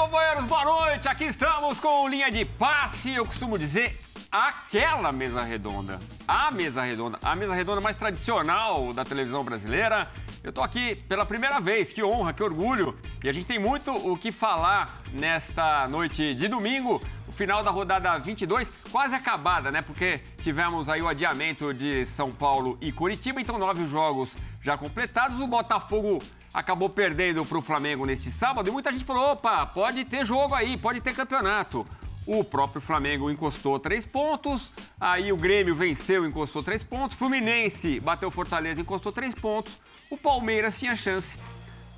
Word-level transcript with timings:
companheiros, 0.00 0.44
boa 0.44 0.64
noite. 0.64 1.08
Aqui 1.08 1.24
estamos 1.24 1.78
com 1.78 2.08
linha 2.08 2.30
de 2.30 2.42
passe. 2.42 3.12
Eu 3.12 3.26
costumo 3.26 3.58
dizer 3.58 4.00
aquela 4.32 5.12
mesa 5.12 5.42
redonda. 5.42 6.00
A 6.26 6.50
mesa 6.50 6.82
redonda. 6.82 7.18
A 7.22 7.36
mesa 7.36 7.52
redonda 7.54 7.82
mais 7.82 7.98
tradicional 7.98 8.94
da 8.94 9.04
televisão 9.04 9.44
brasileira. 9.44 10.08
Eu 10.42 10.54
tô 10.54 10.62
aqui 10.62 10.96
pela 11.06 11.26
primeira 11.26 11.60
vez, 11.60 11.92
que 11.92 12.02
honra, 12.02 12.32
que 12.32 12.42
orgulho. 12.42 12.98
E 13.22 13.28
a 13.28 13.32
gente 13.32 13.46
tem 13.46 13.58
muito 13.58 13.94
o 13.94 14.16
que 14.16 14.32
falar 14.32 15.02
nesta 15.12 15.86
noite 15.86 16.34
de 16.34 16.48
domingo. 16.48 16.98
O 17.28 17.32
final 17.32 17.62
da 17.62 17.70
rodada 17.70 18.18
22, 18.18 18.72
quase 18.90 19.14
acabada, 19.14 19.70
né? 19.70 19.82
Porque 19.82 20.22
tivemos 20.40 20.88
aí 20.88 21.02
o 21.02 21.08
adiamento 21.08 21.74
de 21.74 22.06
São 22.06 22.32
Paulo 22.32 22.78
e 22.80 22.90
Curitiba, 22.90 23.38
então 23.38 23.58
nove 23.58 23.86
jogos 23.86 24.30
já 24.62 24.78
completados. 24.78 25.40
O 25.40 25.46
Botafogo 25.46 26.22
acabou 26.52 26.88
perdendo 26.88 27.44
para 27.44 27.58
o 27.58 27.62
Flamengo 27.62 28.04
nesse 28.04 28.30
sábado 28.30 28.68
e 28.68 28.72
muita 28.72 28.92
gente 28.92 29.04
falou: 29.04 29.32
opa, 29.32 29.66
pode 29.66 30.04
ter 30.04 30.24
jogo 30.24 30.54
aí, 30.54 30.76
pode 30.76 31.00
ter 31.00 31.14
campeonato. 31.14 31.86
O 32.26 32.44
próprio 32.44 32.80
Flamengo 32.80 33.30
encostou 33.30 33.78
três 33.78 34.04
pontos, 34.04 34.70
aí 35.00 35.32
o 35.32 35.36
Grêmio 35.36 35.74
venceu, 35.74 36.26
encostou 36.26 36.62
três 36.62 36.82
pontos, 36.82 37.16
Fluminense 37.16 37.98
bateu 37.98 38.30
Fortaleza, 38.30 38.80
encostou 38.80 39.10
três 39.10 39.34
pontos. 39.34 39.80
O 40.10 40.16
Palmeiras 40.16 40.78
tinha 40.78 40.94
chance, 40.94 41.36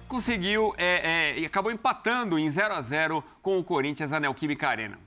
conseguiu 0.06 0.74
é, 0.78 1.32
é, 1.34 1.38
e 1.38 1.44
acabou 1.46 1.72
empatando 1.72 2.38
em 2.38 2.48
0 2.50 2.74
a 2.74 2.80
0 2.80 3.24
com 3.42 3.58
o 3.58 3.64
Corinthians 3.64 4.10
na 4.10 4.20
Neoquímica 4.20 4.68
Arena. 4.68 4.98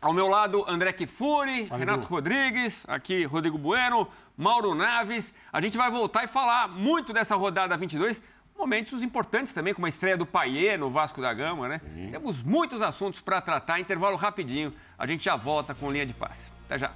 Ao 0.00 0.12
meu 0.12 0.28
lado, 0.28 0.64
André 0.68 0.92
Kifuri, 0.92 1.64
Renato 1.64 2.06
Rodrigues, 2.06 2.84
aqui 2.86 3.24
Rodrigo 3.24 3.56
Bueno, 3.56 4.06
Mauro 4.36 4.74
Naves. 4.74 5.32
A 5.50 5.60
gente 5.60 5.76
vai 5.76 5.90
voltar 5.90 6.24
e 6.24 6.28
falar 6.28 6.68
muito 6.68 7.12
dessa 7.12 7.34
rodada 7.34 7.76
22, 7.76 8.20
momentos 8.56 9.02
importantes 9.02 9.52
também, 9.52 9.74
como 9.74 9.86
a 9.86 9.88
estreia 9.88 10.16
do 10.16 10.26
Paier 10.26 10.78
no 10.78 10.90
Vasco 10.90 11.20
da 11.20 11.32
Gama, 11.32 11.68
né? 11.68 11.80
Sim. 11.88 12.10
Temos 12.10 12.42
muitos 12.42 12.82
assuntos 12.82 13.20
para 13.20 13.40
tratar, 13.40 13.78
intervalo 13.80 14.16
rapidinho. 14.16 14.72
A 14.98 15.06
gente 15.06 15.24
já 15.24 15.36
volta 15.36 15.74
com 15.74 15.90
linha 15.90 16.06
de 16.06 16.12
passe. 16.12 16.50
Até 16.64 16.78
já. 16.78 16.92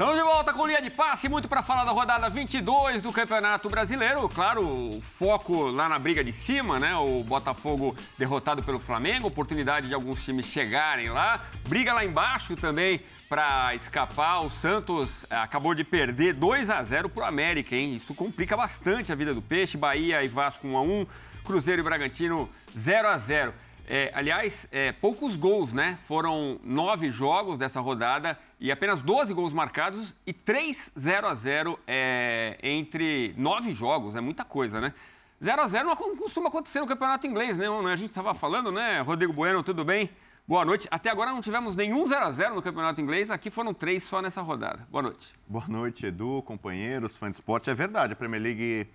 Estamos 0.00 0.16
de 0.16 0.22
volta 0.22 0.54
com 0.54 0.66
linha 0.66 0.80
de 0.80 0.88
passe, 0.88 1.28
muito 1.28 1.46
para 1.46 1.62
falar 1.62 1.84
da 1.84 1.90
rodada 1.90 2.30
22 2.30 3.02
do 3.02 3.12
Campeonato 3.12 3.68
Brasileiro. 3.68 4.26
Claro, 4.30 4.66
o 4.66 5.02
foco 5.02 5.66
lá 5.66 5.90
na 5.90 5.98
briga 5.98 6.24
de 6.24 6.32
cima, 6.32 6.80
né? 6.80 6.94
O 6.96 7.22
Botafogo 7.22 7.94
derrotado 8.16 8.62
pelo 8.62 8.78
Flamengo, 8.78 9.28
oportunidade 9.28 9.88
de 9.88 9.94
alguns 9.94 10.24
times 10.24 10.46
chegarem 10.46 11.10
lá. 11.10 11.44
Briga 11.68 11.92
lá 11.92 12.02
embaixo 12.02 12.56
também 12.56 13.02
para 13.30 13.76
escapar. 13.76 14.44
O 14.44 14.50
Santos 14.50 15.24
eh, 15.30 15.36
acabou 15.36 15.72
de 15.72 15.84
perder 15.84 16.34
2 16.34 16.68
a 16.68 16.82
0 16.82 17.08
para 17.08 17.22
o 17.22 17.26
América, 17.26 17.76
hein? 17.76 17.94
Isso 17.94 18.12
complica 18.12 18.56
bastante 18.56 19.12
a 19.12 19.14
vida 19.14 19.32
do 19.32 19.40
Peixe. 19.40 19.76
Bahia 19.76 20.20
e 20.24 20.26
Vasco 20.26 20.66
1 20.66 20.76
a 20.76 20.82
1, 20.82 21.06
Cruzeiro 21.44 21.80
e 21.80 21.84
Bragantino 21.84 22.50
0 22.76 23.08
a 23.08 23.16
0. 23.18 23.54
É, 23.86 24.10
aliás, 24.14 24.66
é, 24.72 24.90
poucos 24.90 25.36
gols, 25.36 25.72
né? 25.72 25.96
Foram 26.08 26.58
nove 26.64 27.12
jogos 27.12 27.56
dessa 27.56 27.78
rodada 27.78 28.36
e 28.58 28.72
apenas 28.72 29.00
12 29.00 29.32
gols 29.32 29.52
marcados 29.52 30.12
e 30.26 30.32
3 30.32 30.90
0 30.98 31.28
a 31.28 31.34
0 31.36 31.78
é, 31.86 32.58
entre 32.64 33.32
nove 33.38 33.70
jogos. 33.70 34.16
É 34.16 34.20
muita 34.20 34.44
coisa, 34.44 34.80
né? 34.80 34.92
0 35.40 35.62
a 35.62 35.68
0 35.68 35.84
não 35.86 36.16
costuma 36.16 36.48
acontecer 36.48 36.80
no 36.80 36.86
campeonato 36.86 37.28
inglês, 37.28 37.56
né? 37.56 37.66
A 37.68 37.96
gente 37.96 38.10
estava 38.10 38.34
falando, 38.34 38.72
né? 38.72 39.00
Rodrigo 39.02 39.32
Bueno, 39.32 39.62
tudo 39.62 39.84
bem? 39.84 40.10
Boa 40.50 40.64
noite. 40.64 40.88
Até 40.90 41.08
agora 41.10 41.30
não 41.30 41.40
tivemos 41.40 41.76
nenhum 41.76 42.04
0 42.04 42.24
a 42.24 42.32
0 42.32 42.56
no 42.56 42.60
campeonato 42.60 43.00
inglês. 43.00 43.30
Aqui 43.30 43.50
foram 43.50 43.72
três 43.72 44.02
só 44.02 44.20
nessa 44.20 44.42
rodada. 44.42 44.84
Boa 44.90 45.00
noite. 45.00 45.32
Boa 45.46 45.68
noite, 45.68 46.06
Edu, 46.06 46.42
companheiros, 46.44 47.16
fãs 47.16 47.30
de 47.30 47.36
esporte. 47.36 47.70
É 47.70 47.74
verdade, 47.74 48.14
a 48.14 48.16
Premier 48.16 48.42
League 48.42 48.88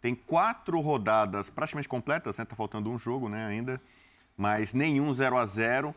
tem 0.00 0.16
quatro 0.16 0.80
rodadas 0.80 1.48
praticamente 1.48 1.88
completas, 1.88 2.36
né? 2.36 2.44
Tá 2.44 2.56
faltando 2.56 2.90
um 2.90 2.98
jogo, 2.98 3.28
né, 3.28 3.46
ainda 3.46 3.80
mas 4.36 4.74
nenhum 4.74 5.12
0 5.12 5.38
a 5.38 5.46
0 5.46 5.94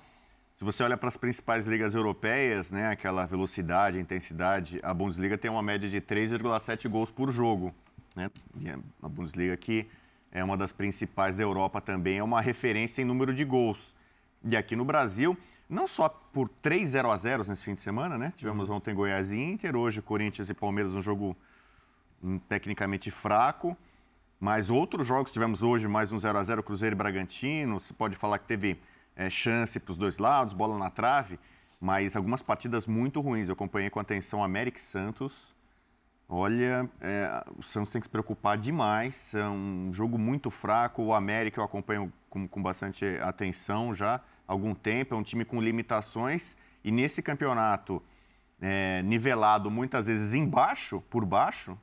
Se 0.56 0.64
você 0.64 0.84
olha 0.84 0.96
para 0.96 1.09
as 1.09 1.18
principais 1.18 1.66
ligas 1.66 1.96
europeias, 1.96 2.69
né, 2.69 2.92
aquela 2.92 3.25
velocidade, 3.25 3.98
intensidade, 3.98 4.80
a 4.84 4.94
Bundesliga 4.94 5.40
tem 5.40 5.50
uma 5.50 5.64
média 5.64 5.90
de 5.90 6.00
3,7 6.00 6.88
gols 6.88 7.09
por 7.09 7.31
jogo. 7.31 7.74
Né? 8.16 8.30
E 8.62 8.69
a 8.69 9.09
Bundesliga, 9.09 9.58
que 9.58 9.88
é 10.31 10.44
uma 10.44 10.56
das 10.56 10.72
principais 10.72 11.36
da 11.36 11.42
Europa 11.42 11.81
também, 11.81 12.19
é 12.19 12.24
uma 12.24 12.42
referência 12.42 13.02
em 13.02 13.06
número 13.06 13.34
de 13.34 13.44
gols. 13.44 13.98
E 14.44 14.56
aqui 14.56 14.76
no 14.76 14.86
Brasil, 14.86 15.38
não 15.70 15.86
só 15.86 16.10
por 16.10 16.50
3 16.62 16.90
0 16.90 17.12
a 17.12 17.18
0 17.18 17.46
nesse 17.48 17.64
fim 17.64 17.76
de 17.76 17.82
semana, 17.82 18.18
né? 18.18 18.34
Tivemos 18.36 18.70
uhum. 18.70 18.76
ontem 18.76 18.96
Goiás 18.96 19.32
e 19.32 19.38
Inter, 19.38 19.76
hoje 19.76 20.02
Corinthians 20.02 20.50
e 20.50 20.54
Palmeiras, 20.54 20.94
um 20.94 21.02
jogo 21.02 21.36
hum, 22.24 22.40
tecnicamente 22.40 23.12
fraco. 23.12 23.78
Mas 24.40 24.70
outros 24.70 25.06
jogos 25.06 25.32
tivemos 25.32 25.62
hoje, 25.62 25.88
mais 25.88 26.14
um 26.14 26.18
0 26.18 26.38
a 26.38 26.44
0 26.44 26.64
Cruzeiro 26.64 26.96
e 26.96 26.98
Bragantino. 26.98 27.80
Você 27.80 27.94
pode 27.94 28.16
falar 28.16 28.40
que 28.40 28.48
teve 28.48 28.80
é, 29.16 29.30
chance 29.30 29.78
para 29.80 29.92
os 29.92 29.98
dois 29.98 30.18
lados, 30.18 30.54
bola 30.54 30.78
na 30.78 30.90
trave, 30.90 31.38
mas 31.80 32.16
algumas 32.16 32.42
partidas 32.42 32.88
muito 32.88 33.20
ruins. 33.20 33.50
Eu 33.50 33.54
acompanhei 33.54 33.90
com 33.90 34.00
atenção 34.00 34.42
América 34.42 34.78
e 34.78 34.82
Santos. 34.82 35.34
Olha, 36.28 36.90
é, 37.02 37.44
o 37.58 37.64
Santos 37.64 37.92
tem 37.92 38.00
que 38.00 38.08
se 38.08 38.12
preocupar 38.12 38.58
demais. 38.58 39.36
É 39.36 39.46
um 39.46 39.90
jogo 39.92 40.18
muito 40.18 40.50
fraco. 40.50 41.04
O 41.04 41.14
América 41.14 41.60
eu 41.60 41.66
acompanho 41.66 42.12
com, 42.30 42.48
com 42.48 42.62
bastante 42.62 43.06
atenção 43.22 43.94
já 43.94 44.16
há 44.16 44.22
algum 44.48 44.74
tempo. 44.74 45.16
É 45.16 45.18
um 45.18 45.24
time 45.24 45.44
com 45.44 45.62
limitações. 45.62 46.56
E 46.84 46.92
nesse 46.92 47.22
campeonato 47.22 48.02
é, 48.62 49.02
nivelado 49.04 49.70
muitas 49.70 50.08
vezes 50.08 50.34
embaixo, 50.34 51.02
por 51.10 51.26
baixo, 51.26 51.78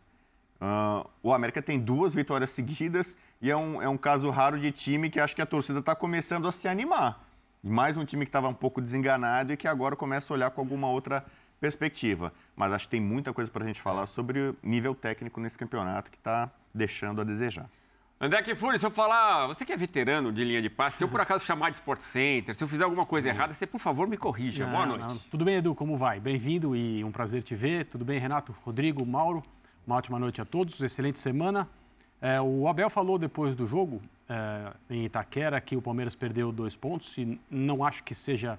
Uh, 0.56 1.06
o 1.22 1.34
América 1.34 1.60
tem 1.60 1.78
duas 1.78 2.14
vitórias 2.14 2.50
seguidas 2.50 3.16
e 3.42 3.50
é 3.50 3.56
um, 3.56 3.82
é 3.82 3.88
um 3.88 3.96
caso 3.98 4.30
raro 4.30 4.58
de 4.58 4.72
time 4.72 5.10
que 5.10 5.20
acho 5.20 5.36
que 5.36 5.42
a 5.42 5.46
torcida 5.46 5.80
está 5.80 5.94
começando 5.94 6.48
a 6.48 6.52
se 6.52 6.66
animar. 6.66 7.22
Mais 7.62 7.96
um 7.96 8.04
time 8.04 8.24
que 8.24 8.30
estava 8.30 8.48
um 8.48 8.54
pouco 8.54 8.80
desenganado 8.80 9.52
e 9.52 9.56
que 9.56 9.68
agora 9.68 9.94
começa 9.94 10.32
a 10.32 10.34
olhar 10.34 10.50
com 10.50 10.60
alguma 10.60 10.88
outra 10.88 11.24
perspectiva. 11.60 12.32
Mas 12.54 12.72
acho 12.72 12.86
que 12.86 12.92
tem 12.92 13.00
muita 13.00 13.32
coisa 13.34 13.50
para 13.50 13.64
a 13.64 13.66
gente 13.66 13.82
falar 13.82 14.06
sobre 14.06 14.40
o 14.40 14.56
nível 14.62 14.94
técnico 14.94 15.40
nesse 15.40 15.58
campeonato 15.58 16.10
que 16.10 16.16
está 16.16 16.50
deixando 16.72 17.20
a 17.20 17.24
desejar. 17.24 17.68
André 18.18 18.42
Kifuri, 18.42 18.78
se 18.78 18.86
eu 18.86 18.90
falar, 18.90 19.46
você 19.46 19.62
que 19.62 19.70
é 19.70 19.76
veterano 19.76 20.32
de 20.32 20.42
linha 20.42 20.62
de 20.62 20.70
passe, 20.70 20.96
se 20.96 21.04
eu 21.04 21.08
por 21.08 21.20
acaso 21.20 21.44
chamar 21.44 21.68
de 21.68 21.76
Sport 21.76 22.00
Center, 22.00 22.54
se 22.54 22.64
eu 22.64 22.66
fizer 22.66 22.84
alguma 22.84 23.04
coisa 23.04 23.28
errada, 23.28 23.52
você 23.52 23.66
por 23.66 23.78
favor 23.78 24.08
me 24.08 24.16
corrija. 24.16 24.64
Não, 24.64 24.72
Boa 24.72 24.86
noite. 24.86 25.02
Não. 25.02 25.18
Tudo 25.30 25.44
bem, 25.44 25.56
Edu? 25.56 25.74
Como 25.74 25.98
vai? 25.98 26.18
Bem-vindo 26.18 26.74
e 26.74 27.04
um 27.04 27.12
prazer 27.12 27.42
te 27.42 27.54
ver. 27.54 27.84
Tudo 27.84 28.06
bem, 28.06 28.18
Renato, 28.18 28.56
Rodrigo, 28.64 29.04
Mauro? 29.04 29.42
Uma 29.86 29.96
ótima 29.96 30.18
noite 30.18 30.40
a 30.40 30.46
todos, 30.46 30.80
excelente 30.80 31.18
semana. 31.18 31.68
É, 32.18 32.40
o 32.40 32.66
Abel 32.66 32.88
falou 32.88 33.18
depois 33.18 33.54
do 33.54 33.66
jogo 33.66 34.00
é, 34.30 34.72
em 34.88 35.04
Itaquera 35.04 35.60
que 35.60 35.76
o 35.76 35.82
Palmeiras 35.82 36.14
perdeu 36.14 36.50
dois 36.50 36.74
pontos 36.74 37.18
e 37.18 37.38
não 37.50 37.84
acho 37.84 38.02
que 38.02 38.14
seja 38.14 38.58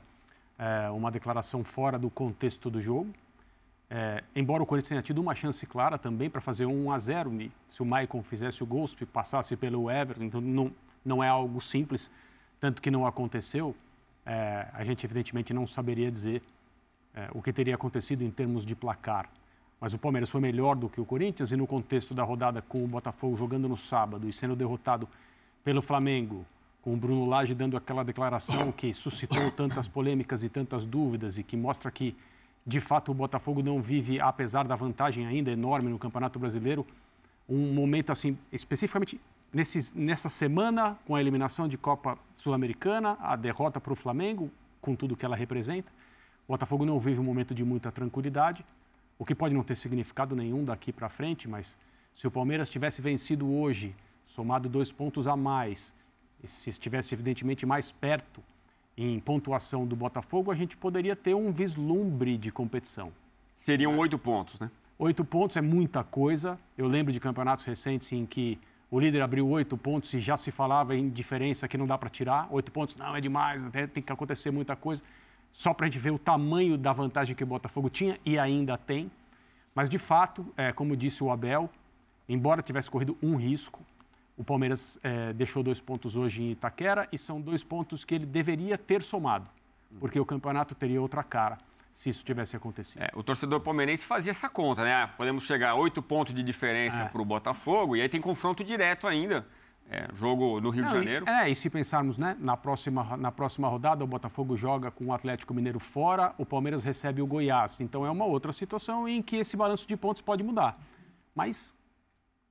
é, 0.60 0.88
uma 0.92 1.10
declaração 1.10 1.64
fora 1.64 1.98
do 1.98 2.12
contexto 2.12 2.70
do 2.70 2.80
jogo. 2.80 3.12
É, 3.90 4.24
embora 4.36 4.62
o 4.62 4.66
Corinthians 4.66 4.90
tenha 4.90 5.02
tido 5.02 5.20
uma 5.20 5.34
chance 5.34 5.66
clara 5.66 5.98
também 5.98 6.30
para 6.30 6.42
fazer 6.42 6.66
um 6.66 6.88
1 6.88 6.92
a 6.92 7.00
0 7.00 7.52
se 7.68 7.82
o 7.82 7.86
Maicon 7.86 8.22
fizesse 8.22 8.62
o 8.62 8.66
gol, 8.66 8.88
se 8.88 9.06
passasse 9.06 9.56
pelo 9.56 9.90
Everton, 9.90 10.26
então 10.26 10.42
não, 10.42 10.72
não 11.06 11.24
é 11.24 11.30
algo 11.30 11.62
simples, 11.62 12.12
tanto 12.60 12.82
que 12.82 12.92
não 12.92 13.08
aconteceu. 13.08 13.76
É, 14.26 14.68
a 14.74 14.84
gente 14.84 15.06
evidentemente 15.06 15.54
não 15.54 15.66
saberia 15.66 16.12
dizer 16.12 16.44
é, 17.14 17.30
o 17.34 17.42
que 17.42 17.54
teria 17.54 17.76
acontecido 17.76 18.24
em 18.24 18.30
termos 18.30 18.66
de 18.66 18.76
placar. 18.76 19.30
Mas 19.80 19.94
o 19.94 19.98
Palmeiras 19.98 20.30
foi 20.30 20.42
melhor 20.42 20.76
do 20.76 20.90
que 20.90 21.00
o 21.00 21.06
Corinthians 21.06 21.52
e 21.52 21.56
no 21.56 21.68
contexto 21.68 22.14
da 22.14 22.24
rodada 22.24 22.62
com 22.62 22.84
o 22.84 22.88
Botafogo 22.88 23.36
jogando 23.38 23.70
no 23.70 23.78
sábado 23.78 24.28
e 24.28 24.34
sendo 24.34 24.56
derrotado 24.56 25.08
pelo 25.64 25.82
Flamengo, 25.82 26.46
com 26.82 26.94
o 26.94 26.98
Bruno 26.98 27.26
Lage 27.26 27.54
dando 27.54 27.78
aquela 27.78 28.04
declaração 28.04 28.72
que 28.72 28.94
suscitou 28.94 29.52
tantas 29.52 29.88
polêmicas 29.88 30.44
e 30.44 30.50
tantas 30.50 30.86
dúvidas 30.86 31.38
e 31.38 31.44
que 31.44 31.56
mostra 31.56 31.92
que, 31.92 32.16
de 32.68 32.80
fato, 32.82 33.12
o 33.12 33.16
Botafogo 33.16 33.64
não 33.64 33.82
vive, 33.82 34.20
apesar 34.20 34.68
da 34.68 34.76
vantagem 34.76 35.26
ainda 35.26 35.50
enorme 35.50 35.90
no 35.90 35.98
Campeonato 35.98 36.38
Brasileiro, 36.38 36.86
um 37.48 37.74
momento 37.74 38.12
assim, 38.12 38.38
especificamente 38.52 39.20
nesse, 39.54 39.98
nessa 39.98 40.28
semana, 40.28 41.00
com 41.06 41.16
a 41.16 41.22
eliminação 41.22 41.68
de 41.68 41.78
Copa 41.78 42.18
Sul-Americana, 42.36 43.18
a 43.22 43.36
derrota 43.38 43.80
para 43.80 43.94
o 43.94 43.96
Flamengo, 43.96 44.52
com 44.82 44.96
tudo 44.96 45.16
que 45.16 45.26
ela 45.26 45.36
representa. 45.36 45.90
O 46.46 46.52
Botafogo 46.52 46.86
não 46.86 47.00
vive 47.00 47.20
um 47.20 47.24
momento 47.24 47.56
de 47.56 47.64
muita 47.64 47.92
tranquilidade 47.92 48.66
o 49.20 49.26
que 49.26 49.34
pode 49.34 49.54
não 49.54 49.64
ter 49.64 49.76
significado 49.76 50.36
nenhum 50.36 50.64
daqui 50.64 50.92
para 50.92 51.10
frente, 51.10 51.48
mas 51.48 51.78
se 52.14 52.28
o 52.28 52.32
Palmeiras 52.32 52.70
tivesse 52.70 53.02
vencido 53.02 53.52
hoje, 53.52 53.96
somado 54.26 54.70
dois 54.70 54.92
pontos 54.92 55.28
a 55.28 55.36
mais, 55.36 55.94
e 56.44 56.48
se 56.48 56.70
estivesse 56.70 57.16
evidentemente 57.16 57.66
mais 57.66 57.92
perto 57.92 58.42
em 58.98 59.20
pontuação 59.20 59.86
do 59.86 59.96
Botafogo, 59.96 60.52
a 60.52 60.56
gente 60.56 60.76
poderia 60.76 61.16
ter 61.16 61.36
um 61.36 61.52
vislumbre 61.52 62.38
de 62.38 62.52
competição. 62.52 63.12
Seriam 63.56 63.98
oito 63.98 64.18
pontos, 64.18 64.60
né? 64.60 64.72
Oito 64.98 65.24
pontos 65.24 65.56
é 65.56 65.62
muita 65.62 66.04
coisa. 66.04 66.60
Eu 66.76 66.88
lembro 66.88 67.14
de 67.14 67.20
campeonatos 67.20 67.64
recentes 67.64 68.12
em 68.12 68.26
que 68.26 68.60
o 68.90 69.00
líder 69.00 69.22
abriu 69.22 69.48
oito 69.50 69.78
pontos 69.78 70.12
e 70.14 70.20
já 70.20 70.36
se 70.36 70.50
falava 70.50 70.96
em 70.96 71.10
diferença 71.10 71.68
que 71.68 71.78
não 71.78 71.86
dá 71.86 71.98
para 71.98 72.10
tirar. 72.10 72.48
Oito 72.50 72.72
pontos 72.72 72.96
não 72.96 73.16
é 73.16 73.22
demais, 73.22 73.64
até 73.64 73.86
tem 73.86 74.02
que 74.02 74.12
acontecer 74.12 74.50
muita 74.50 74.76
coisa 74.76 75.04
só 75.52 75.74
para 75.74 75.86
a 75.86 75.90
gente 75.90 76.00
ver 76.00 76.12
o 76.12 76.20
tamanho 76.20 76.78
da 76.78 76.94
vantagem 76.94 77.36
que 77.36 77.44
o 77.44 77.48
Botafogo 77.48 77.90
tinha 77.90 78.20
e 78.26 78.38
ainda 78.38 78.78
tem. 78.78 79.10
Mas, 79.74 79.90
de 79.90 79.98
fato, 79.98 80.46
é, 80.56 80.72
como 80.72 80.96
disse 80.96 81.24
o 81.24 81.32
Abel, 81.32 81.70
embora 82.28 82.62
tivesse 82.62 82.90
corrido 82.90 83.18
um 83.22 83.36
risco, 83.36 83.82
o 84.38 84.44
Palmeiras 84.44 85.00
é, 85.04 85.34
deixou 85.34 85.64
dois 85.64 85.82
pontos 85.82 86.16
hoje 86.16 86.44
em 86.44 86.52
Itaquera 86.52 87.08
e 87.12 87.18
são 87.18 87.42
dois 87.42 87.64
pontos 87.64 88.06
que 88.06 88.14
ele 88.16 88.26
deveria 88.26 88.78
ter 88.78 89.02
somado, 89.02 89.48
porque 90.00 90.20
o 90.20 90.26
campeonato 90.26 90.76
teria 90.76 91.02
outra 91.02 91.24
cara 91.24 91.58
se 91.92 92.10
isso 92.10 92.24
tivesse 92.24 92.56
acontecido. 92.56 93.02
É, 93.02 93.10
o 93.16 93.24
torcedor 93.24 93.60
palmeirense 93.60 94.06
fazia 94.06 94.30
essa 94.30 94.48
conta, 94.48 94.84
né? 94.84 95.08
Podemos 95.18 95.44
chegar 95.46 95.72
a 95.72 95.76
oito 95.76 96.02
pontos 96.04 96.32
de 96.36 96.44
diferença 96.44 97.02
É. 97.02 97.06
para 97.08 97.20
o 97.22 97.26
Botafogo 97.26 97.96
e 97.96 98.02
aí 98.02 98.08
tem 98.08 98.22
confronto 98.22 98.64
direto 98.64 99.08
ainda. 99.08 99.48
É, 99.90 100.06
jogo 100.14 100.60
no 100.60 100.70
Rio 100.70 100.84
Não, 100.84 100.90
de 100.92 100.96
e- 100.98 101.00
Janeiro. 101.00 101.28
é, 101.30 101.50
e 101.50 101.56
se 101.56 101.70
pensarmos, 101.70 102.18
né, 102.18 102.36
na 102.40 102.58
próxima, 102.58 103.16
na 103.18 103.32
próxima 103.32 103.68
rodada, 103.70 104.04
o 104.04 104.08
Botafogo 104.08 104.56
joga 104.58 104.92
com 104.92 105.06
o 105.06 105.14
Atlético 105.14 105.54
Mineiro 105.54 105.80
fora, 105.80 106.36
o 106.38 106.46
Palmeiras 106.46 106.84
recebe 106.84 107.22
o 107.22 107.26
Goiás. 107.26 107.80
Então 107.80 108.06
é 108.06 108.12
uma 108.12 108.26
outra 108.26 108.52
situação 108.52 109.08
em 109.08 109.22
que 109.22 109.38
esse 109.38 109.56
balanço 109.58 109.88
de 109.88 109.96
pontos 109.98 110.22
pode 110.22 110.44
mudar. 110.44 110.78
Mas 111.34 111.74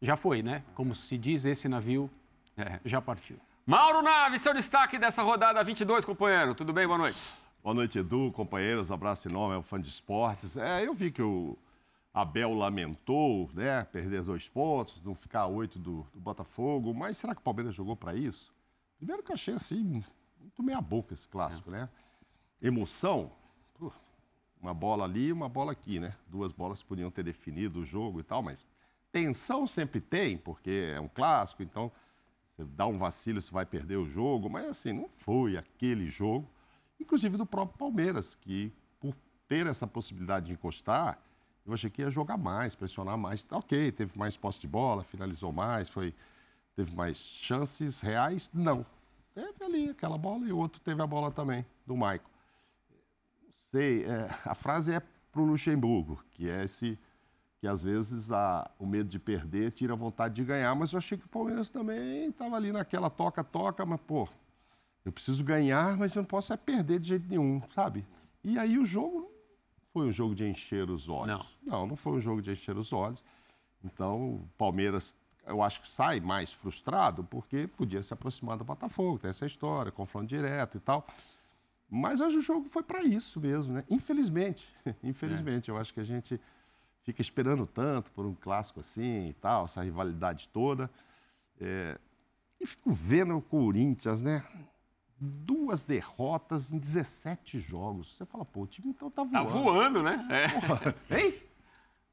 já 0.00 0.16
foi, 0.16 0.42
né? 0.42 0.62
Como 0.74 0.94
se 0.94 1.16
diz, 1.18 1.44
esse 1.44 1.68
navio 1.68 2.10
É. 2.56 2.80
já 2.84 3.00
partiu. 3.00 3.36
Mauro 3.66 4.00
Naves, 4.02 4.42
seu 4.42 4.54
destaque 4.54 4.98
dessa 4.98 5.22
rodada 5.22 5.62
22, 5.64 6.04
companheiro. 6.04 6.54
Tudo 6.54 6.72
bem? 6.72 6.86
Boa 6.86 6.98
noite. 6.98 7.18
Boa 7.62 7.74
noite, 7.74 7.98
Edu, 7.98 8.30
companheiros. 8.32 8.92
Abraço 8.92 9.28
enorme, 9.28 9.56
é 9.56 9.58
um 9.58 9.62
fã 9.62 9.80
de 9.80 9.88
esportes. 9.88 10.56
É, 10.56 10.86
eu 10.86 10.94
vi 10.94 11.10
que 11.10 11.20
o 11.20 11.58
Abel 12.14 12.54
lamentou, 12.54 13.50
né, 13.52 13.84
perder 13.84 14.22
dois 14.22 14.48
pontos, 14.48 15.02
não 15.04 15.14
ficar 15.14 15.40
a 15.40 15.46
oito 15.46 15.78
do, 15.78 16.06
do 16.14 16.20
Botafogo, 16.20 16.94
mas 16.94 17.18
será 17.18 17.34
que 17.34 17.40
o 17.40 17.44
Palmeiras 17.44 17.74
jogou 17.74 17.96
para 17.96 18.14
isso? 18.14 18.54
Primeiro 18.98 19.22
que 19.22 19.30
eu 19.32 19.34
achei 19.34 19.54
assim, 19.54 20.02
muito 20.40 20.62
meia 20.62 20.80
boca 20.80 21.12
esse 21.12 21.26
clássico, 21.28 21.70
né? 21.70 21.88
Emoção, 22.62 23.30
uma 24.62 24.72
bola 24.72 25.04
ali 25.04 25.26
e 25.26 25.32
uma 25.32 25.48
bola 25.48 25.72
aqui, 25.72 26.00
né? 26.00 26.14
Duas 26.26 26.52
bolas 26.52 26.80
que 26.80 26.86
podiam 26.88 27.10
ter 27.10 27.22
definido 27.22 27.80
o 27.80 27.84
jogo 27.84 28.20
e 28.20 28.22
tal, 28.22 28.42
mas 28.42 28.64
tensão 29.16 29.66
sempre 29.66 29.98
tem, 29.98 30.36
porque 30.36 30.92
é 30.94 31.00
um 31.00 31.08
clássico, 31.08 31.62
então 31.62 31.90
você 32.54 32.62
dá 32.66 32.86
um 32.86 32.98
vacilo, 32.98 33.40
você 33.40 33.50
vai 33.50 33.64
perder 33.64 33.96
o 33.96 34.04
jogo, 34.04 34.50
mas 34.50 34.66
assim, 34.66 34.92
não 34.92 35.08
foi 35.08 35.56
aquele 35.56 36.10
jogo, 36.10 36.46
inclusive 37.00 37.38
do 37.38 37.46
próprio 37.46 37.78
Palmeiras, 37.78 38.34
que 38.34 38.70
por 39.00 39.16
ter 39.48 39.66
essa 39.66 39.86
possibilidade 39.86 40.46
de 40.46 40.52
encostar, 40.52 41.18
eu 41.64 41.72
achei 41.72 41.88
que 41.88 42.02
ia 42.02 42.10
jogar 42.10 42.36
mais, 42.36 42.74
pressionar 42.74 43.16
mais. 43.16 43.42
Tá 43.42 43.56
ok, 43.56 43.90
teve 43.90 44.16
mais 44.18 44.36
posse 44.36 44.60
de 44.60 44.68
bola, 44.68 45.02
finalizou 45.02 45.50
mais, 45.50 45.88
foi, 45.88 46.14
teve 46.74 46.94
mais 46.94 47.16
chances 47.16 48.02
reais? 48.02 48.50
Não. 48.52 48.84
Teve 49.34 49.64
ali 49.64 49.88
aquela 49.88 50.18
bola 50.18 50.46
e 50.46 50.52
o 50.52 50.58
outro 50.58 50.78
teve 50.78 51.00
a 51.00 51.06
bola 51.06 51.30
também, 51.30 51.64
do 51.86 51.96
Maico. 51.96 52.30
Não 53.42 53.52
sei, 53.70 54.04
é, 54.04 54.28
a 54.44 54.54
frase 54.54 54.92
é 54.92 55.00
para 55.32 55.40
o 55.40 55.46
Luxemburgo, 55.46 56.22
que 56.32 56.50
é 56.50 56.64
esse 56.64 56.98
que 57.60 57.66
às 57.66 57.82
vezes 57.82 58.30
a- 58.32 58.70
o 58.78 58.86
medo 58.86 59.08
de 59.08 59.18
perder 59.18 59.72
tira 59.72 59.92
a 59.94 59.96
vontade 59.96 60.34
de 60.34 60.44
ganhar, 60.44 60.74
mas 60.74 60.92
eu 60.92 60.98
achei 60.98 61.16
que 61.16 61.24
o 61.24 61.28
Palmeiras 61.28 61.70
também 61.70 62.28
estava 62.28 62.56
ali 62.56 62.70
naquela 62.72 63.08
toca-toca, 63.08 63.84
mas 63.86 64.00
pô, 64.00 64.28
eu 65.04 65.12
preciso 65.12 65.42
ganhar, 65.42 65.96
mas 65.96 66.14
eu 66.14 66.22
não 66.22 66.26
posso 66.28 66.52
é 66.52 66.56
perder 66.56 67.00
de 67.00 67.08
jeito 67.08 67.28
nenhum, 67.28 67.62
sabe? 67.74 68.04
E 68.44 68.58
aí 68.58 68.78
o 68.78 68.84
jogo 68.84 69.20
não 69.20 69.28
foi 69.92 70.06
um 70.08 70.12
jogo 70.12 70.34
de 70.34 70.44
encher 70.44 70.90
os 70.90 71.08
olhos. 71.08 71.26
Não. 71.28 71.46
Não, 71.62 71.86
não 71.86 71.96
foi 71.96 72.12
um 72.12 72.20
jogo 72.20 72.42
de 72.42 72.50
encher 72.52 72.76
os 72.76 72.92
olhos. 72.92 73.22
Então, 73.82 74.34
o 74.34 74.48
Palmeiras, 74.58 75.14
eu 75.46 75.62
acho 75.62 75.80
que 75.80 75.88
sai 75.88 76.20
mais 76.20 76.52
frustrado 76.52 77.24
porque 77.24 77.66
podia 77.66 78.02
se 78.02 78.12
aproximar 78.12 78.58
do 78.58 78.64
Botafogo, 78.64 79.18
tem 79.18 79.30
essa 79.30 79.46
história, 79.46 79.90
confronto 79.90 80.26
direto 80.26 80.76
e 80.76 80.80
tal. 80.80 81.06
Mas 81.88 82.20
hoje 82.20 82.36
o 82.38 82.42
jogo 82.42 82.68
foi 82.68 82.82
para 82.82 83.02
isso 83.04 83.40
mesmo, 83.40 83.72
né? 83.72 83.84
Infelizmente, 83.88 84.66
infelizmente, 85.02 85.68
eu 85.70 85.78
acho 85.78 85.94
que 85.94 86.00
a 86.00 86.04
gente 86.04 86.40
fica 87.06 87.22
esperando 87.22 87.66
tanto 87.66 88.10
por 88.10 88.26
um 88.26 88.34
clássico 88.34 88.80
assim 88.80 89.28
e 89.28 89.32
tal, 89.34 89.64
essa 89.64 89.82
rivalidade 89.82 90.48
toda. 90.52 90.90
É, 91.58 91.96
E 92.60 92.66
fico 92.66 92.90
vendo 92.92 93.36
o 93.36 93.40
Corinthians, 93.42 94.20
né? 94.22 94.42
Duas 95.18 95.82
derrotas 95.82 96.70
em 96.72 96.78
17 96.78 97.58
jogos. 97.60 98.14
Você 98.16 98.26
fala, 98.26 98.44
pô, 98.44 98.62
o 98.62 98.66
time 98.66 98.90
então 98.90 99.10
tá 99.10 99.24
Tá 99.24 99.42
voando. 99.42 99.50
voando, 99.64 100.02
né? 100.02 100.26
É. 101.10 101.18
Hein? 101.18 101.34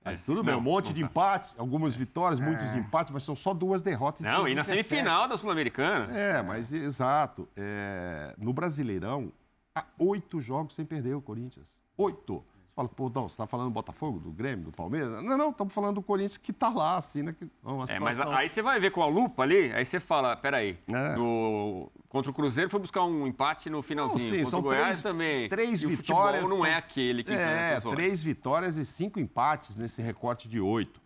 Mas 0.05 0.21
tudo 0.25 0.43
bem, 0.43 0.53
Não, 0.53 0.59
um 0.59 0.63
monte 0.63 0.87
não 0.87 0.93
de 0.93 1.01
tá. 1.01 1.07
empates, 1.07 1.55
algumas 1.57 1.95
vitórias, 1.95 2.39
muitos 2.39 2.73
empates, 2.75 3.11
mas 3.13 3.23
são 3.23 3.35
só 3.37 3.53
duas 3.53 3.81
derrotas. 3.81 4.21
em 4.21 4.23
Não, 4.25 4.47
e 4.47 4.53
na 4.53 4.61
os 4.61 4.67
17. 4.67 4.83
semifinal 4.87 5.27
da 5.29 5.37
Sul-Americana. 5.37 6.13
É, 6.17 6.41
mas 6.41 6.71
exato. 6.73 7.47
É, 7.55 8.35
no 8.37 8.51
Brasileirão, 8.53 9.31
há 9.73 9.85
oito 9.97 10.39
jogos 10.41 10.75
sem 10.75 10.85
perder 10.85 11.15
o 11.15 11.21
Corinthians. 11.21 11.67
Oito. 11.97 12.43
Você 12.73 12.75
fala, 12.75 12.89
pô, 12.89 13.11
não, 13.13 13.29
você 13.29 13.33
está 13.33 13.45
falando 13.45 13.67
do 13.67 13.71
Botafogo, 13.73 14.19
do 14.19 14.31
Grêmio, 14.31 14.65
do 14.65 14.71
Palmeiras? 14.71 15.23
Não, 15.23 15.37
não, 15.37 15.51
estamos 15.51 15.71
falando 15.71 15.95
do 15.95 16.01
Corinthians 16.01 16.37
que 16.37 16.49
está 16.49 16.69
lá, 16.69 16.97
assim, 16.97 17.21
né? 17.21 17.35
Uma 17.63 17.85
É, 17.85 17.99
mas 17.99 18.15
situação- 18.15 18.33
aí 18.35 18.49
você 18.49 18.63
vai 18.63 18.79
ver 18.79 18.89
com 18.89 19.03
a 19.03 19.05
lupa 19.05 19.43
ali, 19.43 19.71
aí 19.73 19.85
você 19.85 19.99
fala, 19.99 20.35
peraí, 20.35 20.75
É. 20.91 21.15
no, 21.15 21.91
contra 22.09 22.31
o 22.31 22.33
Cruzeiro 22.33 22.71
foi 22.71 22.79
buscar 22.79 23.03
um 23.03 23.27
empate 23.27 23.69
no 23.69 23.83
finalzinho. 23.83 24.19
Não, 24.23 24.27
sim, 24.27 24.35
contra 24.37 24.49
são 24.49 24.59
o 24.59 24.63
Goiás 24.63 24.85
três- 24.87 25.01
também. 25.01 25.49
três 25.49 25.83
e 25.83 25.85
o 25.85 25.89
vitórias 25.89 26.41
futebol 26.41 26.57
não 26.57 26.65
é 26.65 26.73
aquele 26.75 27.23
que 27.23 27.31
É, 27.31 27.79
três 27.79 28.23
vitórias 28.23 28.75
e 28.75 28.85
cinco 28.87 29.19
empates 29.19 29.75
nesse 29.75 30.01
recorte 30.01 30.49
de 30.49 30.59
oito. 30.59 30.99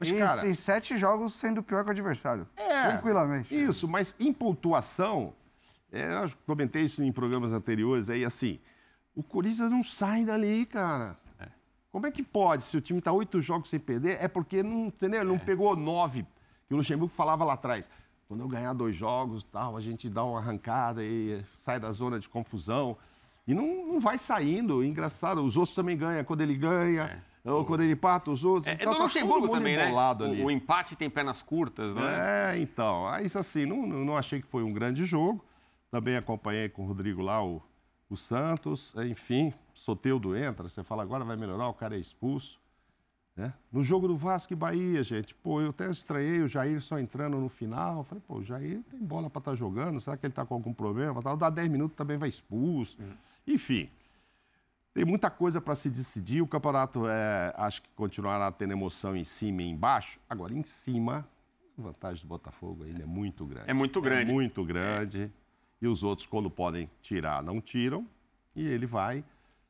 Mas, 0.00 0.08
E, 0.08 0.14
cara, 0.16 0.46
e 0.46 0.54
sete 0.54 0.96
jogos 0.96 1.34
sendo 1.34 1.62
pior 1.62 1.82
que 1.84 1.90
o 1.90 1.92
adversário. 1.92 2.48
É, 2.56 2.88
Tranquilamente. 2.88 3.54
Isso, 3.54 3.86
mas 3.86 4.16
em 4.18 4.32
pontuação, 4.32 5.34
é, 5.92 6.24
eu 6.24 6.30
comentei 6.46 6.84
isso 6.84 7.04
em 7.04 7.12
programas 7.12 7.52
anteriores, 7.52 8.08
aí 8.08 8.24
assim, 8.24 8.58
o 9.14 9.22
Corinthians 9.22 9.70
não 9.70 9.82
sai 9.82 10.24
dali, 10.24 10.66
cara. 10.66 11.16
Como 11.94 12.08
é 12.08 12.10
que 12.10 12.24
pode, 12.24 12.64
se 12.64 12.76
o 12.76 12.80
time 12.80 12.98
está 12.98 13.12
oito 13.12 13.40
jogos 13.40 13.68
sem 13.68 13.78
perder, 13.78 14.18
é 14.20 14.26
porque 14.26 14.64
não, 14.64 14.86
entendeu? 14.86 15.20
É. 15.20 15.24
não 15.24 15.38
pegou 15.38 15.76
nove, 15.76 16.26
que 16.66 16.74
o 16.74 16.76
Luxemburgo 16.76 17.14
falava 17.14 17.44
lá 17.44 17.52
atrás. 17.52 17.88
Quando 18.26 18.40
eu 18.40 18.48
ganhar 18.48 18.72
dois 18.72 18.96
jogos, 18.96 19.44
tal, 19.44 19.76
a 19.76 19.80
gente 19.80 20.08
dá 20.08 20.24
uma 20.24 20.40
arrancada 20.40 21.04
e 21.04 21.40
sai 21.54 21.78
da 21.78 21.92
zona 21.92 22.18
de 22.18 22.28
confusão. 22.28 22.96
E 23.46 23.54
não, 23.54 23.86
não 23.86 24.00
vai 24.00 24.18
saindo. 24.18 24.82
Engraçado, 24.82 25.44
os 25.44 25.56
outros 25.56 25.76
também 25.76 25.96
ganham 25.96 26.24
quando 26.24 26.40
ele 26.40 26.56
ganha, 26.56 27.22
ou 27.44 27.64
quando 27.64 27.82
ele 27.82 27.92
empata 27.92 28.28
os 28.28 28.44
outros. 28.44 28.66
É, 28.66 28.72
é 28.72 28.74
Então, 28.74 28.92
do 28.92 28.96
tá 28.96 29.04
Luxemburgo 29.04 29.42
todo 29.42 29.50
mundo 29.50 29.58
também, 29.58 29.76
né? 29.76 30.42
O, 30.42 30.46
o 30.46 30.50
empate 30.50 30.96
tem 30.96 31.08
pernas 31.08 31.42
curtas, 31.42 31.94
né? 31.94 32.54
É, 32.54 32.60
então. 32.60 33.06
Aí, 33.06 33.26
isso 33.26 33.38
assim, 33.38 33.66
não, 33.66 33.86
não 33.86 34.04
não 34.04 34.16
achei 34.16 34.42
que 34.42 34.48
foi 34.48 34.64
um 34.64 34.72
grande 34.72 35.04
jogo. 35.04 35.44
Também 35.92 36.16
acompanhei 36.16 36.68
com 36.68 36.82
o 36.82 36.86
Rodrigo 36.88 37.22
lá 37.22 37.44
o, 37.44 37.62
o 38.14 38.16
Santos. 38.16 38.94
Enfim, 38.96 39.52
Soteudo 39.74 40.36
entra. 40.36 40.68
Você 40.68 40.82
fala, 40.82 41.02
agora 41.02 41.24
vai 41.24 41.36
melhorar, 41.36 41.68
o 41.68 41.74
cara 41.74 41.96
é 41.96 41.98
expulso. 41.98 42.58
Né? 43.36 43.52
No 43.70 43.82
jogo 43.82 44.06
do 44.06 44.16
Vasco 44.16 44.52
e 44.52 44.56
Bahia, 44.56 45.02
gente, 45.02 45.34
pô, 45.34 45.60
eu 45.60 45.70
até 45.70 45.90
estranhei 45.90 46.40
o 46.40 46.48
Jair 46.48 46.80
só 46.80 46.98
entrando 46.98 47.36
no 47.36 47.48
final. 47.48 47.98
Eu 47.98 48.04
Falei, 48.04 48.22
pô, 48.26 48.36
o 48.36 48.44
Jair 48.44 48.80
tem 48.90 49.00
bola 49.00 49.28
para 49.28 49.40
estar 49.40 49.54
jogando, 49.56 50.00
será 50.00 50.16
que 50.16 50.24
ele 50.24 50.32
está 50.32 50.46
com 50.46 50.54
algum 50.54 50.72
problema? 50.72 51.20
Tal, 51.20 51.36
Dá 51.36 51.50
10 51.50 51.68
minutos 51.68 51.96
também 51.96 52.16
vai 52.16 52.28
expulso. 52.28 52.96
Enfim, 53.46 53.90
tem 54.94 55.04
muita 55.04 55.28
coisa 55.28 55.60
para 55.60 55.74
se 55.74 55.90
decidir. 55.90 56.40
O 56.40 56.46
campeonato, 56.46 57.08
é, 57.08 57.52
acho 57.56 57.82
que 57.82 57.88
continuará 57.96 58.50
tendo 58.52 58.72
emoção 58.72 59.16
em 59.16 59.24
cima 59.24 59.62
e 59.62 59.68
embaixo. 59.68 60.20
Agora, 60.30 60.54
em 60.54 60.62
cima, 60.62 61.28
a 61.76 61.82
vantagem 61.82 62.22
do 62.22 62.28
Botafogo 62.28 62.84
ainda 62.84 63.02
é 63.02 63.06
muito 63.06 63.44
grande. 63.44 63.68
É 63.68 63.74
muito 63.74 64.00
grande. 64.00 64.30
É 64.30 64.32
muito 64.32 64.64
grande. 64.64 65.32
E 65.84 65.86
os 65.86 66.02
outros, 66.02 66.26
quando 66.26 66.48
podem 66.48 66.88
tirar, 67.02 67.42
não 67.42 67.60
tiram. 67.60 68.06
E 68.56 68.66
ele 68.66 68.86
vai, 68.86 69.22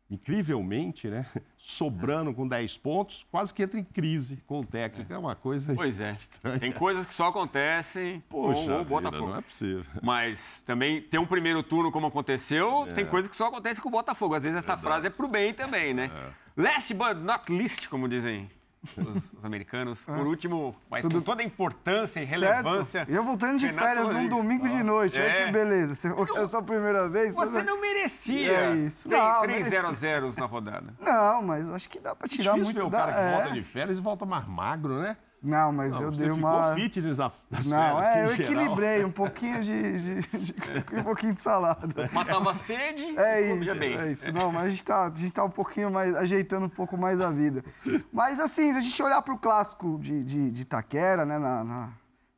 incrivelmente, 0.09 1.09
né? 1.09 1.27
Sobrando 1.59 2.33
com 2.33 2.47
10 2.47 2.77
pontos, 2.79 3.27
quase 3.33 3.53
que 3.53 3.65
entra 3.65 3.81
em 3.81 3.83
crise 3.83 4.37
com 4.47 4.61
o 4.61 4.65
técnico. 4.65 5.13
É, 5.13 5.19
uma 5.19 5.35
coisa. 5.35 5.75
Pois 5.75 5.99
é. 5.99 6.13
estranha. 6.13 6.61
Tem 6.61 6.71
coisas 6.71 7.05
que 7.05 7.13
só 7.13 7.27
acontecem 7.31 8.23
Poxa, 8.29 8.65
com 8.65 8.81
o 8.81 8.85
Botafogo. 8.85 9.27
não 9.27 9.39
é 9.39 9.41
possível. 9.41 9.85
Mas 10.05 10.63
também 10.63 11.03
tem 11.03 11.19
um 11.19 11.27
primeiro 11.27 11.65
turno 11.65 11.91
como 11.91 12.07
aconteceu, 12.07 12.87
É. 12.89 12.93
tem 12.93 13.05
coisa 13.05 13.29
que 13.29 13.35
só 13.35 13.49
acontece 13.49 13.83
com 13.83 13.89
o 13.89 13.93
Botafogo. 13.93 14.37
Às 14.37 14.45
vezes 14.45 14.57
essa 14.59 14.77
frase 14.79 15.09
é 15.09 15.11
pro 15.11 15.27
bem 15.27 15.53
também, 15.53 15.93
né? 15.93 16.13
É. 16.57 16.63
Last 16.63 16.95
but 16.95 17.17
not 17.17 17.51
least, 17.51 17.89
como 17.89 18.09
dizem 18.09 18.49
os, 18.97 19.33
os 19.33 19.45
americanos. 19.45 20.01
Por 20.01 20.27
último, 20.27 20.75
mas 20.91 21.05
com 21.07 21.21
toda 21.21 21.43
a 21.43 21.45
importância 21.45 22.21
e 22.21 22.25
relevância. 22.25 22.85
Certo. 23.01 23.11
E 23.13 23.15
eu 23.15 23.25
voltando 23.25 23.59
de 23.59 23.67
Renato 23.67 23.85
férias 23.87 24.07
num 24.07 24.13
Rodrigues. 24.13 24.37
domingo 24.37 24.69
de 24.69 24.83
noite. 24.83 25.19
Olha 25.21 25.27
É. 25.29 25.47
que 25.47 25.53
beleza. 25.53 25.95
Você 25.95 26.09
voltou 26.11 26.39
a 26.39 26.49
sua 26.49 26.63
primeira 26.63 27.09
vez. 27.09 27.35
Você 27.35 27.63
não 27.63 27.81
merecia 27.81 28.53
É 28.53 28.75
isso. 28.77 29.09
Tem 29.09 29.19
Não, 29.19 29.43
três. 29.43 29.67
0 29.69 29.89
a 29.89 29.93
0 29.93 30.35
na 30.37 30.47
rodada. 30.47 30.95
Não, 31.01 31.43
mas 31.43 31.69
acho 31.71 31.89
que 31.89 31.99
dá 32.01 32.15
pra 32.15 32.29
tirar 32.29 32.53
Difícil 32.55 32.65
muito 32.65 32.77
ver 32.77 32.87
o 32.87 32.91
da... 32.91 32.99
cara 32.99 33.13
que 33.13 33.19
é. 33.21 33.33
volta 33.33 33.51
de 33.53 33.63
férias 33.63 33.99
e 33.99 34.01
volta 34.01 34.25
mais 34.27 34.47
magro, 34.47 35.01
né? 35.01 35.17
Não, 35.47 35.71
mas 35.73 35.93
Não, 35.93 36.03
eu 36.05 36.11
você 36.13 36.25
dei 36.27 36.35
ficou 36.35 36.51
uma... 36.51 36.75
fitness 36.75 37.19
na- 37.19 37.33
nas 37.51 37.67
Não, 37.67 38.01
férias, 38.03 38.07
é, 38.07 38.25
eu 38.25 38.29
geral- 38.37 38.53
equilibrei 38.63 39.05
um 39.05 39.13
pouquinho 39.13 39.61
de, 39.61 39.99
de- 40.01 40.21
de- 40.39 40.55
um 40.99 41.03
pouquinho 41.05 41.35
de 41.35 41.43
salada. 41.43 42.09
Matava 42.13 42.53
a 42.53 42.55
sede 42.55 43.05
É 43.19 43.43
e 43.47 43.51
comia 43.51 43.71
isso, 43.73 43.81
bem. 43.81 43.97
é 44.01 44.13
isso. 44.13 44.33
Não, 44.33 44.51
mas 44.51 44.65
a 44.65 44.71
gente, 44.71 44.85
tá, 44.85 45.07
a 45.07 45.11
gente 45.11 45.33
tá 45.33 45.45
um 45.45 45.51
pouquinho 45.51 45.91
mais, 45.91 46.17
ajeitando 46.17 46.65
um 46.65 46.71
pouco 46.71 46.97
mais 46.97 47.21
a 47.21 47.31
vida. 47.31 47.63
Mas 48.11 48.41
assim, 48.41 48.73
se 48.73 48.79
a 48.79 48.81
gente 48.81 49.03
olhar 49.03 49.21
para 49.21 49.35
o 49.35 49.39
clássico 49.39 49.99
de, 50.01 50.25
de, 50.25 50.51
de 50.51 50.63
Itaquera, 50.63 51.27
né, 51.27 51.39
na, 51.39 51.63
na, 51.63 51.89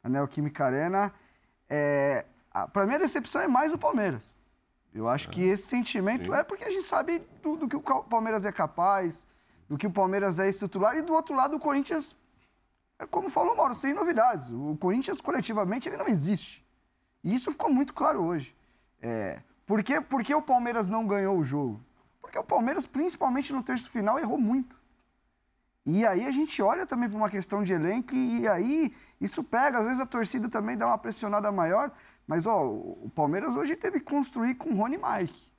na 0.03 0.11
Neoquímica 0.11 0.65
Arena, 0.65 1.13
é, 1.71 2.27
para 2.73 2.87
mim 2.87 2.97
a 2.97 2.99
decepção 2.99 3.41
é 3.41 3.47
mais 3.47 3.73
o 3.73 3.79
Palmeiras. 3.79 4.35
Eu 4.93 5.09
acho 5.09 5.29
que 5.29 5.43
esse 5.43 5.65
sentimento 5.69 6.35
é 6.35 6.43
porque 6.43 6.65
a 6.65 6.71
gente 6.71 6.85
sabe 6.85 7.23
do, 7.43 7.57
do 7.57 7.69
que 7.69 7.77
o 7.77 7.81
Palmeiras 7.81 8.45
é 8.45 8.51
capaz, 8.51 9.27
do 9.69 9.77
que 9.77 9.87
o 9.87 9.91
Palmeiras 9.91 10.39
é 10.41 10.49
estruturar, 10.49 10.97
e 10.97 11.03
do 11.03 11.13
outro 11.13 11.35
lado 11.37 11.57
o 11.57 11.61
Corinthians 11.61 12.17
é 12.99 13.07
como 13.07 13.29
falou 13.29 13.55
o 13.55 13.57
Mauro, 13.57 13.75
sem 13.75 13.93
novidades. 13.93 14.51
O 14.51 14.77
Corinthians, 14.81 15.21
coletivamente, 15.21 15.89
ele 15.89 15.97
não 15.97 16.09
existe. 16.09 16.65
E 17.23 17.35
isso 17.35 17.53
ficou 17.53 17.73
muito 17.73 17.93
claro 17.93 18.23
hoje. 18.23 18.57
É, 19.01 19.41
por, 19.67 19.83
que, 19.83 20.01
por 20.01 20.23
que 20.23 20.35
o 20.35 20.41
Palmeiras 20.41 20.89
não 20.89 21.07
ganhou 21.07 21.39
o 21.39 21.45
jogo? 21.45 21.81
Porque 22.21 22.39
o 22.39 22.45
Palmeiras, 22.45 22.87
principalmente 22.87 23.53
no 23.53 23.63
terço 23.63 23.91
final, 23.91 24.19
errou 24.19 24.39
muito. 24.39 24.77
E 25.85 26.05
aí 26.05 26.27
a 26.27 26.31
gente 26.31 26.61
olha 26.63 26.85
também 26.85 27.09
para 27.09 27.17
uma 27.17 27.31
questão 27.31 27.63
de 27.63 27.73
elenco 27.73 28.13
e, 28.13 28.49
aí 28.49 28.93
isso 29.21 29.45
pega. 29.45 29.79
Às 29.79 29.85
vezes 29.85 30.01
a 30.01 30.07
torcida 30.07 30.49
também 30.49 30.77
dá 30.77 30.87
uma 30.87 30.99
pressionada 30.99 31.53
maior. 31.53 31.93
Mas, 32.27 32.45
ó, 32.45 32.67
o 32.67 33.11
Palmeiras 33.15 33.55
hoje 33.55 33.77
teve 33.77 34.01
que 34.01 34.07
construir 34.07 34.57
com 34.57 34.71
o 34.71 34.77
Rony 34.77 34.99
Mike. 34.99 35.53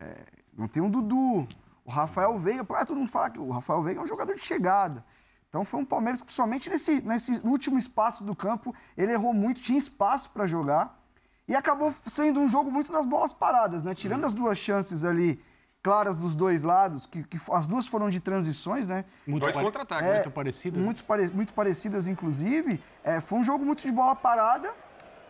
É, 0.00 0.26
não 0.52 0.66
tem 0.66 0.82
o 0.82 0.88
Dudu, 0.88 1.46
o 1.84 1.90
Rafael 1.90 2.36
Veiga. 2.38 2.66
Ah, 2.70 2.84
todo 2.84 2.98
mundo 2.98 3.10
fala 3.10 3.30
que 3.30 3.38
o 3.38 3.50
Rafael 3.50 3.82
Veiga 3.82 4.00
é 4.00 4.02
um 4.02 4.06
jogador 4.06 4.34
de 4.34 4.40
chegada. 4.40 5.04
Então 5.50 5.64
foi 5.64 5.80
um 5.80 5.84
Palmeiras 5.84 6.20
que, 6.20 6.26
principalmente 6.26 6.70
nesse, 6.70 7.02
nesse 7.02 7.40
último 7.44 7.76
espaço 7.76 8.22
do 8.22 8.34
campo, 8.34 8.72
ele 8.96 9.12
errou 9.12 9.34
muito, 9.34 9.60
tinha 9.60 9.78
espaço 9.78 10.30
para 10.30 10.46
jogar. 10.46 10.96
E 11.46 11.56
acabou 11.56 11.92
sendo 12.06 12.38
um 12.38 12.48
jogo 12.48 12.70
muito 12.70 12.92
nas 12.92 13.04
bolas 13.04 13.32
paradas, 13.32 13.82
né? 13.82 13.92
Tirando 13.92 14.24
as 14.24 14.32
duas 14.32 14.56
chances 14.56 15.04
ali 15.04 15.42
claras 15.82 16.16
dos 16.16 16.36
dois 16.36 16.62
lados, 16.62 17.04
que, 17.04 17.24
que 17.24 17.40
as 17.50 17.66
duas 17.66 17.88
foram 17.88 18.08
de 18.08 18.20
transições, 18.20 18.86
né? 18.86 19.04
Muito 19.26 19.42
Dois 19.42 19.56
contra-ataques. 19.56 20.08
É, 20.08 20.14
muito 20.14 20.30
parecidas. 20.30 20.80
Muito, 20.80 21.04
pare, 21.04 21.28
muito 21.30 21.52
parecidas, 21.52 22.06
inclusive. 22.06 22.80
É, 23.02 23.20
foi 23.20 23.40
um 23.40 23.42
jogo 23.42 23.64
muito 23.64 23.82
de 23.82 23.90
bola 23.90 24.14
parada 24.14 24.72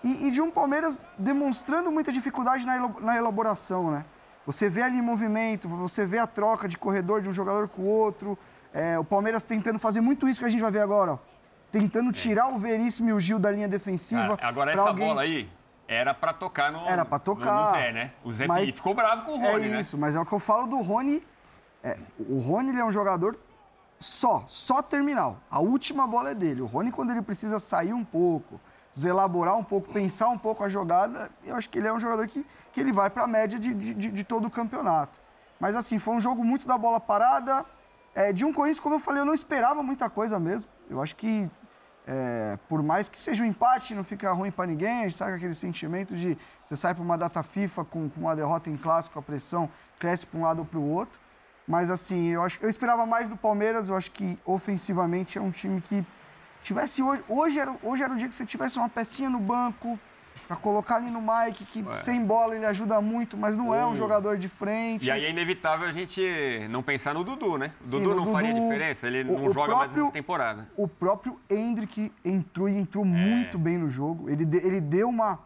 e, 0.05 0.27
e, 0.27 0.31
de 0.31 0.43
um 0.43 0.51
Palmeiras 0.51 1.01
demonstrando 1.17 1.91
muita 1.91 2.13
dificuldade 2.13 2.67
na, 2.67 2.89
na 3.01 3.17
elaboração, 3.17 3.91
né? 3.91 4.05
Você 4.45 4.69
vê 4.69 4.83
ali 4.83 5.01
movimento, 5.01 5.69
você 5.69 6.05
vê 6.05 6.19
a 6.19 6.27
troca 6.27 6.67
de 6.67 6.77
corredor 6.77 7.23
de 7.23 7.31
um 7.31 7.33
jogador 7.33 7.69
com 7.69 7.83
o 7.83 7.87
outro. 7.87 8.39
É, 8.73 8.99
o 8.99 9.05
Palmeiras 9.05 9.43
tentando 9.43 9.79
fazer 9.79 10.01
muito 10.01 10.29
isso 10.29 10.41
que 10.41 10.47
a 10.47 10.49
gente 10.49 10.61
vai 10.61 10.71
ver 10.71 10.81
agora, 10.81 11.13
ó. 11.13 11.19
Tentando 11.73 12.13
tirar 12.13 12.49
o 12.49 12.59
Veríssimo 12.59 13.09
e 13.11 13.13
o 13.13 13.21
Gil 13.21 13.39
da 13.39 13.51
linha 13.51 13.69
defensiva. 13.69 14.39
Ah, 14.41 14.49
agora 14.49 14.73
essa 14.73 14.81
alguém... 14.81 15.07
bola 15.07 15.23
aí, 15.23 15.49
era 15.87 16.15
para 16.15 16.33
tocar 16.33 16.71
no, 16.71 16.87
Era 16.87 17.05
para 17.05 17.19
tocar. 17.19 17.53
No, 17.53 17.71
no 17.71 17.77
Zé, 17.77 17.93
né? 17.93 18.13
O 18.25 18.33
Zé 18.33 18.47
mas 18.47 18.71
ficou 18.71 18.95
bravo 18.95 19.23
com 19.23 19.33
o 19.33 19.41
Rony, 19.41 19.67
é 19.67 19.69
né? 19.69 19.81
isso, 19.81 19.99
mas 19.99 20.15
é 20.15 20.21
o 20.21 20.27
que 20.27 20.33
eu 20.33 20.39
falo 20.39 20.67
do 20.67 20.81
Rony. 20.81 21.25
É, 21.83 21.99
o 22.29 22.39
Rony 22.39 22.79
é 22.79 22.85
um 22.85 22.93
jogador 22.93 23.37
só, 23.99 24.45
só 24.47 24.83
terminal. 24.83 25.39
A 25.51 25.61
última 25.61 26.07
bola 26.07 26.31
é 26.31 26.35
dele. 26.35 26.63
O 26.63 26.67
Rony, 26.67 26.93
quando 26.93 27.11
ele 27.11 27.23
precisa 27.23 27.59
sair 27.59 27.93
um 27.93 28.05
pouco, 28.05 28.61
elaborar 29.05 29.57
um 29.57 29.65
pouco, 29.65 29.93
pensar 29.93 30.29
um 30.29 30.39
pouco 30.39 30.65
a 30.65 30.69
jogada, 30.69 31.31
eu 31.45 31.57
acho 31.57 31.69
que 31.69 31.79
ele 31.79 31.87
é 31.87 31.93
um 31.93 32.01
jogador 32.01 32.27
que, 32.27 32.47
que 32.73 32.81
ele 32.81 32.93
vai 32.93 33.11
para 33.11 33.25
a 33.25 33.27
média 33.27 33.59
de, 33.59 33.75
de, 33.75 33.95
de, 33.95 34.25
todo 34.25 34.47
o 34.47 34.51
campeonato. 34.51 35.19
Mas 35.59 35.77
assim, 35.77 35.99
foi 35.99 36.15
um 36.15 36.21
jogo 36.21 36.45
muito 36.45 36.67
da 36.67 36.79
bola 36.79 37.01
parada. 37.01 37.65
É, 38.21 38.35
de 38.35 38.45
um 38.45 38.53
Corinthians, 38.53 38.81
como 38.81 38.97
eu 38.97 39.01
falei, 39.01 39.23
eu 39.23 39.25
não 39.25 39.33
esperava 39.33 39.83
muita 39.83 40.11
coisa 40.11 40.39
mesmo. 40.39 40.71
Eu 40.91 41.01
acho 41.01 41.17
que 41.17 41.51
é, 42.07 42.59
por 42.69 42.83
mais 42.83 43.09
que 43.09 43.19
seja 43.19 43.43
um 43.43 43.47
empate, 43.47 43.95
não 43.95 44.05
fica 44.05 44.31
ruim 44.33 44.51
para 44.51 44.67
ninguém, 44.67 45.09
sabe 45.09 45.33
aquele 45.33 45.55
sentimento 45.55 46.15
de 46.15 46.37
você 46.63 46.77
sai 46.77 46.95
para 46.95 47.03
uma 47.03 47.17
data 47.17 47.43
FIFA 47.43 47.85
com, 47.85 48.11
com, 48.11 48.21
uma 48.21 48.37
derrota 48.37 48.69
em 48.69 48.77
clássico, 48.77 49.19
a 49.19 49.23
pressão 49.23 49.71
cresce 49.99 50.27
para 50.27 50.39
um 50.39 50.43
lado 50.43 50.59
ou 50.59 50.65
para 50.67 50.79
o 50.79 50.87
outro. 50.87 51.19
Mas 51.67 51.89
assim, 51.89 52.29
eu, 52.29 52.43
acho, 52.43 52.59
eu 52.61 52.69
esperava 52.69 53.07
mais 53.07 53.31
do 53.31 53.37
Palmeiras, 53.37 53.89
eu 53.89 53.97
acho 53.97 54.11
que 54.11 54.39
ofensivamente 54.45 55.39
é 55.39 55.41
um 55.41 55.51
time 55.51 55.81
que 55.81 56.05
tivesse 56.63 57.03
hoje. 57.03 57.25
Hoje 57.27 57.59
era, 57.59 57.75
hoje 57.83 58.03
era 58.03 58.13
o 58.13 58.17
dia 58.17 58.29
que 58.29 58.35
você 58.35 58.45
tivesse 58.45 58.77
uma 58.77 58.89
pecinha 58.89 59.31
no 59.31 59.41
banco, 59.41 59.99
para 60.51 60.57
colocar 60.57 60.97
ali 60.97 61.13
no 61.13 61.21
Mike, 61.23 61.65
que 61.65 61.81
Ué. 61.81 61.95
sem 61.99 62.25
bola 62.25 62.57
ele 62.57 62.67
ajuda 62.67 63.01
muito, 63.01 63.37
mas 63.37 63.57
não 63.57 63.73
é 63.73 63.87
um 63.87 63.95
jogador 63.95 64.37
de 64.37 64.49
frente. 64.49 65.07
E 65.07 65.09
aí 65.09 65.25
é 65.25 65.31
inevitável 65.31 65.87
a 65.87 65.93
gente 65.93 66.21
não 66.69 66.83
pensar 66.83 67.15
no 67.15 67.23
Dudu, 67.23 67.57
né? 67.57 67.73
O 67.81 67.85
Dudu 67.85 68.03
Sim, 68.03 68.09
não 68.09 68.25
Dudu, 68.25 68.33
faria 68.33 68.53
diferença, 68.53 69.07
ele 69.07 69.23
o, 69.23 69.39
não 69.39 69.47
o 69.47 69.53
joga 69.53 69.69
próprio, 69.69 69.77
mais 69.77 69.97
essa 69.97 70.11
temporada. 70.11 70.69
O 70.77 70.89
próprio 70.89 71.39
Hendrick 71.49 72.11
entrou 72.25 72.69
e 72.69 72.77
entrou 72.77 73.05
é. 73.05 73.07
muito 73.07 73.57
bem 73.61 73.79
no 73.79 73.89
jogo. 73.89 74.29
Ele, 74.29 74.45
de, 74.45 74.57
ele 74.67 74.81
deu 74.81 75.09
uma. 75.09 75.39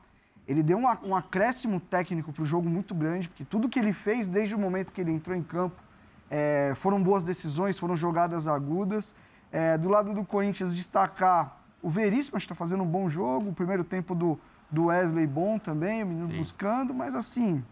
Ele 0.49 0.63
deu 0.63 0.79
uma, 0.79 0.99
um 1.05 1.15
acréscimo 1.15 1.81
técnico 1.81 2.33
para 2.33 2.43
o 2.43 2.47
jogo 2.47 2.67
muito 2.67 2.95
grande, 2.95 3.29
porque 3.29 3.45
tudo 3.45 3.69
que 3.69 3.79
ele 3.79 3.93
fez 3.93 4.27
desde 4.27 4.55
o 4.55 4.59
momento 4.59 4.91
que 4.91 5.03
ele 5.03 5.13
entrou 5.13 5.37
em 5.37 5.43
campo 5.43 5.83
é, 6.31 6.73
foram 6.77 7.03
boas 7.03 7.23
decisões, 7.23 7.79
foram 7.79 7.95
jogadas 7.95 8.49
agudas. 8.49 9.15
É, 9.53 9.77
do 9.77 9.91
lado 9.91 10.15
do 10.15 10.25
Corinthians, 10.25 10.75
destacar 10.75 11.61
o 11.83 11.91
Veríssimo, 11.91 12.39
acho 12.39 12.47
que 12.47 12.53
está 12.53 12.55
fazendo 12.55 12.83
um 12.83 12.87
bom 12.87 13.07
jogo. 13.07 13.51
O 13.51 13.53
primeiro 13.53 13.85
tempo 13.85 14.15
do, 14.15 14.41
do 14.75 14.87
Wesley 14.87 15.27
bom 15.27 15.59
também, 15.59 16.03
o 16.03 16.07
menino 16.07 16.31
Sim. 16.31 16.39
buscando, 16.39 16.93
mas 16.93 17.15
assim, 17.15 17.65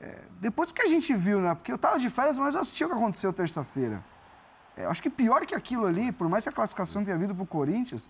é, 0.00 0.18
depois 0.40 0.70
do 0.70 0.74
que 0.74 0.82
a 0.82 0.86
gente 0.86 1.14
viu, 1.14 1.40
né? 1.40 1.54
Porque 1.54 1.72
eu 1.72 1.78
tava 1.78 1.98
de 1.98 2.08
férias, 2.08 2.38
mas 2.38 2.54
eu 2.54 2.60
assisti 2.60 2.84
o 2.84 2.88
que 2.88 2.94
aconteceu 2.94 3.32
terça-feira. 3.32 4.02
É, 4.76 4.86
acho 4.86 5.02
que 5.02 5.10
pior 5.10 5.44
que 5.44 5.54
aquilo 5.54 5.86
ali, 5.86 6.10
por 6.10 6.28
mais 6.28 6.44
que 6.44 6.48
a 6.48 6.52
classificação 6.52 7.04
tenha 7.04 7.18
vindo 7.18 7.34
pro 7.34 7.44
Corinthians, 7.44 8.08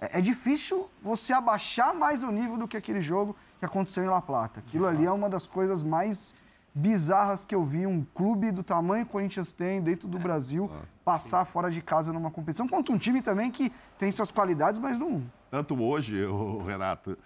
é, 0.00 0.18
é, 0.18 0.20
difícil 0.20 0.90
você 1.02 1.32
abaixar 1.32 1.94
mais 1.94 2.22
o 2.22 2.30
nível 2.30 2.56
do 2.56 2.68
que 2.68 2.76
aquele 2.76 3.00
jogo 3.00 3.34
que 3.58 3.64
aconteceu 3.64 4.04
em 4.04 4.08
La 4.08 4.20
Plata. 4.20 4.60
Aquilo 4.60 4.86
ali 4.86 5.06
é 5.06 5.10
uma 5.10 5.30
das 5.30 5.46
coisas 5.46 5.82
mais 5.82 6.34
bizarras 6.74 7.44
que 7.44 7.54
eu 7.54 7.64
vi 7.64 7.86
um 7.86 8.04
clube 8.14 8.50
do 8.50 8.62
tamanho 8.62 9.04
que 9.04 9.10
o 9.10 9.12
Corinthians 9.12 9.52
tem 9.52 9.80
dentro 9.80 10.08
do 10.08 10.18
é, 10.18 10.20
Brasil 10.20 10.70
passar 11.04 11.44
fora 11.44 11.70
de 11.70 11.82
casa 11.82 12.12
numa 12.12 12.30
competição, 12.30 12.66
contra 12.68 12.94
um 12.94 12.98
time 12.98 13.20
também 13.20 13.50
que 13.50 13.72
tem 13.98 14.10
suas 14.10 14.30
qualidades, 14.30 14.80
mas 14.80 14.98
não. 14.98 15.22
Tanto 15.50 15.80
hoje, 15.82 16.24
Renato, 16.64 17.18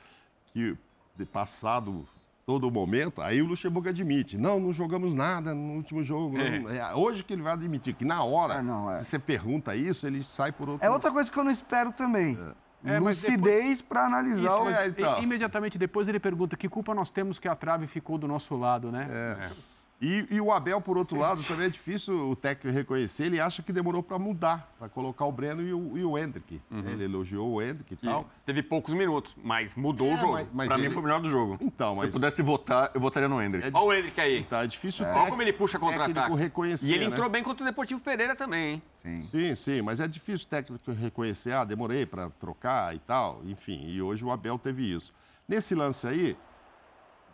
que 0.56 0.74
de 1.14 1.26
passado 1.26 2.08
todo 2.46 2.66
o 2.66 2.70
momento, 2.70 3.20
aí 3.20 3.42
o 3.42 3.46
Luxemburgo 3.46 3.90
admite, 3.90 4.38
não, 4.38 4.58
não 4.58 4.72
jogamos 4.72 5.14
nada 5.14 5.54
no 5.54 5.74
último 5.74 6.02
jogo. 6.02 6.38
É. 6.38 6.58
Não, 6.58 6.70
é, 6.70 6.94
hoje 6.94 7.22
que 7.22 7.34
ele 7.34 7.42
vai 7.42 7.52
admitir, 7.52 7.92
que 7.92 8.06
na 8.06 8.22
hora, 8.24 8.54
é, 8.54 8.62
não, 8.62 8.90
é. 8.90 9.00
se 9.00 9.10
você 9.10 9.18
pergunta 9.18 9.76
isso, 9.76 10.06
ele 10.06 10.24
sai 10.24 10.52
por 10.52 10.70
outro... 10.70 10.86
É 10.86 10.88
outra 10.88 11.10
coisa 11.10 11.30
que 11.30 11.38
eu 11.38 11.44
não 11.44 11.50
espero 11.50 11.92
também. 11.92 12.38
É. 12.84 12.98
Lucidez 12.98 13.42
depois... 13.42 13.82
para 13.82 14.06
analisar 14.06 14.48
isso, 14.48 14.62
o... 14.62 14.68
É, 14.70 14.88
então. 14.88 15.22
Imediatamente 15.22 15.76
depois 15.76 16.08
ele 16.08 16.20
pergunta 16.20 16.56
que 16.56 16.68
culpa 16.70 16.94
nós 16.94 17.10
temos 17.10 17.38
que 17.38 17.48
a 17.48 17.54
trave 17.54 17.86
ficou 17.86 18.16
do 18.16 18.26
nosso 18.26 18.56
lado, 18.56 18.90
né? 18.90 19.08
É. 19.10 19.50
E, 20.00 20.26
e, 20.30 20.40
o 20.40 20.52
Abel, 20.52 20.78
por 20.80 20.98
outro 20.98 21.14
sim, 21.14 21.20
lado, 21.20 21.40
sim. 21.40 21.48
também 21.48 21.66
é 21.66 21.70
difícil 21.70 22.30
o 22.30 22.36
técnico 22.36 22.76
reconhecer. 22.76 23.24
Ele 23.24 23.40
acha 23.40 23.62
que 23.62 23.72
demorou 23.72 24.02
para 24.02 24.18
mudar, 24.18 24.74
para 24.78 24.90
colocar 24.90 25.24
o 25.24 25.32
Breno 25.32 25.62
e 25.62 25.72
o, 25.72 25.96
e 25.96 26.04
o 26.04 26.18
Hendrick. 26.18 26.60
Uhum. 26.70 26.86
Ele 26.86 27.04
elogiou 27.04 27.50
o 27.50 27.62
Hendrick 27.62 27.94
e 27.94 27.96
tal. 27.96 28.28
Teve 28.44 28.62
poucos 28.62 28.92
minutos, 28.92 29.34
mas 29.42 29.74
mudou 29.74 30.08
é, 30.08 30.14
o 30.14 30.16
jogo. 30.18 30.46
Para 30.46 30.74
ele... 30.74 30.88
mim 30.88 30.90
foi 30.90 31.00
o 31.00 31.04
melhor 31.04 31.20
do 31.20 31.30
jogo. 31.30 31.56
Então, 31.62 31.96
mas... 31.96 32.10
Se 32.10 32.16
eu 32.16 32.20
pudesse 32.20 32.42
votar, 32.42 32.90
eu 32.92 33.00
votaria 33.00 33.28
no 33.28 33.42
Hendrick. 33.42 33.68
É 33.68 33.70
Olha 33.72 33.86
o 33.86 33.94
Hendrick 33.94 34.20
aí. 34.20 34.40
Então, 34.40 34.58
é 34.58 34.66
difícil 34.66 35.06
é. 35.06 35.14
Olha 35.14 35.30
como 35.30 35.40
ele 35.40 35.52
puxa 35.52 35.78
contra-ataque. 35.78 36.34
reconhecer, 36.34 36.86
E 36.86 36.92
ele 36.92 37.06
né? 37.06 37.12
entrou 37.12 37.30
bem 37.30 37.42
contra 37.42 37.64
o 37.64 37.66
Deportivo 37.66 38.00
Pereira 38.00 38.36
também, 38.36 38.74
hein? 38.74 38.82
Sim. 38.96 39.28
Sim, 39.30 39.54
sim. 39.54 39.82
Mas 39.82 40.00
é 40.00 40.06
difícil 40.06 40.46
o 40.46 40.50
técnico 40.50 40.92
reconhecer. 40.92 41.52
Ah, 41.52 41.64
demorei 41.64 42.04
para 42.04 42.28
trocar 42.30 42.94
e 42.94 42.98
tal. 42.98 43.40
Enfim, 43.44 43.86
e 43.86 44.02
hoje 44.02 44.22
o 44.22 44.30
Abel 44.30 44.58
teve 44.58 44.94
isso. 44.94 45.10
Nesse 45.48 45.74
lance 45.74 46.06
aí, 46.06 46.36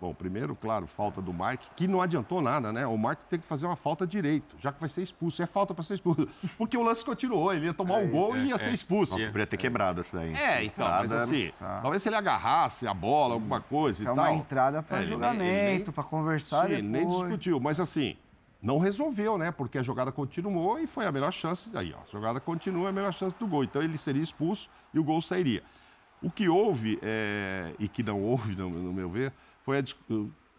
Bom, 0.02 0.12
primeiro, 0.12 0.56
claro, 0.56 0.88
falta 0.88 1.22
do 1.22 1.32
Mike, 1.32 1.64
que 1.76 1.86
não 1.86 2.02
adiantou 2.02 2.42
nada, 2.42 2.72
né? 2.72 2.84
O 2.84 2.98
Mike 2.98 3.24
tem 3.30 3.38
que 3.38 3.46
fazer 3.46 3.66
uma 3.66 3.76
falta 3.76 4.04
direito, 4.04 4.56
já 4.58 4.72
que 4.72 4.80
vai 4.80 4.88
ser 4.88 5.00
expulso. 5.00 5.40
É 5.40 5.46
falta 5.46 5.72
para 5.72 5.84
ser 5.84 5.94
expulso. 5.94 6.26
Porque 6.58 6.76
o 6.76 6.82
lance 6.82 7.04
continuou, 7.04 7.54
ele 7.54 7.66
ia 7.66 7.72
tomar 7.72 8.02
é, 8.02 8.04
um 8.04 8.10
gol 8.10 8.34
é, 8.34 8.40
e 8.40 8.48
ia 8.48 8.56
é. 8.56 8.58
ser 8.58 8.72
expulso. 8.72 9.12
Nossa, 9.12 9.26
poderia 9.26 9.46
ter 9.46 9.56
quebrado 9.56 10.00
essa 10.00 10.16
daí. 10.16 10.32
É, 10.32 10.64
então, 10.64 10.88
mas 10.88 11.12
assim, 11.12 11.52
talvez 11.80 12.02
se 12.02 12.08
ele 12.08 12.16
agarrasse 12.16 12.84
a 12.84 12.92
bola, 12.92 13.34
alguma 13.34 13.60
coisa 13.60 14.00
Isso 14.00 14.08
e 14.08 14.12
é 14.12 14.14
tal. 14.16 14.24
uma 14.24 14.36
entrada 14.36 14.82
para 14.82 15.02
é, 15.02 15.06
julgamento, 15.06 15.92
para 15.92 16.02
conversar 16.02 16.62
Sim, 16.62 16.82
depois. 16.82 16.90
nem 16.90 17.08
discutiu, 17.08 17.60
mas 17.60 17.78
assim, 17.78 18.16
não 18.60 18.80
resolveu, 18.80 19.38
né? 19.38 19.52
Porque 19.52 19.78
a 19.78 19.84
jogada 19.84 20.10
continuou 20.10 20.80
e 20.80 20.86
foi 20.88 21.06
a 21.06 21.12
melhor 21.12 21.32
chance. 21.32 21.70
Aí, 21.76 21.94
ó, 21.96 22.00
a 22.00 22.10
jogada 22.10 22.40
continua, 22.40 22.86
é 22.86 22.88
a 22.88 22.92
melhor 22.92 23.12
chance 23.12 23.36
do 23.38 23.46
gol. 23.46 23.62
Então 23.62 23.80
ele 23.80 23.96
seria 23.96 24.20
expulso 24.20 24.68
e 24.92 24.98
o 24.98 25.04
gol 25.04 25.22
sairia. 25.22 25.62
O 26.20 26.28
que 26.28 26.48
houve, 26.48 26.98
é, 27.02 27.72
e 27.78 27.86
que 27.86 28.02
não 28.02 28.20
houve, 28.20 28.56
no, 28.56 28.68
no 28.68 28.92
meu 28.92 29.08
ver, 29.08 29.32
foi 29.64 29.78
a, 29.78 29.82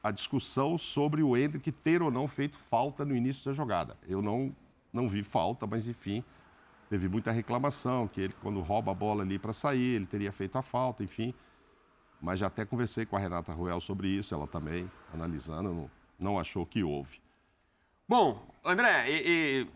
a 0.04 0.12
discussão 0.12 0.78
sobre 0.78 1.24
o 1.24 1.36
Hendrick 1.38 1.72
ter 1.72 2.02
ou 2.02 2.12
não 2.12 2.28
feito 2.28 2.58
falta 2.58 3.06
no 3.06 3.16
início 3.16 3.46
da 3.46 3.54
jogada. 3.54 3.98
Eu 4.08 4.22
não, 4.22 4.56
não 4.92 5.08
vi 5.08 5.24
falta, 5.24 5.66
mas 5.66 5.88
enfim, 5.88 6.24
teve 6.90 7.08
muita 7.08 7.32
reclamação 7.32 8.08
que 8.08 8.22
ele, 8.22 8.36
quando 8.42 8.60
rouba 8.62 8.92
a 8.92 8.96
bola 8.96 9.24
ali 9.24 9.40
para 9.40 9.54
sair, 9.54 9.96
ele 9.96 10.06
teria 10.06 10.32
feito 10.32 10.58
a 10.58 10.62
falta, 10.62 11.04
enfim. 11.04 11.34
Mas 12.22 12.40
já 12.40 12.48
até 12.48 12.66
conversei 12.66 13.06
com 13.06 13.16
a 13.16 13.20
Renata 13.20 13.52
Ruel 13.52 13.82
sobre 13.82 14.08
isso, 14.08 14.34
ela 14.34 14.48
também, 14.48 14.90
analisando, 15.14 15.74
não, 15.74 15.92
não 16.20 16.40
achou 16.40 16.66
que 16.66 16.84
houve. 16.84 17.22
Bom, 18.08 18.46
André, 18.64 19.10
e, 19.10 19.24
e 19.66 19.68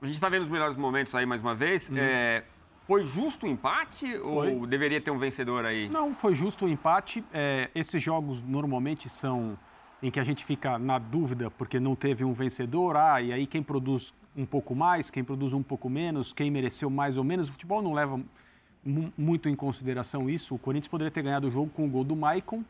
a 0.00 0.06
gente 0.06 0.14
está 0.14 0.28
vendo 0.28 0.42
os 0.42 0.50
melhores 0.50 0.76
momentos 0.76 1.14
aí 1.14 1.26
mais 1.26 1.40
uma 1.40 1.54
vez. 1.54 1.90
Hum. 1.90 1.94
É, 1.96 2.44
foi 2.88 3.04
justo 3.04 3.44
o 3.44 3.48
empate 3.50 4.16
foi. 4.16 4.54
ou 4.54 4.66
deveria 4.66 4.98
ter 4.98 5.10
um 5.10 5.18
vencedor 5.18 5.66
aí? 5.66 5.90
Não, 5.90 6.14
foi 6.14 6.34
justo 6.34 6.64
o 6.64 6.68
empate. 6.68 7.22
É, 7.34 7.68
esses 7.74 8.02
jogos 8.02 8.42
normalmente 8.42 9.10
são 9.10 9.58
em 10.02 10.10
que 10.10 10.18
a 10.18 10.24
gente 10.24 10.42
fica 10.42 10.78
na 10.78 10.98
dúvida 10.98 11.50
porque 11.50 11.78
não 11.78 11.94
teve 11.94 12.24
um 12.24 12.32
vencedor, 12.32 12.96
ah, 12.96 13.20
e 13.20 13.30
aí 13.30 13.46
quem 13.46 13.62
produz 13.62 14.14
um 14.34 14.46
pouco 14.46 14.74
mais, 14.74 15.10
quem 15.10 15.22
produz 15.22 15.52
um 15.52 15.62
pouco 15.62 15.90
menos, 15.90 16.32
quem 16.32 16.50
mereceu 16.50 16.88
mais 16.88 17.18
ou 17.18 17.24
menos. 17.24 17.50
O 17.50 17.52
futebol 17.52 17.82
não 17.82 17.92
leva 17.92 18.18
muito 19.18 19.50
em 19.50 19.54
consideração 19.54 20.30
isso. 20.30 20.54
O 20.54 20.58
Corinthians 20.58 20.88
poderia 20.88 21.10
ter 21.10 21.20
ganhado 21.20 21.46
o 21.46 21.50
jogo 21.50 21.68
com 21.68 21.84
o 21.84 21.90
gol 21.90 22.04
do 22.04 22.16
Maicon, 22.16 22.64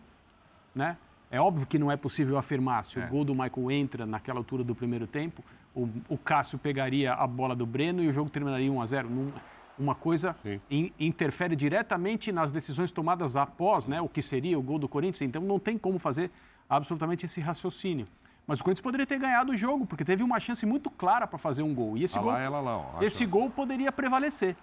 né? 0.75 0.97
É 1.31 1.41
óbvio 1.41 1.65
que 1.65 1.79
não 1.79 1.93
é 1.93 1.97
possível 1.97 2.37
afirmar 2.37 2.85
se 2.85 2.99
é. 2.99 3.05
o 3.05 3.09
gol 3.09 3.25
do 3.25 3.37
Maicon 3.37 3.71
entra 3.71 4.05
naquela 4.05 4.41
altura 4.41 4.65
do 4.65 4.75
primeiro 4.75 5.07
tempo, 5.07 5.45
o, 5.77 5.89
o 6.09 6.19
Cássio 6.19 6.59
pegaria 6.59 7.13
a 7.13 7.27
bola 7.27 7.55
do 7.55 7.65
Breno 7.65 8.03
e 8.03 8.09
o 8.09 8.13
jogo 8.13 8.29
terminaria 8.29 8.73
1 8.73 8.83
a 8.83 8.87
0. 8.87 9.09
Não, 9.09 9.33
Uma 9.79 9.95
coisa 9.95 10.35
in, 10.71 10.93
interfere 10.99 11.55
diretamente 11.55 12.33
nas 12.33 12.51
decisões 12.51 12.91
tomadas 12.91 13.37
após 13.37 13.87
né, 13.87 14.01
o 14.01 14.09
que 14.09 14.21
seria 14.21 14.59
o 14.59 14.63
gol 14.63 14.79
do 14.79 14.89
Corinthians. 14.89 15.23
Então 15.23 15.41
não 15.43 15.59
tem 15.59 15.79
como 15.79 15.99
fazer 15.99 16.31
absolutamente 16.69 17.27
esse 17.27 17.41
raciocínio. 17.41 18.07
Mas 18.47 18.61
o 18.61 18.65
Corinthians 18.65 18.83
poderia 18.83 19.07
ter 19.07 19.19
ganhado 19.19 19.53
o 19.53 19.57
jogo, 19.57 19.87
porque 19.87 20.05
teve 20.05 20.23
uma 20.23 20.41
chance 20.41 20.65
muito 20.67 20.91
clara 20.91 21.27
para 21.27 21.39
fazer 21.39 21.63
um 21.63 21.75
gol. 21.75 21.97
E 21.97 22.05
esse, 22.05 22.19
Ah 22.19 22.23
gol, 22.23 22.33
lá, 22.33 22.49
lá, 22.49 22.77
ó, 22.79 23.03
esse 23.03 23.19
chance. 23.19 23.27
gol 23.27 23.51
poderia 23.51 23.93
prevalecer. 23.93 24.57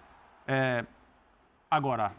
É, 0.48 0.84
agora, 1.70 2.12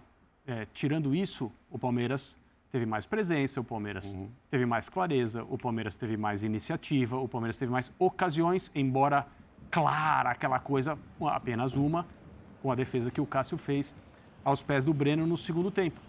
é, 0.47 0.67
tirando 0.73 1.15
isso, 1.15 1.51
o 1.71 1.79
Palmeiras 1.79 2.39
teve 2.71 2.87
mais 2.87 3.05
presença, 3.05 3.61
o 3.61 3.65
Palmeiras 3.65 4.15
Uhum. 4.15 4.29
teve 4.51 4.65
mais 4.65 4.89
clareza, 4.89 5.45
o 5.51 5.59
Palmeiras 5.59 5.97
teve 5.97 6.17
mais 6.17 6.43
iniciativa, 6.45 7.17
o 7.19 7.27
Palmeiras 7.29 7.59
teve 7.59 7.73
mais 7.73 7.93
ocasiões, 7.99 8.71
embora 8.75 9.27
clara 9.71 10.31
aquela 10.31 10.61
coisa, 10.61 10.97
apenas 11.21 11.75
uma, 11.75 12.07
com 12.67 12.73
a 12.73 12.75
defesa 12.75 13.13
que 13.13 13.21
o 13.21 13.27
Cássio 13.27 13.57
fez 13.57 13.95
aos 14.45 14.61
pés 14.61 14.85
do 14.85 14.93
Breno 14.93 15.25
no 15.25 15.37
segundo 15.37 15.71
tempo. 15.71 16.01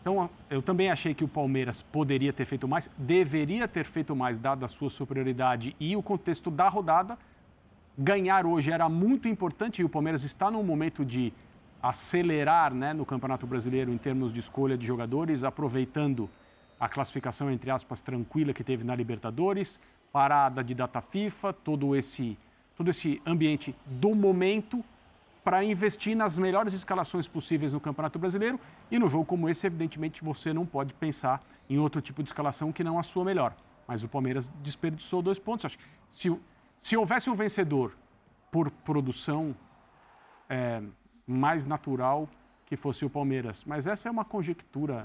Então, 0.00 0.28
eu 0.50 0.60
também 0.60 0.90
achei 0.90 1.14
que 1.14 1.22
o 1.22 1.28
Palmeiras 1.28 1.82
poderia 1.82 2.32
ter 2.32 2.44
feito 2.46 2.66
mais, 2.66 2.90
deveria 2.98 3.68
ter 3.68 3.84
feito 3.84 4.16
mais, 4.16 4.40
dada 4.40 4.66
a 4.66 4.68
sua 4.68 4.90
superioridade 4.90 5.76
e 5.78 5.94
o 5.94 6.02
contexto 6.02 6.50
da 6.50 6.68
rodada. 6.68 7.16
Ganhar 7.96 8.44
hoje 8.44 8.72
era 8.72 8.88
muito 8.88 9.28
importante 9.28 9.82
e 9.82 9.84
o 9.84 9.88
Palmeiras 9.88 10.24
está 10.24 10.50
num 10.50 10.64
momento 10.64 11.04
de 11.04 11.32
acelerar 11.80 12.74
né, 12.74 12.92
no 12.92 13.06
Campeonato 13.06 13.46
Brasileiro 13.46 13.92
em 13.92 13.98
termos 13.98 14.32
de 14.32 14.40
escolha 14.40 14.76
de 14.76 14.84
jogadores, 14.84 15.44
aproveitando 15.44 16.28
a 16.80 16.88
classificação, 16.88 17.52
entre 17.52 17.70
aspas, 17.70 18.02
tranquila 18.02 18.52
que 18.52 18.64
teve 18.64 18.82
na 18.82 18.96
Libertadores, 18.96 19.78
parada 20.12 20.64
de 20.64 20.74
data 20.74 21.00
FIFA, 21.00 21.52
todo 21.52 21.94
esse, 21.94 22.36
todo 22.76 22.90
esse 22.90 23.22
ambiente 23.24 23.76
do 23.86 24.12
momento 24.12 24.84
para 25.44 25.62
investir 25.62 26.16
nas 26.16 26.38
melhores 26.38 26.72
escalações 26.72 27.28
possíveis 27.28 27.72
no 27.72 27.78
Campeonato 27.78 28.18
Brasileiro. 28.18 28.58
E 28.90 28.98
no 28.98 29.06
jogo 29.08 29.26
como 29.26 29.48
esse, 29.48 29.66
evidentemente, 29.66 30.24
você 30.24 30.52
não 30.52 30.64
pode 30.64 30.94
pensar 30.94 31.44
em 31.68 31.78
outro 31.78 32.00
tipo 32.00 32.22
de 32.22 32.30
escalação 32.30 32.72
que 32.72 32.82
não 32.82 32.98
a 32.98 33.02
sua 33.02 33.24
melhor. 33.24 33.54
Mas 33.86 34.02
o 34.02 34.08
Palmeiras 34.08 34.50
desperdiçou 34.62 35.20
dois 35.20 35.38
pontos. 35.38 35.66
Acho 35.66 35.78
que 35.78 35.84
se, 36.10 36.34
se 36.78 36.96
houvesse 36.96 37.28
um 37.28 37.34
vencedor 37.34 37.94
por 38.50 38.70
produção, 38.70 39.54
é 40.48 40.82
mais 41.26 41.66
natural 41.66 42.28
que 42.64 42.76
fosse 42.76 43.04
o 43.04 43.10
Palmeiras. 43.10 43.64
Mas 43.64 43.86
essa 43.86 44.08
é 44.08 44.10
uma 44.10 44.24
conjectura. 44.24 45.04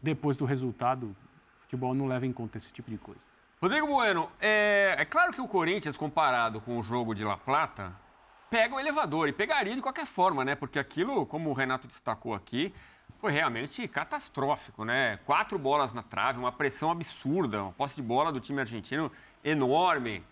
Depois 0.00 0.36
do 0.36 0.44
resultado, 0.44 1.08
o 1.08 1.62
futebol 1.62 1.94
não 1.94 2.06
leva 2.06 2.26
em 2.26 2.32
conta 2.32 2.58
esse 2.58 2.72
tipo 2.72 2.88
de 2.88 2.98
coisa. 2.98 3.20
Rodrigo 3.60 3.88
Bueno, 3.88 4.30
é, 4.40 4.94
é 4.98 5.04
claro 5.04 5.32
que 5.32 5.40
o 5.40 5.48
Corinthians, 5.48 5.96
comparado 5.96 6.60
com 6.60 6.78
o 6.78 6.82
jogo 6.82 7.14
de 7.14 7.24
La 7.24 7.36
Plata, 7.36 7.92
pega 8.50 8.74
o 8.74 8.80
elevador 8.80 9.28
e 9.28 9.32
pegaria 9.32 9.74
de 9.74 9.80
qualquer 9.80 10.04
forma, 10.04 10.44
né? 10.44 10.54
Porque 10.54 10.78
aquilo, 10.78 11.24
como 11.24 11.48
o 11.50 11.52
Renato 11.52 11.86
destacou 11.86 12.34
aqui, 12.34 12.74
foi 13.20 13.30
realmente 13.32 13.86
catastrófico, 13.86 14.84
né? 14.84 15.18
Quatro 15.24 15.58
bolas 15.58 15.92
na 15.92 16.02
trave, 16.02 16.38
uma 16.38 16.50
pressão 16.50 16.90
absurda, 16.90 17.62
uma 17.62 17.72
posse 17.72 17.96
de 17.96 18.02
bola 18.02 18.32
do 18.32 18.40
time 18.40 18.60
argentino 18.60 19.10
enorme. 19.44 20.22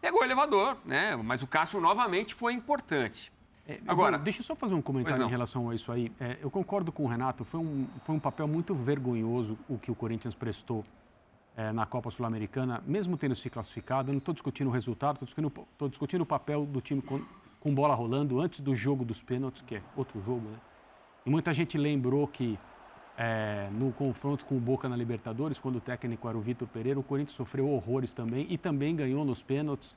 Pegou 0.00 0.20
o 0.20 0.24
elevador, 0.24 0.76
né? 0.84 1.16
Mas 1.16 1.42
o 1.42 1.46
Cássio 1.46 1.80
novamente 1.80 2.34
foi 2.34 2.52
importante. 2.52 3.32
É, 3.66 3.80
Agora- 3.88 4.18
bom, 4.18 4.24
deixa 4.24 4.40
eu 4.40 4.44
só 4.44 4.54
fazer 4.54 4.74
um 4.74 4.82
comentário 4.82 5.24
em 5.24 5.28
relação 5.28 5.70
a 5.70 5.74
isso 5.74 5.90
aí. 5.90 6.12
É, 6.20 6.36
eu 6.42 6.50
concordo 6.50 6.92
com 6.92 7.04
o 7.04 7.06
Renato, 7.06 7.44
foi 7.44 7.60
um, 7.60 7.86
foi 8.04 8.14
um 8.14 8.20
papel 8.20 8.46
muito 8.46 8.74
vergonhoso 8.74 9.58
o 9.68 9.78
que 9.78 9.90
o 9.90 9.94
Corinthians 9.94 10.34
prestou 10.34 10.84
é, 11.56 11.72
na 11.72 11.86
Copa 11.86 12.10
Sul-Americana, 12.10 12.82
mesmo 12.86 13.16
tendo 13.16 13.34
se 13.34 13.48
classificado. 13.48 14.10
Eu 14.10 14.12
não 14.12 14.18
estou 14.18 14.34
discutindo 14.34 14.66
o 14.68 14.70
resultado, 14.70 15.14
estou 15.14 15.26
discutindo, 15.26 15.66
tô 15.78 15.88
discutindo 15.88 16.20
o 16.20 16.26
papel 16.26 16.66
do 16.66 16.82
time 16.82 17.02
com, 17.64 17.74
bola 17.74 17.94
rolando 17.94 18.40
antes 18.40 18.60
do 18.60 18.74
jogo 18.74 19.04
dos 19.04 19.22
pênaltis, 19.22 19.62
que 19.62 19.76
é 19.76 19.82
outro 19.96 20.20
jogo, 20.20 20.48
né? 20.50 20.58
E 21.24 21.30
muita 21.30 21.54
gente 21.54 21.78
lembrou 21.78 22.28
que 22.28 22.58
é, 23.16 23.68
no 23.72 23.90
confronto 23.92 24.44
com 24.44 24.56
o 24.56 24.60
Boca 24.60 24.86
na 24.88 24.96
Libertadores, 24.96 25.58
quando 25.58 25.76
o 25.76 25.80
técnico 25.80 26.28
era 26.28 26.36
o 26.36 26.40
Vitor 26.42 26.68
Pereira, 26.68 27.00
o 27.00 27.02
Corinthians 27.02 27.34
sofreu 27.34 27.68
horrores 27.70 28.12
também 28.12 28.46
e 28.50 28.58
também 28.58 28.94
ganhou 28.94 29.24
nos 29.24 29.42
pênaltis. 29.42 29.96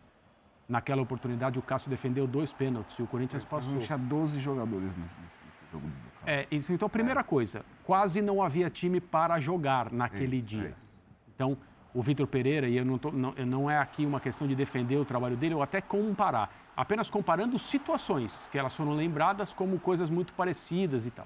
Naquela 0.70 1.02
oportunidade, 1.02 1.58
o 1.60 1.62
Cássio 1.62 1.90
defendeu 1.90 2.28
dois 2.28 2.52
pênaltis 2.52 2.98
e 3.00 3.02
o 3.02 3.08
Corinthians 3.08 3.44
passou. 3.46 3.80
Tinha 3.80 3.98
12 3.98 4.40
jogadores 4.40 4.96
nesse, 4.96 5.16
nesse- 5.22 5.42
jogo 5.72 5.86
do 5.88 5.94
Boca. 5.94 6.30
É, 6.32 6.48
isso, 6.52 6.72
então, 6.72 6.86
a 6.86 6.90
primeira 6.90 7.24
coisa, 7.24 7.66
quase 7.84 8.22
não 8.22 8.42
havia 8.42 8.70
time 8.70 9.00
para 9.02 9.38
jogar 9.40 9.92
naquele 9.92 10.38
Isso, 10.38 10.46
é 10.46 10.50
dia. 10.50 10.70
isso. 10.70 10.94
Então, 11.36 11.58
o 11.98 12.02
Vitor 12.04 12.28
Pereira, 12.28 12.68
e 12.70 12.78
eu 12.78 12.86
não, 12.86 13.00
tô, 13.00 13.12
não, 13.12 13.34
não 13.44 13.72
é 13.72 13.80
aqui 13.80 14.06
uma 14.06 14.20
questão 14.20 14.48
de 14.48 14.54
defender 14.54 14.98
o 14.98 15.04
trabalho 15.04 15.36
dele, 15.36 15.56
ou 15.56 15.64
até 15.64 15.82
comparar, 15.82 16.56
apenas 16.76 17.10
comparando 17.10 17.58
situações, 17.58 18.48
que 18.52 18.58
elas 18.60 18.76
foram 18.76 18.94
lembradas 18.94 19.52
como 19.52 19.80
coisas 19.80 20.08
muito 20.08 20.32
parecidas 20.34 21.08
e 21.08 21.10
tal. 21.10 21.26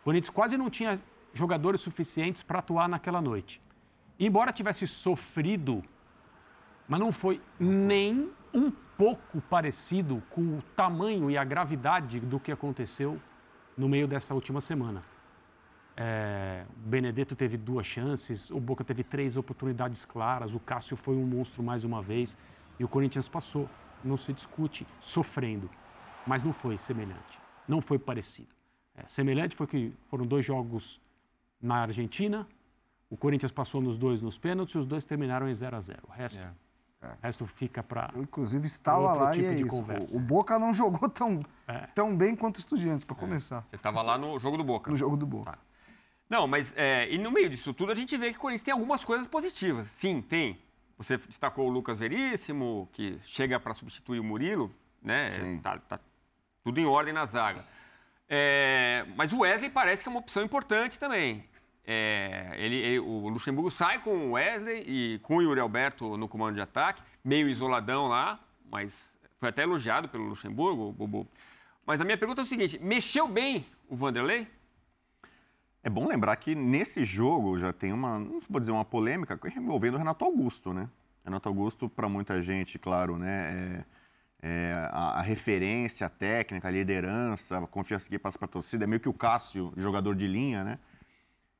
O 0.00 0.04
Corinthians 0.04 0.30
quase 0.30 0.56
não 0.56 0.70
tinha 0.70 1.00
jogadores 1.34 1.80
suficientes 1.80 2.44
para 2.44 2.60
atuar 2.60 2.88
naquela 2.88 3.20
noite. 3.20 3.60
Embora 4.20 4.52
tivesse 4.52 4.86
sofrido, 4.86 5.82
mas 6.86 7.00
não 7.00 7.10
foi 7.10 7.40
nem 7.58 8.30
um 8.54 8.70
pouco 8.96 9.40
parecido 9.50 10.22
com 10.30 10.58
o 10.58 10.62
tamanho 10.76 11.28
e 11.28 11.36
a 11.36 11.42
gravidade 11.42 12.20
do 12.20 12.38
que 12.38 12.52
aconteceu 12.52 13.20
no 13.76 13.88
meio 13.88 14.06
dessa 14.06 14.32
última 14.32 14.60
semana. 14.60 15.02
É, 16.00 16.64
o 16.76 16.88
Benedetto 16.88 17.34
teve 17.34 17.56
duas 17.56 17.84
chances, 17.84 18.50
o 18.52 18.60
Boca 18.60 18.84
teve 18.84 19.02
três 19.02 19.36
oportunidades 19.36 20.04
claras, 20.04 20.54
o 20.54 20.60
Cássio 20.60 20.96
foi 20.96 21.16
um 21.16 21.26
monstro 21.26 21.60
mais 21.60 21.82
uma 21.82 22.00
vez 22.00 22.38
e 22.78 22.84
o 22.84 22.88
Corinthians 22.88 23.26
passou. 23.28 23.68
Não 24.04 24.16
se 24.16 24.32
discute 24.32 24.86
sofrendo, 25.00 25.68
mas 26.24 26.44
não 26.44 26.52
foi 26.52 26.78
semelhante, 26.78 27.40
não 27.66 27.80
foi 27.80 27.98
parecido. 27.98 28.48
É, 28.94 29.04
semelhante 29.08 29.56
foi 29.56 29.66
que 29.66 29.92
foram 30.06 30.24
dois 30.24 30.46
jogos 30.46 31.00
na 31.60 31.78
Argentina, 31.82 32.46
o 33.10 33.16
Corinthians 33.16 33.50
passou 33.50 33.80
nos 33.80 33.98
dois 33.98 34.22
nos 34.22 34.38
pênaltis 34.38 34.76
e 34.76 34.78
os 34.78 34.86
dois 34.86 35.04
terminaram 35.04 35.48
em 35.48 35.54
0 35.54 35.76
a 35.76 35.80
0 35.80 35.98
O 36.06 36.12
resto, 36.12 36.38
o 37.02 37.06
resto 37.22 37.46
fica 37.46 37.82
para. 37.82 38.12
Inclusive, 38.14 38.66
estava 38.66 39.12
lá 39.14 39.32
tipo 39.32 39.44
e 39.44 39.48
é 39.48 39.54
de 39.56 39.62
isso. 39.62 39.70
conversa. 39.80 40.14
O, 40.14 40.18
o 40.18 40.22
Boca 40.22 40.58
não 40.60 40.72
jogou 40.72 41.08
tão, 41.08 41.42
É. 41.66 41.86
tão 41.88 42.16
bem 42.16 42.36
quanto 42.36 42.58
o 42.58 42.60
Estudiantes, 42.60 43.04
para 43.04 43.16
começar, 43.16 43.66
Você 43.70 43.74
estava 43.76 44.00
lá 44.02 44.16
no 44.16 44.38
jogo 44.38 44.56
do 44.56 44.62
Boca. 44.62 44.90
no 44.92 44.96
jogo 44.96 45.16
do 45.16 45.26
Boca. 45.26 45.52
Tá. 45.52 45.58
Não, 46.28 46.46
mas 46.46 46.72
é, 46.76 47.08
e 47.10 47.16
no 47.18 47.30
meio 47.30 47.48
disso 47.48 47.72
tudo 47.72 47.90
a 47.92 47.94
gente 47.94 48.16
vê 48.16 48.30
que 48.30 48.36
o 48.38 48.40
Corinthians 48.40 48.62
tem 48.64 48.72
algumas 48.72 49.04
coisas 49.04 49.26
positivas. 49.26 49.86
Sim, 49.88 50.20
tem. 50.20 50.58
Você 50.98 51.16
destacou 51.16 51.66
o 51.66 51.70
Lucas 51.70 51.98
Veríssimo, 51.98 52.88
que 52.92 53.18
chega 53.24 53.58
para 53.60 53.72
substituir 53.72 54.18
o 54.20 54.24
Murilo, 54.24 54.74
né? 55.02 55.30
Sim. 55.30 55.60
Tá, 55.60 55.78
tá 55.78 56.00
tudo 56.64 56.80
em 56.80 56.84
ordem 56.86 57.12
na 57.14 57.24
zaga. 57.24 57.64
É, 58.28 59.06
mas 59.16 59.32
o 59.32 59.38
Wesley 59.40 59.70
parece 59.70 60.02
que 60.02 60.08
é 60.08 60.10
uma 60.10 60.20
opção 60.20 60.42
importante 60.44 60.98
também. 60.98 61.44
É, 61.86 62.52
ele, 62.58 62.76
ele- 62.76 62.98
o 62.98 63.28
Luxemburgo 63.28 63.70
sai 63.70 64.00
com 64.02 64.10
o 64.28 64.32
Wesley 64.32 64.84
e 64.86 65.18
com 65.20 65.36
o 65.36 65.42
Yuri 65.42 65.60
Alberto 65.60 66.16
no 66.18 66.28
comando 66.28 66.56
de 66.56 66.60
ataque, 66.60 67.00
meio 67.24 67.48
isoladão 67.48 68.08
lá, 68.08 68.38
mas 68.70 69.16
foi 69.38 69.48
até 69.48 69.62
elogiado 69.62 70.08
pelo 70.08 70.24
Luxemburgo, 70.24 70.92
Bobo. 70.92 71.26
Mas 71.86 72.00
a 72.02 72.04
minha 72.04 72.18
pergunta 72.18 72.42
é 72.42 72.44
o 72.44 72.46
seguinte: 72.46 72.78
mexeu 72.78 73.26
bem 73.26 73.64
o 73.88 73.96
Vanderlei? 73.96 74.46
É 75.82 75.88
bom 75.90 76.06
lembrar 76.08 76.34
que 76.36 76.54
nesse 76.54 77.04
jogo 77.04 77.56
já 77.58 77.72
tem 77.72 77.92
uma, 77.92 78.18
não 78.18 78.40
dizer 78.60 78.72
uma 78.72 78.84
polêmica, 78.84 79.38
envolvendo 79.56 79.94
o 79.94 79.98
Renato 79.98 80.24
Augusto, 80.24 80.72
né? 80.72 80.88
Renato 81.24 81.48
Augusto, 81.48 81.88
para 81.88 82.08
muita 82.08 82.42
gente, 82.42 82.78
claro, 82.78 83.16
né? 83.16 83.84
É, 84.42 84.48
é 84.70 84.72
a, 84.92 85.18
a 85.18 85.22
referência 85.22 86.06
a 86.06 86.10
técnica, 86.10 86.68
a 86.68 86.70
liderança, 86.70 87.58
a 87.58 87.66
confiança 87.66 88.08
que 88.08 88.18
passa 88.18 88.38
para 88.38 88.46
a 88.46 88.48
torcida, 88.48 88.84
é 88.84 88.86
meio 88.86 89.00
que 89.00 89.08
o 89.08 89.12
Cássio, 89.12 89.72
jogador 89.76 90.14
de 90.14 90.26
linha, 90.26 90.64
né? 90.64 90.78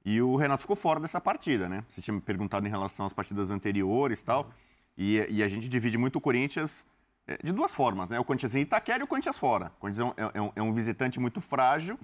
E 0.05 0.21
o 0.23 0.37
Renato 0.37 0.63
ficou 0.63 0.77
fora 0.77 0.99
dessa 1.01 1.21
partida, 1.21 1.69
né? 1.69 1.85
Você 1.89 2.01
tinha 2.01 2.15
me 2.15 2.21
perguntado 2.21 2.67
em 2.67 2.71
relação 2.71 3.07
às 3.07 3.13
partidas 3.13 3.51
anteriores 3.51 4.23
tal. 4.23 4.51
E, 4.97 5.25
e 5.29 5.43
a 5.43 5.49
gente 5.49 5.69
divide 5.69 5.97
muito 5.99 6.17
o 6.17 6.21
Corinthians 6.21 6.87
é, 7.27 7.37
de 7.43 7.53
duas 7.53 7.75
formas, 7.75 8.11
né? 8.11 8.19
O 8.19 8.25
Corinthians 8.25 8.57
em 8.57 8.61
Itaquera 8.63 9.01
e 9.01 9.05
o 9.05 9.07
Corinthians 9.07 9.37
fora. 9.37 9.67
O 9.77 9.81
Corinthians 9.81 10.13
é 10.17 10.25
um, 10.25 10.31
é 10.35 10.41
um- 10.43 10.53
é 10.57 10.63
um 10.63 10.73
visitante 10.73 11.21
muito 11.21 11.41
frágil 11.41 11.99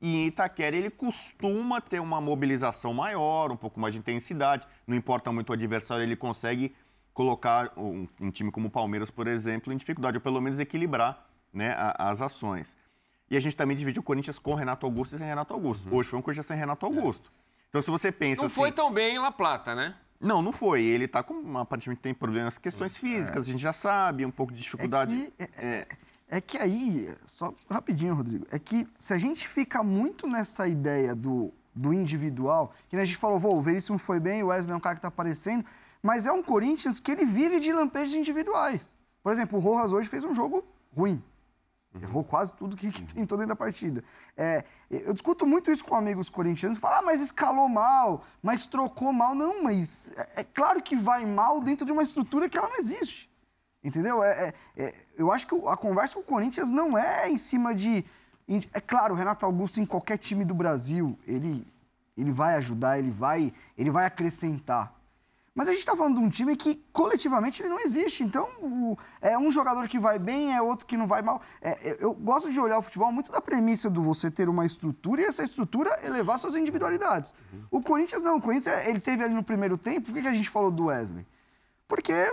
e 0.00 0.16
em 0.16 0.26
Itaquera 0.26 0.74
ele 0.76 0.90
costuma 0.90 1.80
ter 1.80 2.00
uma 2.00 2.20
mobilização 2.20 2.92
maior, 2.94 3.52
um 3.52 3.56
pouco 3.56 3.78
mais 3.78 3.92
de 3.94 4.00
intensidade. 4.00 4.66
Não 4.86 4.96
importa 4.96 5.30
muito 5.30 5.50
o 5.50 5.52
adversário, 5.52 6.02
ele 6.02 6.16
consegue 6.16 6.74
colocar 7.12 7.72
um, 7.76 8.06
um 8.20 8.30
time 8.30 8.50
como 8.50 8.68
o 8.68 8.70
Palmeiras, 8.70 9.10
por 9.10 9.26
exemplo, 9.26 9.72
em 9.72 9.76
dificuldade, 9.76 10.16
ou 10.16 10.20
pelo 10.20 10.40
menos 10.40 10.58
equilibrar 10.58 11.26
né, 11.52 11.70
a- 11.76 12.10
as 12.10 12.22
ações. 12.22 12.76
E 13.30 13.36
a 13.36 13.40
gente 13.40 13.54
também 13.54 13.76
divide 13.76 13.98
o 14.00 14.02
Corinthians 14.02 14.38
com 14.38 14.54
Renato 14.54 14.86
Augusto 14.86 15.14
e 15.14 15.18
sem 15.18 15.26
Renato 15.26 15.52
Augusto. 15.52 15.86
Hoje 15.94 16.08
foi 16.08 16.18
um 16.18 16.22
Corinthians 16.22 16.46
sem 16.46 16.56
Renato 16.56 16.86
Augusto. 16.86 17.30
Então, 17.68 17.80
se 17.82 17.90
você 17.90 18.10
pensa 18.10 18.42
Não 18.42 18.46
assim... 18.46 18.56
foi 18.56 18.72
tão 18.72 18.90
bem 18.92 19.16
em 19.16 19.18
La 19.18 19.30
Plata, 19.30 19.74
né? 19.74 19.94
Não, 20.20 20.42
não 20.42 20.52
foi. 20.52 20.82
Ele 20.82 21.06
tá 21.06 21.22
com, 21.22 21.56
aparentemente 21.58 22.00
tem 22.02 22.12
problemas, 22.12 22.58
questões 22.58 22.96
físicas, 22.96 23.46
a 23.48 23.52
gente 23.52 23.60
já 23.62 23.72
sabe, 23.72 24.24
um 24.26 24.30
pouco 24.30 24.52
de 24.52 24.58
É 24.58 24.62
dificuldade. 24.62 25.32
que, 25.36 25.42
é, 25.42 25.48
é- 25.56 25.88
é 26.32 26.40
que 26.40 26.56
aí, 26.56 27.12
só 27.26 27.52
rapidinho, 27.68 28.14
Rodrigo, 28.14 28.46
é 28.52 28.58
que 28.58 28.86
se 28.98 29.12
a 29.12 29.18
gente 29.18 29.48
fica 29.48 29.82
muito 29.82 30.28
nessa 30.28 30.68
ideia 30.68 31.12
do, 31.12 31.52
do 31.74 31.92
individual, 31.92 32.72
que 32.88 32.96
a 32.96 33.04
gente 33.04 33.16
falou, 33.16 33.40
"Vô, 33.40 33.56
o 33.56 33.60
Veríssimo 33.60 33.98
foi 33.98 34.20
bem, 34.20 34.40
o 34.42 34.46
Wesley 34.46 34.72
é 34.72 34.76
um 34.76 34.80
cara 34.80 34.94
que 34.94 35.02
tá 35.02 35.08
aparecendo, 35.08 35.64
mas 36.00 36.26
é 36.26 36.32
um 36.32 36.40
Corinthians 36.40 37.00
que 37.00 37.10
ele 37.10 37.24
vive 37.24 37.58
de 37.58 37.72
lampejos 37.72 38.14
individuais. 38.14 38.94
Por 39.22 39.32
exemplo, 39.32 39.58
o 39.58 39.60
Rojas 39.60 39.92
hoje 39.92 40.08
fez 40.08 40.24
um 40.24 40.32
jogo 40.32 40.64
ruim. 40.96 41.22
Errou 42.00 42.22
quase 42.22 42.54
tudo 42.54 42.76
que, 42.76 42.88
que 42.92 43.02
tentou 43.02 43.36
dentro 43.36 43.48
da 43.48 43.56
partida. 43.56 44.04
É, 44.36 44.64
eu 44.88 45.12
discuto 45.12 45.44
muito 45.44 45.72
isso 45.72 45.84
com 45.84 45.96
amigos 45.96 46.30
corintianos. 46.30 46.78
Falam, 46.78 47.00
ah, 47.00 47.02
mas 47.02 47.20
escalou 47.20 47.68
mal, 47.68 48.24
mas 48.40 48.68
trocou 48.68 49.12
mal. 49.12 49.34
Não, 49.34 49.64
mas 49.64 50.12
é, 50.16 50.42
é 50.42 50.44
claro 50.44 50.80
que 50.80 50.94
vai 50.94 51.26
mal 51.26 51.60
dentro 51.60 51.84
de 51.84 51.90
uma 51.90 52.04
estrutura 52.04 52.48
que 52.48 52.56
ela 52.56 52.68
não 52.68 52.76
existe. 52.76 53.29
Entendeu? 53.82 54.22
É, 54.22 54.52
é, 54.76 54.84
é, 54.84 54.94
eu 55.16 55.32
acho 55.32 55.46
que 55.46 55.54
a 55.66 55.76
conversa 55.76 56.14
com 56.14 56.20
o 56.20 56.24
Corinthians 56.24 56.70
não 56.70 56.96
é 56.98 57.30
em 57.30 57.38
cima 57.38 57.74
de. 57.74 58.04
É 58.72 58.80
claro, 58.80 59.14
o 59.14 59.16
Renato 59.16 59.46
Augusto, 59.46 59.80
em 59.80 59.86
qualquer 59.86 60.18
time 60.18 60.44
do 60.44 60.54
Brasil, 60.54 61.18
ele, 61.26 61.66
ele 62.16 62.32
vai 62.32 62.56
ajudar, 62.56 62.98
ele 62.98 63.10
vai, 63.10 63.52
ele 63.78 63.90
vai 63.90 64.04
acrescentar. 64.06 65.00
Mas 65.54 65.68
a 65.68 65.72
gente 65.72 65.80
está 65.80 65.96
falando 65.96 66.16
de 66.16 66.22
um 66.22 66.28
time 66.28 66.56
que 66.56 66.76
coletivamente 66.92 67.60
ele 67.62 67.68
não 67.68 67.80
existe. 67.80 68.22
Então, 68.22 68.48
o, 68.60 68.96
é 69.20 69.36
um 69.36 69.50
jogador 69.50 69.88
que 69.88 69.98
vai 69.98 70.18
bem, 70.18 70.54
é 70.54 70.62
outro 70.62 70.86
que 70.86 70.96
não 70.96 71.06
vai 71.06 71.22
mal. 71.22 71.42
É, 71.60 71.96
eu 72.00 72.12
gosto 72.12 72.52
de 72.52 72.60
olhar 72.60 72.78
o 72.78 72.82
futebol 72.82 73.10
muito 73.10 73.32
da 73.32 73.40
premissa 73.40 73.90
do 73.90 74.00
você 74.00 74.30
ter 74.30 74.48
uma 74.48 74.64
estrutura 74.64 75.22
e 75.22 75.24
essa 75.24 75.42
estrutura 75.42 75.98
elevar 76.04 76.38
suas 76.38 76.54
individualidades. 76.54 77.34
Uhum. 77.52 77.64
O 77.70 77.80
Corinthians 77.80 78.22
não, 78.22 78.36
o 78.36 78.40
Corinthians 78.40 78.86
ele 78.86 79.00
teve 79.00 79.24
ali 79.24 79.34
no 79.34 79.42
primeiro 79.42 79.76
tempo. 79.76 80.06
Por 80.06 80.14
que, 80.14 80.22
que 80.22 80.28
a 80.28 80.32
gente 80.32 80.48
falou 80.48 80.70
do 80.70 80.86
Wesley? 80.86 81.26
Porque 81.88 82.32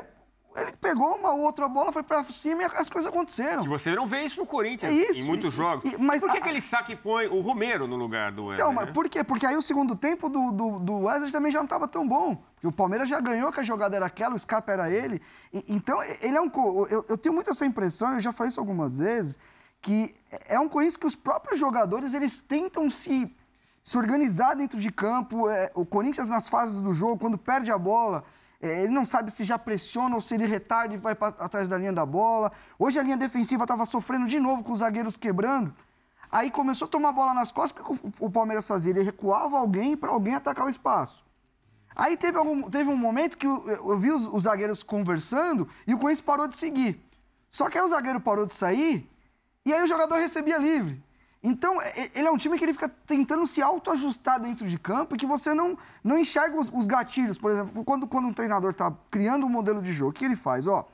ele 0.55 0.73
pegou 0.73 1.15
uma 1.15 1.33
outra 1.33 1.67
bola, 1.67 1.91
foi 1.91 2.01
para 2.01 2.23
cima 2.25 2.63
e 2.63 2.65
as 2.65 2.89
coisas 2.89 3.11
aconteceram. 3.11 3.61
Que 3.61 3.69
você 3.69 3.93
não 3.93 4.07
vê 4.07 4.23
isso 4.23 4.39
no 4.39 4.45
Corinthians, 4.45 4.91
é 4.91 4.95
isso. 4.95 5.21
em 5.21 5.23
muitos 5.25 5.53
jogos. 5.53 5.91
E, 5.91 5.97
mas 5.97 6.21
por 6.21 6.31
que, 6.31 6.37
a... 6.37 6.41
que 6.41 6.49
ele 6.49 6.61
saca 6.61 6.91
e 6.91 6.95
põe 6.95 7.27
o 7.27 7.39
Romero 7.41 7.87
no 7.87 7.95
lugar 7.95 8.31
do 8.31 8.45
Wesley? 8.45 8.55
Então, 8.55 8.73
mas 8.73 8.87
né? 8.87 8.93
por 8.93 9.07
quê? 9.07 9.23
Porque 9.23 9.45
aí 9.45 9.55
o 9.55 9.61
segundo 9.61 9.95
tempo 9.95 10.29
do, 10.29 10.51
do, 10.51 10.79
do 10.79 10.99
Wesley 11.01 11.31
também 11.31 11.51
já 11.51 11.59
não 11.59 11.65
estava 11.65 11.87
tão 11.87 12.07
bom. 12.07 12.35
Porque 12.55 12.67
o 12.67 12.71
Palmeiras 12.71 13.07
já 13.07 13.19
ganhou 13.19 13.51
que 13.51 13.59
a 13.59 13.63
jogada 13.63 13.95
era 13.95 14.07
aquela, 14.07 14.33
o 14.33 14.37
escape 14.37 14.71
era 14.71 14.89
ele. 14.89 15.21
E, 15.53 15.63
então, 15.69 16.01
ele 16.21 16.35
é 16.35 16.41
um. 16.41 16.49
Eu, 16.89 17.05
eu 17.07 17.17
tenho 17.17 17.35
muito 17.35 17.51
essa 17.51 17.65
impressão, 17.65 18.13
eu 18.13 18.19
já 18.19 18.33
falei 18.33 18.49
isso 18.49 18.59
algumas 18.59 18.97
vezes, 18.97 19.37
que 19.79 20.15
é 20.47 20.59
um 20.59 20.67
Corinthians 20.67 20.97
que 20.97 21.05
os 21.05 21.15
próprios 21.15 21.59
jogadores 21.59 22.13
eles 22.15 22.39
tentam 22.39 22.89
se, 22.89 23.31
se 23.83 23.97
organizar 23.97 24.55
dentro 24.55 24.79
de 24.79 24.91
campo. 24.91 25.49
É, 25.49 25.71
o 25.75 25.85
Corinthians, 25.85 26.29
nas 26.29 26.49
fases 26.49 26.81
do 26.81 26.93
jogo, 26.93 27.19
quando 27.19 27.37
perde 27.37 27.71
a 27.71 27.77
bola 27.77 28.23
é, 28.23 28.36
ele 28.59 28.89
não 28.89 29.05
sabe 29.05 29.31
se 29.31 29.43
já 29.43 29.57
pressiona 29.59 30.15
ou 30.15 30.21
se 30.21 30.33
ele 30.33 30.47
retarda 30.47 30.95
e 30.95 30.97
vai 30.97 31.13
para 31.13 31.29
atrás 31.43 31.67
da 31.67 31.77
linha 31.77 31.93
da 31.93 32.05
bola. 32.05 32.51
Hoje 32.79 32.99
a 32.99 33.03
linha 33.03 33.17
defensiva 33.17 33.63
estava 33.63 33.85
sofrendo 33.85 34.25
de 34.25 34.39
novo 34.39 34.63
com 34.63 34.71
os 34.71 34.79
zagueiros 34.79 35.15
quebrando. 35.15 35.73
Aí 36.31 36.51
começou 36.51 36.87
a 36.87 36.91
tomar 36.91 37.11
bola 37.11 37.33
nas 37.33 37.51
costas, 37.51 37.71
porque 37.71 38.09
o 38.19 38.29
Palmeiras 38.29 38.67
fazia? 38.67 38.91
Ele 38.91 39.03
recuava 39.03 39.57
alguém 39.57 39.95
para 39.95 40.11
alguém 40.11 40.35
atacar 40.35 40.65
o 40.65 40.69
espaço. 40.69 41.23
Aí 41.95 42.17
teve, 42.17 42.37
algum, 42.37 42.63
teve 42.63 42.89
um 42.89 42.97
momento 42.97 43.37
que 43.37 43.47
eu, 43.47 43.67
eu 43.67 43.97
vi 43.97 44.11
os, 44.11 44.27
os, 44.27 44.43
zagueiros 44.43 44.83
conversando 44.83 45.67
e 45.85 45.93
o 45.93 45.97
Corinthians 45.97 46.21
parou 46.21 46.47
de 46.47 46.55
seguir. 46.55 47.01
Só 47.49 47.69
que 47.69 47.77
aí 47.77 47.83
o 47.83 47.87
zagueiro 47.87 48.19
parou 48.19 48.45
de 48.45 48.53
sair 48.53 49.09
e 49.65 49.73
aí 49.73 49.83
o 49.83 49.87
jogador 49.87 50.15
recebia 50.17 50.57
livre. 50.57 51.03
Então, 51.47 51.77
ele 52.13 52.27
é 52.27 52.31
um 52.31 52.35
time 52.35 52.57
que 52.57 52.65
ele 52.65 52.73
fica 52.73 52.89
tentando 52.89 53.47
se 53.47 53.61
autoajustar 53.61 54.37
dentro 54.37 54.67
de 54.67 54.77
campo 54.77 55.15
e 55.15 55.17
que 55.17 55.25
você 55.25 55.53
não, 55.53 55.77
não 56.03 56.17
enxerga 56.17 56.59
os, 56.59 56.69
os 56.73 56.85
gatilhos. 56.85 57.37
Por 57.37 57.51
exemplo, 57.51 57.85
quando, 57.85 58.05
quando 58.05 58.27
um 58.27 58.33
treinador 58.33 58.71
está 58.71 58.93
criando 59.09 59.45
um 59.45 59.49
modelo 59.49 59.81
de 59.81 59.93
jogo, 59.93 60.11
o 60.11 60.13
que 60.13 60.25
ele 60.25 60.35
faz? 60.35 60.67
Ó, 60.67 60.85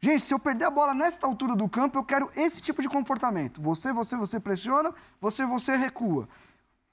gente, 0.00 0.20
se 0.22 0.34
eu 0.34 0.40
perder 0.40 0.64
a 0.64 0.70
bola 0.70 0.92
nesta 0.92 1.24
altura 1.24 1.54
do 1.54 1.68
campo, 1.68 1.96
eu 2.00 2.02
quero 2.02 2.28
esse 2.34 2.60
tipo 2.60 2.82
de 2.82 2.88
comportamento. 2.88 3.62
Você, 3.62 3.92
você, 3.92 4.16
você 4.16 4.40
pressiona, 4.40 4.92
você, 5.20 5.46
você 5.46 5.76
recua. 5.76 6.28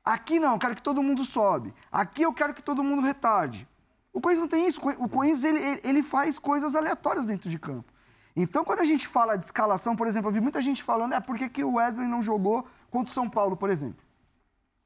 Aqui 0.05 0.39
não, 0.39 0.53
eu 0.53 0.59
quero 0.59 0.75
que 0.75 0.83
todo 0.83 1.01
mundo 1.01 1.25
sobe. 1.25 1.73
Aqui 1.91 2.21
eu 2.21 2.31
quero 2.31 2.53
que 2.53 2.61
todo 2.61 2.83
mundo 2.83 3.01
retarde. 3.01 3.67
O 4.13 4.21
Corinthians 4.21 4.41
não 4.41 4.47
tem 4.47 4.67
isso. 4.67 4.79
O 4.99 5.09
Corinthians, 5.09 5.43
ele, 5.43 5.81
ele 5.83 6.03
faz 6.03 6.37
coisas 6.37 6.75
aleatórias 6.75 7.25
dentro 7.25 7.49
de 7.49 7.57
campo. 7.57 7.91
Então, 8.35 8.63
quando 8.63 8.81
a 8.81 8.85
gente 8.85 9.07
fala 9.07 9.35
de 9.35 9.45
escalação, 9.45 9.95
por 9.95 10.05
exemplo, 10.05 10.29
eu 10.29 10.33
vi 10.33 10.39
muita 10.39 10.61
gente 10.61 10.83
falando, 10.83 11.13
é 11.13 11.19
por 11.19 11.35
que, 11.35 11.49
que 11.49 11.63
o 11.63 11.73
Wesley 11.73 12.07
não 12.07 12.21
jogou 12.21 12.67
contra 12.89 13.11
o 13.11 13.13
São 13.13 13.29
Paulo, 13.29 13.55
por 13.55 13.69
exemplo? 13.69 14.03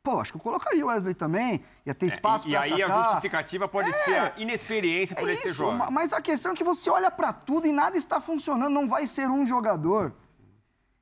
Pô, 0.04 0.20
acho 0.20 0.34
que 0.34 0.38
eu 0.38 0.42
colocaria 0.42 0.86
o 0.86 0.90
Wesley 0.90 1.14
também, 1.14 1.64
ia 1.86 1.96
ter 1.96 2.08
espaço 2.08 2.46
é, 2.50 2.52
para 2.52 2.68
E 2.68 2.74
aí 2.74 2.84
a 2.84 3.04
justificativa 3.04 3.70
pode 3.70 3.90
é, 3.90 3.94
ser 4.04 4.18
a 4.18 4.34
inexperiência 4.36 5.16
por 5.16 5.30
é 5.30 5.34
esse 5.34 5.54
jogo. 5.54 5.90
Mas 5.90 6.12
a 6.12 6.22
questão 6.22 6.52
é 6.52 6.56
que 6.56 6.64
você 6.64 6.90
olha 6.90 7.10
para 7.10 7.32
tudo 7.32 7.68
e 7.68 7.72
nada 7.72 7.96
está 7.96 8.20
funcionando, 8.20 8.74
não 8.74 8.88
vai 8.88 9.08
ser 9.08 9.30
um 9.30 9.46
jogador 9.46 10.14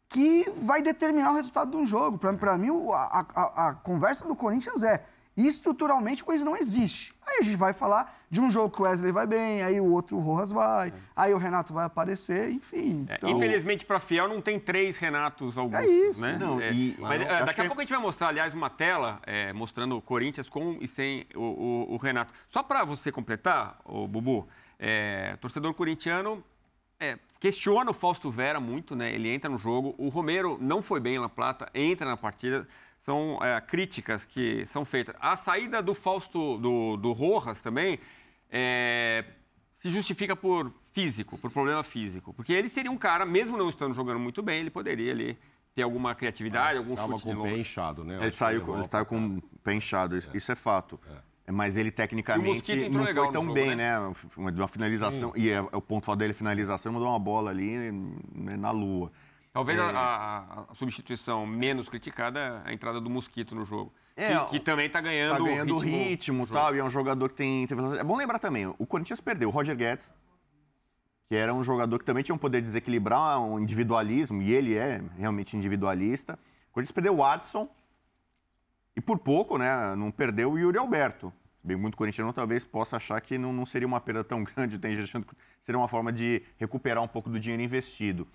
que 0.08 0.48
vai 0.52 0.84
determinar 0.84 1.32
o 1.32 1.36
resultado 1.36 1.72
de 1.72 1.78
um 1.78 1.86
jogo. 1.86 2.20
Para 2.20 2.58
mim, 2.60 2.70
a, 2.94 3.26
a, 3.34 3.70
a 3.70 3.74
conversa 3.74 4.28
do 4.28 4.36
Corinthians 4.36 4.84
é 4.84 5.04
estruturalmente 5.36 6.24
coisa 6.24 6.46
não 6.46 6.56
existe. 6.56 7.16
Aí 7.26 7.40
a 7.40 7.42
gente 7.42 7.56
vai 7.56 7.74
falar 7.74 8.21
de 8.32 8.40
um 8.40 8.50
jogo 8.50 8.74
que 8.74 8.82
o 8.82 8.86
Wesley 8.86 9.12
vai 9.12 9.28
bem, 9.28 9.62
aí 9.62 9.82
o 9.82 9.92
outro 9.92 10.16
o 10.16 10.22
Rojas 10.22 10.52
vai, 10.52 10.88
é. 10.88 10.94
aí 11.14 11.34
o 11.34 11.38
Renato 11.38 11.74
vai 11.74 11.84
aparecer, 11.84 12.50
enfim. 12.50 13.06
É, 13.10 13.16
então... 13.16 13.30
Infelizmente, 13.30 13.86
para 13.86 14.00
Fiel, 14.00 14.30
não 14.30 14.40
tem 14.40 14.58
três 14.58 14.98
Renatos 14.98 15.58
Augustos. 15.58 15.86
É 15.86 15.92
isso. 15.92 16.22
Né? 16.22 16.38
Não, 16.40 16.62
é, 16.62 16.72
e, 16.72 16.96
mas, 16.98 17.22
é, 17.22 17.44
daqui 17.44 17.60
a 17.60 17.66
pouco 17.66 17.82
a 17.82 17.84
gente 17.84 17.92
vai 17.92 18.02
mostrar, 18.02 18.30
aliás, 18.30 18.54
uma 18.54 18.70
tela 18.70 19.20
é, 19.24 19.52
mostrando 19.52 19.98
o 19.98 20.02
Corinthians 20.02 20.48
com 20.48 20.78
e 20.80 20.88
sem 20.88 21.28
o, 21.36 21.42
o, 21.42 21.94
o 21.94 21.98
Renato. 21.98 22.34
Só 22.48 22.64
para 22.64 22.86
você 22.86 23.12
completar, 23.12 23.78
o 23.84 24.08
Bubu, 24.08 24.48
é, 24.80 25.36
torcedor 25.42 25.74
corintiano 25.74 26.42
questiona 27.40 27.90
o 27.90 27.94
Fausto 27.96 28.30
Vera 28.30 28.60
muito, 28.60 28.96
né? 28.96 29.12
Ele 29.12 29.28
entra 29.28 29.50
no 29.50 29.58
jogo. 29.58 29.96
O 29.98 30.10
Romero 30.10 30.60
não 30.62 30.84
foi 30.84 31.00
bem 31.00 31.18
na 31.18 31.28
Plata, 31.28 31.68
entra 31.74 32.08
na 32.08 32.16
partida 32.16 32.68
são 33.02 33.40
é, 33.42 33.60
críticas 33.60 34.24
que 34.24 34.66
são 34.66 34.86
feitas. 34.86 35.16
A 35.20 35.36
saída 35.36 35.82
do 35.82 35.94
Fausto, 35.94 36.58
do, 36.58 36.96
do 36.98 37.12
Rojas 37.12 37.60
também, 37.60 38.00
é, 38.52 39.24
se 39.78 39.90
justifica 39.90 40.36
por 40.36 40.72
físico, 40.92 41.38
por 41.38 41.50
problema 41.50 41.82
físico. 41.82 42.34
Porque 42.34 42.54
ele 42.54 42.68
seria 42.68 42.92
um 42.92 42.98
cara, 42.98 43.26
mesmo 43.26 43.58
não 43.58 43.70
estando 43.70 43.94
jogando 43.94 44.20
muito 44.20 44.44
bem, 44.44 44.60
ele 44.60 44.70
poderia 44.70 45.12
ali 45.12 45.38
ter 45.74 45.84
alguma 45.84 46.14
criatividade, 46.14 46.78
algum 46.78 46.96
Tava 46.96 47.14
chute 47.14 47.24
com 47.24 47.30
de 47.30 47.36
longe. 47.36 47.54
pé 47.54 47.60
inchado, 47.60 48.04
né? 48.04 48.20
Ele 48.22 48.32
saiu, 48.34 48.62
com, 48.62 48.78
ele 48.78 48.88
saiu 48.90 49.06
com 49.06 49.38
o 49.38 49.42
pé 49.64 49.74
inchado, 49.74 50.18
isso 50.18 50.30
é, 50.30 50.38
isso 50.38 50.52
é 50.52 50.56
fato. 50.56 51.00
É. 51.10 51.52
Mas 51.52 51.76
ele 51.76 51.92
tecnicamente 51.92 52.90
não 52.90 53.04
foi 53.04 53.14
tão 53.14 53.44
jogo, 53.44 53.54
bem, 53.54 53.76
né? 53.76 54.00
né? 54.00 54.14
Uma 54.38 54.68
finalização, 54.68 55.34
Sim. 55.34 55.40
e 55.40 55.50
é, 55.50 55.56
é, 55.56 55.62
o 55.62 55.82
ponto 55.82 56.16
dele, 56.16 56.34
finalização, 56.34 56.94
mandou 56.94 57.10
uma 57.10 57.20
bola 57.20 57.50
ali 57.50 57.92
né, 57.92 58.56
na 58.56 58.72
lua. 58.72 59.12
Talvez 59.52 59.78
é... 59.78 59.82
a, 59.82 60.66
a, 60.70 60.74
substituição 60.74 61.46
menos 61.46 61.90
criticada 61.90 62.64
é 62.66 62.70
a 62.70 62.74
entrada 62.74 63.02
do 63.02 63.10
Mosquito 63.10 63.56
no 63.56 63.66
jogo. 63.66 63.92
É, 64.16 64.38
que, 64.40 64.46
que, 64.52 64.60
também 64.60 64.88
está 64.88 65.00
ganhando, 65.00 65.38
tá 65.38 65.44
ganhando 65.44 65.76
ritmo, 65.78 66.44
ritmo 66.44 66.48
tal, 66.48 66.76
e 66.76 66.80
é 66.80 66.84
um 66.84 66.90
jogador 66.90 67.30
que 67.30 67.36
tem, 67.36 67.66
É 67.98 68.04
bom 68.04 68.18
lembrar 68.18 68.40
também, 68.40 68.68
o 68.68 68.86
Corinthians 68.86 69.22
perdeu 69.22 69.50
o 69.50 69.52
Roger 69.52 69.76
Guedes, 69.76 70.08
que 71.30 71.36
era 71.36 71.54
um 71.54 71.64
jogador 71.64 71.98
que 71.98 72.04
também 72.04 72.24
tinha 72.24 72.36
um 72.36 72.38
poder 72.38 72.60
de 72.60 72.68
desequilibrar 72.68 73.42
um 73.42 73.58
individualismo, 73.58 74.42
e 74.42 74.52
ele 74.52 74.76
é 74.76 75.02
realmente 75.18 75.56
individualista. 75.56 76.38
O 76.70 76.74
Corinthians 76.74 76.92
perdeu 76.92 77.16
o 77.16 77.24
Adson, 77.24 77.70
e 78.96 79.00
por 79.00 79.18
pouco, 79.18 79.58
né, 79.58 79.96
não 79.96 80.12
perdeu 80.12 80.52
o 80.52 80.60
Yuri 80.60 80.78
Alberto. 80.78 81.32
Bem, 81.64 81.78
muito 81.78 81.96
corintiano 81.96 82.34
talvez 82.34 82.66
possa 82.66 82.98
achar 82.98 83.22
que 83.22 83.38
não, 83.38 83.54
não 83.54 83.66
seria 83.66 83.88
uma 83.88 84.02
perda 84.02 84.24
tão 84.24 84.44
grande, 84.46 84.78
tem 84.78 84.96
gente 84.96 85.06
achando 85.06 85.26
que 85.26 85.36
seria 85.62 85.80
uma 85.80 85.88
forma 85.88 86.12
de 86.12 86.42
recuperar 86.58 87.04
um 87.04 87.08
pouco 87.08 87.30
do 87.30 87.40
dinheiro 87.40 87.64
investido. 87.64 88.28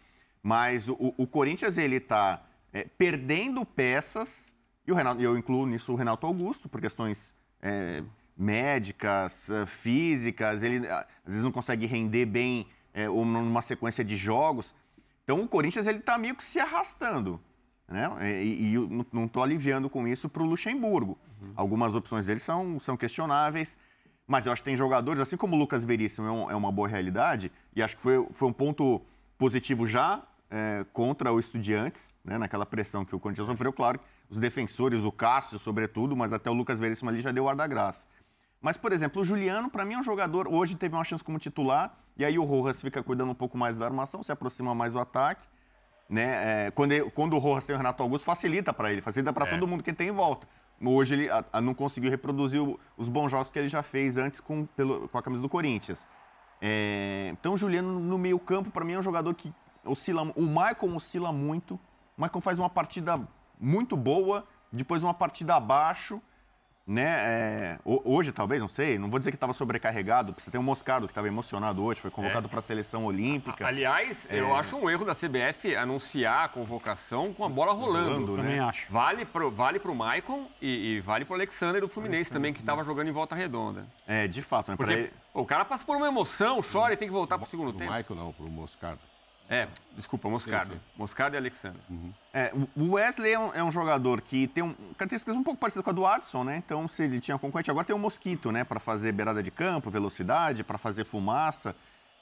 Mas 0.43 0.89
o, 0.89 1.13
o 1.17 1.27
Corinthians 1.27 1.77
ele 1.77 1.97
está 1.97 2.45
é, 2.73 2.85
perdendo 2.85 3.65
peças 3.67 4.55
e 4.87 4.93
o 4.93 4.95
Renato, 4.95 5.21
eu 5.21 5.37
incluo 5.37 5.67
nisso 5.67 5.93
o 5.93 5.97
Renato 5.97 6.27
Augusto 6.27 6.69
por 6.69 6.81
questões 6.81 7.35
é, 7.61 8.03
médicas, 8.37 9.51
é, 9.51 9.67
físicas. 9.67 10.63
Ele 10.63 10.87
às 10.89 11.07
vezes 11.27 11.43
não 11.43 11.53
consegue 11.53 11.87
render 11.87 12.27
bem 12.27 12.67
é, 12.95 13.09
numa 13.09 13.63
sequência 13.63 14.05
de 14.05 14.17
jogos. 14.17 14.75
Então 15.25 15.41
o 15.41 15.49
Corinthians 15.49 15.87
ele 15.87 15.99
está 15.99 16.17
meio 16.17 16.37
que 16.37 16.45
se 16.45 16.61
arrastando. 16.61 17.41
Né? 17.89 18.45
E, 18.45 18.75
e 18.75 19.07
não 19.13 19.25
estou 19.25 19.43
aliviando 19.43 19.91
com 19.91 20.07
isso 20.07 20.29
para 20.29 20.43
o 20.43 20.47
Luxemburgo. 20.47 21.19
Uhum. 21.41 21.53
Algumas 21.57 21.95
opções 21.95 22.27
dele 22.27 22.41
são, 22.41 22.79
são 22.81 22.97
questionáveis, 22.97 23.77
mas 24.27 24.47
eu 24.47 24.53
acho 24.53 24.63
que 24.63 24.67
tem 24.67 24.77
jogadores, 24.77 25.21
assim 25.21 25.37
como 25.37 25.55
o 25.55 25.59
Lucas 25.59 25.85
Veríssimo 25.85 26.27
é, 26.27 26.31
um, 26.31 26.51
é 26.51 26.55
uma 26.55 26.73
boa 26.73 26.89
realidade, 26.89 27.53
e 27.75 27.83
acho 27.83 27.97
que 27.97 28.03
foi, 28.03 28.27
foi 28.33 28.49
um 28.49 28.53
ponto 28.53 29.01
positivo 29.39 29.87
já 29.87 30.23
é, 30.51 30.85
contra 30.93 31.33
o 31.33 31.39
Estudiantes, 31.39 32.13
né, 32.25 32.39
naquela 32.39 32.67
pressão 32.67 33.05
que 33.05 33.15
o 33.15 33.21
Corinthians 33.21 33.47
sofreu. 33.47 33.73
Claro, 33.73 34.01
os 34.29 34.39
defensores, 34.39 35.05
o 35.05 35.13
Cássio, 35.13 35.59
sobretudo, 35.59 36.17
mas 36.17 36.33
até 36.33 36.51
o 36.51 36.55
Lucas 36.55 36.81
Veríssimo 36.81 37.11
ali 37.11 37.21
já 37.21 37.31
deu 37.31 37.45
o 37.45 37.49
ar 37.49 37.57
da 37.57 37.67
graça. 37.67 38.07
Mas, 38.61 38.77
por 38.77 38.93
exemplo, 38.93 39.23
o 39.23 39.25
Juliano, 39.25 39.71
para 39.71 39.85
mim, 39.85 39.95
é 39.95 39.99
um 39.99 40.05
jogador. 40.05 40.49
Hoje 40.49 40.75
teve 40.75 40.95
uma 40.95 41.05
chance 41.05 41.23
como 41.23 41.39
titular, 41.39 41.97
e 42.17 42.25
aí 42.25 42.39
o 42.39 42.45
Rojas 42.45 42.81
fica 42.81 43.03
cuidando 43.03 43.31
um 43.31 43.35
pouco 43.35 43.57
mais 43.57 43.77
da 43.77 43.85
armação, 43.85 44.23
se 44.23 44.33
aproxima 44.33 44.75
mais 44.75 44.93
do 44.93 44.99
ataque. 44.99 45.47
Né? 46.09 46.67
É, 46.67 46.71
quando, 46.71 46.93
ele, 46.93 47.11
quando 47.11 47.35
o 47.35 47.39
Rojas 47.39 47.65
tem 47.65 47.75
o 47.75 47.79
Renato 47.79 48.03
Augusto, 48.03 48.25
facilita 48.25 48.73
para 48.73 48.93
ele, 48.93 49.01
facilita 49.01 49.33
para 49.33 49.47
é. 49.47 49.51
todo 49.51 49.67
mundo 49.67 49.83
que 49.83 49.93
tem 49.93 50.09
em 50.09 50.13
volta. 50.13 50.49
Hoje 50.85 51.15
ele 51.15 51.31
a, 51.31 51.45
a 51.53 51.61
não 51.61 51.75
conseguiu 51.75 52.11
reproduzir 52.11 52.61
o, 52.61 52.79
os 52.97 53.09
bons 53.09 53.31
jogos 53.31 53.49
que 53.49 53.59
ele 53.59 53.69
já 53.69 53.83
fez 53.83 54.17
antes 54.17 54.41
com, 54.41 54.67
pelo, 54.67 55.09
com 55.09 55.19
a 55.19 55.23
camisa 55.23 55.43
do 55.43 55.49
Corinthians. 55.49 56.07
É, 56.61 57.29
então, 57.33 57.55
o 57.55 57.57
Juliano 57.57 58.01
no 58.01 58.19
meio-campo, 58.19 58.71
para 58.71 58.85
mim, 58.85 58.95
é 58.95 58.99
um 58.99 59.03
jogador 59.03 59.35
que 59.35 59.53
oscila, 59.85 60.23
o 60.35 60.43
Michael 60.43 60.95
oscila 60.95 61.33
muito. 61.33 61.75
O 62.17 62.23
Michael 62.23 62.41
faz 62.41 62.59
uma 62.59 62.71
partida 62.71 63.21
muito 63.61 63.97
boa, 63.97 64.45
depois 64.73 65.03
uma 65.03 65.15
partida 65.15 65.55
abaixo. 65.55 66.21
né? 66.89 67.03
é, 67.05 67.79
ho- 67.85 68.01
hoje, 68.05 68.31
talvez, 68.31 68.61
não 68.61 68.69
sei, 68.69 68.97
não 68.97 69.11
vou 69.11 69.19
dizer 69.19 69.33
que 69.33 69.37
estava 69.37 69.53
sobrecarregado, 69.53 70.33
porque 70.33 70.45
você 70.45 70.53
tem 70.53 70.61
o 70.61 70.63
Moscardo 70.63 71.09
que 71.09 71.11
estava 71.11 71.27
emocionado 71.27 71.83
hoje, 71.83 72.01
foi 72.01 72.13
convocado 72.13 72.49
para 72.49 72.61
a 72.61 72.63
seleção 72.63 73.05
olímpica. 73.05 73.67
Aliás, 73.67 74.25
eu 74.31 74.55
acho 74.55 74.77
um 74.77 74.89
erro 74.89 75.05
da 75.05 75.13
CBF 75.13 75.75
anunciar 75.75 76.45
a 76.45 76.49
convocação 76.49 77.33
com 77.35 77.45
a 77.45 77.49
bola 77.49 77.73
rolando. 77.73 78.11
Rolando, 78.11 78.37
né? 78.37 78.43
Também 78.45 78.59
acho. 78.61 78.93
Vale 78.93 79.25
pro, 79.25 79.51
vale 79.51 79.81
pro 79.81 79.93
Maicon 79.97 80.47
e, 80.63 80.95
e 80.97 81.01
vale 81.01 81.25
pro 81.25 81.35
Alexander 81.35 81.81
do 81.81 81.89
Fluminense 81.89 82.31
também, 82.31 82.53
que 82.53 82.61
estava 82.61 82.85
jogando 82.85 83.09
em 83.09 83.13
volta 83.13 83.35
redonda. 83.35 83.85
É, 84.07 84.29
de 84.29 84.41
fato, 84.41 84.71
né? 84.71 84.77
Porque 84.77 84.93
ele- 84.93 85.13
o 85.35 85.45
cara 85.45 85.65
passa 85.65 85.85
por 85.85 85.97
uma 85.97 86.07
emoção, 86.07 86.61
chora 86.63 86.93
e 86.93 86.97
tem 86.97 87.09
que 87.09 87.13
voltar 87.13 87.37
pro 87.37 87.51
segundo 87.51 87.71
Pro 87.71 87.79
tempo. 87.81 87.93
Michael 87.93 88.17
não, 88.21 88.33
pro 88.33 88.49
Moscardo. 88.49 89.01
É, 89.49 89.69
desculpa, 89.95 90.29
Moscardo. 90.29 90.73
Sim, 90.73 90.79
sim. 90.79 90.99
Moscardo 90.99 91.37
e 91.37 91.39
Alexander. 91.39 91.81
É, 92.35 92.53
o 92.77 92.93
Wesley 92.95 93.33
é 93.33 93.39
um, 93.39 93.55
é 93.55 93.63
um 93.63 93.71
jogador 93.71 94.21
que 94.21 94.49
tem 94.49 94.65
um, 94.65 94.75
características 94.99 95.37
um 95.37 95.43
pouco 95.45 95.61
parecidas 95.61 95.85
com 95.85 95.91
a 95.91 95.93
do 95.93 96.05
Adson, 96.07 96.43
né? 96.43 96.57
Então, 96.57 96.89
se 96.89 97.05
ele 97.05 97.21
tinha 97.21 97.39
concorrente, 97.39 97.71
agora 97.71 97.87
tem 97.87 97.95
o 97.95 97.99
Mosquito, 97.99 98.51
né? 98.51 98.65
Para 98.65 98.81
fazer 98.81 99.13
beirada 99.13 99.43
de 99.43 99.51
campo, 99.53 99.89
velocidade, 99.91 100.65
para 100.65 100.79
fazer 100.79 101.05
fumaça. 101.05 101.77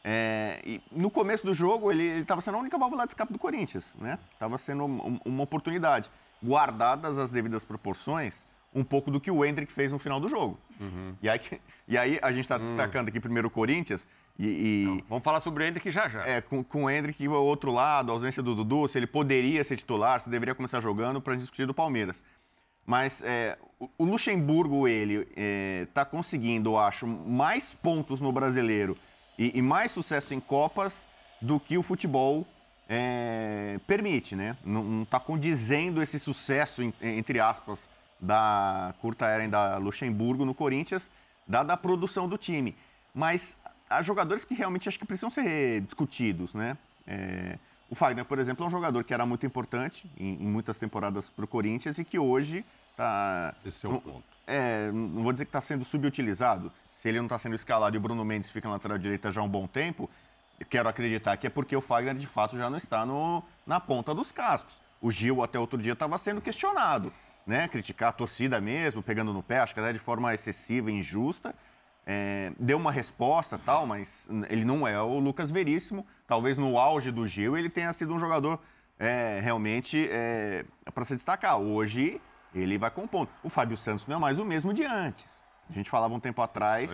É, 0.05 0.61
e 0.67 0.83
no 0.93 1.11
começo 1.11 1.47
do 1.47 1.55
jogo, 1.55 1.91
ele 1.91 2.21
estava 2.21 2.43
sendo 2.43 2.59
a 2.59 2.61
única 2.61 2.77
válvula 2.77 3.07
de 3.07 3.13
escape 3.13 3.33
do 3.33 3.39
Corinthians, 3.39 3.95
né? 3.99 4.19
Estava 4.35 4.59
sendo 4.59 4.85
um- 4.85 5.19
uma 5.25 5.43
oportunidade. 5.45 6.11
Guardadas 6.45 7.17
as 7.17 7.31
devidas 7.31 7.65
proporções, 7.65 8.45
um 8.75 8.85
pouco 8.85 9.11
do 9.11 9.19
que 9.19 9.31
o 9.31 9.43
Hendrick 9.43 9.73
fez 9.73 9.91
no 9.91 9.99
final 9.99 10.21
do 10.21 10.29
jogo. 10.29 10.59
E, 11.23 11.29
aí, 11.29 11.41
e 11.89 11.97
aí 11.97 12.19
a 12.21 12.31
gente 12.33 12.41
está 12.45 12.59
destacando 12.59 13.09
aqui 13.09 13.19
primeiro 13.19 13.49
o 13.49 13.51
Corinthians 13.51 14.07
e- 14.39 14.47
e 14.99 15.05
Vamos 15.09 15.23
falar 15.25 15.41
sobre 15.41 15.63
o 15.63 15.67
Hendrick 15.67 15.91
já 15.91 16.09
já. 16.09 16.27
é, 16.27 16.41
com, 16.41 16.63
com 16.65 16.85
o 16.85 16.91
Hendrick, 16.91 17.27
o 17.29 17.33
outro 17.33 17.71
lado, 17.73 18.11
a 18.11 18.15
ausência 18.15 18.43
do 18.43 18.55
Dudu, 18.55 18.89
se 18.89 18.99
ele 18.99 19.07
poderia 19.07 19.63
ser 19.65 19.77
titular, 19.77 20.21
se 20.21 20.29
deveria 20.29 20.55
começar 20.55 20.81
jogando 20.81 21.21
para 21.21 21.35
discutir 21.37 21.67
do 21.67 21.75
Palmeiras. 21.75 22.23
Mas 22.87 23.23
é, 23.23 23.57
o, 23.99 24.05
Luxemburgo, 24.05 24.87
ele 24.87 25.27
está 25.83 26.05
conseguindo, 26.05 26.71
eu 26.71 26.79
acho, 26.79 27.07
mais 27.07 27.73
pontos 27.73 28.21
no 28.21 28.31
brasileiro 28.31 28.97
e, 29.39 29.59
e 29.59 29.63
mais 29.63 29.91
sucesso 29.93 30.35
em 30.35 30.41
Copas 30.41 31.07
do 31.41 31.59
que 31.59 31.79
o 31.79 31.83
futebol 31.83 32.47
é, 32.89 33.79
permite, 33.87 34.37
né? 34.37 34.57
Não 34.65 35.03
está 35.05 35.19
condizendo 35.19 36.03
esse 36.03 36.19
sucesso, 36.19 36.83
entre 37.01 37.41
aspas, 37.41 37.89
da 38.21 38.95
curta 39.01 39.27
era 39.27 39.47
da 39.49 39.77
Luxemburgo 39.79 40.45
no 40.45 40.55
Corinthians, 40.55 41.11
dada 41.49 41.73
a 41.73 41.77
produção 41.77 42.29
do 42.29 42.37
time. 42.37 42.77
Mas 43.15 43.59
há 43.89 44.03
jogadores 44.03 44.45
que 44.45 44.55
realmente 44.55 44.89
acho 44.89 44.99
que 44.99 45.05
precisam 45.05 45.31
ser 45.31 45.83
discutidos, 45.83 46.55
né? 46.55 46.77
É, 47.07 47.59
o 47.91 47.95
Fagner, 47.95 48.25
por 48.25 48.39
exemplo, 48.39 48.65
é 48.65 48.67
um 48.67 48.71
jogador 48.71 49.05
que 49.05 49.13
era 49.13 49.27
muito 49.27 49.45
importante 49.45 50.11
em, 50.19 50.43
em 50.43 50.47
muitas 50.47 50.79
temporadas 50.79 51.29
para 51.29 51.45
o 51.45 51.49
Corinthians 51.49 51.99
e 51.99 52.05
que 52.05 52.19
hoje 52.19 52.65
está. 52.91 53.55
Esse 53.65 53.87
é 53.87 53.89
o 53.89 54.01
ponto. 54.01 54.25
É, 54.47 54.91
não 54.93 55.23
vou 55.23 55.33
dizer 55.33 55.45
que 55.45 55.51
está 55.51 55.61
sendo 55.61 55.85
subutilizado. 55.85 56.73
Se 56.93 57.09
ele 57.09 57.19
não 57.19 57.27
está 57.27 57.39
sendo 57.39 57.55
escalado 57.55 57.97
e 57.97 57.99
o 57.99 58.01
Bruno 58.01 58.25
Mendes 58.25 58.51
fica 58.51 58.69
na 58.69 58.75
lateral 58.75 58.99
direita 58.99 59.31
já 59.31 59.41
há 59.41 59.45
um 59.45 59.49
bom 59.49 59.67
tempo, 59.67 60.09
eu 60.59 60.67
quero 60.67 60.89
acreditar 60.89 61.37
que 61.37 61.47
é 61.47 61.51
porque 61.51 61.77
o 61.77 61.81
Fagner 61.81 62.15
de 62.15 62.27
fato 62.27 62.57
já 62.57 62.71
não 62.71 62.79
está 62.79 63.05
no, 63.05 63.43
na 63.67 63.81
ponta 63.81 64.15
dos 64.15 64.33
cascos. 64.33 64.81
O 65.01 65.11
Gil 65.11 65.43
até 65.43 65.59
outro 65.59 65.79
dia 65.79 65.93
estava 65.93 66.17
sendo 66.17 66.41
questionado, 66.41 67.13
né? 67.47 67.69
Criticar 67.69 68.09
a 68.09 68.13
torcida 68.13 68.61
mesmo, 68.61 69.03
pegando 69.03 69.33
no 69.33 69.43
pé, 69.43 69.59
acho 69.59 69.75
que 69.75 69.81
até 69.81 69.93
de 69.93 69.99
forma 69.99 70.33
excessiva 70.33 70.91
e 70.91 70.95
injusta. 70.95 71.55
É, 72.07 72.53
deu 72.59 72.77
uma 72.77 72.93
resposta 72.93 73.59
tal, 73.59 73.87
mas 73.87 74.29
ele 74.51 74.65
não 74.65 74.87
é 74.87 75.01
o 75.01 75.19
Lucas 75.19 75.51
Veríssimo. 75.51 76.07
Talvez 76.27 76.59
no 76.59 76.79
auge 76.79 77.11
do 77.11 77.27
Gil 77.27 77.57
ele 77.57 77.69
tenha 77.71 77.93
sido 77.93 78.15
um 78.15 78.19
jogador 78.19 78.59
é, 78.99 79.41
realmente 79.43 80.09
para 80.95 81.05
se 81.05 81.15
destacar. 81.17 81.59
Hoje 81.59 82.21
ele 82.55 82.77
vai 82.79 82.91
compondo. 82.91 83.29
O 83.43 83.49
Fábio 83.49 83.77
Santos 83.77 84.07
não 84.07 84.17
é 84.17 84.19
mais 84.19 84.39
o 84.39 84.45
mesmo 84.45 84.73
de 84.75 84.85
antes. 84.85 85.27
A 85.69 85.73
gente 85.73 85.89
falava 85.89 86.13
um 86.15 86.21
tempo 86.21 86.43
atrás 86.43 86.91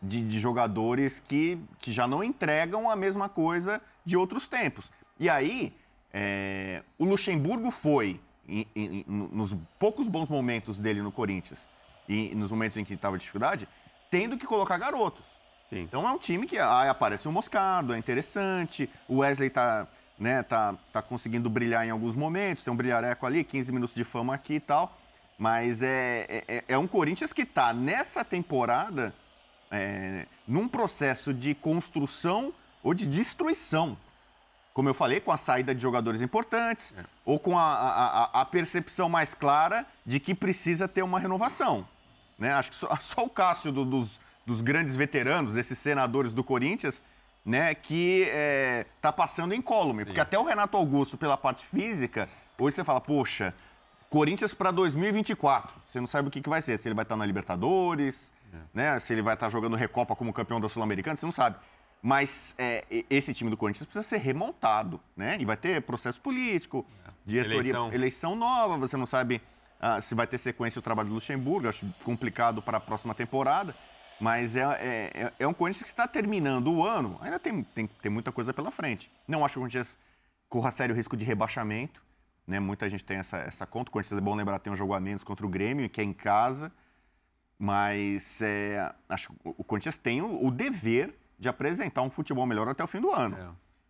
de, 0.00 0.22
de 0.22 0.40
jogadores 0.40 1.20
que, 1.20 1.58
que 1.78 1.92
já 1.92 2.06
não 2.06 2.24
entregam 2.24 2.88
a 2.90 2.96
mesma 2.96 3.28
coisa 3.28 3.82
de 4.04 4.16
outros 4.16 4.48
tempos. 4.48 4.90
E 5.20 5.28
aí, 5.28 5.74
é, 6.12 6.82
o 6.98 7.04
Luxemburgo 7.04 7.70
foi, 7.70 8.18
em- 8.48 8.66
em- 8.74 9.04
nos 9.06 9.54
poucos 9.78 10.08
bons 10.08 10.28
momentos 10.28 10.78
dele 10.78 11.02
no 11.02 11.12
Corinthians 11.12 11.68
e 12.08 12.34
nos 12.34 12.50
momentos 12.50 12.76
em 12.78 12.84
que 12.84 12.94
estava 12.94 13.18
dificuldade, 13.18 13.68
tendo 14.14 14.38
que 14.38 14.46
colocar 14.46 14.78
garotos. 14.78 15.24
Sim. 15.68 15.80
Então 15.82 16.06
é 16.08 16.12
um 16.12 16.18
time 16.18 16.46
que 16.46 16.56
aí 16.56 16.88
aparece 16.88 17.26
o 17.26 17.32
Moscardo, 17.32 17.92
é 17.94 17.98
interessante. 17.98 18.88
O 19.08 19.18
Wesley 19.18 19.50
tá, 19.50 19.88
né, 20.16 20.40
tá, 20.44 20.76
tá 20.92 21.02
conseguindo 21.02 21.50
brilhar 21.50 21.84
em 21.84 21.90
alguns 21.90 22.14
momentos, 22.14 22.62
tem 22.62 22.72
um 22.72 22.76
brilhareco 22.76 23.26
ali, 23.26 23.42
15 23.42 23.72
minutos 23.72 23.92
de 23.94 24.04
fama 24.04 24.32
aqui 24.32 24.54
e 24.54 24.60
tal. 24.60 24.96
Mas 25.36 25.82
é, 25.82 26.44
é, 26.46 26.64
é 26.68 26.78
um 26.78 26.86
Corinthians 26.86 27.32
que 27.32 27.44
tá 27.44 27.72
nessa 27.72 28.24
temporada 28.24 29.12
é, 29.68 30.26
num 30.46 30.68
processo 30.68 31.34
de 31.34 31.52
construção 31.52 32.54
ou 32.84 32.94
de 32.94 33.06
destruição. 33.08 33.96
Como 34.72 34.88
eu 34.88 34.94
falei, 34.94 35.18
com 35.18 35.32
a 35.32 35.36
saída 35.36 35.74
de 35.74 35.82
jogadores 35.82 36.22
importantes, 36.22 36.94
ou 37.24 37.40
com 37.40 37.58
a- 37.58 38.28
a- 38.32 38.40
a 38.42 38.44
percepção 38.44 39.08
mais 39.08 39.34
clara 39.34 39.84
de 40.06 40.20
que 40.20 40.34
precisa 40.34 40.86
ter 40.86 41.02
uma 41.02 41.18
renovação. 41.18 41.84
Né? 42.38 42.52
Acho 42.52 42.70
que 42.70 42.76
só, 42.76 42.96
só 43.00 43.24
o 43.24 43.30
Cássio 43.30 43.70
do- 43.72 43.84
dos, 43.84 44.20
dos 44.46 44.60
grandes 44.60 44.94
veteranos, 44.96 45.52
desses 45.52 45.78
senadores 45.78 46.32
do 46.32 46.42
Corinthians, 46.44 47.02
né, 47.44 47.74
que 47.74 48.26
está 48.96 49.12
passando 49.12 49.54
incólume. 49.54 50.04
Porque 50.04 50.20
até 50.20 50.38
o 50.38 50.44
Renato 50.44 50.76
Augusto, 50.76 51.16
pela 51.18 51.36
parte 51.36 51.64
física, 51.66 52.28
hoje 52.58 52.76
você 52.76 52.82
fala, 52.84 53.00
poxa, 53.00 53.52
Corinthians 54.08 54.54
para 54.54 54.70
2024. 54.70 55.74
Você 55.86 56.00
não 56.00 56.06
sabe 56.06 56.28
o 56.28 56.30
que, 56.30 56.40
que 56.40 56.48
vai 56.48 56.62
ser. 56.62 56.78
Se 56.78 56.88
ele 56.88 56.94
vai 56.94 57.02
estar 57.02 57.16
na 57.16 57.26
Libertadores, 57.26 58.32
né? 58.72 58.98
Se 59.00 59.12
ele 59.12 59.22
vai 59.22 59.34
estar 59.34 59.50
jogando 59.50 59.76
Recopa 59.76 60.14
como 60.16 60.32
campeão 60.32 60.60
da 60.60 60.68
Sul-Americana, 60.68 61.16
você 61.16 61.26
não 61.26 61.32
sabe. 61.32 61.56
Mas 62.00 62.54
é, 62.58 62.84
esse 63.10 63.34
time 63.34 63.50
do 63.50 63.56
Corinthians 63.56 63.86
precisa 63.86 64.06
ser 64.06 64.18
remontado, 64.18 65.00
né? 65.16 65.36
E 65.40 65.44
vai 65.44 65.56
ter 65.56 65.82
processo 65.82 66.20
político, 66.20 66.86
diretoria, 67.26 67.58
Eleição. 67.58 67.92
eleição 67.92 68.36
nova. 68.36 68.76
Você 68.78 68.96
não 68.96 69.06
sabe 69.06 69.42
ah, 69.86 70.00
se 70.00 70.14
vai 70.14 70.26
ter 70.26 70.38
sequência 70.38 70.78
o 70.78 70.82
trabalho 70.82 71.10
do 71.10 71.14
Luxemburgo. 71.14 71.68
Acho 71.68 71.86
complicado 72.02 72.62
para 72.62 72.78
a 72.78 72.80
próxima 72.80 73.14
temporada. 73.14 73.74
Mas 74.18 74.56
é, 74.56 74.62
é, 74.62 75.10
é- 75.14 75.32
é 75.40 75.46
um 75.46 75.52
Corinthians 75.52 75.82
que 75.82 75.88
está 75.90 76.08
terminando 76.08 76.72
o 76.72 76.82
ano. 76.86 77.18
Ainda 77.20 77.38
tem, 77.38 77.62
tem, 77.62 77.86
tem 77.86 78.10
muita 78.10 78.32
coisa 78.32 78.54
pela 78.54 78.70
frente. 78.70 79.10
Não 79.28 79.44
acho 79.44 79.52
que 79.54 79.58
o 79.58 79.62
Corinthians 79.62 79.98
corra 80.48 80.70
sério 80.70 80.94
risco 80.94 81.14
de 81.18 81.24
rebaixamento. 81.26 82.02
Né? 82.46 82.58
Muita 82.58 82.88
gente 82.88 83.04
tem 83.04 83.18
essa, 83.18 83.36
essa 83.36 83.66
conta. 83.66 83.90
O 83.90 83.92
Corinthians 83.92 84.16
é 84.16 84.22
bom 84.22 84.34
lembrar 84.34 84.58
tem 84.58 84.72
um 84.72 84.76
jogo 84.76 84.94
a 84.94 85.00
menos 85.00 85.22
contra 85.22 85.44
o 85.44 85.50
Grêmio, 85.50 85.90
que 85.90 86.00
é 86.00 86.04
em 86.04 86.14
casa. 86.14 86.72
Mas 87.58 88.40
é, 88.40 88.90
acho 89.06 89.32
que 89.32 89.38
o 89.44 89.62
Corinthians 89.64 89.98
tem 89.98 90.22
o, 90.22 90.46
o 90.46 90.50
dever 90.50 91.14
de 91.38 91.46
apresentar 91.46 92.00
um 92.00 92.10
futebol 92.10 92.46
melhor 92.46 92.68
até 92.68 92.82
o 92.82 92.86
fim 92.86 93.02
do 93.02 93.12
ano. 93.12 93.36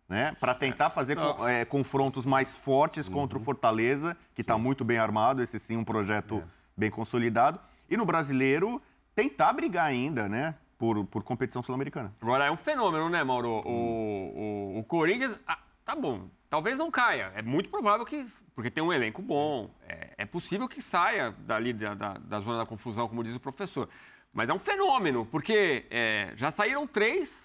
Né? 0.07 0.35
Para 0.39 0.53
tentar 0.53 0.89
fazer 0.91 1.15
co- 1.15 1.47
é, 1.47 1.65
confrontos 1.65 2.25
mais 2.25 2.55
fortes 2.55 3.09
contra 3.09 3.37
o 3.37 3.41
Fortaleza, 3.41 4.15
que 4.35 4.41
está 4.41 4.55
muito 4.57 4.85
bem 4.85 4.97
armado, 4.99 5.41
esse 5.41 5.57
sim, 5.57 5.75
um 5.77 5.83
projeto 5.83 6.43
bem 6.77 6.91
consolidado. 6.91 7.59
E 7.89 7.97
no 7.97 8.05
brasileiro, 8.05 8.79
tentar 9.15 9.51
brigar 9.53 9.85
ainda, 9.85 10.29
né? 10.29 10.55
Por, 10.77 11.05
por 11.05 11.23
competição 11.23 11.63
sul-americana. 11.63 12.13
Agora, 12.21 12.45
é 12.45 12.51
um 12.51 12.57
fenômeno, 12.57 13.09
né, 13.09 13.23
Mauro? 13.23 13.49
O, 13.65 14.73
o, 14.75 14.79
o 14.79 14.83
Corinthians, 14.83 15.39
ah, 15.47 15.57
tá 15.85 15.95
bom, 15.95 16.27
talvez 16.49 16.77
não 16.77 16.91
caia. 16.91 17.31
É 17.33 17.41
muito 17.41 17.69
provável 17.69 18.05
que, 18.05 18.25
porque 18.53 18.69
tem 18.69 18.83
um 18.83 18.91
elenco 18.91 19.21
bom, 19.21 19.71
é, 19.87 20.09
é 20.17 20.25
possível 20.25 20.67
que 20.67 20.81
saia 20.81 21.33
dali 21.39 21.71
da, 21.71 21.93
da, 21.93 22.13
da 22.15 22.39
zona 22.41 22.57
da 22.57 22.65
confusão, 22.65 23.07
como 23.07 23.23
diz 23.23 23.33
o 23.35 23.39
professor. 23.39 23.87
Mas 24.33 24.49
é 24.49 24.53
um 24.53 24.59
fenômeno, 24.59 25.25
porque 25.25 25.85
é, 25.89 26.33
já 26.35 26.51
saíram 26.51 26.85
três 26.85 27.44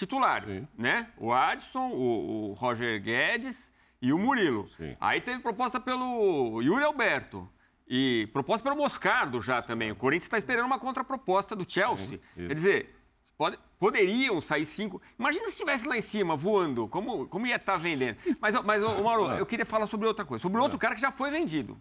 titulares, 0.00 0.50
Sim. 0.50 0.66
né? 0.76 1.08
O 1.16 1.32
Adson, 1.32 1.90
o, 1.90 2.50
o 2.50 2.52
Roger 2.54 3.00
Guedes 3.00 3.70
e 4.02 4.12
o 4.12 4.18
Murilo. 4.18 4.68
Sim. 4.76 4.96
Aí 5.00 5.20
teve 5.20 5.40
proposta 5.40 5.78
pelo 5.78 6.60
Yuri 6.60 6.82
Alberto. 6.84 7.48
E 7.92 8.28
proposta 8.32 8.62
pelo 8.62 8.80
Moscardo 8.80 9.40
já 9.42 9.60
também. 9.60 9.90
O 9.90 9.96
Corinthians 9.96 10.24
está 10.24 10.38
esperando 10.38 10.66
uma 10.66 10.78
contraproposta 10.78 11.56
do 11.56 11.68
Chelsea. 11.68 12.20
Sim, 12.36 12.46
Quer 12.46 12.54
dizer, 12.54 12.96
pode- 13.36 13.58
poderiam 13.80 14.40
sair 14.40 14.64
cinco. 14.64 15.02
Imagina 15.18 15.46
se 15.46 15.50
estivesse 15.52 15.88
lá 15.88 15.96
em 15.96 16.00
cima, 16.00 16.36
voando, 16.36 16.86
como, 16.86 17.26
como 17.26 17.46
ia 17.48 17.56
estar 17.56 17.76
vendendo. 17.76 18.16
Mas, 18.40 18.54
mas 18.64 18.82
ô, 18.82 18.90
ô, 19.00 19.02
Mauro, 19.02 19.32
eu 19.38 19.44
queria 19.44 19.66
falar 19.66 19.86
sobre 19.86 20.06
outra 20.06 20.24
coisa. 20.24 20.40
Sobre 20.40 20.60
outro 20.60 20.78
cara 20.78 20.94
que 20.94 21.00
já 21.00 21.10
foi 21.10 21.30
vendido. 21.30 21.80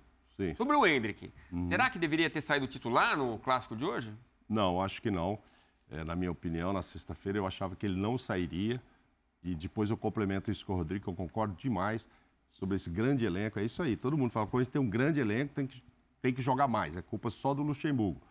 Sobre 0.57 0.75
o 0.75 0.87
Hendrick. 0.87 1.31
Será 1.67 1.89
que 1.89 1.99
deveria 1.99 2.29
ter 2.29 2.41
saído 2.41 2.65
titular 2.65 3.15
no 3.17 3.37
clássico 3.39 3.75
de 3.75 3.85
hoje? 3.85 4.11
Não, 4.47 4.81
acho 4.81 5.01
que 5.01 5.11
não. 5.11 5.37
É, 5.91 6.03
na 6.03 6.15
minha 6.15 6.31
opinião, 6.31 6.71
na 6.71 6.81
sexta-feira 6.81 7.37
eu 7.37 7.47
achava 7.47 7.75
que 7.75 7.85
ele 7.85 7.99
não 7.99 8.17
sairia. 8.17 8.81
E 9.43 9.55
depois 9.55 9.89
eu 9.89 9.97
complemento 9.97 10.51
isso 10.51 10.65
com 10.65 10.73
o 10.73 10.75
Rodrigo, 10.77 11.03
que 11.05 11.09
eu 11.09 11.15
concordo 11.15 11.55
demais 11.55 12.07
sobre 12.51 12.75
esse 12.75 12.89
grande 12.89 13.25
elenco. 13.25 13.59
É 13.59 13.63
isso 13.63 13.81
aí. 13.81 13.95
Todo 13.95 14.17
mundo 14.17 14.31
fala 14.31 14.45
que 14.45 14.49
o 14.49 14.51
Corinthians 14.51 14.73
tem 14.73 14.81
um 14.81 14.89
grande 14.89 15.19
elenco, 15.19 15.53
tem 15.53 15.65
que, 15.65 15.81
tem 16.21 16.33
que 16.33 16.41
jogar 16.41 16.67
mais. 16.67 16.95
É 16.95 17.01
culpa 17.01 17.29
só 17.29 17.53
do 17.53 17.63
Luxemburgo. 17.63 18.21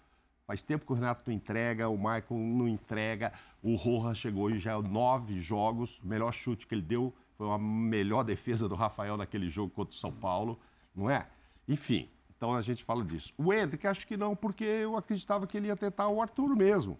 Faz 0.47 0.63
tempo 0.63 0.87
que 0.87 0.93
o 0.93 0.95
Renato 0.95 1.23
não 1.27 1.37
entrega, 1.37 1.89
o 1.89 1.97
Michael 1.97 2.27
não 2.31 2.69
entrega. 2.69 3.33
O 3.63 3.75
Roja 3.75 4.15
chegou 4.15 4.51
e 4.51 4.59
já 4.59 4.73
é 4.73 4.83
nove 4.83 5.41
jogos. 5.41 5.99
O 6.03 6.07
melhor 6.07 6.33
chute 6.33 6.67
que 6.67 6.75
ele 6.75 6.83
deu 6.83 7.15
foi 7.37 7.51
a 7.51 7.59
melhor 7.59 8.23
defesa 8.25 8.69
do 8.69 8.75
Rafael 8.75 9.17
naquele 9.17 9.49
jogo 9.51 9.71
contra 9.71 9.95
o 9.95 9.99
São 9.99 10.11
Paulo, 10.11 10.59
não 10.95 11.09
é? 11.11 11.29
Enfim, 11.69 12.09
Então 12.37 12.55
a 12.55 12.63
gente 12.63 12.85
fala 12.85 13.05
disso. 13.05 13.33
O 13.37 13.53
Hendrick, 13.53 13.87
acho 13.87 14.07
que 14.07 14.17
não, 14.17 14.35
porque 14.35 14.65
eu 14.65 14.97
acreditava 14.97 15.47
que 15.47 15.57
ele 15.57 15.67
ia 15.67 15.77
tentar 15.77 16.09
o 16.09 16.23
Arthur 16.23 16.55
mesmo. 16.57 16.99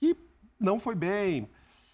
Que 0.00 0.16
não 0.58 0.78
foi 0.78 0.94
bem. 0.94 1.48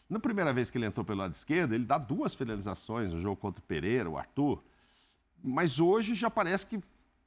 Na 0.09 0.19
primeira 0.21 0.53
vez 0.53 0.71
que 0.71 0.79
ele 0.79 0.87
entrou 0.87 1.05
pelo 1.05 1.19
lado 1.21 1.35
esquerdo, 1.35 1.75
ele 1.75 1.85
dá 1.85 1.97
duas 1.99 2.35
finalizações 2.35 3.12
no 3.12 3.21
jogo 3.21 3.37
contra 3.37 3.61
o 3.61 3.64
Pereira, 3.67 4.09
o 4.09 4.19
Arthur. 4.19 4.62
Mas 5.43 5.81
hoje 5.81 6.14
já 6.14 6.31
parece 6.31 6.67
que, 6.67 6.81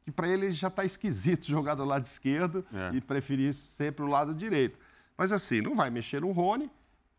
que 0.06 0.12
para 0.12 0.28
ele 0.28 0.52
já 0.52 0.68
está 0.68 0.86
esquisito 0.86 1.46
jogar 1.50 1.76
do 1.76 1.84
lado 1.86 2.06
esquerdo 2.06 2.66
É. 2.74 2.96
e 2.96 3.02
preferir 3.02 3.54
sempre 3.54 4.04
o 4.04 4.08
lado 4.08 4.34
direito. 4.34 4.78
Mas 5.18 5.32
assim, 5.32 5.62
não 5.62 5.76
vai 5.76 5.90
mexer 5.90 6.22
no 6.22 6.32
Rony. 6.32 6.70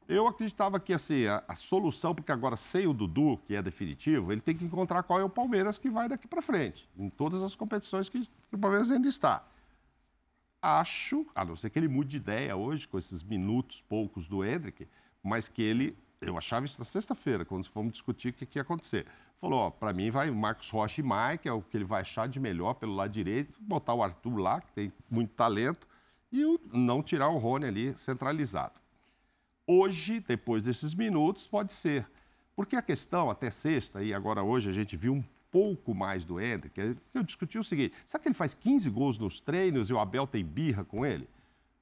Eu 0.09 0.27
acreditava 0.27 0.81
que 0.81 0.95
assim, 0.95 1.27
a, 1.27 1.43
a 1.47 1.55
solução, 1.55 2.15
porque 2.15 2.33
agora 2.33 2.57
sem 2.57 2.87
o 2.87 2.95
Dudu, 2.95 3.39
que 3.47 3.55
é 3.55 3.61
definitivo, 3.61 4.33
ele 4.33 4.41
tem 4.41 4.57
que 4.57 4.65
encontrar 4.65 5.03
qual 5.03 5.21
é 5.21 5.25
o 5.25 5.29
Palmeiras 5.29 5.77
que 5.77 5.91
vai 5.91 6.09
daqui 6.09 6.27
para 6.27 6.41
frente, 6.41 6.89
em 6.97 7.11
todas 7.11 7.43
as 7.43 7.55
competições 7.55 8.09
que, 8.09 8.21
que 8.23 8.55
o 8.55 8.59
Palmeiras 8.59 8.91
ainda 8.91 9.07
está. 9.07 9.45
Acho, 10.61 11.25
a 11.35 11.45
não 11.45 11.55
ser 11.55 11.71
que 11.71 11.79
ele 11.79 11.89
mude 11.89 12.11
de 12.11 12.17
ideia 12.17 12.57
hoje, 12.57 12.89
com 12.89 12.99
esses 12.99 13.23
minutos 13.23 13.83
poucos 13.89 14.27
do 14.27 14.45
Hendrick, 14.45 14.89
mas 15.23 15.49
que 15.49 15.63
ele, 15.63 15.97
eu 16.21 16.37
achava 16.37 16.67
isso 16.67 16.79
na 16.79 16.85
sexta-feira, 16.85 17.45
quando 17.45 17.69
fomos 17.69 17.93
discutir 17.93 18.31
o 18.31 18.33
que, 18.33 18.45
que 18.45 18.59
ia 18.59 18.63
acontecer. 18.63 19.07
Falou, 19.41 19.71
para 19.71 19.93
mim 19.93 20.11
vai 20.11 20.31
Marcos 20.33 20.69
Rocha 20.71 21.01
e 21.01 21.05
Mike, 21.05 21.49
é 21.49 21.53
o 21.53 21.63
que 21.63 21.77
ele 21.77 21.85
vai 21.85 22.01
achar 22.01 22.29
de 22.29 22.41
melhor 22.41 22.75
pelo 22.75 22.95
lado 22.95 23.13
direito, 23.13 23.57
botar 23.61 23.95
o 23.95 24.03
Arthur 24.03 24.37
lá, 24.37 24.61
que 24.61 24.73
tem 24.73 24.93
muito 25.09 25.33
talento, 25.35 25.87
e 26.33 26.45
o- 26.45 26.61
não 26.73 27.03
tirar 27.05 27.29
o 27.29 27.39
Rony 27.39 27.67
ali 27.67 27.97
centralizado. 27.97 28.75
Hoje, 29.65 30.19
depois 30.21 30.63
desses 30.63 30.93
minutos, 30.93 31.47
pode 31.47 31.73
ser. 31.73 32.05
Porque 32.57 32.75
a 32.75 32.83
questão, 32.83 33.31
até 33.31 33.51
sexta, 33.51 34.03
e 34.03 34.13
agora 34.13 34.43
hoje 34.43 34.69
a 34.69 34.73
gente 34.73 34.97
viu 34.97 35.15
um 35.15 35.25
pouco 35.51 35.95
mais 35.95 36.25
do 36.25 36.41
Hendrick, 36.41 36.97
eu 37.15 37.23
discuti 37.23 37.59
o 37.59 37.65
seguinte, 37.65 37.95
será 38.05 38.23
que 38.23 38.29
ele 38.29 38.35
faz 38.35 38.55
15 38.55 38.89
gols 38.91 39.19
nos 39.19 39.41
treinos 39.41 39.91
e 39.91 39.93
o 39.93 39.99
Abel 39.99 40.27
tem 40.27 40.45
birra 40.45 40.85
com 40.85 41.05
ele? 41.05 41.29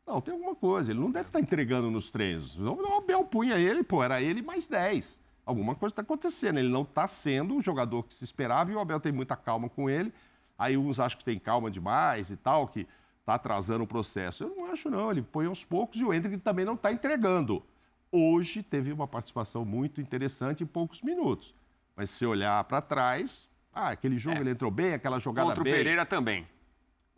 Não, 0.06 0.20
tem 0.20 0.34
alguma 0.34 0.54
coisa, 0.54 0.92
ele 0.92 1.00
não 1.00 1.10
deve 1.10 1.28
estar 1.28 1.40
entregando 1.40 1.90
nos 1.90 2.08
treinos. 2.10 2.56
O 2.58 2.94
Abel 2.96 3.24
punha 3.24 3.58
ele, 3.58 3.82
pô, 3.82 4.04
era 4.04 4.22
ele 4.22 4.40
mais 4.40 4.66
10. 4.66 5.20
Alguma 5.44 5.74
coisa 5.74 5.92
está 5.92 6.02
acontecendo, 6.02 6.58
ele 6.58 6.68
não 6.68 6.82
está 6.82 7.08
sendo 7.08 7.56
o 7.56 7.62
jogador 7.62 8.04
que 8.04 8.14
se 8.14 8.24
esperava 8.24 8.70
e 8.70 8.74
o 8.74 8.80
Abel 8.80 9.00
tem 9.00 9.12
muita 9.12 9.36
calma 9.36 9.68
com 9.68 9.90
ele. 9.90 10.12
Aí 10.58 10.76
uns 10.76 11.00
acham 11.00 11.18
que 11.18 11.24
tem 11.24 11.38
calma 11.38 11.70
demais 11.70 12.30
e 12.30 12.36
tal, 12.36 12.68
que 12.68 12.86
está 13.20 13.34
atrasando 13.34 13.84
o 13.84 13.86
processo. 13.86 14.44
Eu 14.44 14.54
não 14.56 14.72
acho, 14.72 14.88
não. 14.88 15.10
Ele 15.10 15.22
põe 15.22 15.46
aos 15.46 15.64
poucos 15.64 16.00
e 16.00 16.04
o 16.04 16.14
Hendrick 16.14 16.38
também 16.38 16.64
não 16.64 16.74
está 16.74 16.92
entregando. 16.92 17.62
Hoje 18.10 18.62
teve 18.62 18.92
uma 18.92 19.06
participação 19.06 19.64
muito 19.64 20.00
interessante 20.00 20.62
em 20.62 20.66
poucos 20.66 21.02
minutos. 21.02 21.54
Mas 21.96 22.10
se 22.10 22.24
olhar 22.24 22.62
para 22.64 22.80
trás, 22.80 23.48
ah, 23.76 23.90
aquele 23.90 24.18
jogo 24.18 24.40
ele 24.40 24.50
entrou 24.50 24.70
bem, 24.70 24.94
aquela 24.94 25.18
jogada 25.20 25.48
Contra 25.48 25.60
o 25.60 25.64
bem. 25.64 25.74
Pereira 25.74 26.06
também. 26.06 26.46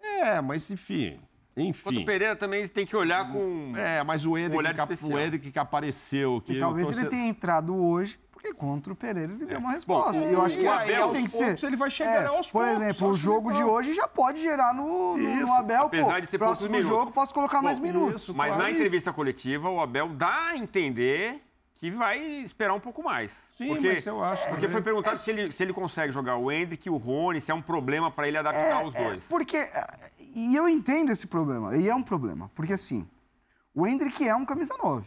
É, 0.03 0.41
mas 0.41 0.71
enfim. 0.71 1.21
Enfim. 1.57 1.83
Contra 1.85 2.01
o 2.01 2.05
Pereira 2.05 2.37
também 2.37 2.67
tem 2.69 2.85
que 2.87 2.95
olhar 2.97 3.31
com. 3.33 3.73
É, 3.77 4.03
mas 4.05 4.25
o 4.27 4.37
Hendrick, 4.37 4.57
olhar 4.59 4.75
que, 4.75 5.05
o 5.05 5.19
Hendrick 5.19 5.51
que 5.53 5.59
apareceu. 5.59 6.41
Que 6.45 6.55
E 6.55 6.61
talvez 6.61 6.89
o 6.89 6.93
ele 6.93 7.07
tenha 7.07 7.27
entrado 7.29 7.75
hoje, 7.77 8.19
porque 8.31 8.53
contra 8.55 8.93
o 8.93 8.97
Pereira 8.97 9.33
ele 9.33 9.45
deu 9.45 9.59
uma 9.59 9.73
resposta. 9.73 10.21
Bom, 10.21 10.29
E 10.31 10.33
eu 10.33 10.43
acho 10.43 10.57
que 10.57 10.65
o 10.65 10.71
assim 10.73 10.93
Abel, 10.95 11.09
tem 11.11 11.25
que 11.25 11.31
ser. 11.31 11.65
ele 11.65 11.77
vai 11.77 11.91
chegar 11.91 12.23
É, 12.23 12.27
aos 12.27 12.49
Por 12.51 12.65
exemplo, 12.65 13.09
o 13.09 13.15
jogo 13.17 13.53
de 13.53 13.63
hoje 13.65 13.93
já 13.95 14.07
pode 14.07 14.41
gerar 14.41 14.73
no, 14.73 15.17
no, 15.17 15.41
no 15.41 15.53
Abel. 15.55 15.87
apesar 15.87 16.15
pô, 16.15 16.21
de 16.21 16.27
ser 16.29 16.39
próximo 16.39 16.71
minutos. 16.71 16.89
jogo 16.89 17.11
posso 17.11 17.35
colocar 17.35 17.61
mais 17.61 17.79
Bom, 17.79 17.85
minutos. 17.87 18.23
isso. 18.23 18.35
Mas 18.37 18.51
na 18.51 18.57
Claro, 18.59 18.73
entrevista 18.75 19.13
coletiva, 19.13 19.69
o 19.69 19.81
Abel 19.81 20.11
dá 20.11 20.51
a 20.51 20.57
entender 20.57 21.43
que 21.79 21.91
vai 21.91 22.19
esperar 22.43 22.75
um 22.75 22.81
pouco 22.81 23.03
mais. 23.03 23.33
Sim, 23.57 23.69
porque, 23.69 23.93
mas 23.95 24.07
eu 24.07 24.23
acho 24.25 24.43
Porque 24.43 24.55
também. 24.63 24.71
foi 24.71 24.83
perguntado 24.83 25.21
se, 25.21 25.31
ele, 25.31 25.53
se 25.53 25.63
ele 25.63 25.73
consegue 25.73 26.13
jogar 26.13 26.37
o 26.37 26.51
Hendrick 26.51 26.87
e 26.87 26.91
o 26.91 26.97
Rony, 26.97 27.41
se 27.41 27.51
é 27.51 27.55
um 27.55 27.63
problema 27.63 28.11
para 28.11 28.27
ele 28.27 28.37
adaptar 28.37 28.85
os 28.85 28.93
dois. 28.95 29.23
Porque. 29.25 29.57
é, 29.57 30.11
E 30.35 30.55
eu 30.57 30.69
entendo 30.69 31.11
esse 31.13 31.27
problema. 31.27 31.77
E 31.77 31.89
é 31.89 31.95
um 31.95 32.03
problema. 32.03 32.51
Porque 32.55 32.73
assim, 32.73 33.09
o 33.75 33.87
Hendrick 33.87 34.27
é 34.27 34.35
um 34.35 34.45
camisa 34.45 34.75
9. 34.83 35.07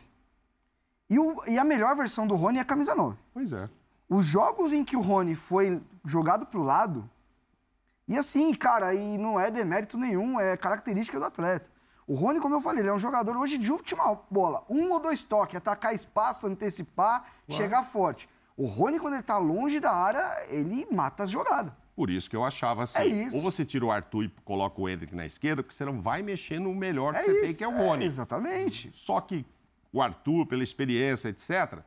E, 1.09 1.19
o- 1.19 1.43
e 1.45 1.57
a 1.59 1.63
melhor 1.63 1.95
versão 1.95 2.25
do 2.25 2.35
Rony 2.35 2.57
é 2.57 2.61
a 2.61 2.65
camisa 2.65 2.95
9. 2.95 3.17
Pois 3.33 3.51
é. 3.51 3.69
Os 4.09 4.25
jogos 4.25 4.71
em 4.73 4.83
que 4.83 4.95
o 4.95 5.01
Rony 5.01 5.35
foi 5.35 5.81
jogado 6.05 6.45
pro 6.45 6.63
lado, 6.63 7.09
e 8.07 8.17
assim, 8.17 8.53
cara, 8.55 8.93
e 8.93 9.17
não 9.17 9.39
é 9.39 9.51
demérito 9.51 9.97
nenhum, 9.97 10.39
é 10.39 10.55
característica 10.57 11.17
do 11.19 11.25
atleta. 11.25 11.65
O 12.07 12.15
Rony, 12.15 12.39
como 12.39 12.55
eu 12.55 12.61
falei, 12.61 12.81
ele 12.81 12.89
é 12.89 12.93
um 12.93 12.99
jogador 12.99 13.37
hoje 13.37 13.57
de 13.57 13.71
última 13.71 14.19
bola. 14.29 14.63
Um 14.69 14.91
ou 14.91 14.99
dois 14.99 15.23
toques, 15.23 15.55
atacar 15.55 15.93
espaço, 15.93 16.47
antecipar, 16.47 17.25
chegar 17.49 17.83
forte. 17.83 18.27
O 18.57 18.65
Rony, 18.65 18.99
quando 18.99 19.13
ele 19.13 19.23
tá 19.23 19.37
longe 19.37 19.79
da 19.79 19.91
área, 19.91 20.45
ele 20.49 20.85
mata 20.91 21.23
as 21.23 21.29
jogadas. 21.31 21.71
Por 21.95 22.09
isso 22.09 22.29
que 22.29 22.35
eu 22.35 22.43
achava 22.43 22.83
assim. 22.83 22.99
É 22.99 23.05
isso. 23.05 23.35
Ou 23.37 23.41
você 23.41 23.63
tira 23.65 23.85
o 23.85 23.91
Arthur 23.91 24.23
e 24.25 24.29
coloca 24.43 24.79
o 24.81 24.89
Hendrick 24.89 25.15
na 25.15 25.25
esquerda, 25.25 25.61
porque 25.61 25.75
você 25.75 25.85
não 25.85 26.01
vai 26.01 26.21
mexer 26.21 26.59
no 26.59 26.73
melhor 26.73 27.13
que 27.13 27.19
É 27.19 27.23
você 27.23 27.31
isso. 27.31 27.41
tem, 27.43 27.53
que 27.55 27.63
é 27.63 27.67
o 27.67 27.77
Rony. 27.77 28.05
exatamente. 28.05 28.89
Só 28.93 29.21
que 29.21 29.45
o 29.93 30.01
Arthur, 30.01 30.45
pela 30.47 30.63
experiência, 30.63 31.29
etc., 31.29 31.79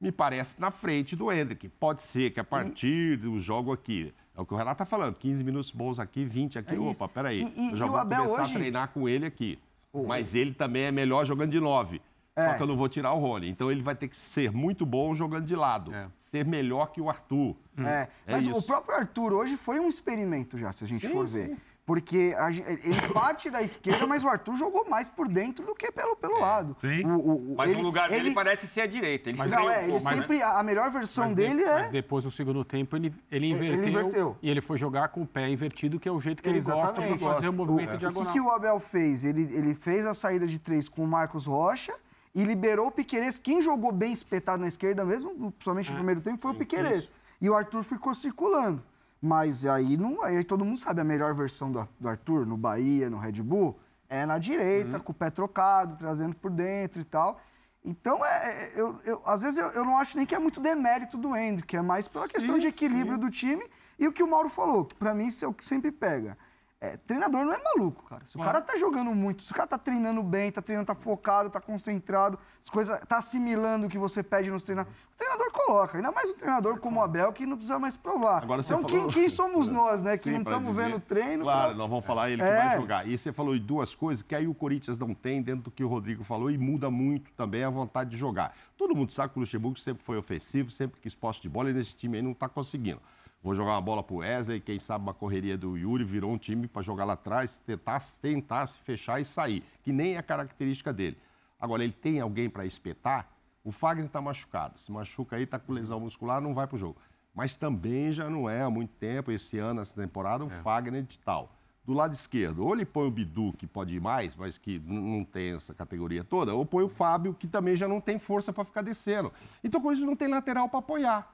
me 0.00 0.10
parece 0.12 0.60
na 0.60 0.70
frente 0.70 1.14
do 1.14 1.30
Hendrick. 1.32 1.68
Pode 1.68 2.02
ser 2.02 2.30
que 2.30 2.40
a 2.40 2.44
partir 2.44 3.16
do 3.16 3.38
jogo 3.40 3.72
aqui, 3.72 4.12
é 4.36 4.40
o 4.40 4.46
que 4.46 4.54
o 4.54 4.56
Renato 4.56 4.78
tá 4.78 4.84
falando, 4.84 5.14
15 5.14 5.42
minutos 5.44 5.70
bons 5.70 5.98
aqui, 5.98 6.24
20 6.24 6.58
aqui. 6.58 6.74
É. 6.74 6.78
Opa, 6.78 7.08
peraí. 7.08 7.42
E- 7.42 7.60
e- 7.68 7.70
eu 7.72 7.76
já 7.76 7.86
vou 7.86 7.98
começar 8.00 8.42
hoje- 8.42 8.52
a 8.54 8.58
treinar 8.58 8.88
com 8.88 9.08
ele 9.08 9.26
aqui. 9.26 9.58
Mas 10.06 10.34
ele 10.34 10.54
também 10.54 10.84
é 10.84 10.90
melhor 10.92 11.26
jogando 11.26 11.50
de 11.50 11.60
9. 11.60 12.00
Só 12.34 12.40
É. 12.44 12.56
que 12.56 12.62
eu 12.62 12.66
não 12.66 12.78
vou 12.78 12.88
tirar 12.88 13.12
o 13.12 13.18
Rony. 13.18 13.50
Então 13.50 13.70
ele 13.70 13.82
vai 13.82 13.94
ter 13.94 14.08
que 14.08 14.16
ser 14.16 14.50
muito 14.50 14.86
bom 14.86 15.14
jogando 15.14 15.44
de 15.44 15.54
lado. 15.54 15.94
É. 15.94 16.06
Ser 16.18 16.46
melhor 16.46 16.86
que 16.90 16.98
o 16.98 17.10
Arthur. 17.10 17.54
É, 17.76 18.08
É 18.26 18.32
mas 18.32 18.46
o 18.46 18.62
próprio 18.62 18.96
Arthur 18.96 19.34
hoje 19.34 19.58
foi 19.58 19.78
um 19.78 19.86
experimento 19.86 20.56
já, 20.56 20.72
se 20.72 20.82
a 20.82 20.86
gente 20.86 21.06
for 21.08 21.26
ver. 21.26 21.58
Porque 21.84 22.32
a 22.38 22.48
ele 22.52 23.12
parte 23.12 23.50
da 23.50 23.60
esquerda, 23.60 24.06
mas 24.06 24.22
o 24.22 24.28
Arthur 24.28 24.56
jogou 24.56 24.88
mais 24.88 25.10
por 25.10 25.26
dentro 25.26 25.66
do 25.66 25.74
que 25.74 25.90
pelo, 25.90 26.14
pelo 26.14 26.38
lado. 26.38 26.76
Sim. 26.80 27.04
O- 27.04 27.18
o- 27.18 27.52
o- 27.52 27.56
Mas 27.56 27.70
ele- 27.70 27.80
o 27.80 27.82
lugar 27.82 28.08
dele 28.08 28.26
ele- 28.28 28.34
parece 28.34 28.68
ser 28.68 28.82
a 28.82 28.86
direita. 28.86 29.30
Ele 29.30 29.38
Não, 29.46 29.68
é, 29.68 29.82
ele 29.82 29.90
pouco, 29.92 30.04
né? 30.04 30.14
sempre. 30.16 30.42
A 30.42 30.62
melhor 30.62 30.92
versão 30.92 31.24
Mas 31.26 31.34
de- 31.34 31.42
dele 31.42 31.64
Mas 31.64 31.88
é. 31.88 31.90
depois, 31.90 32.24
no 32.24 32.30
segundo 32.30 32.64
tempo, 32.64 32.94
ele, 32.94 33.12
ele, 33.28 33.46
Ele 33.46 33.54
inverteu, 33.66 33.88
inverteu. 33.88 34.36
E 34.40 34.48
ele 34.48 34.60
foi 34.60 34.78
jogar 34.78 35.08
com 35.08 35.22
o 35.22 35.26
pé 35.26 35.48
invertido, 35.48 35.98
que 35.98 36.08
é 36.08 36.12
o 36.12 36.20
jeito 36.20 36.40
que 36.40 36.48
ele 36.48 36.60
gosta 36.60 36.72
para 36.94 37.04
Exatamente. 37.04 37.24
fazer 37.24 37.48
o 37.48 37.52
movimento 37.52 37.90
O- 37.90 37.94
O 37.94 37.98
diagonal. 37.98 38.26
que, 38.26 38.32
que 38.32 38.40
o 38.40 38.50
Abel 38.50 38.78
fez? 38.78 39.24
Ele, 39.24 39.42
ele 39.52 39.74
fez 39.74 40.06
a 40.06 40.14
saída 40.14 40.46
de 40.46 40.60
três 40.60 40.88
com 40.88 41.02
o 41.02 41.08
Marcos 41.08 41.46
Rocha 41.46 41.92
e 42.32 42.44
liberou 42.44 42.86
o 42.86 42.92
Piquerez. 42.92 43.40
Quem 43.40 43.60
jogou 43.60 43.90
bem 43.90 44.12
espetado 44.12 44.62
na 44.62 44.68
esquerda 44.68 45.04
mesmo, 45.04 45.50
principalmente 45.50 45.90
no 45.90 45.96
primeiro 45.96 46.20
tempo, 46.20 46.40
foi 46.40 46.52
o 46.52 46.54
Piquerez. 46.54 47.10
E 47.40 47.50
o 47.50 47.56
Arthur 47.56 47.82
ficou 47.82 48.14
circulando. 48.14 48.80
Mas 49.24 49.64
aí, 49.64 49.96
não, 49.96 50.20
aí 50.24 50.42
todo 50.42 50.64
mundo 50.64 50.78
sabe 50.80 51.00
a 51.00 51.04
melhor 51.04 51.32
versão 51.32 51.70
do, 51.70 51.88
do 52.00 52.08
Arthur 52.08 52.44
no 52.44 52.56
Bahia, 52.56 53.08
no 53.08 53.18
Red 53.18 53.40
Bull, 53.40 53.78
é 54.08 54.26
na 54.26 54.36
direita, 54.36 54.98
com 54.98 55.12
o 55.12 55.14
pé 55.14 55.30
trocado, 55.30 55.96
trazendo 55.96 56.34
por 56.34 56.50
dentro 56.50 57.00
e 57.00 57.04
tal. 57.04 57.40
Então, 57.84 58.24
é, 58.24 58.64
é, 58.64 58.80
eu, 58.80 58.98
eu- 59.04 59.22
às 59.24 59.42
vezes 59.42 59.58
eu, 59.58 59.68
eu 59.70 59.84
não 59.84 59.96
acho 59.96 60.16
nem 60.16 60.26
que 60.26 60.34
é 60.34 60.38
muito 60.38 60.60
demérito 60.60 61.16
do 61.16 61.36
Hendrick, 61.36 61.76
é 61.76 61.82
mais 61.82 62.08
pela 62.08 62.28
questão 62.28 62.58
de 62.58 62.66
equilíbrio 62.66 63.16
do 63.16 63.30
time 63.30 63.64
e 63.98 64.08
o 64.08 64.12
que 64.12 64.22
o 64.22 64.28
Mauro 64.28 64.48
falou, 64.48 64.84
que 64.84 64.94
pra 64.96 65.14
mim 65.14 65.26
isso 65.26 65.44
é 65.44 65.48
o 65.48 65.52
que 65.54 65.64
sempre 65.64 65.92
pega. 65.92 66.36
É, 66.84 66.96
treinador 66.96 67.44
não 67.44 67.52
é 67.54 67.62
maluco, 67.62 68.02
cara. 68.08 68.22
Se 68.26 68.36
o 68.36 68.40
cara 68.40 68.60
tá 68.60 68.74
jogando 68.76 69.14
muito, 69.14 69.44
se 69.44 69.52
o 69.52 69.54
cara 69.54 69.68
tá 69.68 69.78
treinando 69.78 70.20
bem, 70.20 70.50
tá 70.50 70.60
treinando, 70.60 70.88
tá 70.88 70.96
focado, 70.96 71.48
tá 71.48 71.60
concentrado, 71.60 72.36
as 72.60 72.68
coisas, 72.68 72.98
tá 73.06 73.18
assimilando 73.18 73.86
o 73.86 73.88
que 73.88 73.96
você 73.96 74.20
pede 74.20 74.50
nos 74.50 74.64
treinadores, 74.64 74.98
o 75.14 75.16
treinador 75.16 75.52
coloca. 75.52 75.96
Ainda 75.98 76.10
mais 76.10 76.30
um 76.30 76.34
treinador 76.34 76.80
como 76.80 76.98
o 76.98 77.02
Abel, 77.04 77.32
que 77.32 77.46
não 77.46 77.56
precisa 77.56 77.78
mais 77.78 77.96
provar. 77.96 78.42
Agora 78.42 78.62
então, 78.62 78.82
quem, 78.82 78.98
falou- 78.98 79.12
quem 79.14 79.28
somos 79.28 79.68
nós, 79.70 80.02
né? 80.02 80.18
Que 80.18 80.24
Sim, 80.24 80.32
não 80.32 80.42
estamos 80.42 80.74
vendo 80.74 80.96
o 80.96 81.00
treino. 81.00 81.44
Claro, 81.44 81.68
pra- 81.68 81.78
nós 81.78 81.88
vamos 81.88 82.04
falar 82.04 82.30
ele 82.30 82.42
que 82.42 82.48
É. 82.48 82.56
vai 82.64 82.76
jogar. 82.76 83.06
E 83.06 83.16
você 83.16 83.32
falou 83.32 83.54
em 83.54 83.60
duas 83.64 83.94
coisas 83.94 84.20
que 84.24 84.34
aí 84.34 84.48
o 84.48 84.54
Corinthians 84.54 84.98
não 84.98 85.14
tem 85.14 85.40
dentro 85.40 85.62
do 85.62 85.70
que 85.70 85.84
o 85.84 85.88
Rodrigo 85.88 86.24
falou 86.24 86.50
e 86.50 86.58
muda 86.58 86.90
muito 86.90 87.30
também 87.34 87.62
a 87.62 87.70
vontade 87.70 88.10
de 88.10 88.16
jogar. 88.16 88.56
Todo 88.76 88.92
mundo 88.92 89.12
sabe 89.12 89.32
que 89.32 89.38
o 89.38 89.40
Luxemburgo 89.42 89.78
sempre 89.78 90.02
foi 90.02 90.16
ofensivo, 90.18 90.68
sempre 90.68 91.00
quis 91.00 91.14
posse 91.14 91.40
de 91.40 91.48
bola 91.48 91.70
e 91.70 91.72
nesse 91.72 91.94
time 91.94 92.16
aí 92.16 92.22
não 92.24 92.32
está 92.32 92.48
conseguindo. 92.48 93.00
Vou 93.42 93.56
jogar 93.56 93.72
uma 93.72 93.80
bola 93.80 94.04
pro 94.04 94.18
Wesley, 94.18 94.60
quem 94.60 94.78
sabe 94.78 95.02
uma 95.02 95.12
correria 95.12 95.58
do 95.58 95.76
Yuri, 95.76 96.04
virou 96.04 96.30
um 96.30 96.38
time 96.38 96.68
para 96.68 96.80
jogar 96.80 97.04
lá 97.04 97.14
atrás, 97.14 97.58
tentar, 97.66 98.00
tentar 98.20 98.66
se 98.68 98.78
fechar 98.78 99.20
e 99.20 99.24
sair, 99.24 99.64
que 99.82 99.92
nem 99.92 100.14
é 100.14 100.18
a 100.18 100.22
característica 100.22 100.92
dele. 100.92 101.18
Agora, 101.60 101.82
ele 101.82 101.92
tem 101.92 102.20
alguém 102.20 102.48
para 102.48 102.64
espetar? 102.64 103.28
O 103.64 103.72
Fagner 103.72 104.06
está 104.06 104.20
machucado. 104.20 104.78
Se 104.78 104.92
machuca 104.92 105.34
aí, 105.34 105.42
está 105.42 105.58
com 105.58 105.72
lesão 105.72 105.98
muscular, 105.98 106.40
não 106.40 106.54
vai 106.54 106.68
pro 106.68 106.78
jogo. 106.78 106.96
Mas 107.34 107.56
também 107.56 108.12
já 108.12 108.30
não 108.30 108.48
é 108.48 108.62
há 108.62 108.70
muito 108.70 108.90
tempo, 108.94 109.32
esse 109.32 109.58
ano, 109.58 109.80
essa 109.80 110.00
temporada, 110.00 110.44
o 110.44 110.50
Fagner 110.50 111.02
de 111.02 111.18
tal. 111.18 111.50
Do 111.84 111.94
lado 111.94 112.14
esquerdo, 112.14 112.64
ou 112.64 112.74
ele 112.74 112.84
põe 112.84 113.08
o 113.08 113.10
Bidu, 113.10 113.52
que 113.58 113.66
pode 113.66 113.92
ir 113.92 114.00
mais, 114.00 114.36
mas 114.36 114.56
que 114.56 114.78
não 114.86 115.24
tem 115.24 115.56
essa 115.56 115.74
categoria 115.74 116.22
toda, 116.22 116.54
ou 116.54 116.64
põe 116.64 116.84
o 116.84 116.88
Fábio, 116.88 117.34
que 117.34 117.48
também 117.48 117.74
já 117.74 117.88
não 117.88 118.00
tem 118.00 118.20
força 118.20 118.52
para 118.52 118.64
ficar 118.64 118.82
descendo. 118.82 119.32
Então, 119.64 119.80
com 119.80 119.90
isso, 119.90 120.06
não 120.06 120.14
tem 120.14 120.28
lateral 120.28 120.68
para 120.68 120.78
apoiar. 120.78 121.31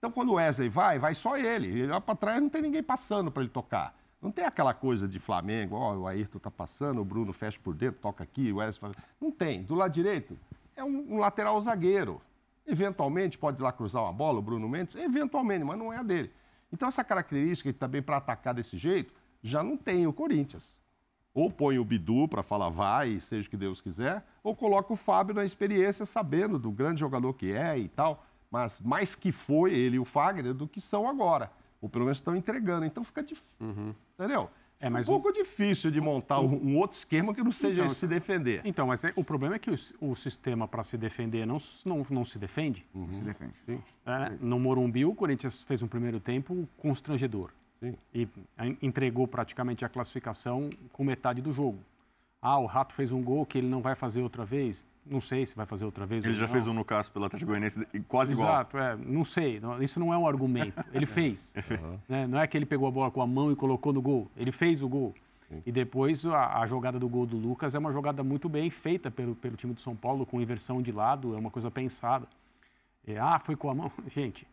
Então, 0.00 0.10
quando 0.10 0.30
o 0.30 0.34
Wesley 0.36 0.70
vai, 0.70 0.98
vai 0.98 1.14
só 1.14 1.36
ele. 1.36 1.66
Ele 1.66 1.86
lá 1.86 2.00
para 2.00 2.16
trás 2.16 2.40
não 2.40 2.48
tem 2.48 2.62
ninguém 2.62 2.82
passando 2.82 3.30
para 3.30 3.42
ele 3.42 3.50
tocar. 3.50 3.94
Não 4.20 4.32
tem 4.32 4.46
aquela 4.46 4.72
coisa 4.72 5.06
de 5.06 5.18
Flamengo, 5.18 5.76
ó, 5.76 5.94
o 5.94 6.06
Ayrton 6.06 6.38
tá 6.38 6.50
passando, 6.50 7.02
o 7.02 7.04
Bruno 7.04 7.34
fecha 7.34 7.58
por 7.62 7.74
dentro, 7.74 8.00
toca 8.00 8.24
aqui, 8.24 8.50
o 8.50 8.56
Wesley. 8.56 8.94
Não 9.20 9.30
tem. 9.30 9.62
Do 9.62 9.74
lado 9.74 9.92
direito, 9.92 10.38
é 10.74 10.82
um, 10.82 11.14
um 11.14 11.18
lateral 11.18 11.60
zagueiro. 11.60 12.18
Eventualmente 12.66 13.36
pode 13.36 13.60
ir 13.60 13.62
lá 13.62 13.72
cruzar 13.72 14.02
uma 14.02 14.12
bola, 14.12 14.38
o 14.38 14.42
Bruno 14.42 14.66
Mendes, 14.66 14.96
eventualmente, 14.96 15.64
mas 15.64 15.78
não 15.78 15.92
é 15.92 15.98
a 15.98 16.02
dele. 16.02 16.32
Então, 16.72 16.88
essa 16.88 17.04
característica 17.04 17.70
também 17.74 18.00
para 18.00 18.16
atacar 18.16 18.54
desse 18.54 18.78
jeito, 18.78 19.12
já 19.42 19.62
não 19.62 19.76
tem 19.76 20.06
o 20.06 20.14
Corinthians. 20.14 20.78
Ou 21.34 21.50
põe 21.50 21.78
o 21.78 21.84
Bidu 21.84 22.26
para 22.26 22.42
falar 22.42 22.70
vai, 22.70 23.20
seja 23.20 23.46
o 23.46 23.50
que 23.50 23.56
Deus 23.56 23.82
quiser, 23.82 24.24
ou 24.42 24.56
coloca 24.56 24.94
o 24.94 24.96
Fábio 24.96 25.34
na 25.34 25.44
experiência, 25.44 26.06
sabendo 26.06 26.58
do 26.58 26.70
grande 26.70 27.00
jogador 27.00 27.34
que 27.34 27.52
é 27.52 27.78
e 27.78 27.88
tal. 27.88 28.24
Mas 28.50 28.80
mais 28.80 29.14
que 29.14 29.30
foi 29.32 29.72
ele 29.74 29.96
e 29.96 29.98
o 30.00 30.04
Fagner 30.04 30.52
do 30.54 30.66
que 30.66 30.80
são 30.80 31.08
agora. 31.08 31.50
Ou 31.80 31.88
pelo 31.88 32.04
menos 32.04 32.18
estão 32.18 32.34
entregando. 32.36 32.84
Então 32.84 33.04
fica 33.04 33.22
difícil. 33.22 33.46
Uhum. 33.60 33.94
Entendeu? 34.18 34.50
É, 34.82 34.88
mas 34.88 35.06
um 35.08 35.12
pouco 35.12 35.30
difícil 35.30 35.90
de 35.90 36.00
montar 36.00 36.40
um, 36.40 36.54
um 36.70 36.78
outro 36.78 36.96
esquema 36.96 37.34
que 37.34 37.42
não 37.42 37.52
seja 37.52 37.82
Então, 37.82 37.94
se 37.94 38.06
defender. 38.06 38.62
Então, 38.64 38.86
mas 38.86 39.04
é- 39.04 39.12
o 39.14 39.22
problema 39.22 39.56
é 39.56 39.58
que 39.58 39.70
o, 39.70 39.74
o 40.00 40.16
sistema 40.16 40.66
para 40.66 40.82
se 40.82 40.96
defender 40.96 41.46
não, 41.46 41.58
não, 41.84 42.06
não 42.08 42.24
se 42.24 42.38
defende. 42.38 42.86
Se 43.10 43.20
defende. 43.22 43.52
né? 44.06 44.38
No 44.40 44.58
Morumbi, 44.58 45.04
o 45.04 45.14
Corinthians 45.14 45.62
fez 45.64 45.82
um 45.82 45.86
primeiro 45.86 46.18
tempo 46.18 46.66
constrangedor. 46.78 47.50
Sim. 47.78 47.94
E 48.14 48.26
en- 48.58 48.76
entregou 48.80 49.28
praticamente 49.28 49.84
a 49.84 49.88
classificação 49.88 50.70
com 50.92 51.04
metade 51.04 51.42
do 51.42 51.52
jogo. 51.52 51.78
Ah, 52.42 52.58
o 52.58 52.66
Rato 52.66 52.94
fez 52.94 53.12
um 53.12 53.22
gol 53.22 53.44
que 53.44 53.58
ele 53.58 53.68
não 53.68 53.82
vai 53.82 53.94
fazer 53.94 54.22
outra 54.22 54.44
vez. 54.44 54.86
Não 55.04 55.20
sei 55.20 55.44
se 55.44 55.56
vai 55.56 55.66
fazer 55.66 55.84
outra 55.84 56.06
vez. 56.06 56.24
Ele 56.24 56.34
já 56.34 56.46
não. 56.46 56.52
fez 56.52 56.66
um 56.66 56.72
no 56.72 56.84
caso 56.84 57.10
pelo 57.12 57.24
Atlético 57.24 57.50
Goianiense 57.50 57.84
quase 58.06 58.32
igual. 58.32 58.48
Exato, 58.48 58.78
é, 58.78 58.96
não 58.96 59.24
sei, 59.24 59.60
isso 59.80 59.98
não 59.98 60.12
é 60.12 60.18
um 60.18 60.26
argumento. 60.26 60.82
Ele 60.92 61.06
fez. 61.06 61.54
né? 62.08 62.26
Não 62.26 62.38
é 62.38 62.46
que 62.46 62.56
ele 62.56 62.66
pegou 62.66 62.88
a 62.88 62.90
bola 62.90 63.10
com 63.10 63.20
a 63.20 63.26
mão 63.26 63.50
e 63.50 63.56
colocou 63.56 63.92
no 63.92 64.00
gol. 64.00 64.30
Ele 64.36 64.52
fez 64.52 64.82
o 64.82 64.88
gol. 64.88 65.14
E 65.66 65.72
depois 65.72 66.24
a, 66.24 66.60
a 66.60 66.66
jogada 66.66 66.98
do 66.98 67.08
gol 67.08 67.26
do 67.26 67.36
Lucas 67.36 67.74
é 67.74 67.78
uma 67.78 67.92
jogada 67.92 68.22
muito 68.22 68.48
bem 68.48 68.70
feita 68.70 69.10
pelo, 69.10 69.34
pelo 69.34 69.56
time 69.56 69.74
do 69.74 69.80
São 69.80 69.96
Paulo, 69.96 70.24
com 70.24 70.40
inversão 70.40 70.80
de 70.80 70.92
lado, 70.92 71.34
é 71.34 71.38
uma 71.38 71.50
coisa 71.50 71.70
pensada. 71.70 72.26
É, 73.06 73.18
ah, 73.18 73.38
foi 73.38 73.56
com 73.56 73.68
a 73.68 73.74
mão. 73.74 73.90
Gente, 74.06 74.46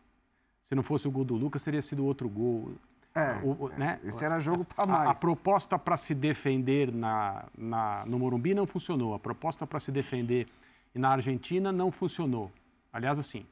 se 0.64 0.74
não 0.74 0.82
fosse 0.82 1.06
o 1.06 1.10
gol 1.10 1.24
do 1.24 1.36
Lucas, 1.36 1.62
teria 1.62 1.80
sido 1.80 2.04
outro 2.04 2.28
gol. 2.28 2.72
É, 3.18 3.44
O- 3.44 3.64
o- 3.64 3.68
né? 3.76 3.98
esse 4.04 4.24
era 4.24 4.38
jogo 4.40 4.64
pra 4.64 4.84
A- 4.84 4.86
mais. 4.86 5.10
A, 5.10 5.14
proposta 5.14 5.78
para 5.78 5.96
se 5.96 6.14
defender 6.14 6.92
na, 6.92 7.44
na- 7.56 8.04
no 8.06 8.18
Morumbi 8.18 8.54
não 8.54 8.66
funcionou. 8.66 9.14
A 9.14 9.18
proposta 9.18 9.66
para 9.66 9.80
se 9.80 9.90
defender 9.90 10.46
na 10.94 11.10
Argentina 11.10 11.72
não 11.72 11.90
funcionou. 11.90 12.50
Aliás, 12.92 13.18
assim, 13.18 13.44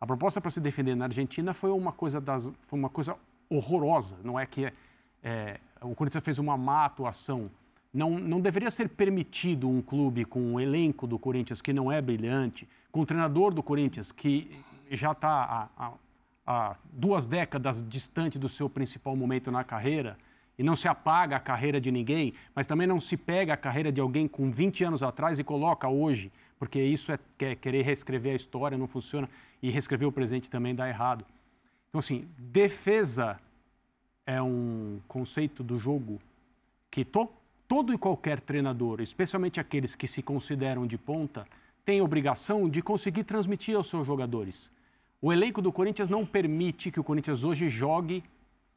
a 0.00 0.06
proposta 0.06 0.40
para 0.40 0.50
se 0.50 0.60
defender 0.60 0.94
na 0.94 1.04
Argentina 1.06 1.54
foi 1.54 1.70
uma 1.70 1.92
coisa 1.92 2.20
das, 2.20 2.50
foi 2.66 2.78
uma 2.78 2.88
coisa 2.88 3.16
horrorosa. 3.48 4.16
Não 4.22 4.38
é 4.38 4.44
que 4.46 4.72
é, 5.22 5.58
o 5.80 5.94
Corinthians 5.94 6.22
fez 6.24 6.38
uma 6.38 6.56
má 6.56 6.84
atuação. 6.84 7.50
Não, 7.92 8.10
não 8.18 8.40
deveria 8.40 8.70
ser 8.70 8.88
permitido 8.90 9.68
um 9.68 9.80
clube 9.80 10.24
com 10.24 10.40
um 10.40 10.60
elenco 10.60 11.06
do 11.06 11.18
Corinthians 11.18 11.62
que 11.62 11.72
não 11.72 11.90
é 11.90 12.00
brilhante, 12.02 12.68
com 12.92 13.00
o 13.00 13.06
treinador 13.06 13.52
do 13.54 13.62
Corinthians 13.62 14.12
que 14.12 14.62
já 14.90 15.12
está 15.12 15.68
duas 16.92 17.26
décadas 17.26 17.82
distante 17.86 18.38
do 18.38 18.48
seu 18.48 18.68
principal 18.70 19.14
momento 19.14 19.50
na 19.50 19.64
carreira, 19.64 20.16
e 20.58 20.62
não 20.62 20.74
se 20.74 20.88
apaga 20.88 21.36
a 21.36 21.40
carreira 21.40 21.80
de 21.80 21.90
ninguém, 21.92 22.34
mas 22.54 22.66
também 22.66 22.86
não 22.86 22.98
se 22.98 23.16
pega 23.16 23.54
a 23.54 23.56
carreira 23.56 23.92
de 23.92 24.00
alguém 24.00 24.26
com 24.26 24.50
20 24.50 24.82
anos 24.84 25.02
atrás 25.02 25.38
e 25.38 25.44
coloca 25.44 25.88
hoje, 25.88 26.32
porque 26.58 26.82
isso 26.82 27.12
é 27.12 27.18
quer- 27.36 27.54
querer 27.54 27.82
reescrever 27.82 28.32
a 28.32 28.36
história, 28.36 28.76
não 28.76 28.88
funciona, 28.88 29.28
e 29.62 29.70
reescrever 29.70 30.08
o 30.08 30.12
presente 30.12 30.50
também 30.50 30.74
dá 30.74 30.88
errado. 30.88 31.24
Então, 31.88 32.00
assim, 32.00 32.28
defesa 32.36 33.38
é 34.26 34.42
um 34.42 35.00
conceito 35.06 35.62
do 35.62 35.78
jogo 35.78 36.20
que 36.90 37.04
to- 37.04 37.30
todo 37.68 37.92
e 37.92 37.98
qualquer 37.98 38.40
treinador, 38.40 39.00
especialmente 39.00 39.60
aqueles 39.60 39.94
que 39.94 40.08
se 40.08 40.22
consideram 40.22 40.86
de 40.86 40.98
ponta, 40.98 41.46
tem 41.84 42.00
obrigação 42.00 42.68
de 42.68 42.82
conseguir 42.82 43.24
transmitir 43.24 43.76
aos 43.76 43.88
seus 43.88 44.06
jogadores. 44.06 44.70
O 45.20 45.32
elenco 45.32 45.60
do 45.60 45.72
Corinthians 45.72 46.08
não 46.08 46.24
permite 46.24 46.90
que 46.90 47.00
o 47.00 47.04
Corinthians 47.04 47.42
hoje 47.42 47.68
jogue 47.68 48.22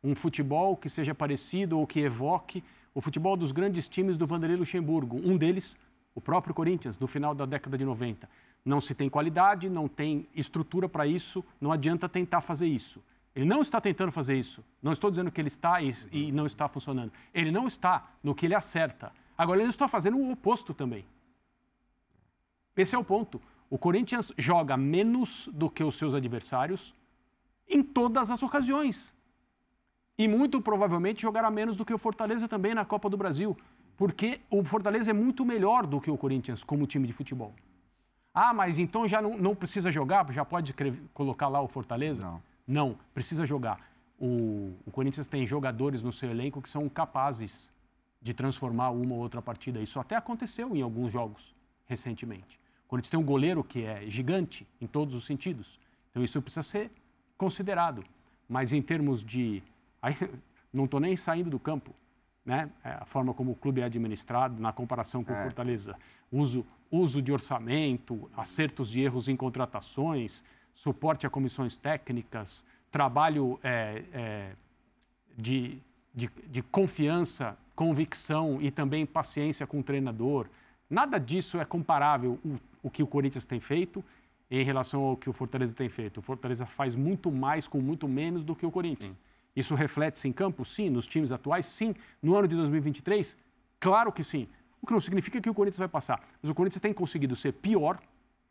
um 0.04 0.16
futebol 0.16 0.76
que 0.76 0.90
seja 0.90 1.14
parecido 1.14 1.78
ou 1.78 1.86
que 1.86 2.00
evoque 2.00 2.64
o 2.96 3.02
futebol 3.02 3.38
dos 3.38 3.52
grandes 3.52 3.88
times 3.88 4.18
do 4.18 4.26
Vanderlei 4.26 4.58
Luxemburgo. 4.58 5.18
Um 5.24 5.38
deles, 5.38 5.78
o 6.16 6.20
próprio 6.20 6.54
Corinthians, 6.54 6.98
no 6.98 7.08
final 7.08 7.36
da 7.36 7.46
década 7.46 7.78
de 7.78 7.86
90. 7.86 8.28
Não 8.66 8.82
se 8.82 8.96
tem 8.96 9.08
qualidade, 9.08 9.70
não 9.70 9.88
tem 9.88 10.28
estrutura 10.36 10.90
para 10.90 11.06
isso, 11.06 11.44
não 11.60 11.72
adianta 11.72 12.10
tentar 12.10 12.42
fazer 12.42 12.68
isso. 12.68 13.04
Ele 13.36 13.46
não 13.46 13.62
está 13.62 13.80
tentando 13.80 14.12
fazer 14.12 14.36
isso. 14.38 14.64
Não 14.82 14.92
estou 14.92 15.10
dizendo 15.10 15.32
que 15.32 15.40
ele 15.40 15.48
está 15.48 15.82
e, 15.82 15.96
e 16.12 16.32
não 16.32 16.46
está 16.46 16.68
funcionando. 16.68 17.12
Ele 17.34 17.52
não 17.52 17.68
está 17.68 18.12
no 18.22 18.36
que 18.36 18.46
ele 18.46 18.56
acerta. 18.56 19.12
Agora, 19.38 19.62
ele 19.62 19.70
está 19.70 19.88
fazendo 19.88 20.18
o 20.18 20.32
oposto 20.32 20.74
também. 20.74 21.06
Esse 22.76 22.96
é 22.96 22.98
o 22.98 23.04
ponto. 23.04 23.42
O 23.72 23.78
Corinthians 23.78 24.34
joga 24.38 24.76
menos 24.76 25.50
do 25.54 25.70
que 25.70 25.82
os 25.82 25.96
seus 25.96 26.14
adversários 26.14 26.94
em 27.70 27.82
todas 27.82 28.30
as 28.30 28.44
ocasiões. 28.44 29.14
E 30.18 30.28
muito 30.28 30.62
provavelmente 30.62 31.22
jogará 31.22 31.50
menos 31.50 31.78
do 31.78 31.86
que 31.86 31.94
o 31.94 31.98
Fortaleza 31.98 32.50
também 32.50 32.76
na 32.76 32.84
Copa 32.84 33.10
do 33.10 33.16
Brasil. 33.16 33.58
Porque 33.96 34.42
o 34.50 34.62
Fortaleza 34.62 35.12
é 35.12 35.14
muito 35.14 35.46
melhor 35.46 35.88
do 35.88 36.02
que 36.02 36.12
o 36.12 36.18
Corinthians 36.18 36.66
como 36.66 36.86
time 36.86 37.08
de 37.08 37.14
futebol. 37.14 37.56
Ah, 38.34 38.54
mas 38.54 38.78
então 38.78 39.08
já 39.08 39.22
não, 39.22 39.38
não 39.38 39.56
precisa 39.56 39.90
jogar? 39.90 40.30
Já 40.34 40.44
pode 40.44 40.76
colocar 41.14 41.48
lá 41.48 41.62
o 41.62 41.68
Fortaleza? 41.70 42.26
Não. 42.26 42.44
Não, 42.68 42.98
precisa 43.14 43.46
jogar. 43.46 43.80
O, 44.20 44.74
o 44.86 44.92
Corinthians 44.92 45.30
tem 45.30 45.48
jogadores 45.48 46.04
no 46.04 46.12
seu 46.12 46.30
elenco 46.30 46.62
que 46.62 46.70
são 46.70 46.90
capazes 46.90 47.72
de 48.22 48.34
transformar 48.34 48.90
uma 48.90 49.16
ou 49.16 49.22
outra 49.22 49.42
partida. 49.42 49.80
Isso 49.80 49.98
até 49.98 50.18
aconteceu 50.18 50.76
em 50.76 50.82
alguns 50.82 51.14
jogos 51.14 51.56
recentemente. 51.86 52.61
O 52.92 52.96
Corinthians 53.00 53.10
tem 53.10 53.20
um 53.22 53.24
goleiro 53.24 53.64
que 53.64 53.86
é 53.86 54.04
gigante 54.10 54.68
em 54.82 54.86
todos 54.86 55.14
os 55.14 55.24
sentidos. 55.24 55.80
Então 56.10 56.22
isso 56.22 56.42
precisa 56.42 56.62
ser 56.62 56.92
considerado. 57.38 58.04
Mas 58.50 58.74
em 58.74 58.82
termos 58.82 59.24
de. 59.24 59.64
Aí, 60.04 60.14
não 60.74 60.84
estou 60.84 61.00
nem 61.00 61.16
saindo 61.16 61.50
do 61.50 61.58
campo. 61.58 61.96
Né? 62.46 62.70
É, 62.84 62.90
A 62.90 63.06
forma 63.06 63.34
como 63.34 63.52
o 63.52 63.56
clube 63.56 63.80
é 63.80 63.86
administrado 63.86 64.62
na 64.62 64.74
comparação 64.74 65.24
com 65.24 65.32
o 65.32 65.36
Fortaleza. 65.38 65.96
Uso, 66.30 66.66
uso 66.92 67.22
de 67.22 67.32
orçamento, 67.32 68.30
acertos 68.36 68.90
de 68.90 69.00
erros 69.00 69.30
em 69.30 69.38
contratações, 69.38 70.44
suporte 70.76 71.26
a 71.26 71.30
comissões 71.30 71.78
técnicas, 71.78 72.66
trabalho 72.92 73.58
é, 73.64 74.04
é, 74.12 74.52
de, 75.38 75.78
de, 76.14 76.30
de 76.46 76.62
confiança, 76.62 77.58
convicção 77.74 78.62
e 78.62 78.70
também 78.70 79.06
paciência 79.06 79.66
com 79.66 79.80
o 79.80 79.84
treinador. 79.84 80.48
Nada 80.90 81.18
disso 81.18 81.58
é 81.58 81.64
comparável 81.64 82.38
o, 82.44 82.60
o 82.82 82.90
que 82.90 83.04
o 83.04 83.08
Corinthians 83.08 83.46
tem 83.46 83.60
feito 83.60 84.04
em 84.50 84.64
relação 84.64 85.02
ao 85.02 85.16
que 85.16 85.30
o 85.30 85.34
Fortaleza 85.34 85.74
tem 85.74 85.88
feito. 85.88 86.18
O 86.18 86.22
Fortaleza 86.22 86.66
faz 86.66 86.94
muito 86.96 87.32
mais 87.32 87.68
com 87.68 87.80
muito 87.80 88.08
menos 88.08 88.44
do 88.44 88.56
que 88.56 88.66
o 88.66 88.72
Corinthians. 88.72 89.18
Isso 89.56 89.76
reflete-se 89.76 90.28
em 90.28 90.34
campo? 90.34 90.66
Sim. 90.66 90.90
Nos 90.90 91.08
times 91.08 91.32
atuais? 91.32 91.66
Sim. 91.66 91.96
No 92.22 92.36
ano 92.36 92.48
de 92.48 92.56
2023? 92.56 93.38
Claro 93.80 94.12
que 94.12 94.24
sim. 94.24 94.48
O 94.82 94.88
que 94.88 94.94
não 94.94 95.00
significa 95.00 95.40
que 95.40 95.50
o 95.50 95.54
Corinthians 95.54 95.80
vai 95.80 95.88
passar. 95.88 96.22
Mas 96.42 96.50
o 96.50 96.56
Corinthians 96.56 96.82
tem 96.82 96.94
conseguido 96.94 97.36
ser 97.36 97.54
pior 97.54 98.00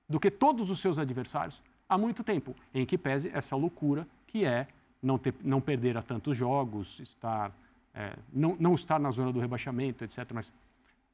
do 0.09 0.19
que 0.19 0.31
todos 0.31 0.71
os 0.71 0.81
seus 0.81 0.99
adversários 0.99 1.63
há 1.89 1.99
muito 1.99 2.25
tempo, 2.25 2.55
em 2.73 2.87
que 2.87 2.97
pese 2.97 3.31
essa 3.35 3.57
loucura 3.57 4.07
que 4.27 4.45
é 4.45 4.69
não, 5.03 5.19
ter, 5.19 5.35
não 5.43 5.61
perder 5.61 5.97
a 5.97 6.03
tantos 6.03 6.37
jogos, 6.37 7.01
estar, 7.01 7.53
é, 7.95 8.17
não, 8.33 8.57
não 8.59 8.75
estar 8.75 8.99
na 8.99 9.11
zona 9.11 9.33
do 9.33 9.41
rebaixamento, 9.41 10.05
etc. 10.05 10.31
Mas 10.33 10.53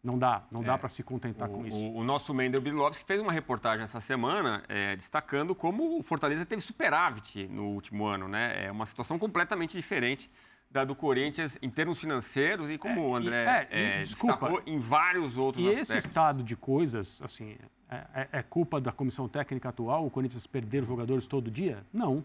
não 0.07 0.17
dá, 0.19 0.45
não 0.53 0.63
dá 0.63 0.79
para 0.79 0.89
se 0.89 1.03
contentar 1.03 1.49
com 1.49 1.67
isso. 1.67 1.77
O, 1.77 1.97
o 1.99 2.05
nosso 2.05 2.33
Mendel 2.33 2.61
Bilovski 2.61 3.05
fez 3.05 3.21
uma 3.21 3.33
reportagem 3.33 3.83
essa 3.83 4.01
semana 4.01 4.63
é, 4.69 4.95
destacando 4.95 5.55
como 5.55 5.99
o 5.99 6.03
Fortaleza 6.03 6.47
teve 6.47 6.63
superávit 6.63 7.49
no 7.49 7.65
último 7.71 8.07
ano, 8.07 8.29
né? 8.29 8.67
É 8.67 8.71
uma 8.71 8.87
situação 8.87 9.19
completamente 9.19 9.77
diferente 9.77 10.31
da 10.71 10.85
do 10.85 10.95
Corinthians 10.95 11.59
em 11.61 11.69
termos 11.71 11.99
financeiros 11.99 12.71
e 12.71 12.79
como 12.79 13.01
É, 13.01 13.03
o 13.05 13.11
e- 13.11 13.17
André 13.23 13.45
é, 13.45 13.69
e, 13.71 13.85
é, 13.85 14.03
desculpa, 14.03 14.35
destacou 14.49 14.63
em 14.67 14.79
vários 14.79 15.37
outros 15.37 15.65
E 15.65 15.69
aspectos. 15.69 15.91
esse 15.91 16.07
estado 16.09 16.43
de 16.43 16.55
coisas, 16.57 17.21
assim, 17.23 17.57
é, 17.91 17.97
é- 18.15 18.29
é 18.33 18.43
culpa 18.43 18.81
da 18.81 18.93
comissão 18.93 19.29
técnica 19.29 19.69
atual, 19.71 20.07
o 20.07 20.11
Corinthians 20.11 20.47
perder 20.47 20.85
jogadores 20.85 21.27
todo 21.27 21.51
dia? 21.51 21.85
Não, 21.93 22.25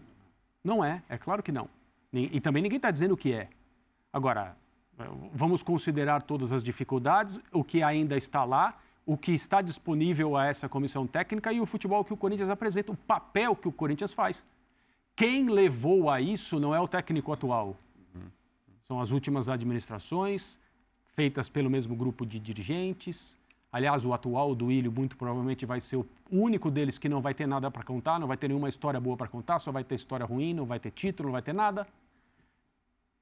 não 0.62 0.84
é, 0.84 1.02
é 1.08 1.18
claro 1.18 1.42
que 1.42 1.50
não. 1.52 1.68
Ni- 2.12 2.30
E 2.32 2.40
também 2.40 2.62
ninguém 2.62 2.76
está 2.76 2.90
dizendo 2.90 3.16
que 3.16 3.32
é. 3.32 3.48
Agora, 4.12 4.56
vamos 5.32 5.62
considerar 5.62 6.22
todas 6.22 6.52
as 6.52 6.62
dificuldades, 6.62 7.40
o 7.52 7.62
que 7.62 7.82
ainda 7.82 8.16
está 8.16 8.44
lá, 8.44 8.78
o 9.04 9.16
que 9.16 9.32
está 9.32 9.60
disponível 9.60 10.36
a 10.36 10.46
essa 10.46 10.68
comissão 10.68 11.06
técnica 11.06 11.52
e 11.52 11.60
o 11.60 11.66
futebol 11.66 12.04
que 12.04 12.12
o 12.12 12.16
Corinthians 12.16 12.48
apresenta, 12.48 12.92
o 12.92 12.96
papel 12.96 13.56
que 13.56 13.68
o 13.68 13.72
Corinthians 13.72 14.12
faz. 14.12 14.44
Quem 15.14 15.48
levou 15.48 16.08
a 16.08 16.20
isso 16.20 16.58
não 16.58 16.74
é 16.74 16.80
o 16.80 16.88
técnico 16.88 17.32
atual. 17.32 17.76
São 18.86 19.00
as 19.00 19.10
últimas 19.10 19.48
administrações, 19.48 20.58
feitas 21.14 21.48
pelo 21.48 21.70
mesmo 21.70 21.94
grupo 21.94 22.24
de 22.24 22.38
dirigentes. 22.38 23.36
Aliás, 23.70 24.04
o 24.04 24.12
atual, 24.12 24.50
o 24.50 24.54
Duílio, 24.54 24.92
muito 24.92 25.16
provavelmente 25.16 25.64
vai 25.64 25.80
ser 25.80 25.96
o 25.96 26.06
único 26.30 26.70
deles 26.70 26.98
que 26.98 27.08
não 27.08 27.22
vai 27.22 27.32
ter 27.32 27.46
nada 27.46 27.70
para 27.70 27.82
contar, 27.82 28.20
não 28.20 28.26
vai 28.26 28.36
ter 28.36 28.48
nenhuma 28.48 28.68
história 28.68 29.00
boa 29.00 29.16
para 29.16 29.28
contar, 29.28 29.58
só 29.60 29.72
vai 29.72 29.82
ter 29.82 29.94
história 29.94 30.26
ruim, 30.26 30.52
não 30.52 30.66
vai 30.66 30.78
ter 30.78 30.90
título, 30.90 31.28
não 31.28 31.32
vai 31.32 31.42
ter 31.42 31.54
nada. 31.54 31.86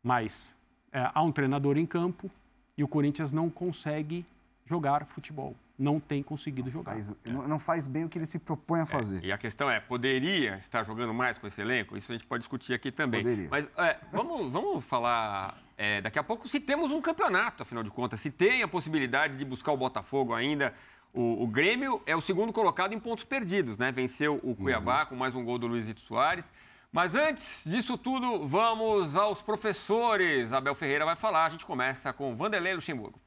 Mas 0.02 0.56
é, 0.92 1.10
há 1.14 1.22
um 1.22 1.32
treinador 1.32 1.76
em 1.78 1.86
campo 1.86 2.30
e 2.76 2.82
o 2.84 2.88
Corinthians 2.88 3.32
não 3.32 3.48
consegue 3.50 4.24
jogar 4.66 5.04
futebol. 5.06 5.54
não 5.78 5.98
tem 5.98 6.22
conseguido 6.22 6.70
jogar. 6.70 6.92
Faz- 6.92 7.16
não, 7.24 7.48
não 7.48 7.58
faz 7.58 7.88
bem 7.88 8.04
o 8.04 8.08
que 8.08 8.18
ele 8.18 8.26
se 8.26 8.38
propõe 8.38 8.80
a 8.80 8.86
fazer. 8.86 9.24
E 9.24 9.32
a 9.32 9.38
questão 9.38 9.70
é, 9.70 9.80
poderia 9.80 10.56
estar 10.56 10.84
jogando 10.84 11.14
mais 11.14 11.38
com 11.38 11.46
esse 11.46 11.58
elenco? 11.60 11.96
Isso 11.96 12.12
a 12.12 12.14
gente 12.14 12.26
pode 12.26 12.42
discutir 12.42 12.74
aqui 12.74 12.92
também. 12.92 13.22
Poderia. 13.22 13.48
Mas 13.50 13.66
é, 13.78 13.96
vamos, 14.12 14.52
vamos 14.52 14.84
falar 14.84 15.56
é, 15.78 16.02
daqui 16.02 16.18
a 16.18 16.22
pouco 16.22 16.46
se 16.46 16.60
temos 16.60 16.90
um 16.90 17.00
campeonato, 17.00 17.62
afinal 17.62 17.82
de 17.82 17.90
contas, 17.90 18.20
se 18.20 18.30
tem 18.30 18.62
a 18.62 18.68
possibilidade 18.68 19.38
de 19.38 19.44
buscar 19.44 19.72
o 19.72 19.76
Botafogo 19.78 20.34
ainda. 20.34 20.74
O, 21.14 21.42
o 21.42 21.46
Grêmio 21.46 22.00
é 22.06 22.14
o 22.14 22.20
segundo 22.20 22.52
colocado 22.52 22.92
em 22.92 23.00
pontos 23.00 23.24
perdidos, 23.24 23.78
né? 23.78 23.90
Venceu 23.90 24.38
o 24.44 24.54
Cuiabá 24.54 25.06
com 25.06 25.16
mais 25.16 25.34
um 25.34 25.42
gol 25.42 25.58
do 25.58 25.66
Luizito 25.66 26.00
Soares. 26.02 26.52
Mas 26.92 27.14
antes 27.14 27.64
disso 27.64 27.96
tudo, 27.96 28.46
vamos 28.46 29.14
aos 29.14 29.40
professores. 29.40 30.52
Abel 30.52 30.74
Ferreira 30.74 31.04
vai 31.04 31.14
falar. 31.14 31.46
A 31.46 31.48
gente 31.48 31.64
começa 31.64 32.12
com 32.12 32.36
Vanderlei 32.36 32.74
Luxemburgo. 32.74 33.20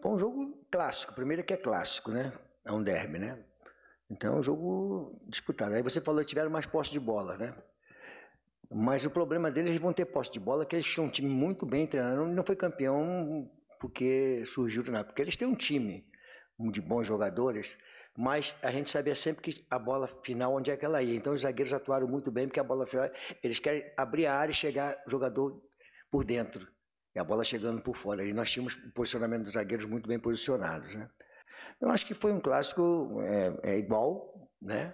Foi 0.00 0.12
um 0.12 0.18
jogo 0.18 0.66
clássico. 0.70 1.12
Primeiro 1.12 1.42
que 1.42 1.52
é 1.52 1.56
clássico, 1.56 2.12
né? 2.12 2.32
É 2.64 2.70
um 2.70 2.82
derby, 2.82 3.18
né? 3.18 3.38
Então 4.08 4.36
é 4.36 4.38
um 4.38 4.42
jogo 4.42 5.20
disputado. 5.26 5.74
Aí 5.74 5.82
você 5.82 6.00
falou 6.00 6.20
que 6.20 6.28
tiveram 6.28 6.50
mais 6.50 6.66
posse 6.66 6.92
de 6.92 7.00
bola, 7.00 7.36
né? 7.36 7.54
Mas 8.70 9.04
o 9.04 9.10
problema 9.10 9.50
deles, 9.50 9.70
eles 9.70 9.82
vão 9.82 9.92
ter 9.92 10.04
posse 10.04 10.30
de 10.30 10.38
bola, 10.38 10.64
que 10.64 10.76
eles 10.76 10.86
tinham 10.86 11.06
um 11.06 11.10
time 11.10 11.28
muito 11.28 11.66
bem 11.66 11.86
treinado. 11.86 12.26
Não 12.26 12.44
foi 12.44 12.54
campeão 12.54 13.50
porque 13.80 14.44
surgiu 14.46 14.84
do 14.84 14.92
nada. 14.92 15.06
Porque 15.06 15.22
eles 15.22 15.36
têm 15.36 15.48
um 15.48 15.56
time 15.56 16.06
de 16.70 16.80
bons 16.80 17.04
jogadores, 17.04 17.76
mas 18.18 18.56
a 18.64 18.72
gente 18.72 18.90
sabia 18.90 19.14
sempre 19.14 19.40
que 19.40 19.64
a 19.70 19.78
bola 19.78 20.08
final, 20.24 20.52
onde 20.52 20.72
é 20.72 20.76
que 20.76 20.84
ela 20.84 21.00
ia. 21.00 21.14
Então 21.14 21.32
os 21.32 21.42
zagueiros 21.42 21.72
atuaram 21.72 22.08
muito 22.08 22.32
bem, 22.32 22.48
porque 22.48 22.58
a 22.58 22.64
bola 22.64 22.84
final, 22.84 23.08
eles 23.44 23.60
querem 23.60 23.88
abrir 23.96 24.26
a 24.26 24.34
área 24.34 24.50
e 24.50 24.54
chegar 24.54 25.00
jogador 25.06 25.62
por 26.10 26.24
dentro. 26.24 26.66
E 27.14 27.18
a 27.20 27.22
bola 27.22 27.44
chegando 27.44 27.80
por 27.80 27.96
fora. 27.96 28.24
E 28.24 28.32
nós 28.32 28.50
tínhamos 28.50 28.74
o 28.74 28.90
posicionamento 28.90 29.44
dos 29.44 29.52
zagueiros 29.52 29.86
muito 29.86 30.08
bem 30.08 30.18
posicionados, 30.18 30.96
né? 30.96 31.08
Eu 31.80 31.90
acho 31.90 32.04
que 32.04 32.12
foi 32.12 32.32
um 32.32 32.40
clássico 32.40 33.20
é, 33.22 33.74
é 33.74 33.78
igual, 33.78 34.50
né? 34.60 34.92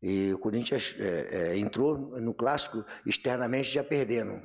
E 0.00 0.32
o 0.32 0.38
Corinthians 0.38 0.96
é, 0.98 1.50
é, 1.50 1.58
entrou 1.58 2.18
no 2.18 2.32
clássico 2.32 2.82
externamente 3.04 3.70
já 3.70 3.84
perdendo. 3.84 4.40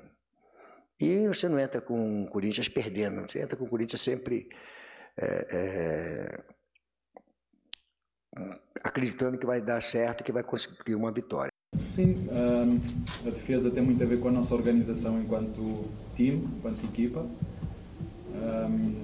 E 0.99 1.25
você 1.25 1.47
não 1.47 1.57
entra 1.57 1.79
com 1.79 2.25
o 2.25 2.27
Corinthians 2.27 2.67
perdendo, 2.67 3.21
você 3.21 3.39
entra 3.39 3.55
com 3.55 3.63
o 3.63 3.69
Corinthians 3.69 4.01
sempre 4.01 4.49
é, 5.15 5.47
é, 5.51 6.52
acreditando 8.83 9.37
que 9.37 9.45
vai 9.45 9.61
dar 9.61 9.81
certo, 9.81 10.23
que 10.23 10.31
vai 10.31 10.43
conseguir 10.43 10.95
uma 10.95 11.11
vitória. 11.11 11.51
Sim, 11.87 12.27
a 13.25 13.29
defesa 13.29 13.69
tem 13.71 13.83
muito 13.83 14.03
a 14.03 14.05
ver 14.05 14.19
com 14.19 14.27
a 14.27 14.31
nossa 14.31 14.53
organização 14.53 15.19
enquanto 15.21 15.85
time, 16.15 16.47
enquanto 16.57 16.83
equipa. 16.83 17.25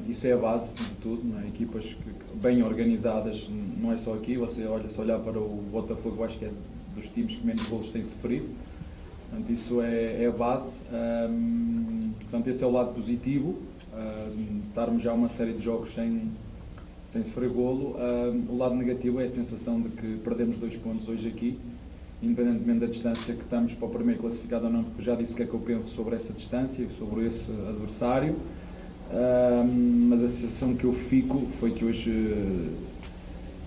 Isso 0.07 0.27
é 0.27 0.33
a 0.33 0.37
base 0.37 0.75
de 0.75 0.95
tudo, 1.01 1.23
não 1.23 1.39
é? 1.39 1.47
equipas 1.47 1.95
bem 2.35 2.63
organizadas, 2.63 3.47
não 3.77 3.91
é 3.91 3.97
só 3.97 4.13
aqui, 4.15 4.35
você 4.37 4.65
olha, 4.65 4.89
se 4.89 4.99
olhar 4.99 5.19
para 5.19 5.39
o 5.39 5.63
Botafogo, 5.71 6.23
acho 6.23 6.37
que 6.37 6.45
é 6.45 6.51
dos 6.95 7.09
times 7.11 7.35
que 7.35 7.45
menos 7.45 7.61
golos 7.67 7.91
têm 7.91 8.03
sofrido. 8.03 8.49
Portanto, 9.29 9.51
isso 9.51 9.81
é, 9.81 10.23
é 10.23 10.27
a 10.27 10.31
base. 10.31 10.81
Portanto, 12.21 12.47
esse 12.49 12.63
é 12.63 12.67
o 12.67 12.71
lado 12.71 12.93
positivo, 12.93 13.55
estarmos 14.67 15.03
já 15.03 15.13
uma 15.13 15.29
série 15.29 15.53
de 15.53 15.63
jogos 15.63 15.93
sem, 15.93 16.31
sem 17.09 17.23
sofrer 17.23 17.49
golo. 17.49 17.95
Hum, 17.97 18.43
o 18.49 18.57
lado 18.57 18.75
negativo 18.75 19.19
é 19.19 19.25
a 19.25 19.29
sensação 19.29 19.81
de 19.81 19.89
que 19.89 20.17
perdemos 20.23 20.57
dois 20.57 20.75
pontos 20.77 21.07
hoje 21.09 21.27
aqui, 21.27 21.57
independentemente 22.21 22.79
da 22.79 22.87
distância 22.87 23.33
que 23.33 23.41
estamos 23.41 23.73
para 23.73 23.87
o 23.87 23.91
primeiro 23.91 24.21
classificado 24.21 24.65
ou 24.65 24.71
não, 24.71 24.83
porque 24.83 25.03
já 25.03 25.15
disse 25.15 25.33
o 25.33 25.35
que 25.35 25.43
é 25.43 25.45
que 25.45 25.53
eu 25.53 25.59
penso 25.59 25.93
sobre 25.95 26.15
essa 26.15 26.33
distância, 26.33 26.87
sobre 26.97 27.27
esse 27.27 27.51
adversário. 27.67 28.35
Hum, 29.11 30.07
mas 30.09 30.23
a 30.23 30.29
sensação 30.29 30.75
que 30.75 30.83
eu 30.83 30.93
fico 30.93 31.47
foi 31.59 31.71
que 31.71 31.83
hoje 31.83 32.11
eh, 32.11 32.69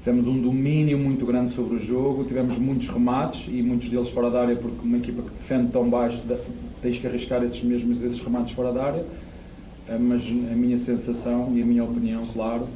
tivemos 0.04 0.28
um 0.28 0.40
domínio 0.40 0.96
muito 0.96 1.26
grande 1.26 1.52
sobre 1.52 1.76
o 1.76 1.80
jogo, 1.80 2.22
tivemos 2.22 2.58
muitos 2.58 2.88
remates 2.88 3.48
e 3.48 3.60
muitos 3.60 3.90
deles 3.90 4.08
fora 4.10 4.30
da 4.30 4.42
área, 4.42 4.54
porque 4.54 4.86
uma 4.86 4.98
equipa 4.98 5.22
que 5.22 5.30
defende 5.30 5.72
tão 5.72 5.88
baixo 5.90 6.22
tens 6.80 6.98
que 6.98 7.06
arriscar 7.08 7.42
esses 7.42 7.62
mesmos 7.64 8.02
esses 8.04 8.20
remates 8.20 8.52
fora 8.52 8.72
da 8.72 8.84
área. 8.84 9.04
Mas 9.98 10.22
a 10.22 10.54
minha 10.54 10.78
sensação 10.78 11.52
e 11.54 11.60
a 11.60 11.66
minha 11.66 11.82
opinião, 11.82 12.24
claro, 12.32 12.68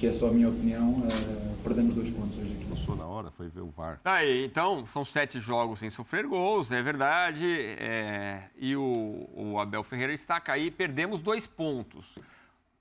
que 0.00 0.06
é 0.06 0.12
só 0.12 0.28
a 0.28 0.32
minha 0.32 0.48
opinião, 0.48 1.02
eh, 1.06 1.54
perdemos 1.62 1.94
dois 1.94 2.10
pontos 2.10 2.38
hoje 2.38 2.52
aqui. 2.54 2.64
Passou 2.70 2.96
na 2.96 3.04
hora, 3.06 3.30
foi 3.32 3.48
ver 3.48 3.60
o 3.60 3.68
VAR. 3.70 4.00
Tá 4.02 4.14
aí, 4.14 4.44
então, 4.46 4.86
são 4.86 5.04
sete 5.04 5.38
jogos 5.38 5.78
sem 5.78 5.90
sofrer 5.90 6.26
gols, 6.26 6.72
é 6.72 6.82
verdade. 6.82 7.44
é, 7.78 8.48
e 8.56 8.74
o, 8.74 9.28
o 9.34 9.58
Abel 9.60 9.82
Ferreira 9.84 10.12
destaca 10.12 10.52
aí, 10.52 10.70
perdemos 10.70 11.20
dois 11.20 11.46
pontos. 11.46 12.14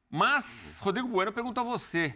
Mas, 0.10 0.80
Rodrigo 0.82 1.08
Bueno 1.10 1.32
pergunta 1.34 1.62
a 1.62 1.64
você. 1.64 2.16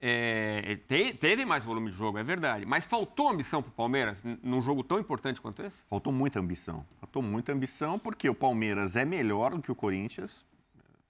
é, 0.00 0.76
te- 0.88 1.14
teve 1.14 1.44
mais 1.44 1.62
volume 1.62 1.90
de 1.90 1.96
jogo, 1.96 2.18
é 2.18 2.22
verdade. 2.22 2.64
Mas 2.66 2.84
faltou 2.84 3.28
ambição 3.28 3.62
para 3.62 3.70
o 3.70 3.72
Palmeiras 3.72 4.22
num 4.42 4.60
jogo 4.62 4.82
tão 4.82 4.98
importante 4.98 5.40
quanto 5.40 5.62
esse? 5.62 5.76
Faltou 5.88 6.12
muita 6.12 6.40
ambição. 6.40 6.84
Faltou 6.98 7.22
muita 7.22 7.52
ambição 7.52 7.98
porque 7.98 8.28
o 8.28 8.34
Palmeiras 8.34 8.96
é 8.96 9.04
melhor 9.04 9.50
do 9.54 9.62
que 9.62 9.70
o 9.70 9.74
Corinthians, 9.74 10.44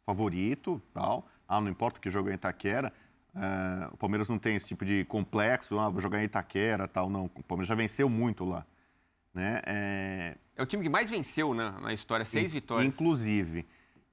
favorito, 0.05 0.83
tal. 0.93 1.27
Ah, 1.49 1.61
não 1.61 1.69
importa 1.69 1.99
o 1.99 2.01
que 2.03 2.11
jogou 2.11 2.31
em 2.31 2.35
Itaquera. 2.37 2.93
Ah, 3.35 3.89
o 3.93 3.97
Palmeiras 3.97 4.29
não 4.29 4.39
tem 4.39 4.57
esse 4.57 4.67
tipo 4.67 4.85
de 4.85 5.05
complexo, 5.07 5.79
ah, 5.79 5.89
vou 5.89 6.01
jogar 6.01 6.21
em 6.21 6.25
Itaquera, 6.25 6.87
tal, 6.89 7.09
não. 7.11 7.25
O 7.35 7.43
Palmeiras 7.43 7.69
já 7.69 7.75
venceu 7.75 8.09
muito 8.09 8.45
lá. 8.45 8.65
Né? 9.33 9.61
É, 9.67 10.37
É 10.57 10.63
o 10.63 10.67
time 10.67 10.83
que 10.85 10.89
mais 10.89 11.11
venceu 11.11 11.53
né, 11.55 11.75
na 11.83 11.93
história, 11.93 12.25
seis 12.25 12.51
In- 12.51 12.55
vitórias. 12.55 12.87
Inclusive. 12.95 13.67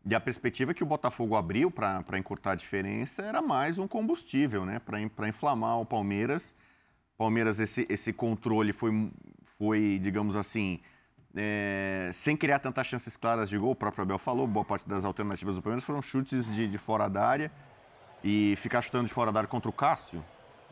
E 0.04 0.16
a 0.16 0.20
perspectiva 0.20 0.74
que 0.74 0.82
o 0.82 0.86
Botafogo 0.86 1.36
abriu 1.36 1.70
para 1.70 2.18
encurtar 2.18 2.54
a 2.54 2.56
diferença 2.56 3.22
era 3.22 3.40
mais 3.40 3.78
um 3.78 3.88
combustível, 3.88 4.66
né? 4.66 4.80
Para 4.80 5.28
inflamar 5.30 5.80
o 5.80 5.86
Palmeiras. 5.86 6.56
Palmeiras, 7.16 7.60
esse, 7.60 7.86
esse 7.88 8.12
controle 8.12 8.74
foi, 8.74 9.12
foi 9.60 10.00
digamos 10.02 10.36
assim, 10.36 10.80
é, 11.36 12.10
sem 12.14 12.36
criar 12.36 12.58
tantas 12.58 12.88
chances 12.88 13.16
claras 13.16 13.48
de 13.48 13.60
gol. 13.60 13.74
O 13.74 13.76
próprio 13.76 14.02
Abel 14.02 14.18
falou, 14.18 14.48
boa 14.48 14.66
parte 14.66 14.90
das 14.90 15.06
alternativas 15.06 15.56
do 15.56 15.62
Palmeiras 15.62 15.84
foram 15.84 16.02
chutes 16.02 16.48
de, 16.52 16.68
de 16.68 16.78
fora 16.80 17.08
da 17.08 17.24
área. 17.24 17.52
E 18.24 18.56
ficar 18.58 18.82
chutando 18.82 19.08
de 19.08 19.14
fora 19.14 19.32
da 19.32 19.40
área 19.40 19.48
contra 19.50 19.70
o 19.70 19.74
Cássio, 19.74 20.24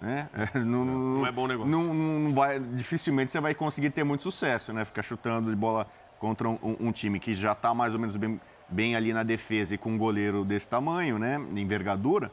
né? 0.02 0.30
Não, 0.54 0.86
Não 0.86 1.26
é 1.28 1.32
bom 1.32 1.48
negócio. 1.48 1.70
não, 1.72 1.94
não 1.94 2.34
vai, 2.34 2.60
dificilmente 2.60 3.32
você 3.32 3.40
vai 3.40 3.56
conseguir 3.56 3.90
ter 3.90 4.04
muito 4.04 4.22
sucesso, 4.24 4.72
né? 4.72 4.86
Ficar 4.86 5.02
chutando 5.02 5.50
de 5.50 5.56
bola 5.56 5.88
contra 6.20 6.48
um, 6.48 6.60
um 6.80 6.92
time 6.92 7.20
que 7.20 7.34
já 7.34 7.54
está 7.54 7.74
mais 7.74 7.94
ou 7.94 8.00
menos 8.00 8.16
bem, 8.16 8.40
bem 8.70 8.96
ali 8.96 9.14
na 9.14 9.24
defesa 9.24 9.74
e 9.74 9.78
com 9.78 9.92
um 9.92 9.98
goleiro 9.98 10.46
desse 10.46 10.70
tamanho, 10.70 11.18
né? 11.18 11.36
Envergadura. 11.56 12.32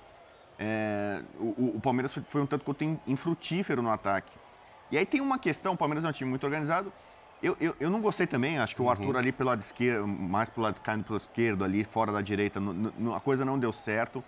É, 0.58 1.22
o, 1.38 1.76
o 1.76 1.80
Palmeiras 1.82 2.12
foi, 2.28 2.40
um 2.42 2.46
tanto 2.46 2.64
quanto 2.64 2.82
in- 2.84 2.98
infrutífero 3.06 3.80
no 3.82 3.90
ataque. 3.90 4.32
E 4.90 4.96
aí 4.98 5.04
tem 5.06 5.20
uma 5.20 5.38
questão, 5.38 5.72
o 5.72 5.76
Palmeiras 5.76 6.04
é 6.04 6.08
um 6.08 6.12
time 6.12 6.28
muito 6.30 6.44
organizado. 6.44 6.92
Eu, 7.42 7.56
eu, 7.60 7.74
eu 7.78 7.90
não 7.90 8.00
gostei 8.00 8.26
também, 8.26 8.58
acho 8.58 8.74
que 8.74 8.80
o 8.80 8.88
Arthur 8.88 9.16
ali 9.16 9.30
pelo 9.32 9.50
lado 9.50 9.60
esquerdo, 9.60 10.06
mais 10.06 10.48
pelo 10.48 10.64
lado 10.64 10.80
caindo 10.80 11.04
pelo 11.04 11.16
esquerdo 11.18 11.64
ali, 11.64 11.84
fora 11.84 12.10
da 12.12 12.20
direita, 12.22 12.58
no- 12.60 12.72
no- 12.72 13.14
a 13.14 13.20
coisa 13.20 13.44
não 13.44 13.58
deu 13.58 13.72
certo. 13.72 14.22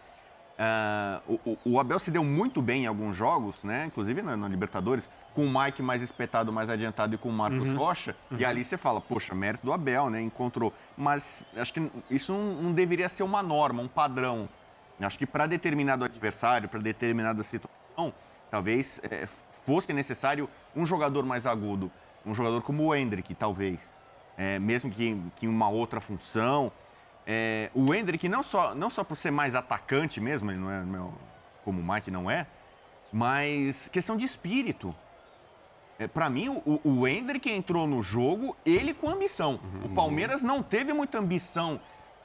Ah, 0.60 1.20
o, 1.28 1.56
o- 1.64 1.78
Abel 1.78 1.98
se 2.00 2.10
deu 2.10 2.24
muito 2.24 2.60
bem 2.60 2.82
em 2.82 2.86
alguns 2.88 3.14
jogos, 3.16 3.62
né? 3.62 3.84
Inclusive 3.86 4.20
na, 4.22 4.36
na 4.36 4.48
Libertadores, 4.48 5.08
com 5.32 5.46
o 5.46 5.62
Mike 5.62 5.80
mais 5.82 6.02
espetado, 6.02 6.52
mais 6.52 6.68
adiantado 6.68 7.14
e 7.14 7.18
com 7.18 7.28
o 7.28 7.32
Marcos 7.32 7.70
Rocha. 7.76 8.16
E 8.36 8.44
ali 8.44 8.64
você 8.64 8.76
fala, 8.76 9.00
poxa, 9.00 9.34
mérito 9.36 9.64
do 9.64 9.72
Abel, 9.72 10.10
né? 10.10 10.20
Encontrou. 10.20 10.72
Mas 10.96 11.46
acho 11.56 11.72
que 11.72 11.90
isso 12.10 12.32
não, 12.32 12.62
não 12.62 12.72
deveria 12.72 13.08
ser 13.08 13.22
uma 13.22 13.40
norma, 13.42 13.82
um 13.82 13.88
padrão. 13.88 14.48
Acho 15.00 15.16
que 15.16 15.26
para 15.26 15.46
determinado 15.46 16.04
adversário, 16.04 16.68
para 16.68 16.80
determinada 16.80 17.40
situação, 17.44 18.12
talvez 18.50 19.00
eh, 19.04 19.28
fosse 19.64 19.92
necessário 19.92 20.48
um 20.74 20.84
jogador 20.84 21.24
mais 21.24 21.46
agudo. 21.46 21.88
Um 22.26 22.34
jogador 22.34 22.62
como 22.62 22.82
o 22.84 22.92
Hendrick, 22.92 23.32
talvez. 23.36 23.78
Eh, 24.36 24.58
mesmo 24.58 24.90
que, 24.90 25.16
que 25.36 25.46
em 25.46 25.48
uma 25.48 25.68
outra 25.68 26.00
função. 26.00 26.72
É, 27.30 27.70
o 27.74 27.92
Hendrick, 27.94 28.26
não 28.26 28.42
só, 28.42 28.74
não 28.74 28.88
só 28.88 29.04
por 29.04 29.14
ser 29.14 29.30
mais 29.30 29.54
atacante 29.54 30.18
mesmo, 30.18 30.50
ele 30.50 30.58
não 30.58 30.70
é 30.70 30.80
meu, 30.82 31.12
como 31.62 31.78
o 31.78 31.86
Mike 31.86 32.10
não 32.10 32.30
é, 32.30 32.46
mas 33.12 33.86
questão 33.88 34.16
de 34.16 34.24
espírito. 34.24 34.94
É, 35.98 36.06
para 36.06 36.30
mim, 36.30 36.48
o, 36.48 36.80
o 36.82 37.06
Hendrick 37.06 37.50
entrou 37.50 37.86
no 37.86 38.02
jogo, 38.02 38.56
ele 38.64 38.94
com 38.94 39.10
ambição. 39.10 39.60
O 39.84 39.90
Palmeiras 39.90 40.42
não 40.42 40.62
teve 40.62 40.94
muita 40.94 41.18
ambição 41.18 41.78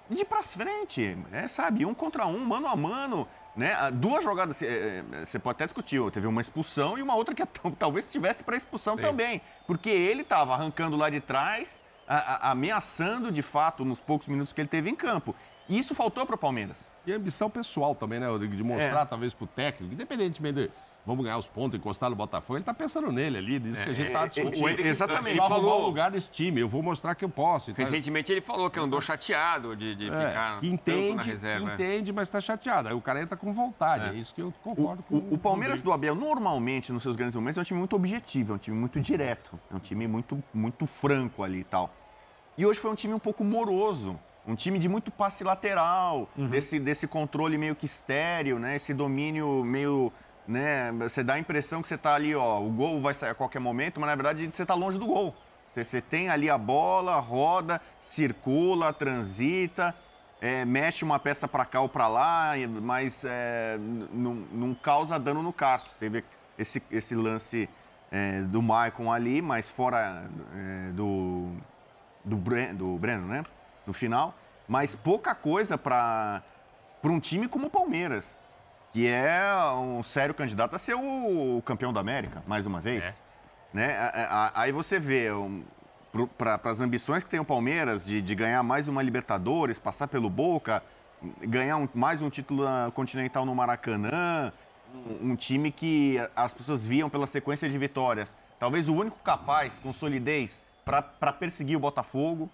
de 0.10 0.22
ir 0.22 0.26
pra 0.26 0.42
frente, 0.42 1.18
é, 1.34 1.50
sabe? 1.50 1.86
Um 1.86 1.94
contra 1.94 2.26
um, 2.26 2.40
mano 2.40 2.68
a 2.68 2.76
mano. 2.76 3.28
Né? 3.58 3.74
Ah, 3.74 3.90
Duas 3.90 4.24
jogadas, 4.24 4.62
é, 4.62 5.04
é, 5.12 5.26
você 5.26 5.38
pode 5.38 5.58
até 5.58 5.66
discutir, 5.66 6.00
teve 6.12 6.28
uma 6.28 6.40
expulsão 6.42 6.98
e 6.98 7.02
uma 7.02 7.16
outra 7.16 7.36
que 7.36 7.46
talvez 7.78 8.06
tivesse 8.06 8.42
para 8.42 8.56
expulsão 8.56 8.96
também. 8.96 9.42
Porque 9.68 9.90
ele 9.90 10.22
estava 10.22 10.54
arrancando 10.54 10.96
lá 10.96 11.10
de 11.10 11.20
trás, 11.20 11.84
a- 12.16 12.48
a- 12.48 12.52
ameaçando 12.52 13.32
de 13.32 13.42
fato 13.42 13.84
nos 13.86 14.00
poucos 14.00 14.28
minutos 14.28 14.54
que 14.54 14.62
ele 14.62 14.68
teve 14.68 14.90
em 14.90 14.96
campo. 14.96 15.36
E 15.70 15.78
isso 15.80 15.96
faltou 15.96 16.26
para 16.26 16.36
o 16.36 16.38
Palmeiras. 16.38 16.92
E 17.08 17.14
a 17.14 17.16
ambição 17.16 17.50
pessoal 17.50 17.96
também, 17.96 18.20
né, 18.20 18.28
Rodrigo? 18.28 18.56
De 18.56 18.64
mostrar, 18.64 19.02
É. 19.02 19.06
talvez, 19.06 19.34
pro 19.34 19.48
técnico, 19.48 19.94
independentemente 19.94 20.56
de, 20.56 20.72
vamos 21.06 21.24
ganhar 21.24 21.38
os 21.38 21.48
pontos, 21.48 21.80
encostar 21.80 22.10
no 22.10 22.18
Botafogo. 22.18 22.58
Ele 22.58 22.66
tá 22.66 22.74
pensando 22.74 23.10
nele 23.14 23.38
ali, 23.38 23.60
disso 23.60 23.82
que 23.82 23.90
a 23.90 23.94
gente 23.94 24.12
tá 24.12 24.28
discutindo. 24.28 24.62
o 24.62 24.68
Hendrick- 24.70 24.90
exatamente. 24.90 25.30
ele 25.38 25.42
Só 25.42 25.48
falou- 25.48 25.82
um 25.82 25.86
lugar 25.86 26.12
nesse 26.12 26.30
time, 26.30 26.60
eu 26.60 26.68
vou 26.68 26.84
mostrar 26.84 27.16
que 27.16 27.24
eu 27.24 27.30
posso. 27.30 27.72
e 27.72 27.74
tal. 27.74 27.86
Recentemente 27.86 28.30
ele 28.30 28.42
falou 28.42 28.70
que 28.70 28.78
andou 28.78 29.00
chateado 29.00 29.74
de, 29.74 29.96
de 29.96 30.10
É, 30.10 30.12
ficar 30.12 30.60
que 30.60 30.68
tanto 30.78 30.92
na 30.92 30.96
entende, 30.98 31.30
reserva. 31.32 31.66
que 31.68 31.74
entende, 31.74 32.12
mas 32.12 32.28
está 32.28 32.42
chateado. 32.42 32.90
Aí 32.90 32.94
o 32.94 33.02
cara 33.02 33.22
entra 33.22 33.38
com 33.38 33.54
vontade. 33.54 34.10
É, 34.10 34.14
isso 34.20 34.34
que 34.36 34.42
eu 34.42 34.54
concordo 34.62 35.02
com 35.04 35.16
O, 35.16 35.36
o 35.36 35.38
Palmeiras 35.38 35.80
Rodrigo. 35.80 35.90
do 35.92 35.94
Abel, 35.94 36.16
normalmente, 36.16 36.92
nos 36.92 37.04
seus 37.04 37.16
grandes 37.16 37.36
momentos, 37.38 37.58
é 37.58 37.62
um 37.62 37.64
time 37.64 37.80
muito 37.80 37.96
objetivo, 37.96 38.52
é 38.52 38.56
um 38.56 38.60
time 38.60 38.76
muito 38.78 39.00
direto, 39.00 39.58
é 39.72 39.76
um 39.76 39.80
time 39.80 40.08
muito, 40.10 40.44
muito 40.54 40.86
franco 40.86 41.42
ali 41.42 41.60
e 41.60 41.64
tal. 41.64 41.90
E 42.58 42.66
hoje 42.66 42.80
foi 42.80 42.92
um 42.92 42.96
time 42.96 43.14
um 43.14 43.20
pouco 43.20 43.44
moroso, 43.44 44.20
um 44.46 44.56
time 44.56 44.78
de 44.78 44.88
muito 44.88 45.10
passe 45.10 45.44
lateral, 45.44 46.30
desse, 46.36 46.80
desse 46.80 47.08
controle 47.08 47.58
meio 47.58 47.76
que 47.76 47.86
estéreo, 47.86 48.60
né? 48.60 48.76
Esse 48.76 48.94
domínio 48.94 49.64
meio. 49.64 50.12
Né? 50.48 50.92
Você 51.00 51.24
dá 51.24 51.36
a 51.36 51.40
impressão 51.40 51.82
que 51.82 51.88
você 51.88 51.98
tá 51.98 52.14
ali, 52.14 52.36
ó, 52.36 52.60
o 52.60 52.70
gol 52.70 53.02
vai 53.02 53.14
sair 53.14 53.30
a 53.30 53.36
qualquer 53.36 53.60
momento, 53.60 54.00
mas 54.00 54.10
na 54.10 54.16
verdade 54.16 54.50
você 54.52 54.66
tá 54.66 54.76
longe 54.76 55.00
do 55.00 55.06
gol. 55.06 55.34
Você, 55.70 55.84
você 55.84 56.02
tem 56.02 56.30
ali 56.30 56.50
a 56.50 56.58
bola, 56.58 57.18
roda, 57.20 57.82
circula, 58.02 58.94
transita, 58.94 59.96
é, 60.42 60.66
mexe 60.66 61.06
uma 61.06 61.18
peça 61.18 61.48
para 61.48 61.66
cá 61.66 61.80
ou 61.80 61.90
para 61.90 62.08
lá, 62.08 62.52
mas 62.82 63.24
é, 63.26 63.78
não, 64.12 64.36
não 64.52 64.76
causa 64.76 65.18
dano 65.18 65.42
no 65.42 65.54
Cássio. 65.54 65.94
Teve 66.00 66.24
esse, 66.60 66.84
esse 66.92 67.16
lance 67.16 67.70
é, 68.12 68.42
do 68.42 68.62
Maicon 68.62 69.12
ali, 69.12 69.42
mas 69.42 69.70
fora 69.70 70.30
é, 70.54 70.92
do, 70.92 71.50
do, 72.24 72.36
Bre- 72.36 72.74
do 72.74 72.98
Breno, 72.98 73.28
né? 73.28 73.44
No 73.86 73.94
final. 73.94 74.34
Mas 74.68 74.96
pouca 74.96 75.36
coisa 75.36 75.78
para 75.78 76.42
um 77.04 77.20
time 77.20 77.48
como 77.48 77.68
o 77.68 77.70
Palmeiras, 77.70 78.42
que 78.94 79.08
é 79.08 79.42
um 79.76 80.02
sério 80.04 80.34
candidato 80.34 80.76
a 80.76 80.80
ser 80.80 80.96
o 80.96 81.62
campeão 81.66 81.92
da 81.92 82.00
América, 82.00 82.42
mais 82.48 82.66
uma 82.66 82.80
vez. 82.80 83.22
Né? 83.74 83.98
A- 83.98 84.52
a- 84.56 84.62
Aí 84.62 84.72
você 84.72 85.00
vê 85.00 85.32
um, 85.32 85.64
para 86.38 86.60
as 86.66 86.80
ambições 86.80 87.24
que 87.24 87.30
tem 87.30 87.40
o 87.40 87.46
Palmeiras 87.46 88.06
de, 88.06 88.22
de 88.22 88.36
ganhar 88.36 88.62
mais 88.64 88.88
uma 88.88 89.02
Libertadores, 89.02 89.80
passar 89.80 90.08
pelo 90.08 90.30
Boca, 90.30 90.82
ganhar 91.42 91.78
um- 91.78 91.90
mais 91.94 92.22
um 92.22 92.30
título 92.30 92.66
continental 92.94 93.46
no 93.46 93.54
Maracanã, 93.56 94.54
um, 94.94 95.32
um 95.32 95.36
time 95.36 95.72
que 95.72 96.18
as 96.36 96.54
pessoas 96.54 96.86
viam 96.86 97.10
pela 97.10 97.26
sequência 97.28 97.68
de 97.68 97.78
vitórias. 97.78 98.38
Talvez 98.60 98.88
o 98.88 98.94
único 98.94 99.18
capaz, 99.24 99.80
com 99.80 99.92
solidez, 99.92 100.64
para 100.86 101.34
perseguir 101.34 101.78
o 101.78 101.80
Botafogo. 101.80 102.50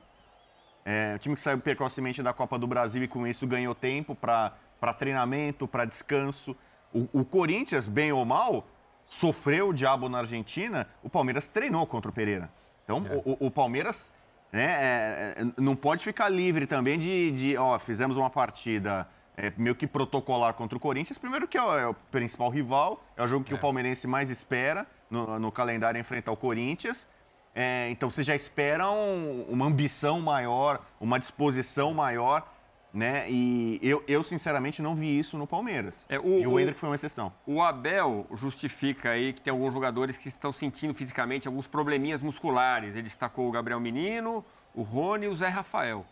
É, 0.85 1.13
o 1.15 1.19
time 1.19 1.35
que 1.35 1.41
saiu 1.41 1.59
precocemente 1.59 2.23
da 2.23 2.33
Copa 2.33 2.57
do 2.57 2.65
Brasil 2.65 3.03
e 3.03 3.07
com 3.07 3.27
isso 3.27 3.45
ganhou 3.45 3.75
tempo 3.75 4.15
para 4.15 4.53
treinamento, 4.97 5.67
para 5.67 5.85
descanso. 5.85 6.55
O, 6.93 7.07
o 7.13 7.25
Corinthians, 7.25 7.87
bem 7.87 8.11
ou 8.11 8.25
mal, 8.25 8.65
sofreu 9.05 9.69
o 9.69 9.73
diabo 9.73 10.07
na 10.09 10.19
Argentina, 10.19 10.87
o 11.03 11.09
Palmeiras 11.09 11.49
treinou 11.49 11.85
contra 11.85 12.09
o 12.09 12.13
Pereira. 12.13 12.49
Então, 12.83 13.03
o, 13.25 13.33
o- 13.33 13.47
o 13.47 13.51
Palmeiras 13.51 14.11
né, 14.51 14.63
é, 14.65 15.35
é, 15.41 15.45
não 15.61 15.75
pode 15.75 16.03
ficar 16.03 16.29
livre 16.29 16.65
também 16.65 16.97
de, 16.97 17.31
de, 17.31 17.57
ó, 17.57 17.77
fizemos 17.77 18.17
uma 18.17 18.29
partida 18.29 19.07
é, 19.37 19.53
meio 19.57 19.75
que 19.75 19.85
protocolar 19.85 20.53
contra 20.55 20.75
o 20.75 20.81
Corinthians. 20.81 21.17
Primeiro 21.19 21.47
que 21.47 21.57
é 21.57 21.61
o, 21.61 21.77
é 21.77 21.87
o 21.87 21.93
principal 21.93 22.49
rival, 22.49 23.03
é 23.15 23.23
o 23.23 23.27
jogo 23.27 23.45
que 23.45 23.53
o 23.53 23.57
palmeirense 23.59 24.07
mais 24.07 24.29
espera 24.31 24.87
no, 25.09 25.37
no 25.39 25.51
calendário 25.51 25.99
enfrentar 25.99 26.31
o 26.31 26.37
Corinthians. 26.37 27.07
É, 27.55 27.89
então 27.89 28.09
você 28.09 28.23
já 28.23 28.35
espera 28.35 28.89
um- 28.89 29.45
uma 29.49 29.65
ambição 29.65 30.21
maior, 30.21 30.81
uma 30.99 31.19
disposição 31.19 31.93
maior, 31.93 32.47
né? 32.93 33.29
E 33.29 33.79
eu, 33.83 34.03
eu, 34.07 34.23
sinceramente 34.23 34.81
não 34.81 34.95
vi 34.95 35.17
isso 35.19 35.37
no 35.37 35.45
Palmeiras. 35.45 36.05
É, 36.09 36.17
o- 36.19 36.39
e 36.39 36.47
o 36.47 36.59
Hendrick 36.59 36.79
foi 36.79 36.89
uma 36.89 36.95
exceção. 36.95 37.31
O 37.45 37.61
Abel 37.61 38.25
justifica 38.35 39.09
aí 39.11 39.33
que 39.33 39.41
tem 39.41 39.51
alguns 39.51 39.73
jogadores 39.73 40.17
que 40.17 40.27
estão 40.27 40.51
sentindo 40.51 40.93
fisicamente 40.93 41.47
alguns 41.47 41.67
probleminhas 41.67 42.21
musculares. 42.21 42.93
Ele 42.93 43.03
destacou 43.03 43.47
o 43.47 43.51
Gabriel 43.51 43.79
Menino, 43.79 44.43
o 44.73 44.81
Rony 44.81 45.25
e 45.25 45.29
o 45.29 45.33
Zé 45.33 45.47
Rafael. 45.47 46.05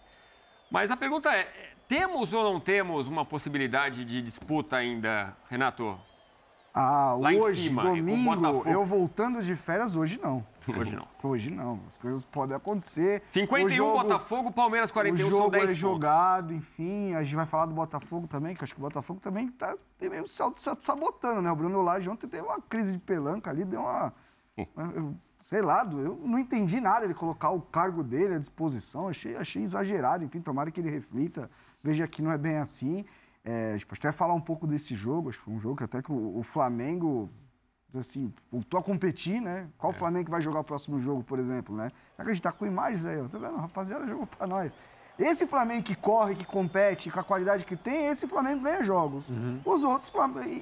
Mas 0.69 0.91
a 0.91 0.97
pergunta 0.97 1.33
é: 1.33 1.47
temos 1.87 2.33
ou 2.33 2.43
não 2.43 2.59
temos 2.59 3.07
uma 3.07 3.23
possibilidade 3.23 4.03
de 4.03 4.21
disputa 4.21 4.75
ainda, 4.75 5.35
Renato? 5.49 5.97
Ah, 6.73 7.15
Lá 7.19 7.31
hoje, 7.31 7.69
domingo, 7.69 8.63
eu 8.69 8.85
voltando 8.85 9.41
de 9.41 9.55
férias, 9.55 9.95
hoje 9.95 10.19
não. 10.21 10.45
Hoje 10.77 10.95
não. 10.95 11.07
Hoje 11.23 11.49
não. 11.51 11.79
As 11.87 11.97
coisas 11.97 12.25
podem 12.25 12.55
acontecer. 12.55 13.21
51 13.29 13.65
O 13.65 13.69
jogo- 13.69 13.97
Botafogo, 14.03 14.51
Palmeiras 14.51 14.91
41 14.91 15.27
o 15.27 15.29
são 15.29 15.37
jogo 15.39 15.51
10 15.51 15.63
é 15.63 15.67
pontos. 15.67 15.79
jogado, 15.79 16.53
enfim. 16.53 17.13
A 17.13 17.23
gente 17.23 17.35
vai 17.35 17.45
falar 17.45 17.65
do 17.67 17.73
Botafogo 17.75 18.27
também, 18.27 18.55
que 18.55 18.63
acho 18.63 18.73
que 18.73 18.79
o 18.79 18.83
Botafogo 18.83 19.19
também 19.19 19.47
tá 19.49 19.75
tem 19.97 20.09
meio 20.09 20.27
se 20.27 20.41
sabotando, 20.81 21.41
né? 21.41 21.51
O 21.51 21.55
Bruno 21.55 21.81
Lage 21.81 22.09
ontem 22.09 22.27
teve 22.27 22.43
uma 22.45 22.61
crise 22.61 22.93
de 22.93 22.99
pelanca 22.99 23.49
ali, 23.49 23.63
deu 23.65 23.81
uma. 23.81 24.13
eu- 24.57 25.15
sei 25.41 25.61
lá, 25.61 25.87
eu 25.93 26.19
não 26.25 26.37
entendi 26.37 26.81
nada 26.81 27.05
ele 27.05 27.13
colocar 27.13 27.51
o 27.51 27.61
cargo 27.61 28.03
dele 28.03 28.35
à 28.35 28.37
disposição. 28.39 29.07
Achei, 29.07 29.35
achei 29.37 29.63
exagerado. 29.63 30.23
Enfim, 30.25 30.41
tomara 30.41 30.69
que 30.71 30.81
ele 30.81 30.89
reflita, 30.89 31.49
veja 31.81 32.07
que 32.07 32.21
não 32.21 32.31
é 32.31 32.37
bem 32.37 32.57
assim. 32.57 33.05
É, 33.45 33.77
tipo, 33.77 33.93
a 33.93 33.95
gente 33.95 34.03
vai 34.03 34.11
falar 34.11 34.33
um 34.33 34.41
pouco 34.41 34.67
desse 34.67 34.93
jogo. 34.93 35.29
Acho 35.29 35.37
que 35.37 35.45
foi 35.45 35.53
um 35.53 35.59
jogo 35.59 35.77
que 35.77 35.83
até 35.85 36.01
que 36.01 36.11
o, 36.11 36.37
o 36.37 36.43
Flamengo 36.43 37.29
assim, 37.97 38.33
voltou 38.51 38.79
a 38.79 38.83
competir, 38.83 39.41
né? 39.41 39.67
Qual 39.77 39.93
Flamengo 39.93 40.25
que 40.25 40.31
vai 40.31 40.41
jogar 40.41 40.59
o 40.59 40.63
próximo 40.63 40.97
jogo, 40.99 41.23
por 41.23 41.39
exemplo, 41.39 41.75
né? 41.75 41.91
Já 42.17 42.23
que 42.23 42.29
a 42.31 42.33
gente 42.33 42.43
tá 42.43 42.51
com 42.51 42.65
imagens 42.65 43.05
aí, 43.05 43.19
ó. 43.21 43.27
Tá 43.27 43.37
vendo? 43.37 43.55
Rapaziada 43.57 44.05
jogou 44.07 44.27
pra 44.27 44.45
nós. 44.45 44.73
Esse 45.17 45.47
Flamengo 45.47 45.83
que 45.83 45.95
corre, 45.95 46.35
que 46.35 46.45
compete, 46.45 47.09
com 47.09 47.19
a 47.19 47.23
qualidade 47.23 47.65
que 47.65 47.75
tem, 47.75 48.07
esse 48.07 48.27
Flamengo 48.27 48.61
ganha 48.61 48.83
jogos. 48.83 49.27
Os 49.65 49.83
outros, 49.83 50.13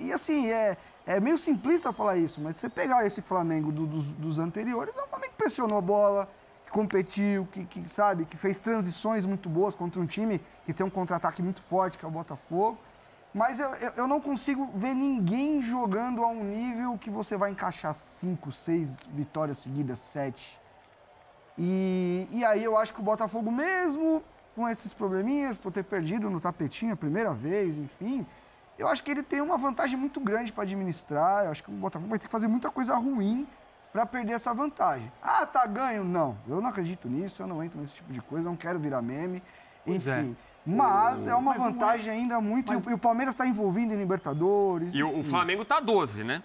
e 0.02 0.14
assim, 0.14 0.48
é, 0.48 0.78
é 1.06 1.20
meio 1.20 1.38
simplista 1.38 1.92
falar 1.92 2.16
isso, 2.16 2.40
mas 2.40 2.56
se 2.56 2.62
você 2.62 2.70
pegar 2.70 3.06
esse 3.06 3.22
Flamengo 3.22 3.70
do- 3.72 3.86
dos, 3.86 4.14
dos 4.14 4.40
anteriores, 4.40 4.96
é 4.96 5.04
um 5.04 5.08
Flamengo 5.08 5.32
que 5.32 5.38
pressionou 5.38 5.78
a 5.78 5.82
bola, 5.82 6.30
que 6.66 6.72
competiu, 6.72 7.46
que, 7.52 7.66
que, 7.66 7.90
sabe, 7.90 8.24
que 8.24 8.38
fez 8.38 8.62
transições 8.62 9.26
muito 9.26 9.50
boas 9.50 9.76
contra 9.76 10.00
um 10.02 10.06
time 10.06 10.40
que 10.66 10.74
tem 10.74 10.86
um 10.86 10.90
contra-ataque 10.90 11.42
muito 11.44 11.62
forte, 11.62 11.98
que 11.98 12.06
é 12.06 12.08
o 12.08 12.12
Botafogo. 12.12 12.78
Mas 13.36 13.60
eu, 13.60 13.70
eu, 13.98 14.08
não 14.08 14.22
consigo 14.22 14.66
ver 14.74 14.94
ninguém 14.94 15.62
jogando 15.62 16.24
a 16.24 16.28
um 16.30 16.42
nível 16.42 16.98
que 16.98 17.10
você 17.10 17.36
vai 17.36 17.52
encaixar 17.52 17.94
cinco, 17.94 18.50
seis 18.50 18.96
vitórias 19.10 19.58
seguidas, 19.58 20.00
sete. 20.00 20.58
E, 21.58 22.30
e 22.32 22.46
aí 22.46 22.64
eu 22.64 22.78
acho 22.78 22.94
que 22.94 23.02
o 23.02 23.04
Botafogo, 23.04 23.52
mesmo 23.52 24.24
com 24.56 24.70
esses 24.70 24.94
probleminhas, 24.94 25.58
por 25.58 25.70
ter 25.70 25.84
perdido 25.84 26.30
no 26.30 26.40
tapetinho 26.40 26.94
a 26.94 26.96
primeira 26.96 27.34
vez, 27.34 27.76
enfim, 27.76 28.26
eu 28.80 28.88
acho 28.88 29.04
que 29.04 29.12
ele 29.12 29.22
tem 29.22 29.42
uma 29.42 29.58
vantagem 29.58 30.00
muito 30.00 30.22
grande 30.22 30.54
para 30.54 30.64
administrar. 30.64 31.44
Eu 31.44 31.52
acho 31.52 31.62
que 31.62 31.70
o 31.70 31.74
Botafogo 31.74 32.10
vai 32.10 32.18
ter 32.18 32.28
que 32.28 32.32
fazer 32.32 32.48
muita 32.48 32.72
coisa 32.72 32.96
ruim 32.96 33.46
para 33.92 34.06
perder 34.06 34.32
essa 34.32 34.54
vantagem. 34.54 35.12
Ah, 35.22 35.46
tá 35.46 35.68
ganho? 35.68 36.06
Não. 36.06 36.38
Eu 36.48 36.62
não 36.62 36.70
acredito 36.70 37.10
nisso, 37.10 37.44
eu 37.44 37.48
não 37.48 37.62
entro 37.62 37.82
nesse 37.82 37.96
tipo 37.96 38.14
de 38.14 38.22
coisa, 38.22 38.46
não 38.46 38.56
quero 38.56 38.80
virar 38.80 39.02
meme. 39.02 39.44
Pois 39.86 40.08
é. 40.08 40.26
Enfim. 40.66 40.76
Mas 40.78 41.28
é 41.28 41.36
uma 41.36 41.54
Mas 41.54 41.62
é- 41.62 41.66
vantagem 41.66 42.14
ainda 42.14 42.42
muito. 42.42 42.74
Mas- 42.74 42.84
E 42.86 42.94
o- 42.94 42.98
Palmeiras 42.98 43.34
está 43.36 43.46
envolvido 43.46 43.94
em 43.94 43.98
Libertadores. 43.98 44.96
E 44.96 45.04
o, 45.04 45.08
o 45.10 45.20
enfim. 45.20 45.30
Flamengo 45.30 45.64
tá 45.64 45.80
12, 45.80 46.24
né? 46.24 46.42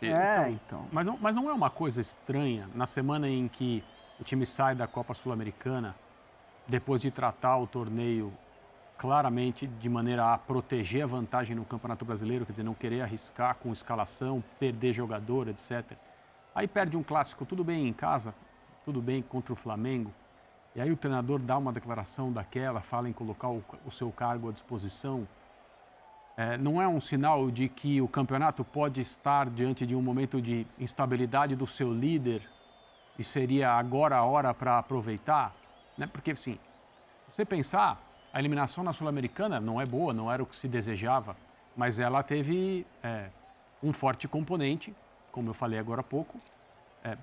É, 0.00 0.48
então. 0.50 0.86
Mas 0.92 1.04
não, 1.04 1.18
mas 1.20 1.34
não 1.34 1.50
é 1.50 1.52
uma 1.52 1.68
coisa 1.70 2.00
estranha 2.00 2.68
na 2.74 2.86
semana 2.86 3.28
em 3.28 3.48
que 3.48 3.82
o 4.20 4.24
time 4.24 4.46
sai 4.46 4.74
da 4.76 4.86
Copa 4.86 5.12
Sul-Americana, 5.12 5.96
depois 6.68 7.02
de 7.02 7.10
tratar 7.10 7.56
o 7.56 7.66
torneio 7.66 8.32
claramente 8.96 9.66
de 9.66 9.88
maneira 9.88 10.32
a 10.34 10.38
proteger 10.38 11.02
a 11.02 11.06
vantagem 11.06 11.54
no 11.56 11.64
Campeonato 11.64 12.04
Brasileiro, 12.04 12.44
quer 12.46 12.52
dizer, 12.52 12.62
não 12.62 12.74
querer 12.74 13.00
arriscar 13.02 13.56
com 13.56 13.72
escalação, 13.72 14.42
perder 14.58 14.92
jogador, 14.92 15.48
etc. 15.48 15.84
Aí 16.54 16.66
perde 16.68 16.96
um 16.96 17.02
clássico, 17.02 17.44
tudo 17.44 17.62
bem 17.64 17.88
em 17.88 17.92
casa, 17.92 18.34
tudo 18.84 19.00
bem 19.02 19.20
contra 19.22 19.52
o 19.52 19.56
Flamengo. 19.56 20.12
E 20.78 20.80
aí 20.80 20.92
o 20.92 20.96
treinador 20.96 21.40
dá 21.40 21.58
uma 21.58 21.72
declaração 21.72 22.32
daquela, 22.32 22.80
fala 22.80 23.08
em 23.08 23.12
colocar 23.12 23.48
o, 23.48 23.64
o 23.84 23.90
seu 23.90 24.12
cargo 24.12 24.48
à 24.48 24.52
disposição. 24.52 25.26
É, 26.36 26.56
não 26.56 26.80
é 26.80 26.86
um 26.86 27.00
sinal 27.00 27.50
de 27.50 27.68
que 27.68 28.00
o 28.00 28.06
campeonato 28.06 28.64
pode 28.64 29.00
estar 29.00 29.50
diante 29.50 29.84
de 29.84 29.96
um 29.96 30.00
momento 30.00 30.40
de 30.40 30.64
instabilidade 30.78 31.56
do 31.56 31.66
seu 31.66 31.92
líder 31.92 32.48
e 33.18 33.24
seria 33.24 33.72
agora 33.72 34.18
a 34.18 34.22
hora 34.22 34.54
para 34.54 34.78
aproveitar? 34.78 35.52
Né? 35.96 36.06
Porque, 36.06 36.30
assim, 36.30 36.60
se 37.26 37.34
você 37.34 37.44
pensar, 37.44 38.00
a 38.32 38.38
eliminação 38.38 38.84
na 38.84 38.92
Sul-Americana 38.92 39.58
não 39.58 39.80
é 39.80 39.84
boa, 39.84 40.14
não 40.14 40.30
era 40.30 40.44
o 40.44 40.46
que 40.46 40.54
se 40.54 40.68
desejava, 40.68 41.36
mas 41.76 41.98
ela 41.98 42.22
teve 42.22 42.86
é, 43.02 43.30
um 43.82 43.92
forte 43.92 44.28
componente, 44.28 44.94
como 45.32 45.50
eu 45.50 45.54
falei 45.54 45.80
agora 45.80 46.02
há 46.02 46.04
pouco, 46.04 46.38
é, 47.02 47.18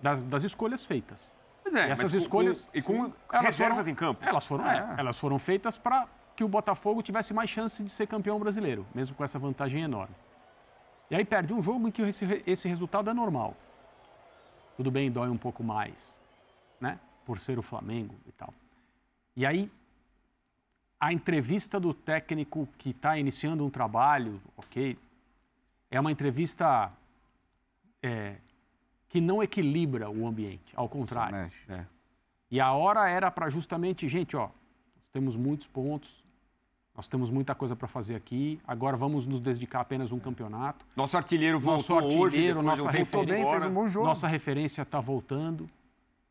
das, 0.00 0.22
das 0.22 0.44
escolhas 0.44 0.86
feitas. 0.86 1.39
Pois 1.70 1.82
é, 1.84 1.88
E 1.88 1.90
essas 1.92 2.12
escolhas 2.14 2.64
com- 2.64 2.70
e 2.78 2.82
com 2.82 3.12
elas 3.32 3.44
reservas 3.46 3.78
foram- 3.78 3.90
em 3.90 3.94
campo. 3.94 4.24
Elas 4.24 4.46
foram, 4.46 4.68
é, 4.68 4.94
elas 4.98 5.18
foram 5.18 5.38
feitas 5.38 5.78
para 5.78 6.08
que 6.34 6.42
o 6.42 6.48
Botafogo 6.48 7.00
tivesse 7.02 7.32
mais 7.32 7.48
chance 7.48 7.82
de 7.82 7.90
ser 7.90 8.06
campeão 8.08 8.38
brasileiro, 8.40 8.84
mesmo 8.94 9.14
com 9.14 9.22
essa 9.22 9.38
vantagem 9.38 9.82
enorme. 9.82 10.14
E 11.10 11.14
aí 11.14 11.24
perde 11.24 11.52
um 11.54 11.62
jogo 11.62 11.86
em 11.86 11.90
que 11.92 12.02
esse, 12.02 12.42
esse 12.46 12.68
resultado 12.68 13.08
é 13.08 13.14
normal. 13.14 13.54
Tudo 14.76 14.90
bem, 14.90 15.10
dói 15.12 15.28
um 15.28 15.36
pouco 15.36 15.62
mais, 15.62 16.20
né? 16.80 16.98
Por 17.24 17.38
ser 17.38 17.58
o 17.58 17.62
Flamengo 17.62 18.14
e 18.26 18.32
tal. 18.32 18.52
E 19.36 19.46
aí 19.46 19.70
a 20.98 21.12
entrevista 21.12 21.78
do 21.78 21.94
técnico 21.94 22.68
que 22.78 22.90
está 22.90 23.16
iniciando 23.16 23.64
um 23.64 23.70
trabalho, 23.70 24.40
ok, 24.56 24.98
é 25.90 26.00
uma 26.00 26.10
entrevista 26.10 26.90
é, 28.02 28.36
que 29.10 29.20
não 29.20 29.42
equilibra 29.42 30.08
o 30.08 30.26
ambiente, 30.26 30.72
ao 30.74 30.88
contrário. 30.88 31.36
mexe. 31.36 31.70
É. 31.70 31.84
E 32.50 32.60
a 32.60 32.72
hora 32.72 33.08
era 33.08 33.30
para 33.30 33.50
justamente, 33.50 34.08
gente, 34.08 34.36
ó, 34.36 34.44
nós 34.46 35.08
temos 35.12 35.36
muitos 35.36 35.66
pontos, 35.66 36.24
nós 36.94 37.08
temos 37.08 37.28
muita 37.28 37.54
coisa 37.54 37.74
para 37.74 37.88
fazer 37.88 38.14
aqui, 38.14 38.60
agora 38.66 38.96
vamos 38.96 39.26
nos 39.26 39.40
dedicar 39.40 39.80
apenas 39.80 40.12
a 40.12 40.14
um 40.14 40.20
campeonato. 40.20 40.86
Nosso 40.94 41.16
artilheiro 41.16 41.60
Nosso 41.60 41.88
voltou 41.88 42.20
hoje. 42.20 42.36
artilheiro, 42.36 42.60
depois 42.60 42.78
nossa 42.78 42.90
referência. 42.90 43.58
Bem, 43.58 43.68
um 43.68 43.74
bom 43.74 43.88
jogo. 43.88 44.06
Nossa 44.06 44.28
referência 44.28 44.82
está 44.82 45.00
voltando. 45.00 45.68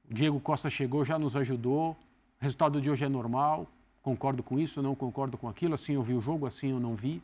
O 0.09 0.13
Diego 0.13 0.39
Costa 0.39 0.69
chegou, 0.69 1.03
já 1.03 1.19
nos 1.19 1.36
ajudou. 1.36 1.91
O 1.91 1.97
resultado 2.39 2.80
de 2.82 2.89
hoje 2.89 3.03
é 3.03 3.09
normal. 3.09 3.67
Concordo 4.01 4.41
com 4.41 4.57
isso, 4.57 4.82
não 4.82 4.95
concordo 4.95 5.38
com 5.38 5.49
aquilo. 5.49 5.73
Assim 5.75 5.93
eu 5.93 6.01
vi 6.01 6.13
o 6.13 6.21
jogo, 6.21 6.45
assim 6.45 6.69
eu 6.69 6.80
não 6.80 6.95
vi. 6.95 7.21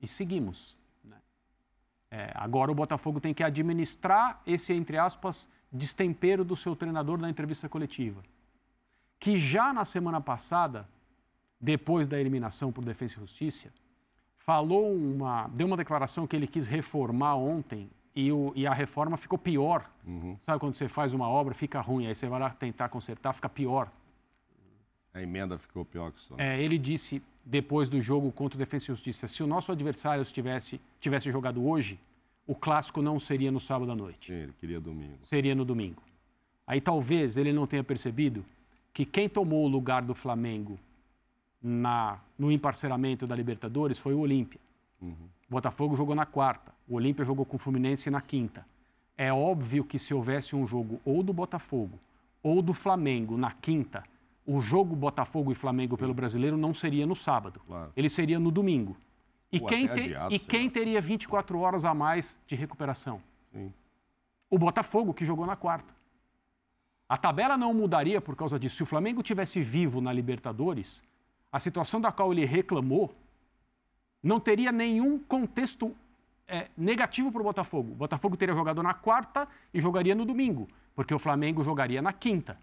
E 0.00 0.06
seguimos. 0.06 0.76
É, 2.14 2.30
agora 2.34 2.70
o 2.70 2.74
Botafogo 2.74 3.18
tem 3.20 3.32
que 3.32 3.42
administrar 3.42 4.42
esse, 4.46 4.74
entre 4.74 4.98
aspas, 4.98 5.48
destempero 5.72 6.44
do 6.44 6.54
seu 6.54 6.76
treinador 6.76 7.16
na 7.18 7.30
entrevista 7.30 7.70
coletiva. 7.70 8.22
Que 9.18 9.38
já 9.38 9.72
na 9.72 9.82
semana 9.86 10.20
passada, 10.20 10.86
depois 11.58 12.06
da 12.06 12.20
eliminação 12.20 12.70
por 12.70 12.84
Defesa 12.84 13.14
e 13.16 13.20
Justiça, 13.20 13.70
falou 14.36 14.92
uma, 14.94 15.48
deu 15.54 15.66
uma 15.66 15.76
declaração 15.76 16.26
que 16.26 16.36
ele 16.36 16.46
quis 16.46 16.66
reformar 16.66 17.36
ontem 17.36 17.88
e, 18.14 18.30
o- 18.30 18.52
e 18.54 18.66
a 18.66 18.74
reforma 18.74 19.16
ficou 19.16 19.38
pior. 19.38 19.88
Sabe 20.42 20.58
quando 20.60 20.74
você 20.74 20.88
faz 20.90 21.14
uma 21.14 21.28
obra, 21.30 21.54
fica 21.54 21.80
ruim, 21.80 22.06
aí 22.06 22.14
você 22.14 22.26
vai 22.28 22.40
lá 22.40 22.50
tentar 22.50 22.90
consertar, 22.90 23.32
fica 23.32 23.48
pior. 23.48 23.88
A 25.14 25.20
emenda 25.22 25.58
ficou 25.58 25.84
pior 25.84 26.10
que 26.12 26.18
isso. 26.20 26.34
É, 26.38 26.60
ele 26.62 26.78
disse, 26.78 27.22
depois 27.44 27.90
do 27.90 28.00
jogo 28.00 28.32
contra 28.32 28.56
o 28.56 28.58
Defesa 28.58 28.84
e 28.84 28.86
Justiça, 28.88 29.28
se 29.28 29.42
o 29.42 29.46
nosso 29.46 29.70
adversário 29.70 30.24
tivesse, 30.24 30.80
tivesse 31.00 31.30
jogado 31.30 31.66
hoje, 31.66 31.98
o 32.46 32.54
clássico 32.54 33.02
não 33.02 33.20
seria 33.20 33.52
no 33.52 33.60
sábado 33.60 33.92
à 33.92 33.94
noite, 33.94 34.32
Sim, 34.32 34.38
ele 34.38 34.52
queria 34.58 34.80
domingo. 34.80 35.18
seria 35.22 35.54
no 35.54 35.64
domingo. 35.64 36.02
Aí 36.66 36.80
talvez 36.80 37.36
ele 37.36 37.52
não 37.52 37.66
tenha 37.66 37.84
percebido 37.84 38.44
que 38.92 39.04
quem 39.04 39.28
tomou 39.28 39.64
o 39.64 39.68
lugar 39.68 40.02
do 40.02 40.14
Flamengo 40.14 40.78
na, 41.62 42.18
no 42.38 42.50
emparceramento 42.50 43.26
da 43.26 43.34
Libertadores 43.36 43.98
foi 43.98 44.14
o 44.14 44.20
Olímpia. 44.20 44.60
O 45.00 45.14
Botafogo 45.48 45.96
jogou 45.96 46.14
na 46.14 46.24
quarta, 46.24 46.72
o 46.88 46.94
Olímpia 46.94 47.24
jogou 47.24 47.44
com 47.44 47.56
o 47.56 47.58
Fluminense 47.58 48.10
na 48.10 48.20
quinta. 48.20 48.64
É 49.16 49.32
óbvio 49.32 49.84
que 49.84 49.98
se 49.98 50.14
houvesse 50.14 50.56
um 50.56 50.66
jogo 50.66 51.00
ou 51.04 51.22
do 51.22 51.32
Botafogo 51.32 51.98
ou 52.42 52.62
do 52.62 52.72
Flamengo 52.72 53.36
na 53.36 53.52
quinta, 53.52 54.02
o 54.46 54.60
jogo 54.60 54.96
Botafogo 54.96 55.52
e 55.52 55.54
Flamengo 55.54 55.96
pelo 55.96 56.12
brasileiro 56.12 56.56
não 56.56 56.74
seria 56.74 57.06
no 57.06 57.14
sábado. 57.14 57.60
Claro. 57.66 57.92
Ele 57.96 58.08
seria 58.08 58.38
no 58.38 58.50
domingo. 58.50 58.96
E, 59.52 59.60
Ou 59.60 59.66
quem, 59.66 59.86
te- 59.86 60.00
adiado, 60.00 60.34
e 60.34 60.38
quem 60.38 60.68
teria 60.70 61.00
24 61.00 61.58
horas 61.58 61.84
a 61.84 61.94
mais 61.94 62.38
de 62.46 62.56
recuperação? 62.56 63.20
Sim. 63.52 63.72
O 64.50 64.58
Botafogo, 64.58 65.14
que 65.14 65.24
jogou 65.24 65.46
na 65.46 65.56
quarta. 65.56 65.94
A 67.08 67.16
tabela 67.18 67.56
não 67.56 67.74
mudaria 67.74 68.20
por 68.20 68.34
causa 68.34 68.58
disso. 68.58 68.76
Se 68.76 68.82
o 68.82 68.86
Flamengo 68.86 69.22
tivesse 69.22 69.60
vivo 69.62 70.00
na 70.00 70.12
Libertadores, 70.12 71.02
a 71.50 71.60
situação 71.60 72.00
da 72.00 72.10
qual 72.10 72.32
ele 72.32 72.44
reclamou 72.44 73.14
não 74.22 74.40
teria 74.40 74.72
nenhum 74.72 75.18
contexto 75.18 75.94
é, 76.48 76.68
negativo 76.76 77.30
para 77.30 77.40
o 77.40 77.44
Botafogo. 77.44 77.92
O 77.92 77.94
Botafogo 77.94 78.36
teria 78.36 78.54
jogado 78.54 78.82
na 78.82 78.94
quarta 78.94 79.46
e 79.74 79.80
jogaria 79.80 80.14
no 80.14 80.24
domingo, 80.24 80.68
porque 80.94 81.12
o 81.12 81.18
Flamengo 81.18 81.62
jogaria 81.62 82.00
na 82.00 82.12
quinta. 82.12 82.58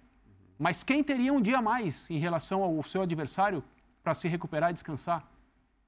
Mas 0.60 0.84
quem 0.84 1.02
teria 1.02 1.32
um 1.32 1.42
dia 1.42 1.62
mais 1.62 2.10
em 2.12 2.20
relação 2.20 2.62
ao 2.62 2.84
seu 2.84 3.02
adversário 3.02 3.64
para 4.04 4.14
se 4.14 4.28
recuperar 4.28 4.72
e 4.72 4.74
descansar? 4.74 5.26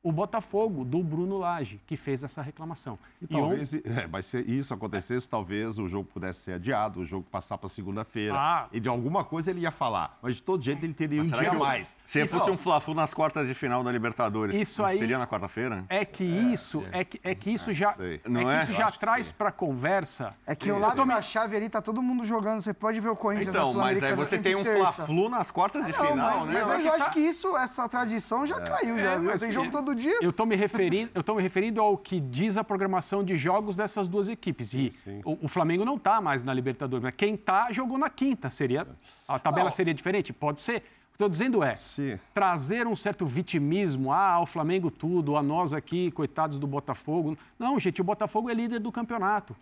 O 0.03 0.11
Botafogo, 0.11 0.83
do 0.83 1.03
Bruno 1.03 1.37
Lage, 1.37 1.79
que 1.85 1.95
fez 1.95 2.23
essa 2.23 2.41
reclamação. 2.41 2.97
E 3.21 3.31
E 3.31 3.35
on- 3.37 3.39
talvez, 3.49 3.71
é, 3.73 4.07
mas 4.11 4.25
se 4.25 4.39
isso 4.41 4.73
acontecesse, 4.73 5.29
talvez 5.29 5.77
o 5.77 5.87
jogo 5.87 6.09
pudesse 6.11 6.39
ser 6.39 6.53
adiado, 6.53 7.01
o 7.01 7.05
jogo 7.05 7.27
passar 7.29 7.55
para 7.59 7.69
segunda-feira. 7.69 8.33
Ah. 8.35 8.67
E 8.71 8.79
de 8.79 8.89
alguma 8.89 9.23
coisa 9.23 9.51
ele 9.51 9.59
ia 9.61 9.69
falar. 9.69 10.17
Mas 10.19 10.37
de 10.37 10.41
todo 10.41 10.63
jeito 10.63 10.83
ele 10.83 10.93
teria 10.95 11.21
um 11.21 11.29
Será 11.29 11.41
dia 11.41 11.53
mais. 11.53 11.95
Se 12.03 12.19
Isso- 12.23 12.35
fosse 12.35 12.49
um 12.49 12.57
Fla-Flu 12.57 12.95
nas 12.95 13.13
quartas 13.13 13.47
de 13.47 13.53
final 13.53 13.83
da 13.83 13.91
Libertadores, 13.91 14.55
Isso 14.55 14.83
aí- 14.83 14.97
seria 14.97 15.19
na 15.19 15.27
quarta-feira? 15.27 15.85
É 15.87 16.03
que 16.03 16.23
isso, 16.23 16.83
é 16.91 17.03
que, 17.03 17.21
é 17.23 17.35
que 17.35 17.51
isso 17.51 17.71
já, 17.71 17.93
sei. 17.93 18.19
é 18.25 18.29
Não 18.29 18.41
que 18.41 18.47
é? 18.47 18.61
isso 18.63 18.71
Eu 18.71 18.75
já 18.77 18.89
traz 18.91 19.31
para 19.31 19.49
a 19.49 19.51
conversa. 19.51 20.33
É 20.47 20.55
que 20.55 20.71
o 20.71 20.79
lado 20.79 21.05
da 21.05 21.21
chave 21.21 21.55
ali 21.55 21.69
tá 21.69 21.79
todo 21.79 22.01
mundo 22.01 22.25
jogando. 22.25 22.59
Você 22.59 22.73
pode 22.73 22.99
ver 22.99 23.09
o 23.09 23.15
Corinthians 23.15 23.53
na 23.53 23.59
Então, 23.61 23.73
mas 23.75 24.01
aí 24.01 24.15
você 24.15 24.39
tem 24.39 24.55
um. 24.55 24.65
Fla-Flu 24.65 25.29
nas 25.29 25.51
quartas 25.51 25.85
de 25.85 25.91
Não, 25.91 26.07
final, 26.07 26.39
mas, 26.39 26.47
né? 26.49 26.63
mas 26.65 26.85
eu 26.85 26.93
acho 26.93 27.11
que 27.11 27.19
isso, 27.19 27.55
essa 27.55 27.87
tradição 27.87 28.47
já 28.47 28.59
caiu, 28.61 28.97
já, 28.99 29.19
mas 29.19 29.41
Tem 29.41 29.51
jogo 29.51 29.69
todo 29.69 29.90
dia. 29.95 30.19
Eu 30.21 30.29
estou 30.31 30.45
me 30.45 30.55
referindo, 30.55 31.11
eu 31.13 31.23
tô 31.23 31.35
me 31.35 31.41
referindo 31.41 31.81
ao 31.81 31.97
que 31.97 32.19
diz 32.19 32.57
a 32.57 32.63
programação 32.63 33.23
de 33.23 33.37
jogos 33.37 33.75
dessas 33.75 34.07
duas 34.07 34.27
equipes. 34.27 34.73
E 34.73 34.93
o, 35.23 35.45
o 35.45 35.47
Flamengo 35.47 35.85
não 35.85 35.95
está 35.95 36.21
mais 36.21 36.43
na 36.43 36.53
Libertadores, 36.53 37.03
mas 37.03 37.13
quem 37.15 37.35
está 37.35 37.71
jogou 37.71 37.97
na 37.97 38.09
quinta. 38.09 38.49
Seria 38.49 38.87
a 39.27 39.39
tabela 39.39 39.65
Não. 39.65 39.71
seria 39.71 39.93
diferente? 39.93 40.33
Pode 40.33 40.61
ser. 40.61 40.77
O 40.77 40.79
que 41.11 41.15
estou 41.15 41.29
dizendo 41.29 41.63
é 41.63 41.75
Sim. 41.75 42.17
trazer 42.33 42.87
um 42.87 42.95
certo 42.95 43.25
vitimismo, 43.25 44.11
ah, 44.11 44.39
o 44.39 44.45
Flamengo 44.45 44.89
tudo, 44.89 45.35
a 45.35 45.43
nós 45.43 45.73
aqui, 45.73 46.09
coitados 46.11 46.57
do 46.57 46.65
Botafogo. 46.65 47.37
Não, 47.59 47.79
gente, 47.79 48.01
o 48.01 48.03
Botafogo 48.03 48.49
é 48.49 48.53
líder 48.53 48.79
do 48.79 48.91
campeonato. 48.91 49.55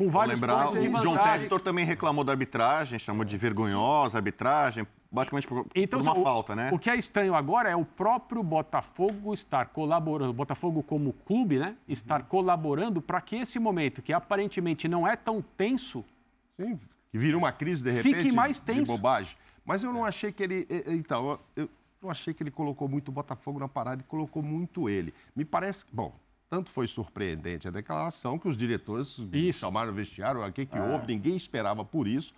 Com 0.00 0.08
vários 0.08 0.40
lembrar, 0.40 0.64
pontos 0.64 0.80
de 0.80 0.88
o 0.88 1.02
João 1.02 1.14
vantagem. 1.14 1.40
Textor 1.40 1.60
também 1.60 1.84
reclamou 1.84 2.24
da 2.24 2.32
arbitragem, 2.32 2.98
chamou 2.98 3.22
de 3.22 3.36
vergonhosa 3.36 4.16
a 4.16 4.18
arbitragem, 4.18 4.86
basicamente 5.12 5.46
por, 5.46 5.66
por 5.66 6.00
uma 6.00 6.18
o, 6.18 6.22
falta, 6.22 6.56
né? 6.56 6.70
O 6.72 6.78
que 6.78 6.88
é 6.88 6.96
estranho 6.96 7.34
agora 7.34 7.68
é 7.68 7.76
o 7.76 7.84
próprio 7.84 8.42
Botafogo 8.42 9.34
estar 9.34 9.66
colaborando, 9.66 10.30
o 10.30 10.32
Botafogo 10.32 10.82
como 10.82 11.12
clube, 11.12 11.58
né, 11.58 11.76
estar 11.86 12.22
colaborando 12.22 13.02
para 13.02 13.20
que 13.20 13.36
esse 13.36 13.58
momento, 13.58 14.00
que 14.00 14.10
aparentemente 14.10 14.88
não 14.88 15.06
é 15.06 15.16
tão 15.16 15.42
tenso, 15.42 16.02
Sim, 16.56 16.80
que 17.10 17.18
vira 17.18 17.36
uma 17.36 17.52
crise 17.52 17.82
de 17.82 17.92
Fique 18.02 18.16
repente 18.16 18.34
mais 18.34 18.56
de 18.56 18.62
tenso. 18.62 18.90
bobagem. 18.90 19.36
Mas 19.66 19.84
eu 19.84 19.92
não 19.92 20.06
achei 20.06 20.32
que 20.32 20.42
ele. 20.42 20.66
Então, 20.86 21.38
eu 21.54 21.68
não 22.00 22.10
achei 22.10 22.32
que 22.32 22.42
ele 22.42 22.50
colocou 22.50 22.88
muito 22.88 23.08
o 23.08 23.12
Botafogo 23.12 23.58
na 23.58 23.68
parada 23.68 24.00
e 24.00 24.04
colocou 24.04 24.42
muito 24.42 24.88
ele. 24.88 25.12
Me 25.36 25.44
parece 25.44 25.84
que, 25.84 25.94
bom, 25.94 26.14
tanto 26.50 26.68
foi 26.68 26.86
surpreendente 26.88 27.68
a 27.68 27.70
declaração 27.70 28.36
que 28.38 28.48
os 28.48 28.56
diretores 28.56 29.16
Isso. 29.32 29.60
chamaram 29.60 29.92
o 29.92 29.94
vestiário, 29.94 30.44
o 30.44 30.52
que, 30.52 30.66
que 30.66 30.78
houve, 30.78 31.06
ninguém 31.06 31.36
esperava 31.36 31.84
por 31.84 32.08
isso. 32.08 32.34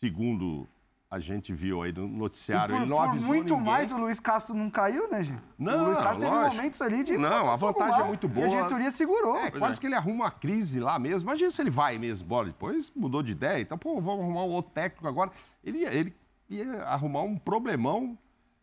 Segundo 0.00 0.66
a 1.08 1.20
gente 1.20 1.52
viu 1.52 1.82
aí 1.82 1.92
no 1.92 2.06
E 2.06 2.18
noticiário, 2.18 2.74
por, 2.74 2.80
ele 2.80 2.90
não 2.90 2.96
por 2.96 3.02
avisou 3.10 3.28
muito 3.28 3.54
ninguém. 3.54 3.66
mais 3.72 3.92
o 3.92 3.98
Luiz 3.98 4.18
Castro 4.18 4.54
não 4.56 4.70
caiu, 4.70 5.10
né, 5.10 5.22
gente? 5.22 5.42
Não, 5.58 5.82
o 5.82 5.84
Luiz 5.86 5.98
Castro 5.98 6.20
teve 6.20 6.34
lógico. 6.34 6.56
momentos 6.56 6.80
ali 6.82 7.04
de. 7.04 7.16
Não, 7.18 7.50
a 7.50 7.54
vantagem 7.56 7.98
lá, 7.98 8.04
é 8.04 8.08
muito 8.08 8.26
E 8.26 8.30
boa. 8.30 8.46
a 8.46 8.48
diretoria 8.48 8.90
segurou. 8.90 9.36
É, 9.36 9.50
quase 9.50 9.78
que 9.78 9.86
ele 9.86 9.94
arruma 9.94 10.24
uma 10.24 10.30
crise 10.30 10.80
lá 10.80 10.98
mesmo. 10.98 11.28
Imagina 11.28 11.50
se 11.50 11.60
ele 11.62 11.68
vai 11.70 11.98
mesmo 11.98 12.24
embora. 12.24 12.46
Depois 12.46 12.90
mudou 12.96 13.22
de 13.22 13.32
ideia. 13.32 13.60
Então, 13.60 13.76
pô, 13.76 14.00
vamos 14.00 14.24
arrumar 14.24 14.44
um 14.44 14.52
outro 14.52 14.72
técnico 14.72 15.06
agora. 15.06 15.30
Ele, 15.62 15.80
ia- 15.80 15.92
ele 15.94 16.16
ia 16.48 16.82
arrumar 16.84 17.20
um 17.22 17.36
problemão 17.36 18.18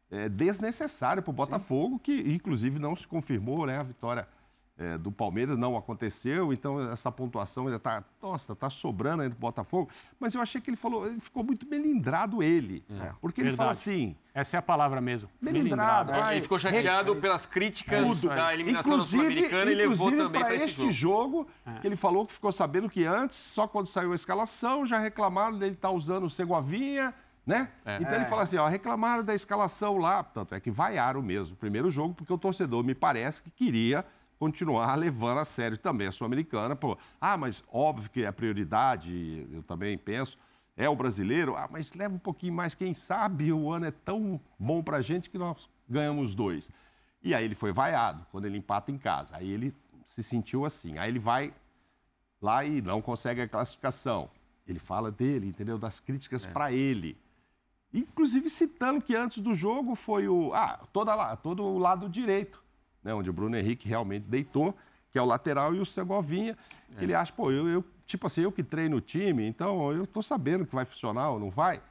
é, 0.09 0.27
desnecessário 0.27 1.21
para 1.21 1.29
o 1.29 1.33
Botafogo, 1.33 1.99
que 1.99 2.33
inclusive 2.33 2.79
não 2.79 2.95
se 2.95 3.07
confirmou, 3.07 3.67
né? 3.67 3.77
A 3.77 3.83
vitória 3.83 4.27
é, 4.79 4.97
do 4.97 5.11
Palmeiras 5.11 5.57
não 5.57 5.75
aconteceu. 5.75 6.53
Então, 6.53 6.79
essa 6.89 7.11
pontuação 7.11 7.65
ainda 7.65 7.75
está, 7.75 8.01
nossa, 8.21 8.53
está 8.53 8.69
sobrando 8.69 9.23
aí 9.23 9.29
do 9.29 9.35
Botafogo. 9.35 9.89
Mas 10.17 10.33
eu 10.33 10.41
achei 10.41 10.61
que 10.61 10.69
ele 10.69 10.77
falou, 10.77 11.05
ele 11.05 11.19
ficou 11.19 11.43
muito 11.43 11.67
melindrado 11.67 12.41
ele. 12.41 12.83
porque 13.19 13.41
ele 13.41 13.49
fala 13.57 13.73
Verdade. 13.73 13.89
assim. 13.89 14.15
essa 14.33 14.55
é 14.55 14.59
a 14.59 14.61
palavra 14.61 15.01
mesmo. 15.01 15.29
Melindrado. 15.41 16.11
Melindrado. 16.11 16.27
Ah, 16.29 16.33
Ele 16.33 16.41
ficou 16.41 16.57
chateado 16.57 17.13
pelas 17.17 17.45
críticas 17.45 18.05
Tudo. 18.21 18.29
da 18.29 18.53
eliminação 18.53 18.97
da 18.97 19.03
Sul-Americana 19.03 19.69
e 19.69 19.75
levou 19.75 19.95
inclusive 20.07 20.23
também 20.23 20.41
para 20.41 20.55
esse 20.55 20.65
este 20.65 20.91
jogo. 20.93 21.49
jogo, 21.65 21.79
que 21.81 21.87
ele 21.87 21.97
falou 21.97 22.25
que 22.25 22.31
ficou 22.31 22.51
sabendo 22.51 22.89
que 22.89 23.05
antes, 23.05 23.37
só 23.37 23.67
quando 23.67 23.87
saiu 23.87 24.13
a 24.13 24.15
escalação, 24.15 24.85
já 24.85 24.97
reclamaram 24.97 25.57
dele 25.57 25.73
estar 25.73 25.91
usando 25.91 26.23
o 26.25 26.29
Segovinha, 26.29 27.13
né? 27.45 27.67
Então 27.99 28.13
ele 28.13 28.25
fala 28.25 28.43
assim, 28.43 28.55
ó, 28.57 28.67
reclamaram 28.67 29.23
da 29.23 29.35
escalação 29.35 29.97
lá, 29.97 30.23
tanto 30.23 30.55
é 30.55 30.59
que 30.59 30.71
vaiaram 30.71 31.21
mesmo 31.21 31.55
o 31.55 31.57
primeiro 31.57 31.89
jogo, 31.91 32.13
porque 32.13 32.31
o 32.31 32.37
torcedor 32.37 32.83
me 32.83 32.95
parece 32.95 33.41
que 33.43 33.49
queria 33.49 34.05
continuar 34.39 34.95
levando 34.95 35.39
a 35.39 35.45
sério 35.45 35.77
também 35.77 36.07
a 36.07 36.11
Sul-Americana. 36.11 36.77
Ah, 37.19 37.37
mas 37.37 37.63
óbvio 37.71 38.09
que 38.09 38.25
a 38.25 38.31
prioridade, 38.31 39.45
eu 39.51 39.61
também 39.61 39.97
penso, 39.97 40.37
é 40.77 40.87
o 40.89 40.95
brasileiro. 40.95 41.55
Ah, 41.57 41.67
mas 41.69 41.93
leva 41.93 42.15
um 42.15 42.19
pouquinho 42.19 42.53
mais, 42.53 42.73
quem 42.73 42.93
sabe 42.93 43.51
o 43.51 43.69
ano 43.69 43.85
é 43.85 43.91
tão 43.91 44.39
bom 44.57 44.81
pra 44.81 45.01
gente 45.01 45.29
que 45.29 45.37
nós 45.37 45.69
ganhamos 45.87 46.33
dois. 46.33 46.71
E 47.21 47.35
aí 47.35 47.43
ele 47.43 47.55
foi 47.55 47.73
vaiado 47.73 48.25
quando 48.31 48.45
ele 48.45 48.57
empata 48.57 48.89
em 48.89 48.97
casa. 48.97 49.35
Aí 49.35 49.51
ele 49.51 49.75
se 50.07 50.23
sentiu 50.23 50.65
assim. 50.65 50.97
Aí 50.97 51.09
ele 51.09 51.19
vai 51.19 51.53
lá 52.41 52.63
e 52.63 52.81
não 52.81 53.01
consegue 53.01 53.41
a 53.41 53.47
classificação. 53.47 54.29
Ele 54.65 54.79
fala 54.79 55.11
dele, 55.11 55.47
entendeu? 55.47 55.77
Das 55.77 55.99
críticas 55.99 56.45
pra 56.45 56.71
ele. 56.71 57.17
Inclusive 57.93 58.49
citando 58.49 59.01
que 59.01 59.15
antes 59.15 59.39
do 59.39 59.53
jogo 59.53 59.95
foi 59.95 60.29
o. 60.29 60.53
Ah, 60.53 60.79
toda 60.93 61.13
lá, 61.15 61.35
todo 61.35 61.63
o 61.63 61.77
lado 61.77 62.07
direito, 62.07 62.63
né? 63.09 63.13
Onde 63.15 63.29
o 63.29 63.33
Bruno 63.33 63.57
Henrique 63.57 63.87
realmente 63.87 64.25
deitou, 64.27 64.75
que 65.11 65.17
é 65.17 65.21
o 65.21 65.25
lateral, 65.25 65.73
e 65.73 65.79
o 65.79 65.85
Segovinha, 65.85 66.55
que 66.97 67.03
ele 67.03 67.15
acha, 67.15 67.33
pô, 67.33 67.51
eu, 67.51 67.67
eu, 67.67 67.83
tipo 68.05 68.27
assim, 68.27 68.41
eu 68.41 68.51
que 68.51 68.63
treino 68.63 68.97
o 68.97 69.01
time, 69.01 69.47
então 69.47 69.91
eu 69.91 70.05
tô 70.05 70.21
sabendo 70.21 70.65
que 70.65 70.75
vai 70.75 70.85
funcionar 70.85 71.31
ou 71.31 71.39
não 71.39 71.49
vai. 71.49 71.81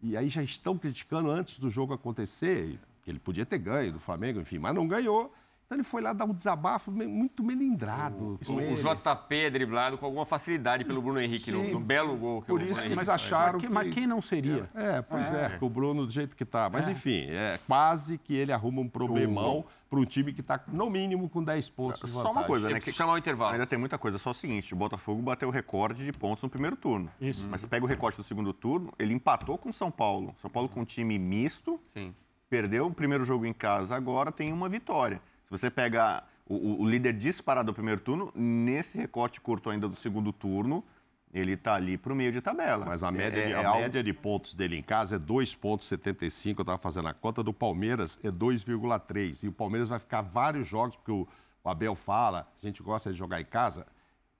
E 0.00 0.16
aí 0.16 0.28
já 0.28 0.42
estão 0.42 0.78
criticando 0.78 1.30
antes 1.30 1.58
do 1.58 1.68
jogo 1.68 1.92
acontecer, 1.92 2.78
que 3.02 3.10
ele 3.10 3.18
podia 3.18 3.44
ter 3.44 3.58
ganho 3.58 3.92
do 3.92 3.98
Flamengo, 3.98 4.40
enfim, 4.40 4.58
mas 4.58 4.74
não 4.74 4.86
ganhou. 4.86 5.34
Então 5.68 5.76
ele 5.76 5.84
foi 5.84 6.00
lá 6.00 6.14
dar 6.14 6.24
um 6.24 6.32
desabafo 6.32 6.90
muito 6.90 7.44
melindrado. 7.44 8.38
O, 8.48 8.54
o. 8.54 8.74
JP 8.74 9.34
é 9.36 9.50
driblado 9.50 9.98
com 9.98 10.06
alguma 10.06 10.24
facilidade 10.24 10.82
pelo 10.82 11.02
Bruno 11.02 11.20
Henrique 11.20 11.52
no, 11.52 11.62
Sim. 11.62 11.72
no 11.72 11.78
belo 11.80 12.16
gol 12.16 12.40
que 12.40 12.46
Por 12.48 12.54
o 12.58 12.64
isso 12.64 12.66
Bruno 12.72 12.80
que 12.80 12.86
Henrique 12.86 12.98
eles 13.00 13.08
acharam 13.10 13.52
Mas, 13.52 13.60
que- 13.60 13.66
que... 13.66 13.72
mas 13.74 13.94
quem 13.94 14.06
não 14.06 14.22
seria? 14.22 14.70
É, 14.74 15.02
pois 15.02 15.30
é, 15.30 15.58
com 15.58 15.66
o 15.66 15.68
Bruno 15.68 16.06
do 16.06 16.10
jeito 16.10 16.34
que 16.34 16.46
tá. 16.46 16.70
Mas 16.72 16.88
enfim, 16.88 17.26
é 17.28 17.60
quase 17.66 18.16
que 18.16 18.34
ele 18.34 18.50
arruma 18.50 18.80
um 18.80 18.88
problemão 18.88 19.62
para 19.90 19.98
um 19.98 20.06
time 20.06 20.32
que 20.32 20.40
está, 20.40 20.58
no 20.68 20.88
mínimo, 20.88 21.28
com 21.28 21.44
10 21.44 21.68
pontos 21.68 22.00
de 22.00 22.10
Só 22.12 22.18
uma 22.20 22.26
vantagem. 22.28 22.46
coisa, 22.46 22.70
né? 22.70 22.80
que 22.80 22.90
chamar 22.90 23.12
o 23.12 23.18
intervalo. 23.18 23.52
Ainda 23.52 23.66
tem 23.66 23.78
muita 23.78 23.98
coisa, 23.98 24.16
só 24.16 24.30
o 24.30 24.34
seguinte, 24.34 24.72
o 24.72 24.76
Botafogo 24.76 25.20
bateu 25.20 25.48
o 25.48 25.52
recorde 25.52 26.02
de 26.02 26.12
pontos 26.14 26.42
no 26.42 26.48
primeiro 26.48 26.76
turno. 26.76 27.10
Isso. 27.20 27.46
Mas 27.50 27.60
você 27.60 27.66
pega 27.66 27.84
o 27.84 27.88
recorte 27.88 28.16
do 28.16 28.22
segundo 28.24 28.54
turno, 28.54 28.90
ele 28.98 29.12
empatou 29.12 29.58
com 29.58 29.68
o 29.68 29.72
São 29.72 29.90
Paulo. 29.90 30.34
São 30.40 30.50
Paulo 30.50 30.66
com 30.70 30.80
um 30.80 30.84
time 30.86 31.18
misto, 31.18 31.78
Sim. 31.90 32.14
perdeu 32.48 32.86
o 32.86 32.90
primeiro 32.92 33.22
jogo 33.26 33.44
em 33.44 33.52
casa, 33.52 33.94
agora 33.94 34.32
tem 34.32 34.50
uma 34.50 34.66
vitória. 34.70 35.20
Se 35.48 35.50
você 35.50 35.70
pega 35.70 36.22
o, 36.46 36.54
o- 36.54 36.82
o 36.82 36.88
líder 36.88 37.14
disparado 37.14 37.72
do 37.72 37.74
primeiro 37.74 38.02
turno, 38.02 38.30
nesse 38.34 38.98
recorte 38.98 39.40
curto 39.40 39.70
ainda 39.70 39.88
do 39.88 39.96
segundo 39.96 40.30
turno, 40.30 40.84
ele 41.32 41.56
tá 41.56 41.74
ali 41.74 41.96
pro 41.96 42.14
meio 42.14 42.30
de 42.30 42.42
tabela. 42.42 42.84
Mas 42.84 43.02
a 43.02 43.10
média, 43.10 43.40
É- 43.40 43.46
de, 43.46 43.52
é 43.52 43.56
a 43.64 43.68
algo- 43.68 43.80
média 43.80 44.02
de 44.04 44.12
pontos 44.12 44.52
dele 44.52 44.76
em 44.76 44.82
casa 44.82 45.16
é 45.16 45.18
2,75. 45.18 46.58
Eu 46.60 46.62
estava 46.64 46.76
fazendo 46.78 47.08
a 47.08 47.14
conta 47.14 47.42
do 47.42 47.52
Palmeiras, 47.54 48.18
é 48.22 48.30
2,3. 48.30 49.42
E 49.42 49.48
o 49.48 49.52
Palmeiras 49.52 49.88
vai 49.88 49.98
ficar 49.98 50.20
vários 50.20 50.66
jogos, 50.68 50.96
porque 50.96 51.12
o, 51.12 51.26
o 51.64 51.68
Abel 51.70 51.94
fala, 51.94 52.46
a 52.62 52.66
gente 52.66 52.82
gosta 52.82 53.10
de 53.10 53.16
jogar 53.18 53.40
em 53.40 53.44
casa. 53.46 53.86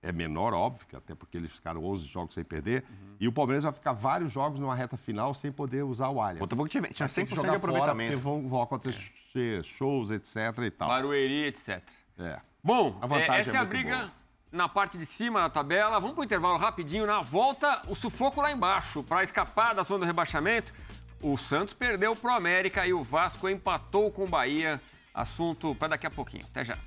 É 0.01 0.13
menor, 0.13 0.55
óbvio, 0.55 0.87
que 0.87 0.95
até 0.95 1.13
porque 1.15 1.37
eles 1.37 1.51
ficaram 1.51 1.85
11 1.85 2.07
jogos 2.07 2.33
sem 2.35 2.45
perder. 2.45 2.85
E 3.19 3.27
o 3.27 3.33
Palmeiras 3.33 3.65
vai 3.65 3.73
ficar 3.73 3.93
vários 3.93 4.31
jogos 4.33 4.61
numa 4.61 4.75
reta 4.75 4.97
final 4.97 5.35
sem 5.35 5.51
poder 5.51 5.83
usar 5.83 6.09
o 6.09 6.21
Allianz. 6.21 6.37
O 6.37 6.41
Botafogo 6.47 6.69
tinha, 6.69 6.83
tinha 6.85 7.09
Vai 7.09 7.15
ter 7.15 7.27
que 7.27 7.35
100% 7.35 7.51
de 7.51 7.57
aproveitamento. 7.57 8.13
porque 8.13 8.23
vão, 8.23 8.49
vão 8.49 8.63
acontecer 8.63 9.65
shows, 9.65 10.11
etc 10.11 10.37
e 10.65 10.71
tal. 10.71 10.89
Barueri, 10.89 11.47
etc. 11.47 11.83
É. 12.17 12.39
Bom, 12.63 12.97
A 13.01 13.07
vantagem 13.09 13.35
é, 13.35 13.41
essa 13.41 13.51
é 13.51 13.55
é, 13.55 13.59
a 13.59 13.65
briga 13.65 13.97
boa. 13.97 14.13
na 14.53 14.69
parte 14.69 14.97
de 14.97 15.05
cima 15.05 15.41
da 15.41 15.51
tabela. 15.51 15.99
Vamos 15.99 16.15
para 16.15 16.23
o 16.23 16.25
intervalo 16.25 16.57
rapidinho. 16.59 17.05
Na 17.05 17.21
volta, 17.21 17.83
o 17.89 17.95
sufoco 17.97 18.41
lá 18.41 18.53
embaixo. 18.53 19.03
Para 19.03 19.25
escapar 19.25 19.75
da 19.75 19.83
zona 19.83 20.01
do 20.01 20.07
rebaixamento, 20.07 20.73
o 21.21 21.37
Santos 21.37 21.75
perdeu 21.75 22.15
para 22.15 22.33
o 22.33 22.35
América 22.37 22.87
e 22.87 22.93
o 22.93 23.03
Vasco 23.03 23.49
empatou 23.49 24.13
com 24.13 24.25
o 24.25 24.29
Bahia. 24.29 24.81
Assunto 25.13 25.75
para 25.75 25.89
daqui 25.89 26.07
a 26.07 26.11
pouquinho. 26.11 26.45
Até 26.53 26.65
já. 26.65 26.79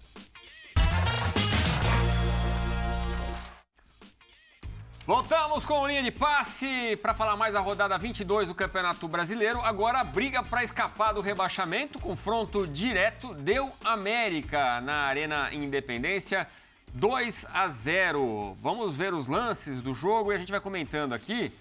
Voltamos 5.05 5.65
com 5.65 5.87
linha 5.87 6.03
de 6.03 6.11
passe 6.11 6.95
para 7.01 7.15
falar 7.15 7.35
mais 7.35 7.53
da 7.53 7.59
rodada 7.59 7.97
22 7.97 8.47
do 8.47 8.53
Campeonato 8.53 9.07
Brasileiro. 9.07 9.59
Agora 9.61 9.99
a 9.99 10.03
briga 10.03 10.43
para 10.43 10.63
escapar 10.63 11.11
do 11.11 11.21
rebaixamento, 11.21 11.97
confronto 11.97 12.67
direto 12.67 13.33
deu 13.33 13.71
América 13.83 14.79
na 14.81 15.05
Arena 15.05 15.51
Independência 15.51 16.47
2 16.93 17.47
a 17.51 17.67
0. 17.69 18.55
Vamos 18.61 18.95
ver 18.95 19.11
os 19.11 19.25
lances 19.25 19.81
do 19.81 19.91
jogo 19.91 20.31
e 20.31 20.35
a 20.35 20.37
gente 20.37 20.51
vai 20.51 20.61
comentando 20.61 21.13
aqui. 21.13 21.51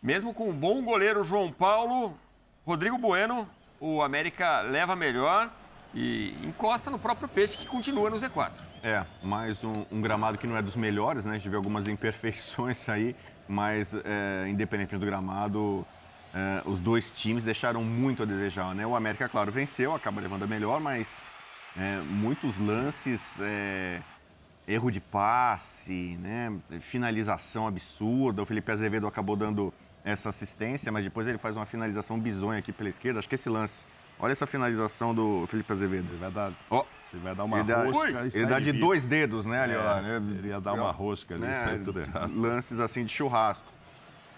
Mesmo 0.00 0.32
com 0.32 0.48
o 0.48 0.52
bom 0.52 0.80
goleiro 0.80 1.24
João 1.24 1.50
Paulo, 1.50 2.16
Rodrigo 2.64 2.96
Bueno, 2.96 3.50
o 3.80 4.00
América 4.02 4.60
leva 4.60 4.94
melhor 4.94 5.50
e 5.94 6.34
encosta 6.42 6.90
no 6.90 6.98
próprio 6.98 7.28
peixe 7.28 7.56
que 7.56 7.66
continua 7.66 8.10
no 8.10 8.16
Z4. 8.16 8.52
É, 8.82 9.04
mais 9.22 9.62
um, 9.64 9.84
um 9.90 10.00
gramado 10.00 10.38
que 10.38 10.46
não 10.46 10.56
é 10.56 10.62
dos 10.62 10.76
melhores, 10.76 11.24
né? 11.24 11.32
A 11.32 11.34
gente 11.36 11.48
vê 11.48 11.56
algumas 11.56 11.86
imperfeições 11.88 12.88
aí, 12.88 13.16
mas 13.48 13.94
é, 13.94 14.48
independente 14.48 14.96
do 14.96 15.04
gramado, 15.04 15.86
é, 16.34 16.62
os 16.66 16.80
dois 16.80 17.10
times 17.10 17.42
deixaram 17.42 17.82
muito 17.82 18.22
a 18.22 18.26
desejar, 18.26 18.74
né? 18.74 18.86
O 18.86 18.94
América, 18.94 19.28
claro, 19.28 19.50
venceu, 19.50 19.94
acaba 19.94 20.20
levando 20.20 20.42
a 20.42 20.46
melhor, 20.46 20.80
mas 20.80 21.18
é, 21.76 21.98
muitos 22.00 22.58
lances, 22.58 23.40
é, 23.40 24.02
erro 24.66 24.90
de 24.90 25.00
passe, 25.00 26.18
né? 26.20 26.52
Finalização 26.80 27.66
absurda. 27.66 28.42
O 28.42 28.46
Felipe 28.46 28.70
Azevedo 28.70 29.06
acabou 29.06 29.36
dando 29.36 29.72
essa 30.04 30.28
assistência, 30.28 30.92
mas 30.92 31.04
depois 31.04 31.26
ele 31.26 31.38
faz 31.38 31.56
uma 31.56 31.66
finalização 31.66 32.18
bizonha 32.18 32.58
aqui 32.58 32.72
pela 32.72 32.88
esquerda. 32.88 33.18
Acho 33.18 33.28
que 33.28 33.34
esse 33.34 33.48
lance. 33.48 33.84
Olha 34.18 34.32
essa 34.32 34.46
finalização 34.46 35.14
do 35.14 35.46
Felipe 35.48 35.72
Azevedo. 35.72 36.08
Ele 36.10 36.18
vai 36.18 36.30
dar, 36.30 36.52
Ó, 36.70 36.84
ele 37.12 37.22
vai 37.22 37.34
dar 37.34 37.44
uma 37.44 37.58
ele 37.60 37.68
dá, 37.68 37.84
rosca 37.84 38.24
e 38.24 38.36
ele 38.38 38.46
dá 38.46 38.58
de 38.58 38.72
vivo. 38.72 38.84
dois 38.86 39.04
dedos, 39.04 39.46
né, 39.46 39.62
ali, 39.62 39.74
É, 39.74 39.78
ó, 39.78 40.00
né? 40.00 40.16
ele 40.38 40.48
ia 40.48 40.60
dar 40.60 40.72
uma 40.74 40.90
rosca 40.90 41.34
ali, 41.34 41.54
sai 41.54 41.78
tudo 41.78 42.00
errado. 42.00 42.34
Lances 42.40 42.80
assim 42.80 43.04
de 43.04 43.12
churrasco. 43.12 43.68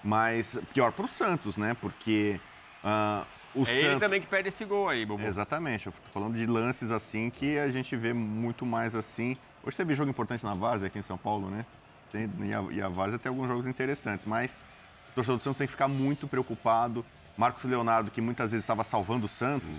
Mas 0.02 0.58
pior 0.72 0.92
pro 0.92 1.06
Santos, 1.08 1.56
né? 1.56 1.76
Porque 1.80 2.40
ah, 2.82 3.24
o 3.54 3.64
É 3.66 3.70
ele 3.72 3.82
Santos. 3.88 4.00
também 4.00 4.20
que 4.20 4.26
perde 4.26 4.48
esse 4.48 4.64
gol 4.64 4.88
aí, 4.88 5.04
Bobo. 5.04 5.22
Exatamente, 5.24 5.86
eu 5.86 5.92
tô 5.92 6.10
falando 6.12 6.36
de 6.36 6.46
lances 6.46 6.90
assim 6.90 7.28
que 7.30 7.58
a 7.58 7.70
gente 7.70 7.94
vê 7.96 8.12
muito 8.12 8.64
mais 8.64 8.94
assim. 8.94 9.36
Hoje 9.62 9.76
teve 9.76 9.94
jogo 9.94 10.10
importante 10.10 10.44
na 10.44 10.54
Várzea 10.54 10.86
aqui 10.86 10.98
em 10.98 11.02
São 11.02 11.18
Paulo, 11.18 11.50
né? 11.50 11.66
E 12.14 12.52
a, 12.54 12.62
e 12.72 12.82
a 12.82 12.88
Várzea 12.88 13.18
tem 13.18 13.28
alguns 13.28 13.46
jogos 13.46 13.66
interessantes, 13.66 14.24
mas 14.24 14.64
o 15.10 15.14
torcedor 15.16 15.36
do 15.38 15.42
Santos 15.42 15.58
tem 15.58 15.66
que 15.66 15.72
ficar 15.72 15.86
muito 15.88 16.26
preocupado. 16.26 17.04
Marcos 17.36 17.64
Leonardo, 17.64 18.10
que 18.10 18.20
muitas 18.20 18.50
vezes 18.50 18.64
estava 18.64 18.84
salvando 18.84 19.26
o 19.26 19.28
Santos, 19.28 19.70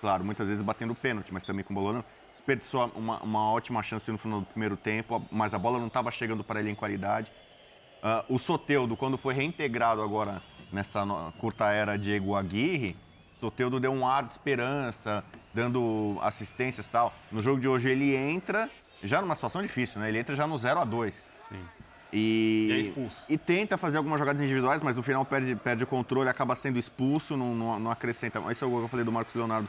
claro, 0.00 0.24
muitas 0.24 0.48
vezes 0.48 0.62
batendo 0.62 0.94
pênalti, 0.94 1.32
mas 1.32 1.44
também 1.44 1.64
com 1.64 1.74
bola 1.74 1.92
não. 1.92 2.04
Desperdiçou 2.32 2.90
uma, 2.94 3.18
uma 3.22 3.50
ótima 3.50 3.82
chance 3.82 4.10
no 4.10 4.18
final 4.18 4.40
do 4.40 4.46
primeiro 4.46 4.76
tempo, 4.76 5.24
mas 5.30 5.54
a 5.54 5.58
bola 5.58 5.78
não 5.78 5.86
estava 5.86 6.10
chegando 6.10 6.44
para 6.44 6.60
ele 6.60 6.70
em 6.70 6.74
qualidade. 6.74 7.32
Ah, 8.02 8.24
o 8.28 8.38
Soteudo, 8.38 8.96
quando 8.96 9.16
foi 9.16 9.34
reintegrado 9.34 10.02
agora 10.02 10.42
nessa 10.72 11.04
curta 11.38 11.70
era 11.70 11.96
Diego 11.96 12.34
Aguirre, 12.34 12.96
Soteudo 13.40 13.78
deu 13.78 13.92
um 13.92 14.06
ar 14.06 14.24
de 14.24 14.32
esperança, 14.32 15.24
dando 15.52 16.18
assistências 16.22 16.86
e 16.86 16.92
tal. 16.92 17.12
No 17.30 17.42
jogo 17.42 17.60
de 17.60 17.68
hoje 17.68 17.90
ele 17.90 18.14
entra, 18.14 18.70
já 19.02 19.20
numa 19.20 19.34
situação 19.34 19.62
difícil, 19.62 20.00
né? 20.00 20.08
Ele 20.08 20.18
entra 20.18 20.34
já 20.34 20.46
no 20.46 20.56
0 20.56 20.80
a 20.80 20.84
2 20.84 21.32
E, 22.12 22.68
E 22.70 22.72
é 22.72 22.78
expulso. 22.80 23.16
e 23.28 23.36
tenta 23.36 23.76
fazer 23.76 23.96
algumas 23.98 24.18
jogadas 24.18 24.40
individuais, 24.40 24.80
mas 24.82 24.96
no 24.96 25.02
final 25.02 25.24
perde, 25.24 25.56
perde 25.56 25.84
o 25.84 25.86
controle, 25.86 26.28
acaba 26.30 26.54
sendo 26.54 26.78
expulso, 26.78 27.36
não, 27.36 27.54
não, 27.54 27.78
não 27.80 27.90
acrescenta. 27.90 28.40
Esse 28.50 28.62
é 28.62 28.66
o 28.66 28.70
gol 28.70 28.78
que 28.80 28.84
eu 28.84 28.88
falei 28.88 29.04
do 29.04 29.10
Marcos 29.12 29.34
Leonardo, 29.34 29.68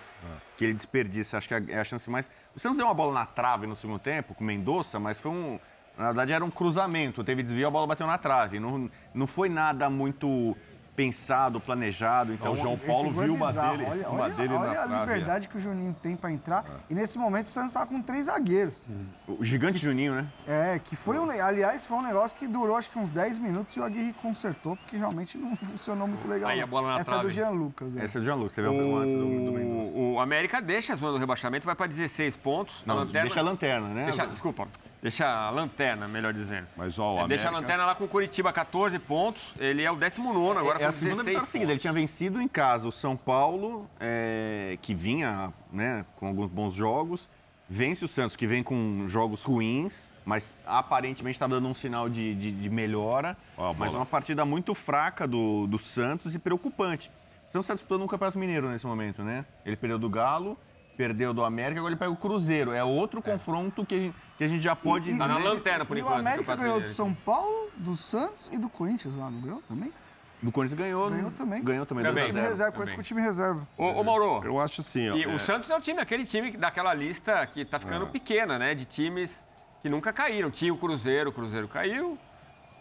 que 0.56 0.64
ele 0.64 0.74
desperdiça, 0.74 1.38
acho 1.38 1.48
que 1.48 1.54
é 1.54 1.58
a- 1.58 1.64
é 1.70 1.80
a 1.80 1.84
chance 1.84 2.10
mais. 2.10 2.30
O 2.56 2.60
Santos 2.60 2.78
deu 2.78 2.86
uma 2.86 2.94
bola 2.94 3.14
na 3.14 3.26
trave 3.26 3.66
no 3.66 3.76
segundo 3.76 4.00
tempo, 4.00 4.36
com 4.36 4.44
Mendonça, 4.44 5.00
mas 5.00 5.20
foi 5.20 5.32
um. 5.32 5.60
Na 5.98 6.06
verdade 6.08 6.32
era 6.32 6.46
um 6.46 6.52
cruzamento, 6.52 7.24
teve 7.24 7.42
desvio, 7.42 7.68
a 7.68 7.72
bola 7.72 7.88
bateu 7.88 8.06
na 8.06 8.20
trave. 8.20 8.60
Não, 8.60 8.88
não 9.16 9.26
foi 9.26 9.50
nada 9.50 9.90
muito 9.90 10.56
pensado, 10.98 11.60
planejado. 11.62 12.34
Então, 12.34 12.54
o 12.54 12.58
João 12.58 12.76
Paulo 12.76 13.10
é 13.22 13.26
viu 13.26 13.36
uma 13.36 13.48
bizarro. 13.48 13.78
dele, 13.78 13.90
Olha, 13.92 14.10
uma 14.10 14.22
olha- 14.24 14.34
dele 14.34 14.54
olha 14.56 14.64
na 14.64 14.72
a 14.72 14.74
trave. 14.88 14.94
é. 14.96 15.00
liberdade 15.16 15.48
que 15.48 15.56
o 15.56 15.60
Juninho 15.60 15.96
tem 16.02 16.16
para 16.16 16.32
entrar. 16.32 16.66
E 16.90 16.96
nesse 16.96 17.20
momento 17.20 17.46
o 17.46 17.50
Santos 17.50 17.70
está 17.70 17.86
com 17.86 18.02
três 18.02 18.26
zagueiros. 18.26 18.90
o 19.28 19.46
gigante 19.46 19.78
Juninho, 19.78 20.16
né? 20.16 20.28
É, 20.48 20.80
que 20.84 20.96
foi 20.96 21.20
um. 21.20 21.30
Aliás, 21.30 21.86
foi 21.86 21.98
um 21.98 22.02
negócio 22.02 22.36
que 22.36 22.48
durou 22.48 22.76
acho 22.76 22.90
que 22.90 22.98
uns 22.98 23.12
10 23.12 23.38
minutos 23.38 23.76
e 23.76 23.80
o 23.80 23.84
Aguirre 23.84 24.12
consertou, 24.14 24.76
porque 24.76 24.98
realmente 24.98 25.38
não 25.38 25.56
funcionou 25.62 26.08
muito 26.08 26.28
legal. 26.28 26.50
Aí 26.50 26.60
a 26.60 26.66
bola 26.66 26.94
na 26.96 27.00
Essa 27.00 27.12
é 27.12 27.14
do 27.14 27.20
trave. 27.20 27.36
Jean 27.36 27.50
Lucas. 27.52 27.96
é. 27.96 28.04
Esse 28.04 28.18
é 28.18 28.22
o 28.22 28.24
Jean 28.24 28.36
Lucas, 28.36 28.54
você 28.54 28.62
viu 28.64 28.72
o... 28.72 28.98
antes 28.98 29.14
do, 29.14 29.52
do. 29.52 29.58
O, 29.98 30.14
o 30.16 30.20
América 30.20 30.60
deixa 30.60 30.94
a 30.94 30.96
zona 30.96 31.12
do 31.14 31.18
rebaixamento, 31.20 31.66
vai 31.66 31.76
para 31.76 31.86
16 31.86 32.36
pontos. 32.38 32.84
Não, 32.88 32.96
a 32.96 33.00
lanterna, 33.02 33.22
deixa 33.28 33.40
a 33.40 33.44
lanterna, 33.44 33.88
né? 33.90 34.06
Deixa- 34.06 34.26
desculpa, 34.26 34.68
deixa 35.08 35.26
a 35.26 35.50
lanterna, 35.50 36.08
melhor 36.08 36.34
dizendo. 36.34 36.68
Mas, 36.76 37.00
ó, 37.00 37.16
o 37.16 37.20
É, 37.22 37.28
Deixa 37.28 37.46
a 37.46 37.50
América- 37.50 37.52
lanterna 37.62 37.86
lá 37.86 37.96
com 37.96 38.04
o 38.04 38.08
Curitiba, 38.08 38.52
14 38.52 39.00
pontos. 39.00 39.54
Ele 39.58 39.82
é 39.84 39.90
o 39.92 39.96
19 39.96 40.60
agora 40.60 40.80
é 40.80 40.86
a 40.86 40.88
com 40.88 40.94
segunda 40.94 41.24
16 41.24 41.26
vitória 41.28 41.48
seguida. 41.52 41.72
Ele 41.72 41.80
tinha 41.80 41.94
vencido 41.94 42.42
em 42.42 42.48
casa 42.48 42.88
o 42.88 42.92
São 42.92 43.16
Paulo, 43.16 43.90
é, 44.00 44.78
que 44.82 44.94
vinha 44.94 45.52
né, 45.72 46.06
com 46.18 46.28
alguns 46.28 46.50
bons 46.50 46.74
jogos. 46.74 47.30
Vence 47.70 48.04
o 48.04 48.08
Santos, 48.08 48.36
que 48.36 48.48
vem 48.48 48.64
com 48.64 49.06
jogos 49.10 49.44
ruins, 49.44 50.10
mas 50.26 50.54
aparentemente 50.66 51.36
está 51.36 51.48
dando 51.48 51.68
um 51.68 51.74
sinal 51.74 52.08
de, 52.10 52.34
de- 52.36 52.52
de 52.52 52.70
melhora. 52.70 53.36
Ó 53.58 53.74
mas 53.74 53.92
bola. 53.92 54.00
uma 54.00 54.06
partida 54.06 54.46
muito 54.46 54.74
fraca 54.74 55.28
do, 55.28 55.68
do 55.68 55.78
Santos 55.80 56.34
e 56.36 56.40
preocupante. 56.40 57.10
O 57.50 57.52
Santos 57.52 57.66
está 57.66 57.74
disputando 57.74 58.04
um 58.04 58.08
Campeonato 58.08 58.38
Mineiro 58.40 58.70
nesse 58.70 58.86
momento, 58.86 59.22
né? 59.24 59.46
Ele 59.66 59.76
perdeu 59.76 59.98
do 60.00 60.10
Galo, 60.10 60.58
perdeu 60.98 61.34
do 61.34 61.46
América, 61.46 61.80
agora 61.80 61.94
ele 61.94 62.00
pega 62.00 62.12
o 62.12 62.16
Cruzeiro. 62.18 62.72
É 62.74 62.84
outro 62.84 63.22
confronto 63.22 63.86
que 63.86 63.96
a 63.96 64.00
gente, 64.00 64.16
que 64.38 64.44
a 64.44 64.48
gente 64.48 64.62
já 64.62 64.76
pode 64.76 65.12
E- 65.12 65.18
Tá 65.18 65.28
na 65.28 65.38
lanterna, 65.38 65.86
por 65.86 65.96
e 65.96 66.00
enquanto, 66.02 66.14
o 66.14 66.22
do 66.24 66.28
América 66.28 66.56
ganhou 66.56 66.82
do. 66.82 66.88
São 66.88 67.14
Paulo, 67.14 67.70
do 67.78 67.96
Santos 67.96 68.50
e 68.52 68.58
do 68.58 68.68
Corinthians 68.68 69.16
lá, 69.16 69.30
não 69.30 69.40
ganhou 69.40 69.62
também? 69.70 69.94
Do 70.42 70.52
Corinthians 70.52 70.80
ganhou. 70.80 71.10
Ganhou 71.10 71.32
também. 71.32 71.64
Ganhou 71.64 71.86
também. 71.86 72.04
Também. 72.04 72.24
2 72.24 72.26
a 72.26 72.30
Time 72.30 72.42
0. 72.42 72.50
reserva, 72.52 72.72
também. 72.78 72.96
com 72.96 73.02
o 73.02 73.04
time 73.04 73.22
reserva. 73.22 73.68
Ô, 73.78 73.86
ô 73.86 74.04
Mauro, 74.04 74.42
Eu 74.44 74.60
acho 74.60 74.82
assim, 74.82 75.10
ó. 75.10 75.16
e 75.16 75.24
é, 75.24 75.28
o 75.28 75.40
Santos 75.40 75.70
é 75.70 75.76
o 75.76 75.80
time, 75.82 76.00
aquele 76.00 76.26
time 76.26 76.52
daquela 76.52 76.94
lista 76.94 77.46
que 77.48 77.64
tá 77.64 77.80
ficando 77.80 78.06
Ah. 78.06 78.10
pequena, 78.10 78.60
né? 78.60 78.76
De 78.76 78.86
times 78.86 79.44
que 79.82 79.90
nunca 79.90 80.12
caíram. 80.14 80.52
Tinha 80.52 80.74
o 80.74 80.78
Cruzeiro, 80.78 81.30
o 81.30 81.34
Cruzeiro 81.34 81.68
caiu. 81.68 82.18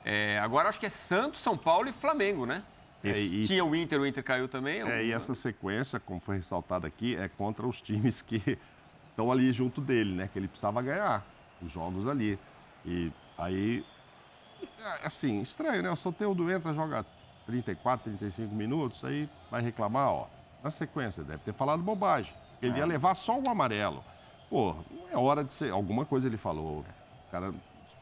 É, 0.05 0.39
agora 0.39 0.69
acho 0.69 0.79
que 0.79 0.87
é 0.87 0.91
Santos, 0.91 1.41
São 1.41 1.57
Paulo 1.57 1.89
e 1.89 1.93
Flamengo, 1.93 2.45
né? 2.47 2.63
É, 3.05 3.19
e, 3.19 3.47
Tinha 3.47 3.65
o 3.65 3.75
Inter, 3.75 4.01
o 4.01 4.07
Inter 4.07 4.23
caiu 4.23 4.49
também. 4.49 4.81
é, 4.81 5.05
e 5.05 5.13
essa 5.13 5.35
sequência, 5.35 6.01
como 6.01 6.21
foi 6.21 6.37
ressaltado 6.37 6.87
aqui, 6.87 7.17
é 7.17 7.29
contra 7.29 7.67
os 7.67 7.81
times 7.81 8.23
que 8.23 8.59
estão 9.11 9.31
ali 9.31 9.53
junto 9.53 9.81
dele, 9.81 10.15
né? 10.15 10.29
Que 10.33 10.39
ele 10.39 10.49
precisava 10.49 10.83
ganhar 10.83 11.25
os 11.63 11.71
jogos 11.71 12.07
ali. 12.09 12.39
E 12.85 13.13
aí, 13.39 13.85
é, 14.81 15.07
assim, 15.07 15.41
estranho, 15.43 15.83
né? 15.83 15.91
O 15.91 15.97
Soteldo 15.97 16.51
entra, 16.51 16.73
joga 16.75 17.05
34, 17.47 18.11
35 18.11 18.55
minutos, 18.55 19.05
aí 19.05 19.29
vai 19.51 19.63
reclamar, 19.63 20.09
ó. 20.09 20.29
Na 20.63 20.71
sequência, 20.71 21.23
deve 21.23 21.39
ter 21.39 21.55
falado 21.55 21.83
bobagem. 21.83 22.35
Ele 22.61 22.79
ia 22.79 22.87
levar 22.87 23.15
só 23.15 23.39
um 23.39 23.49
amarelo. 23.49 24.03
pô, 24.51 24.75
é 25.11 25.17
hora 25.17 25.45
de 25.45 25.53
ser. 25.53 25.71
Alguma 25.71 26.05
coisa 26.05 26.27
ele 26.27 26.39
falou. 26.39 26.81
O 26.81 27.31
cara, 27.31 27.55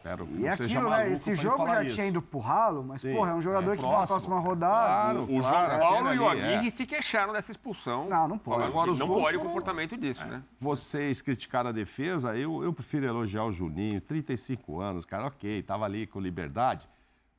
espero 0.05 0.27
que 0.27 0.35
E 0.35 0.39
não 0.41 0.49
é 0.49 0.57
seja 0.57 0.79
aquilo, 0.79 0.91
né? 0.91 1.13
Esse 1.13 1.35
jogo 1.35 1.67
já 1.67 1.83
isso. 1.83 1.95
tinha 1.95 2.07
ido 2.07 2.21
pro 2.21 2.39
ralo, 2.39 2.85
mas, 2.85 3.01
Sim, 3.01 3.15
porra, 3.15 3.31
é 3.31 3.35
um 3.35 3.41
jogador 3.43 3.73
é 3.73 3.77
que 3.77 3.83
na 3.83 3.89
próximo. 3.89 4.07
próxima 4.09 4.39
rodada. 4.41 4.75
Claro, 4.85 5.23
O 5.25 5.27
João 5.41 5.41
claro, 5.43 5.79
Paulo 5.81 6.15
e 6.15 6.19
o 6.19 6.29
ali, 6.29 6.41
é. 6.41 6.57
Aguirre 6.57 6.71
se 6.71 6.87
queixaram 6.87 7.33
dessa 7.33 7.51
expulsão. 7.51 8.09
Não, 8.09 8.29
não 8.29 8.39
pode. 8.39 8.63
Agora 8.65 8.87
que 8.87 8.93
os 8.93 8.99
não 8.99 9.09
pode 9.09 9.37
o 9.37 9.41
comportamento 9.41 9.97
disso, 9.97 10.25
né? 10.27 10.43
Vocês 10.61 11.23
criticaram 11.23 11.71
a 11.71 11.73
defesa, 11.73 12.37
eu, 12.37 12.63
eu 12.63 12.73
prefiro 12.73 13.07
elogiar 13.07 13.45
o 13.45 13.53
Juninho, 13.53 14.01
35 14.01 14.81
anos, 14.81 15.05
cara, 15.05 15.27
ok, 15.27 15.63
tava 15.63 15.85
ali 15.85 16.07
com 16.07 16.21
liberdade. 16.21 16.87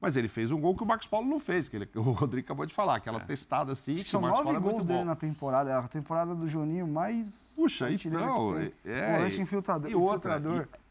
Mas 0.01 0.15
ele 0.17 0.27
fez 0.27 0.51
um 0.51 0.59
gol 0.59 0.75
que 0.75 0.83
o 0.83 0.85
Marcos 0.85 1.07
Paulo 1.07 1.25
não 1.27 1.39
fez, 1.39 1.69
que 1.69 1.75
ele- 1.77 1.89
o 1.95 2.01
Rodrigo 2.11 2.45
acabou 2.45 2.65
de 2.65 2.73
falar, 2.75 2.95
aquela 2.95 3.19
testada 3.19 3.71
assim, 3.71 3.93
Acho 3.95 4.03
que 4.03 4.09
que 4.09 4.15
o 4.15 4.19
são 4.19 4.21
nove 4.21 4.43
Paulo 4.43 4.57
é 4.57 4.59
gols 4.59 4.73
muito 4.75 4.87
dele 4.87 4.99
bom. 4.99 5.05
na 5.05 5.15
temporada. 5.15 5.69
É 5.69 5.73
a 5.73 5.81
temporada 5.83 6.35
do 6.35 6.47
Juninho 6.47 6.85
mais. 6.87 7.53
Puxa, 7.55 7.89
então, 7.89 8.53
que 8.55 8.73
é, 8.89 9.15
Volante 9.17 9.37
e- 9.37 9.41
infiltrador. 9.41 9.89
e 9.89 9.95
outra, 9.95 10.37
infiltrador. 10.37 10.67
e- 10.73 10.84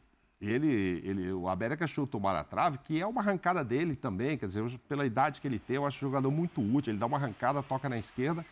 ele, 0.50 1.02
ele, 1.04 1.32
o 1.32 1.48
América 1.48 1.86
o 2.16 2.20
bola 2.20 2.38
na 2.38 2.44
trave, 2.44 2.78
que 2.78 3.00
é 3.00 3.06
uma 3.06 3.20
arrancada 3.20 3.64
dele 3.64 3.94
também, 3.94 4.36
quer 4.36 4.46
dizer, 4.46 4.64
pela 4.88 5.06
idade 5.06 5.40
que 5.40 5.46
ele 5.46 5.58
tem, 5.58 5.76
eu 5.76 5.86
acho 5.86 5.98
o 5.98 6.08
jogador 6.08 6.30
muito 6.30 6.60
útil. 6.60 6.92
Ele 6.92 6.98
dá 6.98 7.06
uma 7.06 7.16
arrancada, 7.16 7.62
toca 7.62 7.88
na 7.88 7.98
esquerda, 7.98 8.44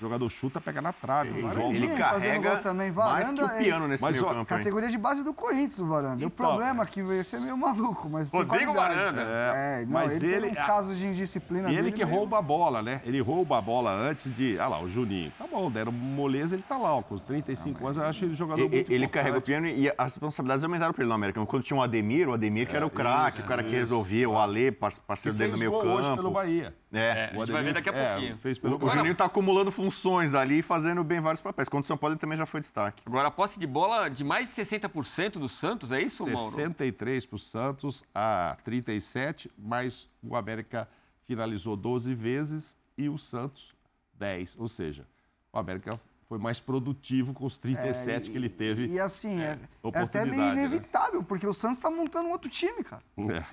o 0.00 0.06
jogador 0.06 0.28
chuta, 0.30 0.60
pega 0.60 0.80
na 0.80 0.92
trave. 0.92 1.30
O 1.38 1.42
Varane, 1.42 1.54
João- 1.60 1.72
Ele 1.74 1.88
carrega 1.88 2.56
também. 2.56 2.90
mais 2.90 3.28
que 3.28 3.34
Varanda 3.36 3.44
o 3.44 3.58
piano 3.58 3.86
nesse 3.88 4.02
Mas, 4.02 4.16
meio 4.16 4.26
ó, 4.26 4.32
campo? 4.34 4.46
Categoria 4.46 4.88
de 4.88 4.98
base 4.98 5.22
do 5.22 5.34
Corinthians, 5.34 5.78
o 5.78 5.86
Varanda. 5.86 6.24
o 6.24 6.26
Então, 6.26 6.30
problema 6.30 6.82
é 6.82 6.86
que 6.86 7.02
vai 7.02 7.22
ser 7.22 7.40
meio 7.40 7.56
maluco, 7.56 8.08
mas 8.08 8.30
Rodrigo. 8.30 8.72
Varanda. 8.72 9.20
É, 9.22 9.82
não, 9.84 9.92
mas 9.92 10.22
ele, 10.22 10.32
ele- 10.32 10.42
tem 10.42 10.50
uns 10.52 10.58
a- 10.58 10.64
casos 10.64 10.98
de 10.98 11.06
indisciplina 11.06 11.70
E 11.70 11.76
ele 11.76 11.92
que 11.92 12.04
meio- 12.04 12.16
rouba 12.16 12.38
a 12.38 12.42
bola, 12.42 12.82
né? 12.82 13.02
Ele 13.04 13.20
rouba 13.20 13.58
a 13.58 13.60
bola 13.60 13.92
antes 13.92 14.32
de. 14.34 14.58
Ah 14.58 14.68
lá, 14.68 14.80
o 14.82 14.88
Juninho. 14.88 15.30
Tá 15.38 15.46
bom, 15.46 15.70
deram 15.70 15.92
moleza, 15.92 16.54
ele 16.54 16.62
tá 16.66 16.76
lá, 16.76 16.94
ó, 16.96 17.02
com 17.02 17.14
os 17.14 17.20
35 17.22 17.84
anos, 17.84 17.96
eu 17.98 18.04
acho 18.04 18.24
ele 18.24 18.34
jogador 18.34 18.58
E- 18.60 18.68
muito 18.68 18.74
Ele 18.74 18.82
importante. 19.04 19.10
carrega 19.10 19.38
o 19.38 19.42
piano 19.42 19.66
e 19.66 19.88
as 19.88 20.14
responsabilidades 20.14 20.64
aumentaram 20.64 20.92
para 20.94 21.02
ele 21.02 21.08
no 21.08 21.14
América. 21.14 21.44
Quando 21.44 21.62
tinha 21.62 21.78
o 21.78 21.82
Ademir, 21.82 22.28
o 22.28 22.32
Ademir 22.32 22.68
que 22.68 22.76
era 22.76 22.86
o 22.86 22.90
craque, 22.90 23.40
o 23.40 23.44
cara 23.44 23.62
que 23.62 23.74
resolvia, 23.74 24.28
o 24.28 24.38
Alê, 24.38 24.72
parceiro 24.72 25.36
dele 25.36 25.52
no 25.52 25.58
meio 25.58 25.70
gol 25.70 25.84
hoje 25.86 26.08
pelo 26.08 26.16
campo. 26.16 26.30
Bahia. 26.30 26.74
É. 26.92 27.30
a 27.32 27.38
gente 27.38 27.52
vai 27.52 27.62
ver 27.62 27.74
daqui 27.74 27.88
a 27.88 27.92
É, 27.92 28.12
pouquinho. 28.14 28.36
fez 28.38 28.58
pelo 28.58 28.84
O. 28.84 28.88
Juninho 28.88 29.14
tá 29.14 29.24
acumulando 29.24 29.70
funções 29.70 29.89
ali 30.34 30.58
e 30.58 30.62
fazendo 30.62 31.02
bem 31.02 31.20
vários 31.20 31.42
papéis. 31.42 31.68
Contra 31.68 31.84
o 31.84 31.88
São 31.88 31.96
Paulo 31.96 32.14
ele 32.14 32.20
também 32.20 32.36
já 32.36 32.46
foi 32.46 32.60
destaque. 32.60 33.02
Agora, 33.06 33.28
a 33.28 33.30
posse 33.30 33.58
de 33.58 33.66
bola 33.66 34.08
de 34.08 34.24
mais 34.24 34.54
de 34.54 34.62
60% 34.62 35.32
do 35.32 35.48
Santos, 35.48 35.92
é 35.92 36.00
isso, 36.00 36.26
Mauro? 36.26 36.50
63 36.50 37.26
para 37.26 37.36
o 37.36 37.38
Santos 37.38 38.04
a 38.14 38.56
37, 38.64 39.50
mas 39.58 40.08
o 40.22 40.36
América 40.36 40.88
finalizou 41.26 41.76
12 41.76 42.14
vezes 42.14 42.76
e 42.96 43.08
o 43.08 43.18
Santos 43.18 43.74
10. 44.14 44.56
Ou 44.58 44.68
seja, 44.68 45.06
o 45.52 45.58
América 45.58 45.98
foi 46.30 46.38
mais 46.38 46.60
produtivo 46.60 47.34
com 47.34 47.44
os 47.44 47.58
37 47.58 48.30
que 48.30 48.36
ele 48.36 48.48
teve. 48.48 48.86
E 48.86 49.00
assim, 49.00 49.40
é, 49.40 49.44
é 49.44 49.52
até 49.52 49.68
oportunidade, 49.82 50.30
meio 50.30 50.54
né? 50.54 50.64
inevitável, 50.64 51.24
porque 51.24 51.44
o 51.44 51.52
Santos 51.52 51.80
tá 51.80 51.90
montando 51.90 52.28
um 52.28 52.32
outro 52.32 52.48
time, 52.48 52.84
cara. 52.84 53.02
É. 53.18 53.44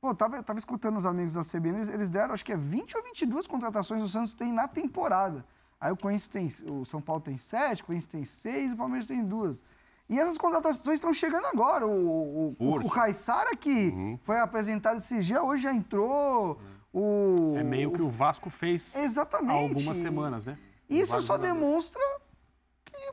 Pô, 0.00 0.10
eu 0.10 0.14
tava, 0.14 0.36
eu 0.36 0.42
tava 0.42 0.58
escutando 0.58 0.96
os 0.96 1.04
amigos 1.06 1.32
da 1.34 1.42
CBN, 1.42 1.78
eles, 1.78 1.90
eles 1.90 2.08
deram, 2.10 2.32
acho 2.32 2.44
que 2.44 2.52
é 2.52 2.56
20 2.56 2.96
ou 2.96 3.02
22 3.02 3.46
contratações 3.46 4.02
o 4.02 4.08
Santos 4.08 4.32
tem 4.32 4.52
na 4.52 4.68
temporada. 4.68 5.44
Aí 5.80 5.90
o 5.92 5.96
Corinthians 5.96 6.28
tem, 6.28 6.48
o 6.70 6.84
São 6.84 7.00
Paulo 7.00 7.20
tem 7.20 7.36
7, 7.36 7.82
o 7.82 7.86
Corinthians 7.86 8.06
tem 8.10 8.24
6 8.24 8.70
e 8.70 8.74
o 8.74 8.76
Palmeiras 8.76 9.08
tem 9.08 9.24
2. 9.24 9.62
E 10.08 10.18
essas 10.18 10.38
contratações 10.38 10.94
estão 10.96 11.12
chegando 11.12 11.46
agora. 11.46 11.86
O, 11.86 12.54
o, 12.58 12.76
o, 12.86 12.90
Caissara, 12.90 13.54
que 13.54 13.88
Uhum. 13.90 14.18
foi 14.22 14.38
apresentado 14.38 14.98
esses 14.98 15.26
dias, 15.26 15.40
hoje 15.42 15.64
já 15.64 15.72
entrou. 15.74 16.58
O, 16.92 17.54
É 17.56 17.62
meio 17.62 17.90
que 17.92 18.00
o 18.00 18.08
Vasco 18.08 18.48
fez 18.50 18.94
há 18.96 19.00
Exatamente. 19.02 19.74
algumas 19.74 19.98
semanas, 19.98 20.46
né? 20.46 20.56
Isso 20.88 21.10
só 21.20 21.36
jogadores. 21.36 21.52
demonstra 21.54 22.02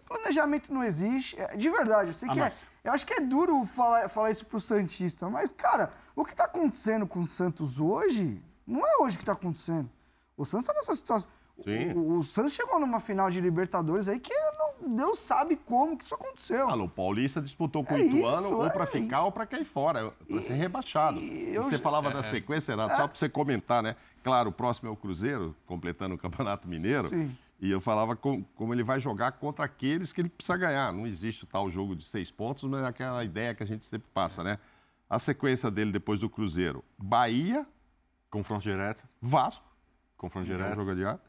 planejamento 0.07 0.73
não 0.73 0.83
existe. 0.83 1.39
É, 1.39 1.55
De 1.57 1.69
verdade, 1.69 2.09
eu 2.09 2.13
sei 2.13 2.29
Ah, 2.29 2.31
que 2.33 2.39
é. 2.39 2.43
mas- 2.43 2.67
Eu 2.83 2.93
acho 2.93 3.05
que 3.05 3.13
é 3.13 3.19
duro 3.19 3.65
falar, 3.75 4.07
falar 4.09 4.29
isso 4.31 4.45
pro 4.45 4.59
Santista, 4.59 5.27
mas, 5.29 5.51
cara, 5.51 5.91
o 6.15 6.23
que 6.23 6.35
tá 6.35 6.45
acontecendo 6.45 7.07
com 7.07 7.19
o 7.19 7.25
Santos 7.25 7.79
hoje 7.79 8.39
não 8.67 8.85
é 8.85 9.01
hoje 9.01 9.17
que 9.17 9.25
tá 9.25 9.31
acontecendo. 9.33 9.89
O 10.37 10.45
Santos 10.45 10.67
tá 10.67 10.73
nessa 10.73 10.93
situação. 10.95 11.29
Sim. 11.63 11.93
O, 11.93 12.17
o 12.19 12.23
Santos 12.23 12.53
chegou 12.53 12.79
numa 12.79 12.99
final 12.99 13.31
de 13.31 13.39
Libertadores 13.41 14.07
aí 14.09 14.19
que 14.19 14.33
não, 14.33 14.89
Deus 14.95 15.17
sabe 15.19 15.55
como 15.55 15.97
que 15.97 16.03
isso 16.03 16.13
aconteceu. 16.13 16.69
Ah, 16.69 16.75
o 16.75 16.87
Paulista 16.89 17.41
disputou 17.41 17.83
com 17.83 17.95
É 17.95 17.99
o 17.99 18.01
Ituano 18.01 18.41
isso, 18.47 18.53
ou 18.55 18.65
é. 18.65 18.69
para 18.69 18.85
ficar 18.85 19.23
ou 19.23 19.31
para 19.31 19.45
cair 19.45 19.63
fora, 19.65 20.11
para 20.29 20.41
ser 20.41 20.53
rebaixado. 20.53 21.17
e 21.17 21.51
E 21.51 21.55
eu 21.55 21.63
você 21.63 21.79
falava 21.79 22.11
da 22.11 22.21
sequência, 22.21 22.73
Renato, 22.73 22.97
só 22.97 23.07
para 23.07 23.17
você 23.17 23.29
comentar, 23.29 23.81
né? 23.81 23.95
Claro, 24.23 24.49
o 24.49 24.53
próximo 24.53 24.89
é 24.89 24.91
o 24.91 24.95
Cruzeiro, 24.97 25.55
completando 25.65 26.13
o 26.15 26.17
Campeonato 26.17 26.67
Mineiro. 26.67 27.07
Sim. 27.09 27.35
E 27.59 27.71
eu 27.71 27.79
falava 27.79 28.15
com- 28.15 28.43
como 28.55 28.73
ele 28.73 28.83
vai 28.83 28.99
jogar 28.99 29.31
contra 29.33 29.63
aqueles 29.65 30.11
que 30.11 30.21
ele 30.21 30.29
precisa 30.29 30.57
ganhar. 30.57 30.91
Não 30.91 31.07
existe 31.07 31.45
o 31.45 31.47
tal 31.47 31.71
jogo 31.71 31.95
de 31.95 32.03
seis 32.03 32.29
pontos, 32.29 32.63
mas 32.69 32.81
é 32.83 32.87
aquela 32.87 33.23
ideia 33.23 33.55
que 33.55 33.63
a 33.63 33.65
gente 33.65 33.85
sempre 33.85 34.07
passa, 34.13 34.43
né? 34.43 34.59
A 35.09 35.17
sequência 35.19 35.71
dele 35.71 35.91
depois 35.91 36.19
do 36.19 36.29
Cruzeiro: 36.29 36.83
Bahia, 36.97 37.65
Confronto 38.29 38.63
direto. 38.63 39.01
Vasco, 39.21 39.63
Confronto 40.17 40.51
é 40.51 40.55
direto. 40.55 40.75
jogo 40.75 40.91
adiado. 40.91 41.21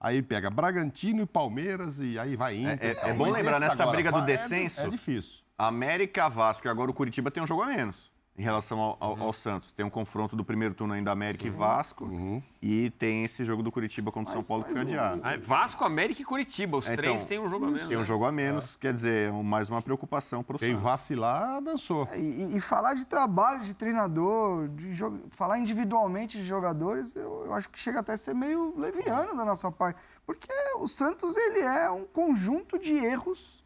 Aí 0.00 0.22
pega 0.22 0.50
Bragantino 0.50 1.22
e 1.22 1.26
Palmeiras 1.26 1.98
e 2.00 2.18
aí 2.18 2.34
vai 2.36 2.56
Inter. 2.56 2.96
É- 3.02 3.08
é- 3.08 3.10
é 3.10 3.12
bom 3.14 3.30
lembrar, 3.30 3.58
nessa 3.60 3.82
agora 3.82 3.90
briga 3.96 4.12
do 4.12 4.18
é- 4.18 4.24
descenso, 4.26 4.80
É, 4.80 4.88
difícil. 4.88 5.40
América, 5.56 6.28
Vasco 6.28 6.66
e 6.66 6.70
agora 6.70 6.90
o 6.90 6.94
Curitiba 6.94 7.30
tem 7.30 7.42
um 7.42 7.46
jogo 7.46 7.62
a 7.62 7.66
menos 7.66 8.10
em 8.36 8.42
relação 8.42 8.80
ao, 8.80 8.96
ao- 8.98 9.14
Uhum. 9.14 9.22
ao 9.22 9.32
Santos. 9.32 9.72
Tem 9.72 9.86
um 9.86 9.90
confronto 9.90 10.34
do 10.34 10.44
primeiro 10.44 10.74
turno 10.74 10.92
ainda 10.94 11.12
América 11.12 11.46
e 11.46 11.50
Vasco. 11.50 12.04
Uhum. 12.04 12.42
E 12.60 12.90
tem 12.98 13.24
esse 13.24 13.44
jogo 13.44 13.62
do 13.62 13.70
Curitiba 13.70 14.10
contra 14.10 14.32
o 14.32 14.34
São 14.34 14.42
Paulo 14.48 14.64
que 14.64 14.72
foi 14.72 14.80
o- 14.82 14.86
adiado. 14.86 15.20
Ah, 15.22 15.36
Vasco, 15.38 15.84
América 15.84 16.20
e 16.20 16.24
Curitiba. 16.24 16.76
Os 16.76 16.88
É, 16.88 16.96
três 16.96 17.14
então, 17.16 17.26
têm 17.28 17.38
um 17.38 17.48
jogo 17.48 17.66
a 17.66 17.70
menos. 17.70 17.86
Tem 17.88 17.96
um 17.96 18.00
né? 18.00 18.06
jogo 18.06 18.24
a 18.24 18.32
menos, 18.32 18.76
quer 18.76 18.92
dizer, 18.92 19.28
é 19.28 19.30
mais 19.30 19.70
uma 19.70 19.80
preocupação 19.80 20.42
para 20.42 20.56
o 20.56 20.58
Quem 20.58 20.74
vacilar, 20.74 21.60
dançou. 21.62 22.08
E, 22.14 22.18
e- 22.18 22.56
e 22.56 22.60
falar 22.60 22.94
de 22.94 23.06
trabalho 23.06 23.60
de 23.60 23.72
treinador, 23.74 24.68
de 24.68 24.92
falar 25.30 25.58
individualmente 25.58 26.36
de 26.36 26.44
jogadores, 26.44 27.14
eu, 27.14 27.44
eu 27.46 27.54
acho 27.54 27.70
que 27.70 27.78
chega 27.78 28.00
até 28.00 28.14
a 28.14 28.18
ser 28.18 28.34
meio 28.34 28.74
leviano 28.76 29.36
da 29.36 29.44
nossa 29.44 29.70
parte. 29.70 30.00
Porque 30.26 30.48
o 30.78 30.88
Santos 30.88 31.36
ele 31.36 31.60
é 31.60 31.88
um 31.90 32.04
conjunto 32.04 32.78
de 32.78 32.94
erros 32.94 33.62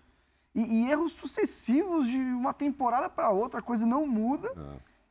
e, 0.61 0.85
e 0.87 0.91
erros 0.91 1.13
sucessivos 1.13 2.07
de 2.07 2.17
uma 2.19 2.53
temporada 2.53 3.09
para 3.09 3.31
outra, 3.31 3.61
a 3.61 3.63
coisa 3.63 3.87
não 3.87 4.07
muda. 4.07 4.51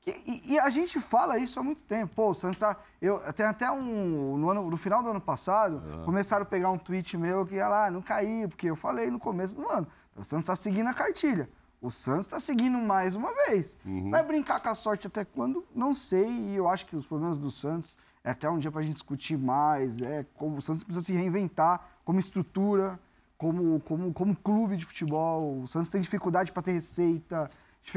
Que- 0.01 0.15
E, 0.25 0.53
e 0.53 0.59
a 0.59 0.69
gente 0.69 0.99
fala 0.99 1.37
isso 1.37 1.59
há 1.59 1.63
muito 1.63 1.83
tempo. 1.83 2.13
Pô, 2.15 2.29
o 2.29 2.33
Santos 2.33 2.57
tá. 2.59 2.77
Eu, 3.01 3.19
tem 3.33 3.45
até 3.45 3.69
um. 3.71 4.37
No, 4.37 4.49
ano- 4.49 4.69
no 4.69 4.77
final 4.77 5.03
do 5.03 5.09
ano 5.09 5.21
passado, 5.21 5.81
começaram 6.05 6.43
a 6.43 6.45
pegar 6.45 6.69
um 6.69 6.77
tweet 6.77 7.17
meu 7.17 7.45
que 7.45 7.55
ia 7.55 7.67
lá, 7.67 7.91
não 7.91 8.01
caiu, 8.01 8.47
porque 8.49 8.69
eu 8.69 8.75
falei 8.75 9.11
no 9.11 9.19
começo 9.19 9.55
do 9.55 9.67
ano. 9.69 9.87
O 10.15 10.23
Santos 10.23 10.43
está 10.45 10.55
seguindo 10.55 10.87
a 10.87 10.93
cartilha. 10.93 11.49
O 11.81 11.91
Santos 11.91 12.25
está 12.25 12.39
seguindo 12.39 12.77
mais 12.79 13.15
uma 13.15 13.31
vez. 13.45 13.77
Vai 14.09 14.23
brincar 14.23 14.59
com 14.59 14.69
a 14.69 14.75
sorte 14.75 15.05
até 15.07 15.23
quando? 15.23 15.63
Não 15.75 15.93
sei. 15.93 16.27
E 16.27 16.55
eu 16.55 16.67
acho 16.67 16.85
que 16.87 16.95
os 16.95 17.05
problemas 17.05 17.37
do 17.37 17.51
Santos 17.51 17.95
é 18.23 18.31
até 18.31 18.49
um 18.49 18.57
dia 18.57 18.71
para 18.71 18.81
a 18.81 18.83
gente 18.83 18.93
discutir 18.95 19.37
mais. 19.37 20.01
É 20.01 20.25
como 20.35 20.57
o 20.57 20.61
Santos 20.61 20.83
precisa 20.83 21.05
se 21.05 21.13
reinventar 21.13 21.81
como 22.03 22.17
estrutura, 22.19 22.99
como, 23.38 23.79
como, 23.81 24.13
como 24.13 24.35
clube 24.35 24.75
de 24.75 24.85
futebol. 24.85 25.61
O 25.61 25.67
Santos 25.67 25.89
tem 25.89 26.01
dificuldade 26.01 26.51
para 26.51 26.63
ter 26.63 26.73
receita. 26.73 27.49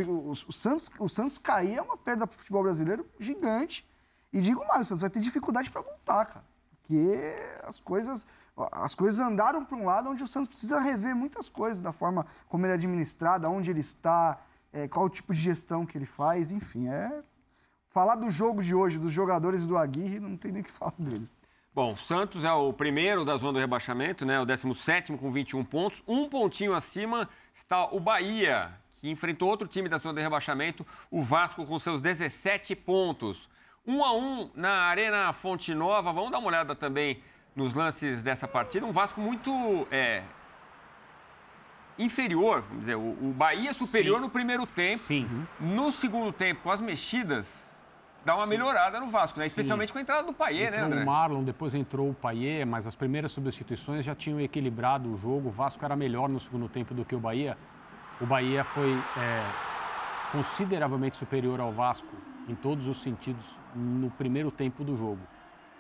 O 0.07 0.53
Santos, 0.53 0.91
o 0.99 1.09
Santos 1.09 1.39
cair 1.39 1.79
é 1.79 1.83
uma 1.83 1.97
perda 1.97 2.27
para 2.27 2.37
o 2.37 2.39
futebol 2.39 2.63
brasileiro 2.63 3.07
gigante. 3.19 3.89
E 4.33 4.41
digo 4.41 4.65
mais, 4.69 4.83
o 4.83 4.85
Santos 4.85 5.01
vai 5.01 5.11
ter 5.11 5.21
dificuldade 5.21 5.71
para 5.71 5.81
voltar, 5.81 6.25
cara. 6.27 6.45
Porque 6.71 7.35
as 7.65 7.81
coisas, 7.81 8.27
as 8.71 8.95
coisas 8.95 9.19
andaram 9.19 9.65
para 9.65 9.77
um 9.77 9.85
lado 9.85 10.11
onde 10.11 10.23
o 10.23 10.27
Santos 10.27 10.49
precisa 10.49 10.81
rever 10.81 11.17
muitas 11.17 11.49
coisas 11.49 11.81
da 11.81 11.93
forma 11.93 12.27
como 12.49 12.67
ele 12.67 12.73
é 12.73 12.75
administrado, 12.75 13.49
onde 13.49 13.71
ele 13.71 13.81
está, 13.81 14.41
é, 14.73 14.87
qual 14.87 15.07
o 15.07 15.11
tipo 15.11 15.33
de 15.33 15.41
gestão 15.41 15.87
que 15.87 15.97
ele 15.97 16.07
faz, 16.07 16.53
enfim. 16.53 16.89
É... 16.89 17.23
Falar 17.89 18.15
do 18.15 18.31
jogo 18.31 18.63
de 18.63 18.73
hoje, 18.73 18.99
dos 18.99 19.13
jogadores 19.13 19.67
do 19.67 19.77
Aguirre, 19.77 20.21
não 20.21 20.37
tem 20.37 20.53
nem 20.53 20.63
o 20.63 20.65
que 20.65 20.71
falar 20.73 20.95
deles. 20.99 21.29
Bom, 21.73 21.93
o 21.93 21.97
Santos 21.97 22.45
é 22.45 22.53
o 22.53 22.73
primeiro 22.73 23.25
da 23.25 23.37
zona 23.37 23.53
do 23.53 23.59
rebaixamento, 23.61 24.27
né? 24.27 24.41
O 24.41 24.45
17 24.45 25.17
com 25.17 25.31
21 25.31 25.65
pontos. 25.65 26.03
Um 26.07 26.29
pontinho 26.29 26.75
acima 26.75 27.29
está 27.55 27.85
o 27.85 28.01
Bahia, 28.01 28.73
que 28.97 29.09
enfrentou 29.09 29.49
outro 29.49 29.69
time 29.69 29.89
da 29.89 29.99
zona 29.99 30.15
do 30.15 30.21
rebaixamento, 30.21 30.85
o 31.13 31.23
Vasco, 31.23 31.65
com 31.65 31.79
seus 31.79 32.01
17 32.01 32.75
pontos. 32.75 33.49
Um 33.87 34.05
a 34.05 34.13
um 34.13 34.51
na 34.53 34.73
Arena 34.83 35.33
Fonte 35.33 35.73
Nova. 35.73 36.13
Vamos 36.13 36.33
dar 36.33 36.39
uma 36.39 36.49
olhada 36.49 36.75
também 36.75 37.23
nos 37.55 37.73
lances 37.73 38.21
dessa 38.21 38.49
partida. 38.49 38.85
Um 38.85 38.93
Vasco 38.93 39.21
muito 39.21 39.87
é, 39.93 40.25
inferior, 41.97 42.63
vamos 42.63 42.81
dizer. 42.81 42.97
O, 42.97 43.31
o 43.31 43.33
Bahia 43.37 43.73
superior 43.73 44.17
Sim. 44.17 44.23
no 44.23 44.29
primeiro 44.29 44.67
tempo. 44.67 45.05
Sim. 45.05 45.47
No 45.61 45.93
segundo 45.93 46.33
tempo, 46.33 46.63
com 46.63 46.71
as 46.73 46.81
mexidas, 46.81 47.70
dá 48.25 48.37
uma 48.37 48.47
melhorada 48.47 49.01
no 49.01 49.09
Vasco, 49.09 49.39
né? 49.39 49.47
Especialmente 49.47 49.93
com 49.93 49.99
a 49.99 50.03
entrada 50.03 50.23
do 50.23 50.33
Paier, 50.33 50.71
né, 50.71 50.81
André? 50.81 51.03
o 51.03 51.07
Marlon, 51.07 51.43
depois 51.43 51.75
entrou 51.75 52.11
o 52.11 52.15
Paier, 52.15 52.67
mas 52.67 52.87
as 52.87 52.95
primeiras 52.95 53.33
substituições 53.33 54.05
já 54.05 54.15
tinham 54.15 54.41
equilibrado 54.41 55.13
o 55.13 55.17
jogo. 55.17 55.49
O 55.49 55.53
Vasco 55.53 55.85
era 55.85 55.97
melhor 55.97 56.29
no 56.29 56.39
segundo 56.39 56.69
tempo 56.69 56.95
do 56.95 57.05
que 57.05 57.15
o 57.15 57.21
Bahia. 57.21 57.57
O 58.21 58.27
Bahia 58.27 58.65
foi 58.65 58.93
é, 58.93 59.45
consideravelmente 60.33 61.17
superior 61.17 61.61
ao 61.61 61.73
Vasco 61.73 62.15
em 62.49 62.55
todos 62.55 62.87
os 62.87 63.01
sentidos 63.01 63.59
no 63.75 64.11
primeiro 64.11 64.51
tempo 64.51 64.85
do 64.85 64.97
jogo. 64.97 65.21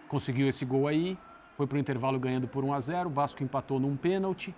Conseguiu 0.09 0.49
esse 0.49 0.65
gol 0.65 0.87
aí, 0.89 1.19
foi 1.57 1.67
para 1.67 1.77
o 1.77 1.79
intervalo 1.79 2.19
ganhando 2.19 2.49
por 2.49 2.65
1 2.65 2.73
a 2.73 2.81
0 2.81 3.09
O 3.09 3.13
Vasco 3.13 3.43
empatou 3.43 3.79
num 3.79 3.97
pênalti, 3.97 4.55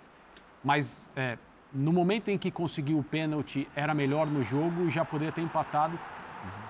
mas 0.63 1.09
é, 1.15 1.37
no 1.73 1.91
momento 1.91 2.29
em 2.29 2.37
que 2.37 2.51
conseguiu 2.51 2.99
o 2.99 3.03
pênalti, 3.03 3.67
era 3.75 3.93
melhor 3.93 4.27
no 4.27 4.43
jogo 4.43 4.83
e 4.83 4.91
já 4.91 5.03
poderia 5.03 5.31
ter 5.31 5.41
empatado 5.41 5.99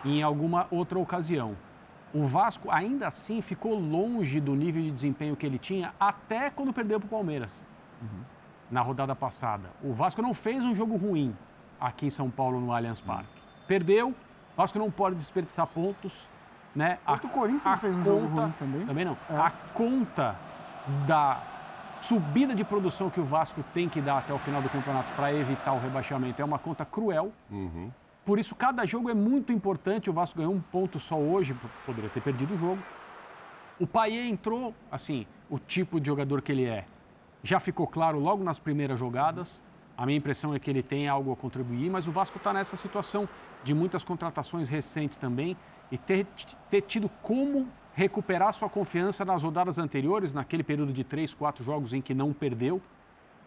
em 0.04 0.22
alguma 0.22 0.68
outra 0.72 1.00
ocasião. 1.00 1.56
O 2.14 2.26
Vasco, 2.26 2.70
ainda 2.70 3.08
assim, 3.08 3.42
ficou 3.42 3.74
longe 3.74 4.40
do 4.40 4.56
nível 4.56 4.82
de 4.82 4.92
desempenho 4.92 5.36
que 5.36 5.46
ele 5.46 5.58
tinha 5.58 5.94
até 6.00 6.50
quando 6.50 6.72
perdeu 6.72 7.00
para 7.00 7.08
o 7.08 7.10
Palmeiras, 7.10 7.66
na 8.70 8.82
rodada 8.82 9.16
passada. 9.16 9.70
O 9.84 9.94
Vasco 9.94 10.22
não 10.22 10.34
fez 10.34 10.64
um 10.64 10.76
jogo 10.76 10.96
ruim 10.96 11.36
aqui 11.80 12.06
em 12.06 12.10
São 12.10 12.30
Paulo, 12.30 12.60
no 12.60 12.72
Allianz 12.72 13.02
Parque. 13.02 13.42
Perdeu, 13.68 14.10
o 14.10 14.56
Vasco 14.56 14.78
não 14.78 14.92
pode 14.92 15.16
desperdiçar 15.16 15.66
pontos. 15.68 16.30
Né? 16.76 16.98
Contra 17.06 17.28
o 17.28 17.30
Corinthians 17.30 17.66
não 17.66 17.78
fez 17.78 17.96
um 17.96 18.02
jogo 18.02 18.26
ruim 18.28 18.52
também. 18.58 18.86
Também 18.86 19.06
não. 19.06 19.18
É. 19.30 19.36
A 19.36 19.52
conta 19.74 20.36
da 21.06 21.42
subida 21.98 22.56
de 22.56 22.64
produção 22.64 23.10
que 23.10 23.20
o 23.20 23.26
Vasco 23.26 23.64
tem 23.74 23.88
que 23.88 24.02
dar 24.02 24.18
até 24.18 24.34
o 24.34 24.40
final 24.40 24.62
do 24.62 24.70
campeonato 24.70 25.12
para 25.14 25.34
evitar 25.34 25.74
o 25.74 25.80
rebaixamento 25.80 26.42
é 26.42 26.46
uma 26.46 26.60
conta 26.60 26.84
cruel. 26.84 27.32
Por 28.26 28.40
isso, 28.40 28.56
cada 28.56 28.86
jogo 28.86 29.10
é 29.10 29.14
muito 29.14 29.52
importante. 29.52 30.10
O 30.10 30.14
Vasco 30.14 30.38
ganhou 30.38 30.54
um 30.54 30.62
ponto 30.62 31.00
só 31.00 31.18
hoje, 31.18 31.56
poderia 31.86 32.10
ter 32.10 32.22
perdido 32.22 32.54
o 32.54 32.58
jogo. 32.58 32.82
O 33.80 33.86
Paier 33.86 34.26
entrou, 34.28 34.74
assim, 34.90 35.28
o 35.50 35.60
tipo 35.60 36.00
de 36.00 36.08
jogador 36.08 36.42
que 36.42 36.52
ele 36.52 36.64
é. 36.64 36.86
Já 37.44 37.60
ficou 37.60 37.86
claro 37.86 38.20
logo 38.20 38.44
nas 38.44 38.60
primeiras 38.60 38.98
jogadas. 38.98 39.62
A 39.98 40.06
minha 40.06 40.18
impressão 40.18 40.56
é 40.56 40.60
que 40.60 40.70
ele 40.70 40.82
tem 40.82 41.08
algo 41.08 41.32
a 41.34 41.36
contribuir, 41.36 41.90
mas 41.90 42.08
o 42.08 42.12
Vasco 42.12 42.38
está 42.38 42.54
nessa 42.54 42.78
situação 42.78 43.28
de 43.64 43.74
muitas 43.74 44.04
contratações 44.04 44.70
recentes 44.70 45.18
também 45.18 45.58
e 45.92 45.98
ter, 45.98 46.26
ter 46.70 46.82
tido 46.82 47.10
como 47.22 47.68
recuperar 47.94 48.54
sua 48.54 48.70
confiança 48.70 49.24
nas 49.24 49.44
rodadas 49.44 49.78
anteriores, 49.78 50.34
naquele 50.34 50.64
período 50.64 50.92
de 50.92 51.04
três, 51.04 51.34
quatro 51.34 51.64
jogos 51.64 51.94
em 51.94 52.02
que 52.02 52.14
não 52.14 52.34
perdeu. 52.34 52.82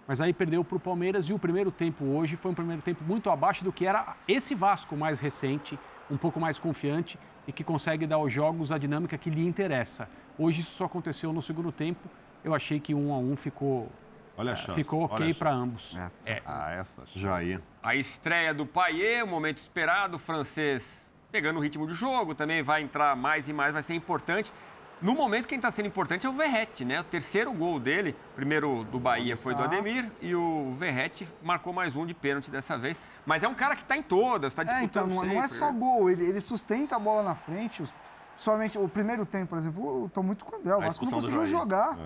Mas 0.07 0.21
aí 0.21 0.33
perdeu 0.33 0.63
para 0.65 0.77
o 0.77 0.81
Palmeiras 0.81 1.29
e 1.29 1.33
o 1.33 1.39
primeiro 1.39 1.71
tempo 1.71 2.05
hoje 2.05 2.37
foi 2.37 2.51
um 2.51 2.55
primeiro 2.55 2.81
tempo 2.81 3.03
muito 3.05 3.29
abaixo 3.29 3.65
do 3.65 3.73
que 3.73 3.87
era 3.87 4.17
esse 4.29 4.55
Vasco 4.55 4.97
mais 4.97 5.19
recente, 5.19 5.79
um 6.11 6.17
pouco 6.17 6.39
mais 6.39 6.59
confiante 6.59 7.19
e 7.47 7.53
que 7.53 7.65
consegue 7.65 8.07
dar 8.07 8.17
aos 8.17 8.33
jogos 8.33 8.71
a 8.71 8.79
dinâmica 8.79 9.19
que 9.19 9.29
lhe 9.31 9.45
interessa. 9.45 10.09
Hoje 10.39 10.61
isso 10.61 10.71
só 10.73 10.85
aconteceu 10.85 11.33
no 11.33 11.43
segundo 11.43 11.73
tempo. 11.73 12.09
Eu 12.45 12.55
achei 12.55 12.79
que 12.79 12.95
um 12.95 13.13
a 13.13 13.19
um 13.19 13.37
ficou, 13.37 13.91
Olha 14.37 14.53
a 14.53 14.57
chance. 14.57 14.75
ficou 14.75 15.03
ok 15.03 15.35
para 15.35 15.51
ambos. 15.51 15.97
Essa. 15.97 16.31
É, 16.33 16.43
Ah, 16.47 16.71
essa. 16.73 17.03
Jair. 17.15 17.61
A 17.83 17.97
estreia 17.97 18.55
do 18.55 18.65
Paier, 18.65 19.25
o 19.25 19.29
momento 19.29 19.59
esperado, 19.59 20.17
o 20.17 20.19
francês 20.21 21.07
pegando 21.33 21.59
o 21.59 21.61
ritmo 21.63 21.87
do 21.87 21.93
jogo, 21.93 22.35
também 22.35 22.63
vai 22.63 22.83
entrar 22.83 23.15
mais 23.17 23.49
e 23.49 23.53
mais, 23.53 23.73
vai 23.73 23.83
ser 23.83 23.95
importante. 23.95 24.53
No 25.01 25.15
momento, 25.15 25.47
quem 25.47 25.57
está 25.57 25.71
sendo 25.71 25.87
importante 25.87 26.27
é 26.27 26.29
o 26.29 26.33
Verrete, 26.33 26.83
né? 26.85 27.01
O 27.01 27.05
terceiro 27.05 27.53
gol 27.53 27.79
dele, 27.79 28.17
o 28.33 28.35
primeiro 28.35 28.83
do 28.85 28.99
Bahia 28.99 29.37
foi 29.37 29.55
do 29.55 29.59
Tá. 29.59 29.65
Ademir 29.67 30.11
e 30.23 30.35
o 30.35 30.73
Verrete 30.73 31.29
marcou 31.43 31.71
mais 31.73 31.95
um 31.95 32.07
de 32.07 32.15
pênalti 32.15 32.51
dessa 32.51 32.79
vez. 32.79 32.97
Mas 33.27 33.43
é 33.43 33.49
um 33.49 33.55
cara 33.55 33.77
que 33.77 33.83
está 33.83 33.95
em 33.97 34.03
todas, 34.03 34.53
está 34.53 34.63
É, 34.63 34.65
disputando 34.65 34.85
então, 34.85 35.07
não, 35.07 35.35
não 35.35 35.39
é 35.43 35.49
sempre, 35.49 35.59
só 35.59 35.71
né? 35.73 35.79
gol, 35.79 36.09
ele, 36.11 36.25
ele 36.25 36.41
sustenta 36.41 36.97
a 36.97 36.99
bola 36.99 37.23
na 37.23 37.35
frente. 37.35 37.83
Os, 37.83 37.95
principalmente 38.35 38.79
o 38.79 38.89
primeiro 38.89 39.27
tempo, 39.27 39.49
por 39.49 39.59
exemplo, 39.59 40.05
eu 40.05 40.09
tô 40.09 40.23
muito 40.23 40.45
com 40.47 40.57
o 40.57 40.59
André. 40.61 40.75
O 40.75 40.81
Vasco 40.81 41.05
não 41.05 41.13
conseguiu 41.13 41.45
jogar. 41.45 41.99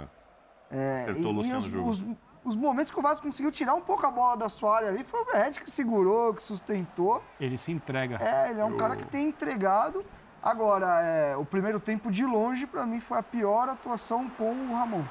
É, 0.71 1.07
o 1.11 1.19
e 1.19 1.23
Luciano 1.23 1.59
os, 1.89 2.01
os, 2.01 2.07
os 2.45 2.57
momentos 2.57 2.91
que 2.91 2.99
o 2.99 3.03
Vasco 3.03 3.25
conseguiu 3.25 3.53
tirar 3.53 3.75
um 3.75 3.81
pouco 3.83 4.05
a 4.05 4.11
bola 4.11 4.37
da 4.37 4.49
sua 4.49 4.77
área 4.77 4.89
ali, 4.89 5.05
foi 5.05 5.21
o 5.21 5.25
Verrete 5.27 5.61
que 5.61 5.71
segurou, 5.71 6.35
que 6.35 6.43
sustentou. 6.43 7.23
ele 7.41 7.57
se 7.57 7.71
entrega. 7.71 8.17
É, 8.21 8.51
ele 8.51 8.61
é 8.61 8.65
um 8.65 8.77
cara 8.77 8.97
que 8.97 9.07
tem 9.07 9.29
entregado. 9.29 10.05
Agora, 10.43 10.87
é, 11.03 11.37
o 11.37 11.45
primeiro 11.45 11.79
tempo 11.79 12.11
de 12.11 12.25
longe, 12.25 12.67
pra 12.67 12.87
mim, 12.87 13.01
foi 13.01 13.19
a 13.19 13.23
pior 13.23 13.69
atuação 13.69 14.29
com 14.31 14.53
o 14.53 14.75
Ramon. 14.75 15.05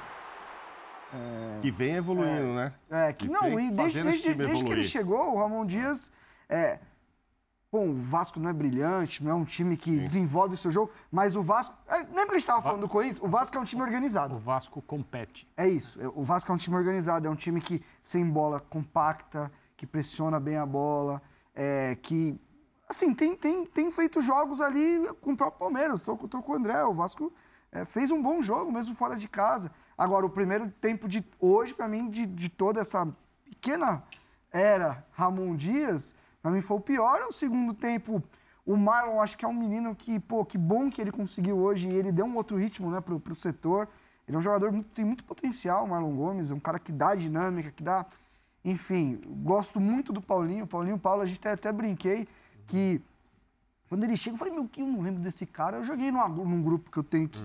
Que 1.61 1.71
vem 1.71 1.95
evoluindo, 1.95 2.53
né? 2.53 2.73
É, 2.89 3.13
que 3.13 3.25
E 3.25 3.30
não, 3.30 3.59
e 3.59 3.71
desde, 3.71 4.03
desde, 4.03 4.34
desde 4.34 4.63
que 4.63 4.71
ele 4.71 4.84
chegou, 4.84 5.34
o 5.34 5.38
Ramon 5.39 5.65
Dias. 5.65 6.11
É, 6.47 6.80
bom, 7.71 7.89
o 7.89 8.01
Vasco 8.01 8.39
não 8.39 8.49
é 8.49 8.53
brilhante, 8.53 9.23
não 9.23 9.32
é 9.32 9.34
um 9.34 9.43
time 9.43 9.75
que 9.75 9.99
desenvolve 9.99 10.53
o 10.53 10.57
seu 10.57 10.69
jogo, 10.69 10.91
mas 11.11 11.36
o 11.36 11.41
Vasco. 11.41 11.75
É, 11.88 11.97
lembra 11.97 12.13
que 12.13 12.32
a 12.32 12.34
gente 12.34 12.38
estava 12.38 12.61
falando 12.61 12.82
do 12.82 12.88
Corinthians? 12.89 13.19
O 13.21 13.27
Vasco 13.27 13.57
é 13.57 13.59
um 13.59 13.63
time 13.63 13.82
O 13.82 13.86
organizado. 13.86 14.38
Vasco 14.38 14.82
compete. 14.84 15.47
É 15.57 15.67
isso. 15.67 15.99
é, 16.01 16.07
O 16.07 16.23
Vasco 16.23 16.51
é 16.51 16.55
um 16.55 16.57
time 16.57 16.75
organizado, 16.75 17.27
é 17.27 17.30
um 17.30 17.36
time 17.36 17.59
que 17.59 17.84
sem 18.01 18.23
bola 18.23 18.59
compacta, 18.59 19.51
que 19.75 19.88
pressiona 19.88 20.39
bem 20.39 20.57
a 20.57 20.65
bola, 20.65 21.21
é, 21.55 21.97
que. 22.01 22.39
Assim, 22.90 23.14
tem, 23.14 23.36
tem, 23.36 23.64
tem 23.66 23.92
feito 23.92 24.20
jogos 24.20 24.60
ali 24.60 25.08
com 25.22 25.34
o 25.34 25.38
próprio 25.38 25.60
Palmeiras. 25.60 26.02
Tô 26.02 26.18
com 26.18 26.52
o 26.52 26.56
André. 26.56 26.84
O 26.86 26.94
Vasco 26.96 27.32
é, 27.72 27.86
fez 27.86 28.10
um 28.10 28.20
bom 28.20 28.42
jogo, 28.42 28.72
mesmo 28.72 28.96
fora 28.96 29.16
de 29.16 29.28
casa. 29.28 29.72
Agora, 29.96 30.26
o 30.26 30.30
primeiro 30.30 30.72
tempo 30.72 31.08
de 31.08 31.24
hoje, 31.40 31.72
para 31.76 31.88
mim, 31.88 32.10
de, 32.10 32.26
de 32.26 32.50
toda 32.50 32.82
essa 32.82 33.08
pequena 33.46 34.04
era 34.52 35.06
Ramon 35.12 35.56
Dias, 35.56 36.16
para 36.42 36.50
mim 36.50 36.62
foi 36.62 36.78
o 36.78 36.80
pior. 36.80 37.22
O 37.22 37.32
segundo 37.32 37.76
tempo, 37.76 38.24
o 38.66 38.76
Marlon, 38.76 39.22
acho 39.22 39.38
que 39.38 39.46
é 39.46 39.48
um 39.48 39.54
menino 39.54 39.96
que, 39.96 40.20
pô, 40.20 40.44
que 40.44 40.58
bom 40.58 40.90
que 40.90 41.00
ele 41.00 41.12
conseguiu 41.12 41.60
hoje 41.60 41.88
e 41.88 41.94
ele 41.94 42.12
deu 42.12 42.26
um 42.26 42.36
outro 42.36 42.58
ritmo, 42.58 42.90
né, 42.90 43.00
pro, 43.00 43.20
pro 43.20 43.36
setor. 43.36 43.88
Ele 44.28 44.36
é 44.36 44.40
um 44.40 44.42
jogador 44.42 44.72
muito, 44.72 44.90
tem 44.90 45.06
muito 45.06 45.24
potencial, 45.24 45.86
o 45.86 45.88
Marlon 45.88 46.16
Gomes, 46.16 46.50
é 46.50 46.56
um 46.56 46.60
cara 46.60 46.80
que 46.80 46.92
dá 46.92 47.14
dinâmica, 47.14 47.70
que 47.70 47.84
dá. 47.84 48.04
Enfim, 48.66 49.22
gosto 49.44 49.80
muito 49.80 50.12
do 50.12 50.22
Paulinho. 50.22 50.66
Paulinho 50.66 50.98
Paulo, 50.98 51.22
a 51.22 51.26
gente 51.26 51.40
até, 51.40 51.52
até 51.52 51.72
brinquei 51.72 52.28
que 52.70 53.01
quando 53.89 54.03
ele 54.03 54.15
chega, 54.15 54.36
eu 54.36 54.38
falei, 54.38 54.53
meu, 54.53 54.67
que 54.67 54.82
eu 54.82 54.88
não 54.88 55.01
lembro 55.01 55.22
desse 55.22 55.45
cara. 55.45 55.78
Eu 55.78 55.84
joguei 55.84 56.11
numa- 56.11 56.28
num 56.30 56.61
grupo 56.61 56.91
que 56.91 56.97
eu 56.97 57.03
tenho, 57.03 57.28
que, 57.28 57.39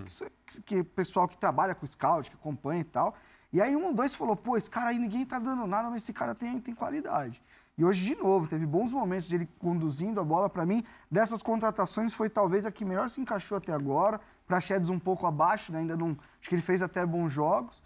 que, 0.46 0.62
que 0.62 0.84
pessoal 0.84 1.26
que 1.26 1.38
trabalha 1.38 1.74
com 1.74 1.86
scout, 1.86 2.28
que 2.30 2.36
acompanha 2.36 2.82
e 2.82 2.84
tal. 2.84 3.14
E 3.52 3.62
aí 3.62 3.74
um 3.74 3.84
ou 3.86 3.94
dois 3.94 4.14
falou, 4.14 4.36
pô, 4.36 4.56
esse 4.56 4.68
cara 4.68 4.90
aí 4.90 4.98
ninguém 4.98 5.24
tá 5.24 5.38
dando 5.38 5.66
nada, 5.66 5.88
mas 5.88 6.02
esse 6.02 6.12
cara 6.12 6.34
tem, 6.34 6.60
tem 6.60 6.74
qualidade. 6.74 7.40
E 7.78 7.84
hoje, 7.84 8.04
de 8.04 8.14
novo, 8.14 8.46
teve 8.46 8.66
bons 8.66 8.92
momentos 8.92 9.26
de 9.26 9.34
ele 9.34 9.48
conduzindo 9.58 10.20
a 10.20 10.24
bola. 10.24 10.48
Para 10.48 10.64
mim, 10.66 10.84
dessas 11.10 11.42
contratações, 11.42 12.14
foi 12.14 12.28
talvez 12.30 12.66
a 12.66 12.70
que 12.70 12.84
melhor 12.84 13.08
se 13.10 13.20
encaixou 13.20 13.58
até 13.58 13.72
agora. 13.72 14.20
Praxedes 14.46 14.90
um 14.90 14.98
pouco 14.98 15.26
abaixo, 15.26 15.72
né? 15.72 15.78
ainda 15.80 15.96
não. 15.96 16.10
Acho 16.40 16.48
que 16.48 16.54
ele 16.54 16.62
fez 16.62 16.82
até 16.82 17.04
bons 17.04 17.32
jogos. 17.32 17.82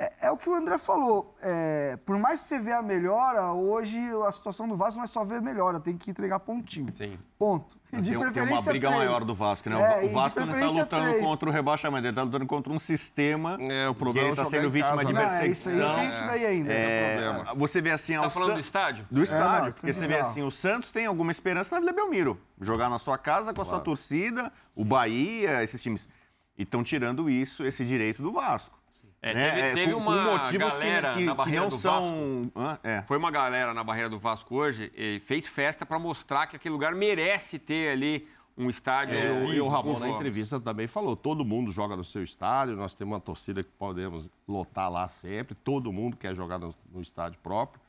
É, 0.00 0.12
é 0.28 0.30
o 0.30 0.36
que 0.36 0.48
o 0.48 0.54
André 0.54 0.78
falou. 0.78 1.34
é, 1.42 1.98
por 2.06 2.16
mais 2.18 2.40
que 2.42 2.46
você 2.46 2.58
vê 2.60 2.72
a 2.72 2.80
melhora, 2.80 3.52
hoje 3.52 3.98
a 4.26 4.30
situação 4.30 4.68
do 4.68 4.76
Vasco 4.76 4.96
não 4.98 5.04
é 5.04 5.08
só 5.08 5.24
ver 5.24 5.42
melhora, 5.42 5.80
tem 5.80 5.96
que 5.96 6.08
entregar 6.10 6.38
pontinho. 6.38 6.92
Sim. 6.96 7.18
Ponto. 7.36 7.76
E 7.88 7.96
Tem, 7.96 8.02
tem 8.04 8.16
uma 8.44 8.62
briga 8.62 8.88
três. 8.88 8.96
maior 9.04 9.24
do 9.24 9.34
Vasco, 9.34 9.68
né? 9.68 9.74
O- 9.76 9.80
É, 9.80 10.04
o 10.04 10.08
de 10.08 10.14
Vasco 10.14 10.38
não 10.38 10.46
está 10.46 10.52
preferência 10.54 10.82
lutando 10.82 11.08
três. 11.10 11.24
contra 11.24 11.48
o 11.48 11.52
rebaixamento, 11.52 12.04
ele 12.04 12.10
está 12.10 12.22
lutando 12.22 12.46
contra 12.46 12.72
um 12.72 12.78
sistema 12.78 13.56
É, 13.60 13.88
o 13.88 13.92
que 13.94 13.98
problema 13.98 14.28
ele 14.28 14.38
é 14.38 14.42
está 14.42 14.44
sendo 14.56 14.70
vítima 14.70 14.90
casa, 14.98 15.04
de 15.06 15.12
né? 15.12 15.20
Não, 15.24 15.30
é 15.30 15.46
isso 15.48 15.68
aí, 15.68 15.74
perseguição. 15.76 15.94
tem 15.96 16.08
isso 16.10 16.26
daí 16.26 16.46
ainda. 16.46 16.72
É, 16.72 17.16
problema. 17.32 17.54
você 17.56 17.80
vê 17.80 17.90
assim, 17.90 18.14
Tá 18.14 18.20
ao 18.24 18.30
falando 18.30 18.48
San- 18.50 18.54
do 18.54 18.60
estádio? 18.60 19.06
Do 19.10 19.22
estádio, 19.24 19.64
não, 19.64 19.72
porque 19.72 19.90
é 19.90 19.92
você 19.92 20.06
vê 20.06 20.18
assim, 20.20 20.42
o 20.44 20.50
Santos 20.52 20.92
tem 20.92 21.06
alguma 21.06 21.32
esperança 21.32 21.74
na 21.74 21.80
Vila 21.80 21.92
Belmiro. 21.92 22.40
Jogar 22.60 22.88
na 22.88 23.00
sua 23.00 23.18
casa 23.18 23.52
com 23.52 23.62
a 23.62 23.64
sua 23.64 23.80
torcida, 23.80 24.52
o 24.76 24.84
Bahia, 24.84 25.64
esses 25.64 25.82
times. 25.82 26.08
E 26.56 26.62
estão 26.62 26.84
tirando 26.84 27.28
isso, 27.28 27.64
esse 27.64 27.84
direito 27.84 28.22
do 28.22 28.30
Vasco. 28.32 28.77
É, 29.20 29.34
né? 29.34 29.50
teve, 29.50 29.60
É, 29.60 29.74
teve 29.74 29.92
com- 29.92 30.04
com 30.04 30.10
uma 30.10 30.24
motivos 30.38 30.72
que- 30.74 30.78
galera 30.78 31.14
que, 31.14 31.24
na 31.24 31.32
que 31.32 31.36
barreira 31.38 31.60
não 31.62 31.68
do 31.68 31.76
são. 31.76 32.50
Vasco. 32.54 32.60
Hã? 32.60 32.78
É. 32.84 33.02
Foi 33.02 33.16
uma 33.18 33.30
galera 33.30 33.74
na 33.74 33.82
barreira 33.82 34.08
do 34.08 34.18
Vasco 34.18 34.54
hoje 34.54 34.92
e 34.96 35.18
fez 35.20 35.46
festa 35.46 35.84
para 35.84 35.98
mostrar 35.98 36.46
que 36.46 36.54
aquele 36.56 36.72
lugar 36.72 36.94
merece 36.94 37.58
ter 37.58 37.90
ali 37.90 38.28
um 38.56 38.70
estádio. 38.70 39.16
É, 39.16 39.32
vivo, 39.40 39.52
e 39.54 39.60
o 39.60 39.64
com 39.64 39.70
Ramon 39.70 39.98
na 39.98 40.08
entrevista 40.08 40.60
também 40.60 40.86
falou: 40.86 41.16
todo 41.16 41.44
mundo 41.44 41.72
joga 41.72 41.96
no 41.96 42.04
seu 42.04 42.22
estádio, 42.22 42.76
nós 42.76 42.94
temos 42.94 43.14
uma 43.14 43.20
torcida 43.20 43.62
que 43.62 43.70
podemos 43.78 44.30
lotar 44.46 44.88
lá 44.90 45.08
sempre, 45.08 45.54
todo 45.56 45.92
mundo 45.92 46.16
quer 46.16 46.34
jogar 46.34 46.58
no, 46.58 46.72
no 46.92 47.00
estádio 47.02 47.38
próprio. 47.42 47.80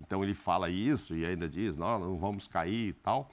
Então 0.00 0.22
ele 0.22 0.34
fala 0.34 0.68
isso 0.68 1.14
e 1.16 1.24
ainda 1.24 1.48
diz: 1.48 1.76
não, 1.78 1.98
não 1.98 2.18
vamos 2.18 2.46
cair 2.46 2.88
e 2.88 2.92
tal. 2.92 3.30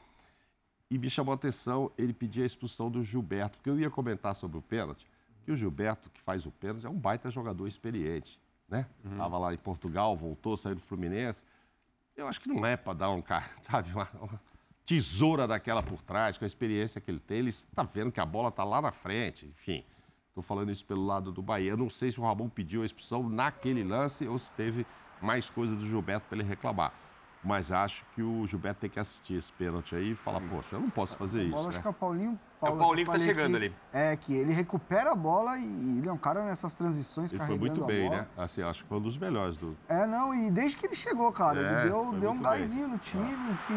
E 0.89 0.97
me 0.97 1.09
chamou 1.09 1.31
a 1.33 1.35
atenção 1.35 1.91
ele 1.97 2.13
pedir 2.13 2.43
a 2.43 2.45
expulsão 2.45 2.89
do 2.89 3.03
Gilberto, 3.03 3.57
porque 3.57 3.69
eu 3.69 3.79
ia 3.79 3.89
comentar 3.89 4.35
sobre 4.35 4.57
o 4.57 4.61
pênalti, 4.61 5.05
que 5.43 5.51
o 5.51 5.57
Gilberto, 5.57 6.09
que 6.09 6.21
faz 6.21 6.45
o 6.45 6.51
pênalti, 6.51 6.85
é 6.85 6.89
um 6.89 6.97
baita 6.97 7.29
jogador 7.29 7.67
experiente. 7.67 8.39
Né? 8.67 8.85
Tava 9.17 9.37
lá 9.37 9.53
em 9.53 9.57
Portugal, 9.57 10.15
voltou, 10.15 10.55
saiu 10.55 10.75
do 10.75 10.81
Fluminense. 10.81 11.43
Eu 12.15 12.27
acho 12.27 12.39
que 12.39 12.47
não 12.47 12.65
é 12.65 12.77
para 12.77 12.93
dar 12.93 13.09
um 13.09 13.21
cara, 13.21 13.49
sabe, 13.61 13.91
uma, 13.91 14.07
uma 14.13 14.41
tesoura 14.85 15.47
daquela 15.47 15.83
por 15.83 16.01
trás, 16.01 16.37
com 16.37 16.45
a 16.45 16.47
experiência 16.47 17.01
que 17.01 17.11
ele 17.11 17.19
tem. 17.19 17.39
Ele 17.39 17.49
está 17.49 17.83
vendo 17.83 18.11
que 18.11 18.19
a 18.19 18.25
bola 18.25 18.49
está 18.49 18.63
lá 18.63 18.81
na 18.81 18.91
frente, 18.91 19.45
enfim. 19.45 19.83
Estou 20.29 20.41
falando 20.41 20.71
isso 20.71 20.85
pelo 20.85 21.05
lado 21.05 21.31
do 21.31 21.41
Bahia. 21.41 21.71
Eu 21.71 21.77
não 21.77 21.89
sei 21.89 22.11
se 22.11 22.19
o 22.19 22.23
Ramon 22.23 22.47
pediu 22.47 22.83
a 22.83 22.85
expulsão 22.85 23.27
naquele 23.27 23.83
lance 23.83 24.25
ou 24.25 24.39
se 24.39 24.51
teve 24.53 24.85
mais 25.21 25.49
coisa 25.49 25.75
do 25.75 25.85
Gilberto 25.85 26.27
para 26.27 26.37
ele 26.37 26.47
reclamar. 26.47 26.93
Mas 27.43 27.71
acho 27.71 28.05
que 28.13 28.21
o 28.21 28.45
Gilberto 28.45 28.81
tem 28.81 28.89
que 28.89 28.99
assistir 28.99 29.33
esse 29.33 29.51
pênalti 29.51 29.95
aí 29.95 30.11
e 30.11 30.15
falar, 30.15 30.41
poxa, 30.41 30.75
eu 30.75 30.79
não 30.79 30.91
posso 30.91 31.15
fazer 31.15 31.41
isso. 31.41 31.51
bola, 31.51 31.69
acho 31.69 31.77
né? 31.77 31.81
que 31.81 31.87
é 31.87 31.89
o 31.89 31.93
Paulinho. 31.93 32.31
É 32.31 32.65
o 32.65 32.67
Paulo, 32.67 32.77
Paulinho 32.77 33.07
que 33.07 33.11
tá 33.13 33.19
chegando 33.19 33.55
ali. 33.55 33.73
É, 33.91 34.15
que 34.15 34.31
ele 34.31 34.53
recupera 34.53 35.11
a 35.11 35.15
bola 35.15 35.57
e 35.57 35.97
ele 35.97 36.07
é 36.07 36.13
um 36.13 36.17
cara 36.17 36.45
nessas 36.45 36.75
transições 36.75 37.31
Ele 37.31 37.39
foi 37.39 37.47
carregando 37.47 37.79
muito 37.79 37.83
a 37.83 37.87
bem, 37.87 38.09
né? 38.11 38.27
Assim, 38.37 38.61
acho 38.61 38.83
que 38.83 38.89
foi 38.89 38.99
um 38.99 39.01
dos 39.01 39.17
melhores 39.17 39.57
do 39.57 39.75
É, 39.89 40.05
não, 40.05 40.31
e 40.35 40.51
desde 40.51 40.77
que 40.77 40.85
ele 40.85 40.93
chegou, 40.93 41.31
cara, 41.31 41.59
É, 41.59 41.63
ele 41.63 41.89
deu, 41.89 42.05
foi 42.11 42.19
deu 42.19 42.29
um 42.29 42.33
muito 42.33 42.43
gásinho 42.43 42.87
no 42.87 42.99
time, 42.99 43.33
enfim. 43.51 43.73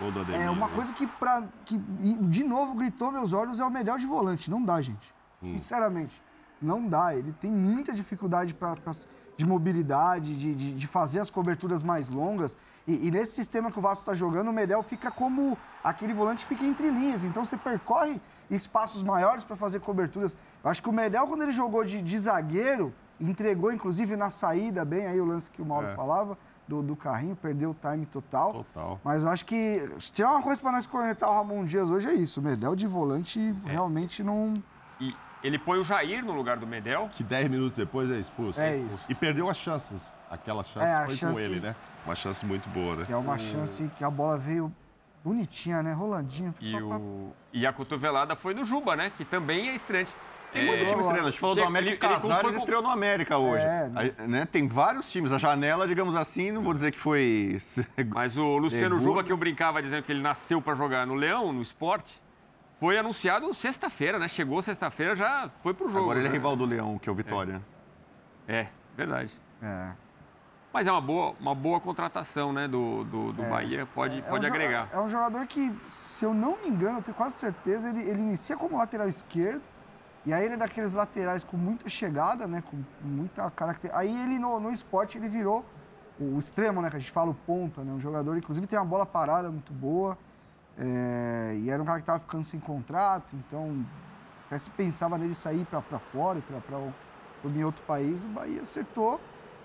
é. 0.00 0.10
do 0.10 0.20
Ademir. 0.20 0.40
É 0.40 0.50
uma 0.50 0.66
né? 0.66 0.74
coisa 0.74 0.92
que, 0.92 1.06
pra, 1.06 1.44
que 1.64 1.78
de 1.78 2.42
novo 2.42 2.74
gritou 2.74 3.12
meus 3.12 3.32
olhos, 3.32 3.60
é 3.60 3.64
o 3.64 3.70
melhor 3.70 3.98
de 4.00 4.06
volante. 4.06 4.50
Não 4.50 4.62
dá, 4.62 4.80
gente. 4.80 5.14
Sinceramente. 5.40 6.20
Não 6.62 6.86
dá. 6.88 7.14
Ele 7.16 7.32
tem 7.40 7.50
muita 7.50 7.92
dificuldade 7.92 8.54
pra, 8.54 8.76
pra- 8.76 8.92
de 9.36 9.46
mobilidade, 9.46 10.36
de, 10.36 10.54
de, 10.54 10.72
de 10.74 10.86
fazer 10.86 11.18
as 11.20 11.30
coberturas 11.30 11.82
mais 11.82 12.08
longas. 12.08 12.56
E, 12.86 13.08
e 13.08 13.10
nesse 13.10 13.32
sistema 13.34 13.70
que 13.70 13.78
o 13.78 13.82
Vasco 13.82 14.00
está 14.02 14.14
jogando, 14.14 14.48
o 14.48 14.52
Medel 14.52 14.82
fica 14.82 15.10
como 15.10 15.56
aquele 15.82 16.12
volante 16.12 16.44
que 16.44 16.54
fica 16.54 16.64
entre 16.66 16.90
linhas. 16.90 17.24
Então 17.24 17.44
você 17.44 17.56
percorre 17.56 18.20
espaços 18.50 19.02
maiores 19.02 19.44
para 19.44 19.56
fazer 19.56 19.80
coberturas. 19.80 20.36
Eu 20.62 20.70
acho 20.70 20.82
que 20.82 20.88
o 20.88 20.92
Medel, 20.92 21.26
quando 21.26 21.42
ele 21.42 21.52
jogou 21.52 21.82
de, 21.84 22.02
de 22.02 22.18
zagueiro, 22.18 22.92
entregou 23.20 23.72
inclusive 23.72 24.16
na 24.16 24.28
saída 24.30 24.84
bem 24.84 25.06
aí 25.06 25.20
o 25.20 25.24
lance 25.24 25.50
que 25.50 25.62
o 25.62 25.66
Mauro 25.66 25.86
É. 25.88 25.94
falava. 25.94 26.36
Do, 26.68 26.80
do 26.80 26.94
carrinho, 26.94 27.34
perdeu 27.34 27.70
o 27.70 27.74
time 27.74 28.06
total. 28.06 28.52
Total. 28.52 29.00
Mas 29.02 29.24
eu 29.24 29.28
acho 29.30 29.44
que 29.44 29.82
se 29.98 30.12
tem 30.12 30.24
uma 30.24 30.40
coisa 30.40 30.60
para 30.60 30.70
nós 30.70 30.86
cornetar 30.86 31.28
o 31.28 31.34
Ramon 31.34 31.64
Dias 31.64 31.90
hoje 31.90 32.08
é 32.08 32.14
isso. 32.14 32.38
O 32.40 32.42
Medel 32.42 32.76
de 32.76 32.86
volante 32.86 33.52
realmente 33.64 34.22
não. 34.22 34.54
E 35.00 35.12
ele 35.42 35.58
põe 35.58 35.78
o 35.78 35.84
Jair 35.84 36.24
no 36.24 36.32
lugar 36.32 36.56
do 36.56 36.66
Medel. 36.66 37.08
Que 37.12 37.22
10 37.24 37.48
minutos 37.50 37.76
depois 37.76 38.10
é 38.10 38.18
expulso. 38.18 38.60
É 38.60 38.76
isso. 38.76 39.10
E 39.10 39.14
perdeu 39.14 39.48
as 39.48 39.56
chances. 39.56 40.00
Aquela 40.30 40.62
chance 40.64 40.86
É, 40.86 41.04
foi 41.06 41.16
chance- 41.16 41.32
com 41.34 41.40
ele, 41.40 41.60
né? 41.60 41.74
Uma 42.04 42.14
chance 42.14 42.44
muito 42.44 42.68
boa, 42.70 42.96
né? 42.96 43.04
Que 43.04 43.12
é 43.12 43.16
uma 43.16 43.38
chance 43.38 43.90
que 43.96 44.02
a 44.04 44.10
bola 44.10 44.36
veio 44.38 44.72
bonitinha, 45.24 45.82
né? 45.82 45.92
Rolandinha. 45.92 46.54
E, 46.60 46.74
o... 46.76 47.32
e 47.52 47.66
a 47.66 47.72
cotovelada 47.72 48.34
foi 48.34 48.54
no 48.54 48.64
Juba, 48.64 48.96
né? 48.96 49.12
Que 49.16 49.24
também 49.24 49.68
é 49.68 49.74
estreante. 49.74 50.14
Tem 50.52 50.66
muitos 50.66 50.86
times 50.88 51.04
estreando. 51.06 51.26
A 51.28 51.30
gente 51.30 51.40
falou 51.40 51.54
do 51.56 51.62
América 51.64 52.06
ele- 52.06 52.14
ele 52.14 52.20
Casares 52.20 52.42
foi 52.42 52.52
com- 52.52 52.58
estreou 52.58 52.82
no 52.82 52.90
América 52.90 53.38
hoje. 53.38 53.64
É, 53.64 54.26
né, 54.26 54.44
Tem 54.44 54.66
vários 54.68 55.10
times. 55.10 55.32
A 55.32 55.38
janela, 55.38 55.88
digamos 55.88 56.14
assim, 56.14 56.50
não 56.50 56.62
vou 56.62 56.74
dizer 56.74 56.92
que 56.92 56.98
foi. 56.98 57.56
Mas 58.12 58.36
o 58.36 58.58
Luciano. 58.58 58.98
Juba, 59.00 59.24
que 59.24 59.32
eu 59.32 59.36
brincava 59.36 59.80
dizendo 59.80 60.02
que 60.02 60.12
ele 60.12 60.20
nasceu 60.20 60.60
para 60.60 60.74
jogar 60.74 61.06
no 61.06 61.14
Leão, 61.14 61.52
no 61.52 61.62
esporte, 61.62 62.21
foi 62.82 62.98
anunciado 62.98 63.54
sexta-feira, 63.54 64.18
né? 64.18 64.26
Chegou 64.26 64.60
sexta-feira, 64.60 65.14
já 65.14 65.48
foi 65.60 65.72
pro 65.72 65.88
jogo. 65.88 66.00
Agora 66.00 66.18
ele 66.18 66.26
é 66.26 66.30
né? 66.30 66.36
rival 66.36 66.56
do 66.56 66.64
Leão, 66.64 66.98
que 66.98 67.08
é 67.08 67.12
o 67.12 67.14
Vitória. 67.14 67.62
É, 68.48 68.66
verdade. 68.96 69.32
É. 69.62 69.92
Mas 70.72 70.88
é 70.88 70.90
uma 70.90 71.00
boa, 71.00 71.32
uma 71.38 71.54
boa 71.54 71.78
contratação, 71.78 72.52
né, 72.52 72.66
do, 72.66 73.04
do, 73.04 73.32
do 73.34 73.42
Bahia. 73.44 73.86
Pode, 73.86 74.18
É 74.18 74.22
pode 74.22 74.44
um 74.44 74.48
agregar. 74.48 74.88
É 74.92 74.98
um 74.98 75.08
jogador 75.08 75.46
que, 75.46 75.72
se 75.88 76.24
eu 76.24 76.34
não 76.34 76.60
me 76.60 76.70
engano, 76.70 76.98
eu 76.98 77.02
tenho 77.02 77.16
quase 77.16 77.36
certeza, 77.36 77.88
ele, 77.88 78.02
ele 78.02 78.20
inicia 78.20 78.56
como 78.56 78.76
lateral 78.76 79.08
esquerdo. 79.08 79.62
E 80.26 80.34
aí 80.34 80.44
ele 80.44 80.54
é 80.54 80.56
daqueles 80.56 80.92
laterais 80.92 81.44
com 81.44 81.56
muita 81.56 81.88
chegada, 81.88 82.48
né? 82.48 82.64
Com, 82.68 82.82
com 82.82 83.06
muita 83.06 83.48
característica. 83.52 83.96
Aí 83.96 84.24
ele 84.24 84.40
no, 84.40 84.58
no 84.58 84.72
esporte 84.72 85.16
ele 85.16 85.28
virou 85.28 85.64
o 86.18 86.36
extremo, 86.36 86.82
né? 86.82 86.90
Que 86.90 86.96
a 86.96 86.98
gente 86.98 87.12
fala 87.12 87.30
o 87.30 87.34
ponta, 87.34 87.84
né? 87.84 87.92
Um 87.92 88.00
jogador, 88.00 88.36
inclusive, 88.36 88.66
tem 88.66 88.76
uma 88.76 88.84
bola 88.84 89.06
parada 89.06 89.48
muito 89.52 89.72
boa. 89.72 90.18
É, 90.78 91.56
e 91.58 91.70
era 91.70 91.82
um 91.82 91.86
cara 91.86 91.98
que 91.98 92.02
estava 92.02 92.18
ficando 92.18 92.44
sem 92.44 92.58
contrato, 92.58 93.36
então 93.36 93.84
até 94.46 94.58
se 94.58 94.70
pensava 94.70 95.16
nele 95.18 95.34
sair 95.34 95.64
para 95.64 95.98
fora 95.98 96.40
para 96.40 96.78
outro 97.64 97.82
país, 97.86 98.24
o 98.24 98.28
Bahia 98.28 98.62
acertou. 98.62 99.20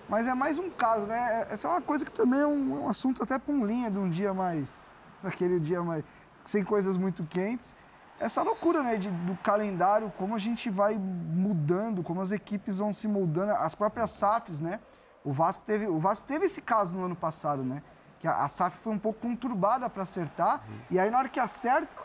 Mas 0.08 0.26
é 0.26 0.34
mais 0.34 0.58
um 0.58 0.70
caso, 0.70 1.06
né? 1.06 1.46
Essa 1.50 1.68
é 1.68 1.70
uma 1.70 1.82
coisa 1.82 2.04
que 2.04 2.10
também 2.10 2.40
é 2.40 2.46
um, 2.46 2.76
é 2.76 2.80
um 2.80 2.88
assunto 2.88 3.22
até 3.22 3.38
para 3.38 3.52
um 3.52 3.64
linha 3.66 3.90
de 3.90 3.98
um 3.98 4.08
dia 4.08 4.32
mais. 4.32 4.90
daquele 5.22 5.60
dia 5.60 5.82
mais. 5.82 6.02
sem 6.44 6.64
coisas 6.64 6.96
muito 6.96 7.26
quentes. 7.26 7.76
Essa 8.18 8.42
loucura, 8.42 8.82
né? 8.82 8.96
De, 8.96 9.10
do 9.10 9.36
calendário, 9.42 10.10
como 10.16 10.34
a 10.34 10.38
gente 10.38 10.70
vai 10.70 10.96
mudando, 10.96 12.02
como 12.02 12.22
as 12.22 12.32
equipes 12.32 12.78
vão 12.78 12.92
se 12.92 13.06
moldando, 13.06 13.52
as 13.52 13.74
próprias 13.74 14.10
SAFs, 14.12 14.60
né? 14.60 14.80
O 15.22 15.30
Vasco 15.30 15.62
teve, 15.62 15.86
o 15.86 15.98
Vasco 15.98 16.26
teve 16.26 16.46
esse 16.46 16.62
caso 16.62 16.94
no 16.94 17.04
ano 17.04 17.14
passado, 17.14 17.62
né? 17.62 17.82
Que 18.20 18.26
a, 18.26 18.38
a 18.44 18.48
SAF 18.48 18.78
foi 18.78 18.92
um 18.92 18.98
pouco 18.98 19.20
conturbada 19.20 19.88
para 19.88 20.02
acertar, 20.02 20.62
e 20.90 20.98
aí 20.98 21.10
na 21.10 21.18
hora 21.18 21.28
que 21.28 21.38
acerta, 21.38 21.96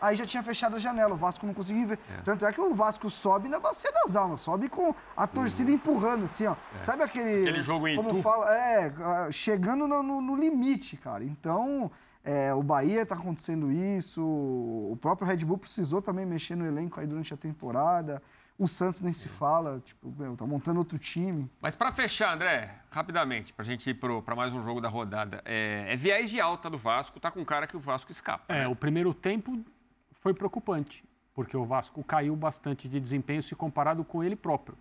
aí 0.00 0.16
já 0.16 0.26
tinha 0.26 0.42
fechado 0.42 0.76
a 0.76 0.78
janela, 0.78 1.14
o 1.14 1.16
Vasco 1.16 1.46
não 1.46 1.54
conseguia 1.54 1.86
ver. 1.86 1.98
Tanto 2.24 2.44
é 2.44 2.52
que 2.52 2.60
o 2.60 2.74
Vasco 2.74 3.08
sobe 3.08 3.48
na 3.48 3.58
bacia 3.60 3.90
das 4.04 4.14
almas, 4.16 4.40
sobe 4.40 4.68
com 4.68 4.94
a 5.16 5.26
torcida 5.26 5.70
empurrando, 5.70 6.24
assim, 6.26 6.46
ó. 6.46 6.56
Sabe 6.82 7.02
aquele. 7.04 7.40
Aquele 7.42 7.62
jogo 7.62 7.86
em 7.88 7.96
como 7.96 8.10
Itu. 8.10 8.22
fala, 8.22 8.52
É, 8.54 8.92
chegando 9.30 9.86
no, 9.88 10.02
no- 10.02 10.20
no 10.20 10.36
limite, 10.36 10.96
cara. 10.96 11.22
Então, 11.24 11.90
é, 12.24 12.52
o 12.52 12.62
Bahia 12.62 13.06
tá 13.06 13.14
acontecendo 13.14 13.70
isso, 13.72 14.22
o 14.22 14.98
próprio 15.00 15.26
Red 15.26 15.38
Bull 15.44 15.58
precisou 15.58 16.02
também 16.02 16.26
mexer 16.26 16.54
no 16.56 16.66
elenco 16.66 17.00
aí 17.00 17.06
durante 17.06 17.32
a 17.32 17.36
temporada. 17.36 18.22
O 18.58 18.66
Santos 18.66 19.00
nem 19.00 19.12
se 19.12 19.28
fala, 19.28 19.80
tipo, 19.84 20.14
meu, 20.16 20.36
tá 20.36 20.46
montando 20.46 20.78
outro 20.78 20.98
time. 20.98 21.50
Mas 21.60 21.74
para 21.74 21.90
fechar, 21.90 22.34
André, 22.34 22.74
rapidamente, 22.90 23.52
pra 23.52 23.64
gente 23.64 23.88
ir 23.90 23.94
para 23.94 24.36
mais 24.36 24.52
um 24.52 24.62
jogo 24.62 24.80
da 24.80 24.88
rodada. 24.88 25.42
É, 25.44 25.86
é 25.88 25.96
viés 25.96 26.30
de 26.30 26.40
alta 26.40 26.68
do 26.68 26.78
Vasco, 26.78 27.18
tá 27.18 27.30
com 27.30 27.44
cara 27.44 27.66
que 27.66 27.76
o 27.76 27.80
Vasco 27.80 28.12
escapa. 28.12 28.52
É, 28.54 28.60
né? 28.60 28.68
o 28.68 28.76
primeiro 28.76 29.12
tempo 29.14 29.64
foi 30.12 30.32
preocupante, 30.32 31.02
porque 31.34 31.56
o 31.56 31.64
Vasco 31.64 32.04
caiu 32.04 32.36
bastante 32.36 32.88
de 32.88 33.00
desempenho 33.00 33.42
se 33.42 33.54
comparado 33.56 34.04
com 34.04 34.22
ele 34.22 34.36
próprio. 34.36 34.76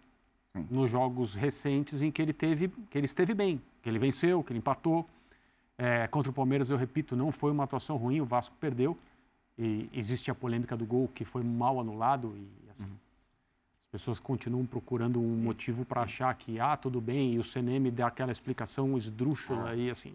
Nos 0.70 0.92
jogos 0.92 1.34
recentes 1.34 2.02
em 2.02 2.12
que 2.12 2.22
ele 2.22 2.34
teve, 2.34 2.68
que 2.90 2.98
ele 2.98 3.06
esteve 3.06 3.34
bem, 3.34 3.62
que 3.82 3.90
ele 3.90 3.98
venceu, 3.98 4.44
que 4.44 4.52
ele 4.52 4.60
empatou. 4.60 5.10
É, 5.78 6.06
contra 6.08 6.30
o 6.30 6.34
Palmeiras, 6.34 6.70
eu 6.70 6.78
repito, 6.78 7.16
não 7.16 7.32
foi 7.32 7.52
uma 7.52 7.64
atuação 7.64 7.96
ruim, 7.96 8.20
o 8.20 8.26
Vasco 8.26 8.56
perdeu. 8.60 8.98
E 9.58 9.90
existe 9.94 10.30
a 10.30 10.36
polêmica 10.36 10.76
do 10.76 10.86
gol 10.86 11.08
que 11.08 11.24
foi 11.24 11.44
mal 11.44 11.80
anulado 11.80 12.34
e 12.36 12.70
assim, 12.70 12.84
as 12.84 12.90
pessoas 13.92 14.20
continuam 14.20 14.66
procurando 14.66 15.20
um 15.20 15.36
motivo 15.36 15.84
para 15.84 16.02
achar 16.02 16.34
que 16.36 16.60
ah, 16.60 16.78
tudo 16.78 17.02
bem, 17.02 17.34
e 17.34 17.40
o 17.40 17.44
CNM 17.44 17.92
dá 17.92 18.08
aquela 18.08 18.32
explicação 18.32 18.98
esdrúxula 18.98 19.76
e 19.76 19.90
assim, 19.90 20.14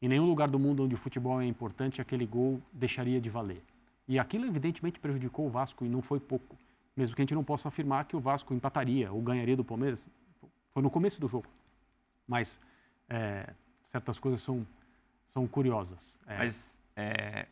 em 0.00 0.08
nenhum 0.08 0.26
lugar 0.26 0.48
do 0.48 0.58
mundo 0.58 0.84
onde 0.84 0.94
o 0.94 0.98
futebol 0.98 1.40
é 1.40 1.46
importante, 1.46 2.00
aquele 2.00 2.24
gol 2.24 2.62
deixaria 2.72 3.20
de 3.20 3.28
valer. 3.28 3.62
E 4.06 4.18
aquilo, 4.18 4.46
evidentemente, 4.46 5.00
prejudicou 5.00 5.46
o 5.46 5.50
Vasco 5.50 5.84
e 5.84 5.88
não 5.88 6.02
foi 6.02 6.20
pouco. 6.20 6.56
Mesmo 6.96 7.16
que 7.16 7.22
a 7.22 7.24
gente 7.24 7.34
não 7.34 7.42
possa 7.42 7.68
afirmar 7.68 8.04
que 8.04 8.14
o 8.14 8.20
Vasco 8.20 8.54
empataria 8.54 9.10
ou 9.10 9.20
ganharia 9.22 9.56
do 9.56 9.64
Palmeiras. 9.64 10.08
Foi 10.72 10.82
no 10.82 10.90
começo 10.90 11.20
do 11.20 11.26
jogo. 11.26 11.48
Mas 12.28 12.60
é, 13.08 13.52
certas 13.82 14.18
coisas 14.18 14.42
são, 14.42 14.66
são 15.28 15.46
curiosas. 15.46 16.18
É, 16.26 16.38
Mas 16.38 16.78
é, 16.94 17.46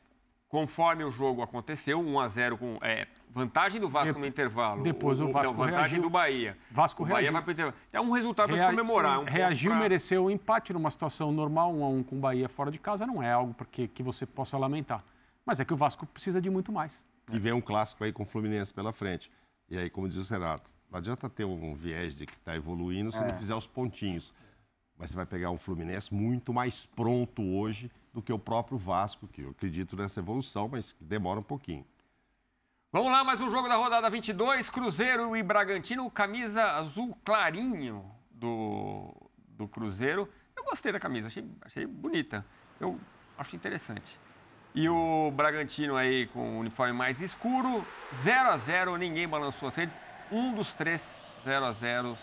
conforme 0.56 1.02
o 1.02 1.10
jogo 1.10 1.40
aconteceu, 1.40 1.98
1 1.98 2.20
a 2.20 2.28
0 2.28 2.58
com 2.58 2.76
é, 2.82 3.08
vantagem 3.30 3.80
do 3.80 3.88
Vasco 3.88 4.12
De- 4.12 4.20
no 4.20 4.26
intervalo. 4.26 4.82
depois 4.82 5.18
o 5.18 5.32
Vasco 5.32 5.52
não, 5.54 5.58
vantagem 5.58 5.78
reagiu. 5.80 6.02
do 6.02 6.10
Bahia. 6.10 6.58
Vasco 6.70 7.02
o 7.02 7.06
Bahia 7.06 7.14
reagiu. 7.16 7.32
vai 7.32 7.42
pro 7.42 7.52
intervalo. 7.52 7.76
É 7.90 7.98
um 8.02 8.10
resultado 8.10 8.48
para 8.50 8.58
se 8.58 8.64
comemorar. 8.76 9.20
um 9.20 9.24
reagiu, 9.24 9.70
pra- 9.70 9.80
mereceu 9.80 10.24
o 10.26 10.30
empate 10.30 10.74
numa 10.74 10.90
situação 10.90 11.32
normal, 11.32 11.74
um 11.74 11.82
a 11.82 11.88
um 11.88 12.02
com 12.02 12.16
o 12.16 12.20
Bahia 12.20 12.50
fora 12.50 12.70
de 12.70 12.78
casa, 12.78 13.06
não 13.06 13.22
é 13.22 13.32
algo 13.32 13.54
porque, 13.54 13.88
que 13.88 14.02
você 14.02 14.26
possa 14.26 14.58
lamentar. 14.58 15.02
Mas 15.46 15.58
é 15.58 15.64
que 15.64 15.72
o 15.72 15.76
Vasco 15.76 16.04
precisa 16.04 16.38
de 16.38 16.50
muito 16.50 16.70
mais. 16.70 17.02
E 17.32 17.38
vem 17.38 17.54
um 17.54 17.60
clássico 17.62 18.04
aí 18.04 18.12
com 18.12 18.24
o 18.24 18.26
Fluminense 18.26 18.74
pela 18.74 18.92
frente. 18.92 19.30
E 19.70 19.78
aí, 19.78 19.88
como 19.88 20.06
diz 20.06 20.28
o 20.30 20.32
Renato, 20.34 20.70
não 20.90 20.98
adianta 20.98 21.30
ter 21.30 21.46
um 21.46 21.74
viés 21.74 22.14
de 22.14 22.26
que 22.26 22.34
está 22.34 22.54
evoluindo 22.54 23.10
se 23.10 23.18
não 23.18 23.32
fizer 23.38 23.54
os 23.54 23.66
pontinhos. 23.66 24.34
Mas 24.98 25.08
você 25.10 25.16
vai 25.16 25.24
pegar 25.24 25.50
um 25.50 25.56
Fluminense 25.56 26.12
muito 26.12 26.52
mais 26.52 26.84
pronto 26.94 27.42
hoje 27.42 27.90
do 28.12 28.22
que 28.22 28.32
o 28.32 28.38
próprio 28.38 28.76
Vasco, 28.76 29.26
que 29.26 29.42
eu 29.42 29.50
acredito 29.50 29.96
nessa 29.96 30.20
evolução, 30.20 30.68
mas 30.68 30.92
que 30.92 31.02
demora 31.02 31.40
um 31.40 31.42
pouquinho. 31.42 31.86
Vamos 32.92 33.10
lá, 33.10 33.24
mais 33.24 33.40
um 33.40 33.50
jogo 33.50 33.68
da 33.68 33.76
rodada 33.76 34.10
22, 34.10 34.68
Cruzeiro 34.68 35.34
e 35.34 35.42
Bragantino, 35.42 36.10
camisa 36.10 36.62
azul 36.76 37.16
clarinho 37.24 38.04
do, 38.30 39.14
do 39.48 39.66
Cruzeiro. 39.66 40.28
Eu 40.54 40.64
gostei 40.64 40.92
da 40.92 41.00
camisa, 41.00 41.28
achei, 41.28 41.42
achei 41.62 41.86
bonita. 41.86 42.44
Eu 42.78 43.00
acho 43.38 43.56
interessante. 43.56 44.20
E 44.74 44.88
o 44.88 45.30
Bragantino 45.34 45.96
aí 45.96 46.26
com 46.26 46.56
o 46.56 46.60
uniforme 46.60 46.92
mais 46.92 47.20
escuro, 47.22 47.86
0 48.16 48.50
a 48.50 48.56
0 48.58 48.96
ninguém 48.96 49.26
balançou 49.26 49.68
as 49.68 49.76
redes. 49.76 49.98
Um 50.30 50.54
dos 50.54 50.74
três 50.74 51.22
0 51.44 51.64
a 51.64 51.72
0 51.72 52.16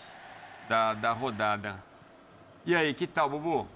da, 0.68 0.94
da 0.94 1.12
rodada. 1.12 1.82
E 2.64 2.76
aí, 2.76 2.94
que 2.94 3.06
tal, 3.06 3.28
Bubu? 3.28 3.66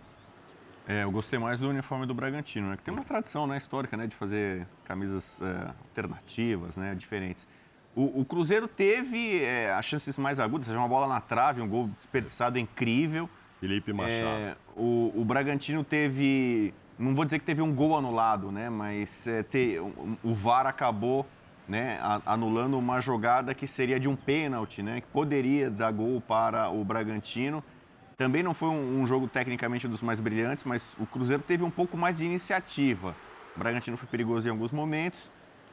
É, 0.86 1.02
eu 1.04 1.10
gostei 1.10 1.38
mais 1.38 1.58
do 1.60 1.68
uniforme 1.68 2.04
do 2.06 2.12
Bragantino, 2.14 2.68
né? 2.70 2.76
Que 2.76 2.82
tem 2.82 2.92
uma 2.92 3.04
tradição 3.04 3.46
né, 3.46 3.56
histórica, 3.56 3.96
né? 3.96 4.06
De 4.06 4.14
fazer 4.14 4.66
camisas 4.84 5.40
é, 5.40 5.68
alternativas, 5.88 6.76
né? 6.76 6.94
Diferentes. 6.94 7.48
O, 7.96 8.20
o 8.20 8.24
Cruzeiro 8.24 8.68
teve 8.68 9.42
é, 9.42 9.72
as 9.72 9.84
chances 9.86 10.18
mais 10.18 10.38
agudas, 10.38 10.66
seja 10.66 10.78
uma 10.78 10.88
bola 10.88 11.06
na 11.06 11.20
trave, 11.20 11.60
um 11.62 11.68
gol 11.68 11.88
desperdiçado 12.00 12.58
incrível. 12.58 13.28
Felipe 13.60 13.92
Machado. 13.92 14.12
É, 14.12 14.56
o, 14.76 15.12
o 15.16 15.24
Bragantino 15.24 15.82
teve, 15.82 16.74
não 16.98 17.14
vou 17.14 17.24
dizer 17.24 17.38
que 17.38 17.46
teve 17.46 17.62
um 17.62 17.72
gol 17.74 17.96
anulado, 17.96 18.52
né? 18.52 18.68
Mas 18.68 19.26
é, 19.26 19.42
te- 19.42 19.78
o, 19.78 20.18
o 20.22 20.34
VAR 20.34 20.66
acabou 20.66 21.26
né, 21.66 21.98
anulando 22.26 22.76
uma 22.78 23.00
jogada 23.00 23.54
que 23.54 23.66
seria 23.66 23.98
de 23.98 24.06
um 24.06 24.16
pênalti, 24.16 24.82
né? 24.82 25.00
Que 25.00 25.06
poderia 25.06 25.70
dar 25.70 25.90
gol 25.92 26.20
para 26.20 26.68
o 26.68 26.84
Bragantino. 26.84 27.64
Também 28.16 28.42
não 28.42 28.54
foi 28.54 28.68
um, 28.68 29.00
um 29.02 29.06
jogo 29.06 29.26
tecnicamente 29.26 29.88
dos 29.88 30.00
mais 30.00 30.20
brilhantes, 30.20 30.64
mas 30.64 30.94
o 30.98 31.06
Cruzeiro 31.06 31.42
teve 31.42 31.64
um 31.64 31.70
pouco 31.70 31.96
mais 31.96 32.16
de 32.16 32.24
iniciativa. 32.24 33.14
O 33.56 33.58
Bragantino 33.58 33.96
foi 33.96 34.06
perigoso 34.08 34.46
em 34.46 34.50
alguns 34.50 34.70
momentos. 34.70 35.30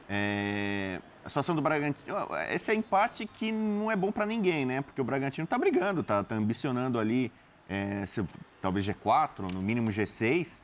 É, 0.08 1.00
a 1.24 1.28
situação 1.28 1.54
do 1.54 1.62
Bragantino. 1.62 2.16
Esse 2.50 2.72
é 2.72 2.74
empate 2.74 3.26
que 3.26 3.52
não 3.52 3.90
é 3.90 3.96
bom 3.96 4.10
para 4.10 4.26
ninguém, 4.26 4.66
né? 4.66 4.82
Porque 4.82 5.00
o 5.00 5.04
Bragantino 5.04 5.46
tá 5.46 5.56
brigando, 5.56 6.02
tá, 6.02 6.22
tá 6.24 6.34
ambicionando 6.34 6.98
ali, 6.98 7.30
é, 7.68 8.04
se- 8.06 8.24
talvez 8.60 8.84
G4, 8.84 9.52
no 9.52 9.62
mínimo 9.62 9.90
G6. 9.90 10.60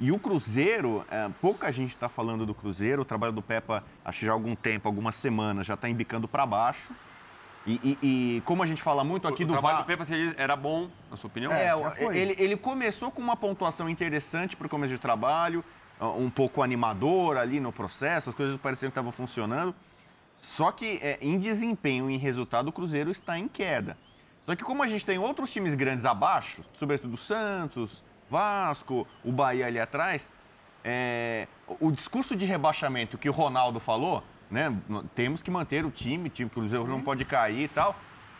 E 0.00 0.12
o 0.12 0.18
Cruzeiro, 0.18 1.04
é, 1.10 1.28
pouca 1.40 1.72
gente 1.72 1.90
está 1.90 2.08
falando 2.08 2.46
do 2.46 2.54
Cruzeiro. 2.54 3.02
O 3.02 3.04
trabalho 3.04 3.32
do 3.32 3.42
Pepa, 3.42 3.82
acho 4.04 4.20
que 4.20 4.26
já 4.26 4.32
há 4.32 4.34
algum 4.34 4.54
tempo, 4.54 4.86
algumas 4.86 5.16
semanas, 5.16 5.66
já 5.66 5.74
está 5.74 5.88
embicando 5.88 6.28
para 6.28 6.46
baixo. 6.46 6.92
E, 7.68 7.80
e- 7.84 7.98
e 8.36 8.40
como 8.46 8.62
a 8.62 8.66
gente 8.66 8.82
fala 8.82 9.04
muito 9.04 9.28
aqui 9.28 9.44
o 9.44 9.46
do 9.46 9.52
trabalho 9.52 9.76
VAR... 9.76 9.84
do 9.84 9.86
Pepa, 9.86 10.04
você 10.04 10.16
diz, 10.16 10.34
era 10.38 10.56
bom, 10.56 10.88
na 11.10 11.16
sua 11.16 11.28
opinião? 11.28 11.52
É, 11.52 11.70
foi. 11.92 12.16
ele, 12.16 12.34
ele 12.38 12.56
começou 12.56 13.10
com 13.10 13.20
uma 13.20 13.36
pontuação 13.36 13.90
interessante 13.90 14.56
para 14.56 14.66
o 14.66 14.70
começo 14.70 14.94
de 14.94 14.98
trabalho, 14.98 15.62
um 16.00 16.30
pouco 16.30 16.62
animador 16.62 17.36
ali 17.36 17.60
no 17.60 17.70
processo, 17.70 18.30
as 18.30 18.36
coisas 18.36 18.56
pareciam 18.58 18.88
que 18.88 18.92
estavam 18.92 19.12
funcionando. 19.12 19.74
Só 20.38 20.72
que 20.72 20.98
é, 21.02 21.18
em 21.20 21.38
desempenho, 21.38 22.08
em 22.08 22.16
resultado, 22.16 22.68
o 22.68 22.72
Cruzeiro 22.72 23.10
está 23.10 23.38
em 23.38 23.48
queda. 23.48 23.98
Só 24.44 24.56
que 24.56 24.64
como 24.64 24.82
a 24.82 24.86
gente 24.86 25.04
tem 25.04 25.18
outros 25.18 25.50
times 25.52 25.74
grandes 25.74 26.06
abaixo, 26.06 26.64
sobretudo 26.78 27.14
o 27.14 27.18
Santos, 27.18 28.02
Vasco, 28.30 29.06
o 29.22 29.30
Bahia 29.30 29.66
ali 29.66 29.78
atrás, 29.78 30.32
é, 30.82 31.46
o 31.80 31.90
discurso 31.90 32.34
de 32.34 32.46
rebaixamento 32.46 33.18
que 33.18 33.28
o 33.28 33.32
Ronaldo 33.32 33.78
falou, 33.80 34.22
né? 34.50 34.72
Temos 35.14 35.42
que 35.42 35.50
manter 35.50 35.84
o 35.84 35.90
time, 35.90 36.28
o 36.28 36.30
time 36.30 36.48
Cruzeiro 36.50 36.86
não 36.86 37.00
pode 37.02 37.24
cair 37.24 37.64
e 37.64 37.68
tal. 37.68 37.94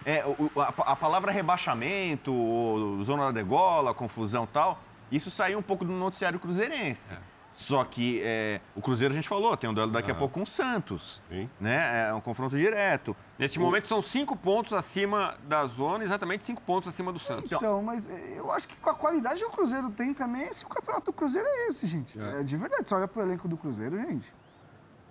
É, 0.05 0.25
o- 0.25 0.51
o- 0.55 0.61
a, 0.61 0.69
a 0.69 0.97
palavra 0.97 1.31
rebaixamento, 1.33 2.33
ou 2.33 3.03
zona 3.05 3.25
da 3.25 3.33
degola, 3.33 3.93
confusão 3.93 4.45
e 4.45 4.49
tal, 4.49 4.79
isso 5.11 5.31
saiu 5.31 5.59
um 5.59 5.63
pouco 5.63 5.85
do 5.85 5.93
noticiário 5.93 6.39
cruzeirense. 6.39 7.13
Só 7.53 7.83
que 7.83 8.21
é, 8.23 8.61
o 8.77 8.81
Cruzeiro 8.81 9.13
a 9.13 9.17
gente 9.17 9.29
falou, 9.29 9.57
tem 9.57 9.69
um 9.69 9.75
duelo 9.75 9.91
daqui 9.91 10.13
a 10.13 10.15
pouco 10.15 10.35
com 10.35 10.43
o 10.43 10.47
Santos. 10.47 11.21
Sim. 11.29 11.51
Né? 11.61 12.09
É 12.09 12.15
um 12.15 12.21
confronto 12.21 12.57
direto. 12.57 13.17
Nesse 13.37 13.59
momento 13.59 13.85
são 13.89 14.01
cinco 14.01 14.37
pontos 14.37 14.73
acima 14.73 15.37
da 15.43 15.67
zona, 15.67 16.05
exatamente 16.05 16.45
cinco 16.45 16.63
pontos 16.63 16.89
acima 16.89 17.13
do 17.13 17.19
Santos. 17.19 17.51
Então, 17.51 17.83
mas 17.83 18.09
eh, 18.09 18.35
eu 18.37 18.53
acho 18.53 18.69
que 18.69 18.77
com 18.77 18.91
a 18.91 18.95
qualidade 18.95 19.41
que 19.41 19.47
o 19.47 19.51
Cruzeiro 19.51 19.91
tem 19.91 20.15
também, 20.15 20.43
esse 20.45 20.65
o 20.65 20.69
campeonato 20.69 21.07
do 21.07 21.13
Cruzeiro 21.13 21.49
é 21.49 21.67
esse, 21.67 21.85
gente. 21.89 22.17
É, 22.21 22.45
de 22.45 22.57
verdade, 22.57 22.89
você 22.89 22.95
olha 22.95 23.09
pro 23.09 23.23
elenco 23.23 23.49
do 23.49 23.57
Cruzeiro, 23.57 23.97
gente. 24.03 24.33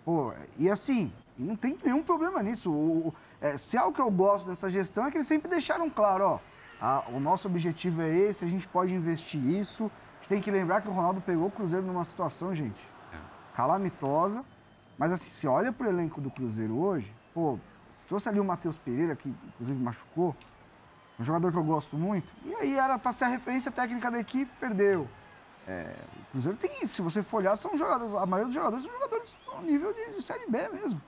Pô, 0.07 0.31
e 0.57 0.69
assim, 0.69 1.11
não 1.37 1.53
tem 1.57 1.77
nenhum 1.83 2.01
problema 2.01 2.41
nisso. 2.41 2.71
O, 2.71 3.13
é, 3.41 3.57
se 3.57 3.75
é 3.75 3.79
algo 3.81 3.93
que 3.93 3.99
eu 3.99 4.09
gosto 4.09 4.47
dessa 4.47 4.69
gestão 4.69 5.05
é 5.05 5.11
que 5.11 5.17
eles 5.17 5.27
sempre 5.27 5.49
deixaram 5.49 5.89
claro, 5.89 6.23
ó, 6.23 6.39
a- 6.79 7.03
o 7.09 7.19
nosso 7.19 7.45
objetivo 7.49 8.01
é 8.01 8.09
esse, 8.09 8.45
a 8.45 8.47
gente 8.47 8.65
pode 8.69 8.95
investir 8.95 9.43
isso. 9.45 9.83
A 9.83 10.19
gente 10.21 10.29
tem 10.29 10.39
que 10.39 10.49
lembrar 10.49 10.79
que 10.79 10.87
o 10.87 10.93
Ronaldo 10.93 11.19
pegou 11.19 11.47
o 11.47 11.51
Cruzeiro 11.51 11.85
numa 11.85 12.05
situação, 12.05 12.55
gente, 12.55 12.79
calamitosa. 13.53 14.45
Mas 14.97 15.11
assim, 15.11 15.29
se 15.29 15.45
olha 15.45 15.73
pro 15.73 15.85
elenco 15.89 16.21
do 16.21 16.31
Cruzeiro 16.31 16.77
hoje, 16.79 17.13
pô, 17.33 17.59
você 17.91 18.07
trouxe 18.07 18.29
ali 18.29 18.39
o 18.39 18.45
Matheus 18.45 18.77
Pereira, 18.77 19.13
que 19.13 19.27
inclusive 19.27 19.77
machucou, 19.77 20.33
um 21.19 21.23
jogador 21.25 21.51
que 21.51 21.57
eu 21.57 21.63
gosto 21.65 21.97
muito. 21.97 22.33
E 22.45 22.55
aí 22.55 22.77
era 22.77 22.97
para 22.97 23.11
ser 23.11 23.25
a 23.25 23.27
referência 23.27 23.71
técnica 23.71 24.09
da 24.09 24.19
equipe, 24.19 24.49
perdeu. 24.57 25.05
É, 25.67 25.93
o 26.21 26.31
Cruzeiro 26.31 26.57
tem 26.57 26.71
isso. 26.81 26.95
Se 26.95 27.01
você 27.01 27.21
for 27.21 27.37
olhar, 27.37 27.55
são 27.57 27.75
jogadores, 27.77 28.15
a 28.15 28.25
maioria 28.25 28.45
dos 28.45 28.55
jogadores 28.55 28.85
são 28.85 28.93
jogadores 28.93 29.37
no 29.53 29.61
nível 29.63 29.93
de, 29.93 30.11
de 30.15 30.21
Série 30.21 30.49
B 30.49 30.69
mesmo. 30.69 31.01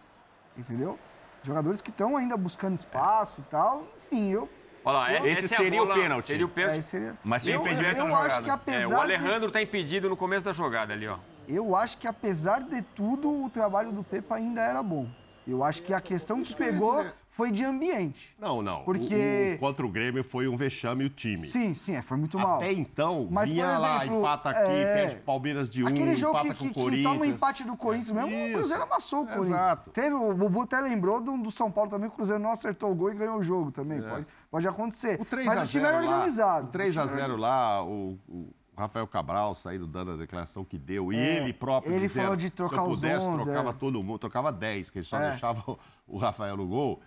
Entendeu? 0.57 0.99
Jogadores 1.43 1.81
que 1.81 1.89
estão 1.89 2.17
ainda 2.17 2.35
buscando 2.35 2.75
espaço 2.75 3.39
e 3.39 3.43
tal. 3.49 3.83
Enfim, 3.97 4.29
eu. 4.31 4.49
Olha 4.83 4.97
lá, 4.97 5.13
é- 5.13 5.27
Esse 5.31 5.45
é 5.45 5.47
seria 5.47 5.81
o 5.83 5.87
pênalti. 5.93 6.25
Seria 6.27 6.45
o 6.45 6.49
pênalti. 6.49 6.77
É, 6.77 6.81
seria... 6.81 7.17
Mas 7.23 7.43
tinha 7.43 7.55
impedimento 7.55 7.97
eu, 7.99 8.03
na 8.05 8.09
eu 8.09 8.09
jogada. 8.17 8.33
acho 8.53 8.59
que 8.65 8.71
É, 8.71 8.85
o 8.85 8.89
de- 8.89 8.95
Alejandro 8.95 9.51
tá 9.51 9.61
impedido 9.61 10.09
no 10.09 10.17
começo 10.17 10.43
da 10.43 10.51
jogada 10.51 10.93
ali, 10.93 11.07
ó. 11.07 11.17
Eu 11.47 11.75
acho 11.75 11.97
que 11.97 12.07
apesar 12.07 12.61
de 12.61 12.81
tudo, 12.81 13.45
o 13.45 13.49
trabalho 13.49 13.91
do 13.91 14.03
Pepa 14.03 14.35
ainda 14.35 14.61
era 14.61 14.83
bom. 14.83 15.07
Eu 15.47 15.63
acho 15.63 15.81
que 15.83 15.93
a 15.93 16.01
questão 16.01 16.43
que 16.43 16.53
pegou. 16.55 17.05
Foi 17.39 17.51
de 17.51 17.63
ambiente. 17.63 18.35
Não, 18.37 18.61
não. 18.61 18.83
Porque- 18.83 19.53
O, 19.53 19.55
o- 19.55 19.59
contra 19.59 19.85
o 19.85 19.89
Grêmio 19.89 20.23
foi 20.23 20.47
um 20.47 20.57
vexame 20.57 21.05
o 21.05 21.09
time. 21.09 21.37
Sim, 21.47 21.73
sim, 21.73 21.95
é, 21.95 22.01
foi 22.01 22.17
muito 22.17 22.37
mal. 22.37 22.57
Até 22.57 22.73
então, 22.73 23.27
Mas, 23.31 23.49
vinha 23.49 23.77
lá, 23.77 23.97
exemplo, 24.03 24.19
empata 24.19 24.49
aqui, 24.49 24.71
é, 24.71 24.93
perde 24.93 25.15
Palmeiras 25.21 25.69
de 25.69 25.83
um, 25.83 25.87
Aquele 25.87 26.15
jogo 26.15 26.37
empata 26.37 26.53
que, 26.53 26.59
com 26.59 26.65
o 26.65 26.67
que, 26.67 26.73
que 26.73 26.79
Corinthians. 26.81 27.13
toma 27.13 27.25
empate 27.27 27.63
do 27.63 27.77
Corinthians 27.77 28.11
mesmo, 28.11 28.29
o 28.29 28.47
Isso. 28.47 28.57
Cruzeiro 28.57 28.83
amassou 28.83 29.21
o 29.23 29.25
Corinthians. 29.25 29.47
Exato. 29.49 29.89
Teve, 29.91 30.13
o 30.15 30.33
Bubu 30.33 30.61
até 30.63 30.79
lembrou 30.81 31.21
do, 31.21 31.37
do 31.37 31.49
São 31.49 31.71
Paulo 31.71 31.89
também, 31.89 32.09
que 32.09 32.13
o 32.13 32.17
Cruzeiro 32.17 32.41
não 32.43 32.51
acertou 32.51 32.91
o 32.91 32.95
gol 32.95 33.11
e 33.11 33.15
ganhou 33.15 33.37
o 33.37 33.43
jogo 33.43 33.71
também. 33.71 34.01
Pode, 34.01 34.27
pode 34.51 34.67
acontecer. 34.67 35.17
É. 35.17 35.21
O 35.21 35.25
3 35.25 35.45
Mas 35.47 35.57
a 35.59 35.63
o 35.63 35.65
time 35.65 35.83
0 35.85 35.95
era 35.95 36.05
lá- 36.05 36.11
organizado. 36.15 36.67
O 36.67 36.71
3 36.71 36.97
a 36.97 37.03
O 37.03 37.07
time 37.07 37.17
era 37.19 37.27
0 37.29 37.39
lá, 37.39 37.83
o, 37.83 38.17
o 38.27 38.47
Rafael 38.77 39.05
Cabral 39.07 39.55
saindo 39.55 39.85
dando 39.85 40.11
a 40.11 40.15
declaração 40.15 40.63
que 40.63 40.77
deu. 40.77 41.11
E 41.11 41.17
É, 41.17 41.37
ele 41.43 41.53
próprio 41.53 41.91
ele 41.93 42.07
dizendo, 42.07 42.23
falou 42.23 42.37
de 42.37 42.49
trocar 42.49 42.75
se 42.77 42.81
eu 42.83 42.87
os 42.89 42.95
pudesse, 42.99 43.25
11, 43.27 43.43
trocava 43.43 43.69
é. 43.69 43.73
todo 43.73 44.03
mundo, 44.03 44.19
trocava 44.19 44.51
10, 44.51 44.89
que 44.89 44.99
ele 44.99 45.05
só 45.05 45.17
É. 45.17 45.31
deixava 45.31 45.63
o, 45.69 45.77
o 46.07 46.17
Rafael 46.17 46.55
no 46.57 46.65
gol. 46.67 47.01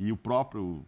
E 0.00 0.10
o 0.10 0.16
próprio 0.16 0.82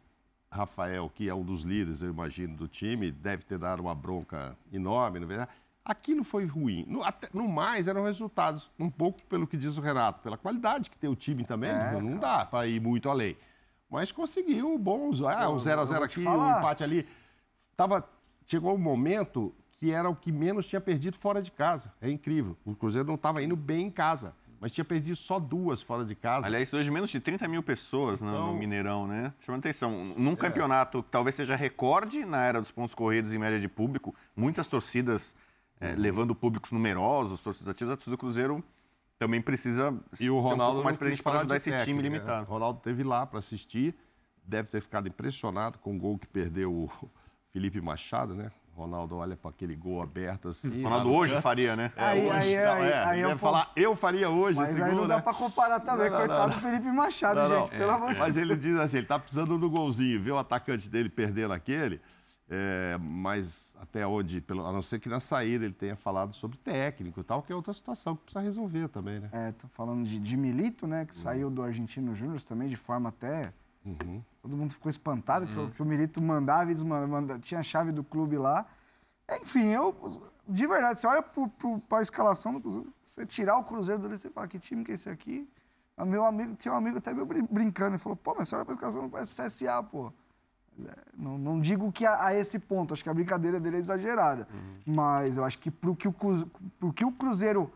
Rafael, 0.51 1.11
que 1.15 1.29
é 1.29 1.35
um 1.35 1.43
dos 1.45 1.65
líderes, 1.65 2.01
eu 2.01 2.09
imagino, 2.09 2.57
do 2.57 2.67
time, 2.67 3.11
deve 3.13 3.43
ter 3.45 3.59
dado 3.59 3.81
uma 3.81 3.95
bronca 3.95 4.57
enorme, 4.73 5.21
na 5.21 5.27
verdade. 5.27 5.51
Aquilo 5.85 6.25
foi 6.25 6.47
ruim. 6.47 6.87
No, 6.89 7.03
até- 7.05 7.29
no 7.35 7.47
mais, 7.47 7.89
eram 7.89 8.05
resultados, 8.05 8.71
um 8.79 8.89
pouco 8.89 9.21
pelo 9.27 9.47
que 9.47 9.57
diz 9.59 9.77
o 9.77 9.83
Renato, 9.83 10.23
pela 10.23 10.39
qualidade 10.39 10.89
que 10.89 10.97
tem 10.97 11.11
o 11.11 11.15
time 11.15 11.45
também, 11.45 11.69
É, 11.71 12.01
não 12.01 12.17
dá 12.17 12.47
para 12.47 12.67
ir 12.67 12.81
muito 12.81 13.11
além. 13.11 13.37
Mas 13.91 14.11
conseguiu 14.11 14.79
bons. 14.79 15.21
Ah, 15.21 15.51
um 15.51 15.59
0x0 15.59 15.87
vou 15.99 16.09
te 16.09 16.13
aqui, 16.15 16.21
um 16.21 16.25
falar. 16.25 16.59
empate 16.61 16.83
ali. 16.83 17.07
Tava, 17.77 18.09
chegou 18.47 18.75
um 18.75 18.79
momento 18.79 19.55
que 19.73 19.91
era 19.91 20.09
o 20.09 20.17
que 20.17 20.33
menos 20.33 20.65
tinha 20.67 20.81
perdido 20.81 21.19
fora 21.19 21.43
de 21.43 21.51
casa. 21.51 21.93
É 22.01 22.09
incrível. 22.09 22.57
O 22.65 22.75
Cruzeiro 22.75 23.07
não 23.09 23.17
estava 23.17 23.43
indo 23.43 23.57
bem 23.57 23.89
em 23.89 23.91
casa, 23.91 24.35
mas 24.63 24.71
tinha 24.71 24.85
perdido 24.85 25.17
só 25.17 25.41
duas 25.41 25.83
fora 25.83 26.05
de 26.05 26.15
casa. 26.15 26.47
Aliás, 26.47 26.73
hoje 26.73 26.89
menos 26.89 27.11
de 27.11 27.19
30 27.19 27.49
mil 27.49 27.65
pessoas 27.65 28.21
no- 28.23 28.31
no 28.31 28.37
Então- 28.37 28.55
Mineirão, 28.57 29.09
né? 29.09 29.35
Chama 29.41 29.59
atenção. 29.59 30.15
Num 30.17 30.37
campeonato 30.37 31.03
que 31.03 31.11
talvez 31.11 31.35
seja 31.35 31.57
recorde 31.57 32.25
na 32.25 32.45
era 32.45 32.61
dos 32.61 32.71
pontos 32.71 32.95
corridos 32.95 33.35
em 33.35 33.39
média 33.39 33.59
de 33.59 33.67
público, 33.69 34.15
muitas 34.37 34.69
torcidas 34.69 35.35
eh, 35.81 35.97
levando 35.99 36.33
públicos 36.33 36.71
numerosos, 36.71 37.41
torcidas 37.41 37.69
ativas, 37.69 37.95
a 37.95 37.97
torcida 37.97 38.15
do 38.15 38.19
Cruzeiro 38.21 38.63
também 39.19 39.43
precisa 39.43 39.93
E 40.21 40.31
o 40.31 40.37
um 40.37 40.41
Ronaldo 40.41 40.75
pouco 40.75 40.85
mais 40.85 40.97
presente 40.97 41.23
para 41.25 41.41
ajudar 41.41 41.57
esse 41.57 41.71
técnica, 41.71 41.85
time 41.85 41.97
né? 42.01 42.09
limitado. 42.09 42.47
O 42.47 42.53
Ronaldo 42.53 42.79
esteve 42.79 43.03
lá 43.03 43.27
para 43.27 43.41
assistir, 43.41 43.93
deve 44.45 44.69
ter 44.71 44.81
ficado 44.81 45.09
impressionado 45.09 45.79
com 45.81 45.97
o 45.97 45.99
gol 45.99 46.17
que 46.19 46.27
perdeu 46.29 46.73
o 46.73 46.89
Felipe 47.53 47.81
Machado, 47.81 48.33
né? 48.37 48.53
Ronaldo 48.75 49.17
olha 49.17 49.37
para 49.37 49.51
aquele 49.51 49.77
gol 49.77 50.01
aberto 50.03 50.49
assim. 50.49 50.83
Ronaldo 50.83 51.07
lá 51.09 51.13
no 51.13 51.19
hoje 51.19 51.41
faria, 51.41 51.77
né? 51.77 51.93
É, 51.97 52.05
Aí- 52.05 52.21
hoje 52.27 52.31
aí- 52.33 52.55
tá- 52.57 52.75
aí- 52.75 52.89
é, 52.91 53.05
aí 53.05 53.21
é 53.21 53.25
pouco- 53.25 53.39
falar, 53.39 53.71
eu 53.77 53.95
faria 53.95 54.31
hoje 54.31 54.59
Mas 54.59 54.71
esse 54.73 54.83
aí 54.83 54.91
gol, 54.91 55.01
não 55.03 55.09
dá 55.09 55.17
né? 55.17 55.23
pra 55.23 55.35
comparar 55.35 55.81
também, 55.81 56.11
Não, 56.11 56.19
não, 56.19 56.27
coitado 56.27 56.49
não. 56.51 56.57
do 56.57 56.63
Felipe 56.63 56.91
Machado, 56.91 57.41
Não, 57.41 57.49
não. 57.49 57.61
gente. 57.67 57.77
Pelo 57.79 57.91
amor 57.93 58.13
de 58.13 58.19
Mas 58.19 58.37
ele 58.37 58.57
diz 58.57 58.77
assim, 58.79 58.97
ele 58.99 59.07
tá 59.07 59.19
precisando 59.19 59.59
do 59.59 59.69
golzinho, 59.71 60.23
vê 60.23 60.31
o 60.31 60.39
atacante 60.39 60.89
dele 60.89 61.09
perdendo 61.11 61.53
aquele, 61.53 62.01
é, 62.51 62.97
mas 62.99 63.75
até 63.81 64.07
onde, 64.07 64.41
pelo, 64.41 64.67
a 64.67 64.73
não 64.73 64.83
ser 64.83 64.99
que 64.99 65.09
na 65.09 65.21
saída 65.21 65.65
ele 65.65 65.75
tenha 65.75 65.95
falado 65.97 66.35
sobre 66.35 66.57
técnico 66.59 67.21
e 67.21 67.25
tal, 67.25 67.43
que 67.43 67.53
é 67.53 67.55
outra 67.57 67.73
situação 67.75 68.17
que 68.17 68.23
precisa 68.25 68.43
resolver 68.43 68.89
também, 68.89 69.21
né? 69.21 69.29
É, 69.33 69.53
tô 69.53 69.69
falando 69.69 70.05
de, 70.07 70.19
de 70.19 70.37
Milito, 70.37 70.87
né? 70.87 71.05
Que 71.05 71.15
saiu 71.17 71.51
do 71.51 71.63
Argentino 71.63 72.15
Júnior 72.15 72.41
também 72.43 72.69
de 72.69 72.77
forma 72.77 73.11
até. 73.11 73.53
Todo 74.41 74.57
mundo 74.57 74.73
ficou 74.73 74.91
espantado 74.91 75.47
que, 75.47 75.59
o- 75.59 75.71
que 75.71 75.83
o 75.83 75.85
Milito 75.85 76.21
mandava 76.21 76.71
e 76.71 76.75
desmandava, 76.75 77.39
tinha 77.41 77.61
a 77.61 77.63
chave 77.63 77.91
do 77.93 78.03
clube 78.05 78.37
lá. 78.39 78.67
Enfim, 79.41 79.67
eu. 79.69 79.97
De 80.47 80.67
verdade, 80.67 81.01
você 81.01 81.07
olha 81.07 81.23
para 81.23 81.99
a 81.99 82.03
escalação 82.03 82.53
do 82.55 82.61
Cruzeiro, 82.61 82.93
você 83.05 83.25
tirar 83.25 83.57
o 83.57 83.65
Cruzeiro 83.65 84.03
dele, 84.03 84.19
você 84.19 84.29
fala, 84.31 84.49
que 84.49 84.59
time 84.59 84.85
que 84.85 84.93
é 84.93 84.95
esse 84.95 85.09
aqui? 85.09 85.49
O 85.97 86.05
meu 86.05 86.25
amigo, 86.25 86.55
tinha 86.57 86.75
um 86.75 86.77
amigo 86.77 86.99
até 86.99 87.15
meu 87.15 87.25
brin- 87.25 87.47
brincando, 87.49 87.91
ele 87.93 87.99
falou, 87.99 88.17
pô, 88.17 88.35
mas 88.37 88.49
você 88.49 88.57
olha 88.57 88.65
pra 88.65 88.75
escalação, 88.75 89.03
não 89.03 89.11
parece 89.11 89.35
CSA, 89.41 89.83
pô. 89.83 90.13
É, 90.85 90.95
Não, 91.17 91.39
não 91.39 91.61
digo 91.61 91.93
que 91.93 92.05
a, 92.05 92.27
a 92.27 92.35
esse 92.35 92.59
ponto, 92.59 92.93
acho 92.95 93.05
que 93.05 93.11
a 93.11 93.15
brincadeira 93.15 93.61
dele 93.61 93.77
é 93.77 93.79
exagerada. 93.79 94.49
Mas 94.87 95.37
eu 95.37 95.45
acho 95.45 95.59
que 95.59 95.71
pro 95.71 95.95
que, 95.95 96.09
o 96.09 96.13
Cruzeiro, 96.13 96.51
pro 96.81 96.93
que 96.93 97.05
o 97.05 97.13
Cruzeiro 97.13 97.73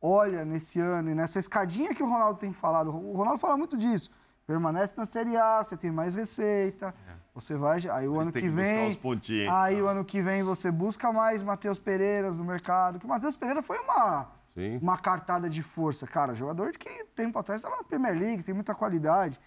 olha 0.00 0.44
nesse 0.44 0.80
ano 0.80 1.10
e 1.10 1.14
nessa 1.14 1.38
escadinha 1.38 1.94
que 1.94 2.02
o 2.02 2.06
Ronaldo 2.08 2.38
tem 2.38 2.52
falado, 2.52 2.90
o 2.90 3.12
Ronaldo 3.16 3.38
fala 3.40 3.56
muito 3.56 3.76
disso. 3.76 4.10
Permanece 4.46 4.94
na 4.96 5.04
Série 5.06 5.36
A, 5.36 5.62
você 5.62 5.76
tem 5.76 5.90
mais 5.90 6.14
receita, 6.14 6.94
você 7.34 7.54
vai. 7.56 7.78
Aí 7.90 8.08
o 8.08 8.14
Ele 8.14 8.22
ano 8.22 8.32
que, 8.32 8.40
que 8.40 8.48
vem. 8.48 8.88
os 8.90 8.96
pontinhos. 8.96 9.52
Aí 9.52 9.80
o 9.80 9.86
ano 9.88 10.04
que 10.04 10.20
vem 10.20 10.42
você 10.42 10.70
busca 10.70 11.12
mais 11.12 11.42
Matheus 11.42 11.78
Pereiras 11.78 12.36
no 12.38 12.44
mercado. 12.44 12.98
Que 12.98 13.04
o 13.06 13.08
Matheus 13.08 13.36
Pereira 13.36 13.62
foi 13.62 13.78
uma, 13.78 14.26
Sim. 14.54 14.78
uma 14.82 14.98
cartada 14.98 15.48
de 15.48 15.62
força, 15.62 16.06
cara. 16.06 16.34
Jogador 16.34 16.72
de 16.72 16.78
que 16.78 17.04
tempo 17.14 17.38
atrás 17.38 17.60
estava 17.60 17.76
na 17.76 17.84
Premier 17.84 18.18
League, 18.18 18.42
tem 18.42 18.54
muita 18.54 18.74
qualidade. 18.74 19.40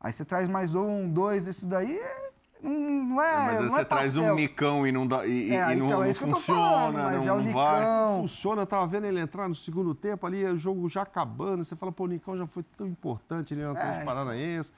Aí 0.00 0.12
você 0.12 0.24
traz 0.24 0.48
mais 0.48 0.74
um, 0.74 1.08
dois, 1.10 1.46
esses 1.46 1.66
daí. 1.66 1.96
é- 1.98 2.30
não, 2.62 3.22
é. 3.22 3.36
Mas 3.36 3.48
às 3.48 3.52
não 3.54 3.60
vezes 3.62 3.72
é 3.72 3.76
você 3.76 3.84
traz 3.84 4.16
um. 4.16 4.34
Nicão 4.34 4.86
e 4.86 4.92
não, 4.92 5.06
dá, 5.06 5.26
e, 5.26 5.50
É, 5.50 5.72
e 5.72 5.76
não, 5.76 5.86
então, 5.86 6.02
é 6.02 6.04
não 6.04 6.10
isso 6.10 6.20
que 6.20 6.26
eu 6.26 6.30
tô 6.30 6.36
funciona, 6.36 6.60
falando, 6.60 6.94
mas 6.94 7.26
não, 7.26 7.34
é 7.34 7.38
o 7.38 7.44
não 7.44 7.52
vai. 7.52 8.16
Funciona, 8.20 8.62
eu 8.62 8.66
tava 8.66 8.86
vendo 8.86 9.06
ele 9.06 9.20
entrar 9.20 9.48
no 9.48 9.54
segundo 9.54 9.94
tempo 9.94 10.26
ali, 10.26 10.44
o 10.44 10.58
jogo 10.58 10.88
já 10.88 11.02
acabando, 11.02 11.64
você 11.64 11.74
fala, 11.76 11.90
pô, 11.92 12.04
o 12.04 12.06
Nicão 12.08 12.36
já 12.36 12.46
foi 12.46 12.62
tão 12.76 12.86
importante 12.86 13.54
ali 13.54 13.62
no 13.62 13.70
Atlético 13.70 14.02
É, 14.02 14.04
Paranaense, 14.04 14.72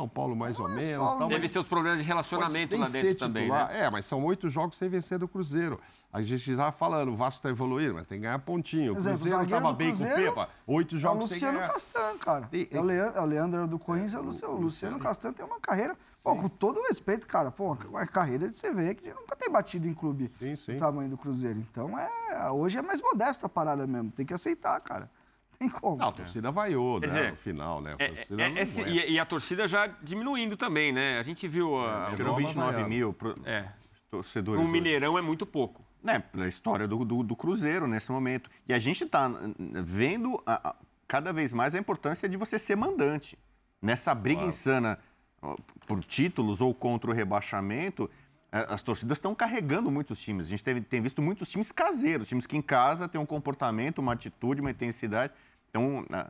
São 0.00 0.08
Paulo 0.08 0.34
mais 0.34 0.58
ou 0.58 0.66
é 0.68 0.74
menos. 0.74 0.94
só 0.94 1.16
tal, 1.18 1.28
Teve 1.28 1.46
seus 1.48 1.66
problemas 1.66 1.98
de 2.00 2.04
relacionamento 2.06 2.74
lá 2.76 2.88
dentro 2.88 3.14
também, 3.16 3.42
titular. 3.44 3.68
né? 3.68 3.80
É, 3.84 3.90
mas 3.90 4.06
são 4.06 4.24
oito 4.24 4.48
jogos 4.48 4.78
sem 4.78 4.88
vencer 4.88 5.18
do 5.18 5.28
Cruzeiro. 5.28 5.78
A 6.12 6.22
gente 6.22 6.50
estava 6.50 6.72
falando, 6.72 7.10
o 7.12 7.14
Vasco 7.16 7.38
está 7.38 7.50
evoluindo, 7.50 7.94
mas 7.94 8.06
tem 8.06 8.18
que 8.18 8.22
ganhar 8.24 8.38
pontinho. 8.38 8.88
O 8.88 8.92
o 8.92 8.94
Cruzeiro 8.94 9.18
zagueiro 9.18 9.44
estava 9.44 9.72
do 9.72 9.76
bem 9.76 9.90
com 9.90 9.94
o 9.94 9.98
Cruzeiro 10.06 10.32
Pepa, 10.32 10.48
oito 10.66 10.94
É 10.94 10.96
o 10.96 10.98
jogos 11.00 11.28
sem 11.28 11.34
Luciano 11.36 11.58
ganhar. 11.58 11.72
Castan, 11.72 12.18
cara. 12.18 12.48
E- 12.52 12.68
É 12.70 12.80
o 12.80 12.82
Leandro, 12.82 13.18
é 13.18 13.20
o 13.20 13.24
Leandro 13.26 13.66
do 13.68 13.78
Corinthians, 13.78 14.14
é 14.14 14.18
o 14.18 14.22
Luciano, 14.22 14.54
o 14.54 14.60
Luciano 14.60 14.98
Castan 14.98 15.32
tem 15.34 15.44
uma 15.44 15.60
carreira, 15.60 15.94
pô, 16.24 16.34
com 16.34 16.48
todo 16.48 16.80
o 16.80 16.82
respeito, 16.88 17.26
cara, 17.26 17.50
pô, 17.50 17.76
uma 17.88 18.06
carreira 18.06 18.48
de 18.48 18.54
você 18.56 18.72
vê 18.72 18.94
que 18.94 19.08
nunca 19.12 19.36
tem 19.36 19.50
batido 19.50 19.86
em 19.86 19.92
clube 19.94 20.32
Sim, 20.38 20.56
sim. 20.56 20.72
do 20.74 20.78
tamanho 20.78 21.10
do 21.10 21.16
Cruzeiro. 21.18 21.58
Então, 21.70 21.96
é, 21.98 22.50
hoje 22.50 22.78
é 22.78 22.82
mais 22.82 23.00
modesto 23.02 23.44
a 23.44 23.48
parada 23.48 23.86
mesmo, 23.86 24.10
tem 24.10 24.24
que 24.24 24.32
aceitar, 24.34 24.80
cara. 24.80 25.08
tem 25.64 25.68
como. 25.68 25.96
Não, 25.98 26.08
a 26.08 26.12
torcida 26.12 26.50
vaiou, 26.50 26.98
Quer 27.00 27.06
né? 27.08 27.14
dizer, 27.14 27.30
no 27.32 27.36
final, 27.36 27.80
né? 27.82 27.94
A 27.98 28.02
É, 28.02 28.06
é, 28.06 28.08
é, 28.58 28.62
esse- 28.62 28.80
aguenta. 28.80 28.90
e, 29.06 29.12
e 29.12 29.18
a 29.18 29.26
torcida 29.26 29.68
já 29.68 29.86
diminuindo 30.02 30.56
também, 30.56 30.90
né? 30.90 31.18
A 31.18 31.22
gente 31.22 31.46
viu 31.46 31.78
a, 31.78 32.10
eram 32.12 32.26
Roma 32.32 32.38
29 32.38 32.72
vaiado. 32.72 32.88
mil 32.88 33.12
pro- 33.12 33.36
é, 33.44 33.68
torcedores. 34.10 34.58
um 34.58 34.64
hoje. 34.64 34.72
Mineirão 34.72 35.18
é 35.18 35.22
muito 35.22 35.44
pouco. 35.46 35.84
né, 36.02 36.18
pela 36.18 36.48
história 36.48 36.88
do, 36.88 37.04
do, 37.04 37.22
do 37.22 37.36
Cruzeiro 37.36 37.86
nesse 37.86 38.10
momento. 38.10 38.48
E 38.66 38.72
a 38.72 38.78
gente 38.78 39.04
está 39.04 39.30
vendo 39.84 40.42
a- 40.46 40.70
a- 40.70 40.74
cada 41.06 41.30
vez 41.30 41.52
mais 41.52 41.74
a 41.74 41.78
importância 41.78 42.26
de 42.26 42.38
você 42.38 42.58
ser 42.58 42.74
mandante. 42.74 43.38
Nessa 43.82 44.14
briga 44.14 44.42
insana 44.42 44.98
ó, 45.42 45.56
por 45.86 46.02
títulos 46.02 46.62
ou 46.62 46.72
contra 46.72 47.10
o 47.10 47.12
rebaixamento, 47.12 48.08
eh, 48.50 48.64
as 48.70 48.82
torcidas 48.82 49.18
estão 49.18 49.34
carregando 49.34 49.90
muitos 49.90 50.18
times. 50.22 50.46
A 50.46 50.48
gente 50.48 50.64
teve- 50.64 50.80
tem 50.80 51.02
visto 51.02 51.20
muitos 51.20 51.50
times 51.50 51.70
caseiros, 51.70 52.28
times 52.28 52.46
que 52.46 52.56
em 52.56 52.62
casa 52.62 53.06
têm 53.06 53.20
um 53.20 53.26
comportamento, 53.26 53.98
uma 53.98 54.14
atitude, 54.14 54.62
uma 54.62 54.70
intensidade. 54.70 55.34
Então, 55.70 56.04
ah, 56.12 56.28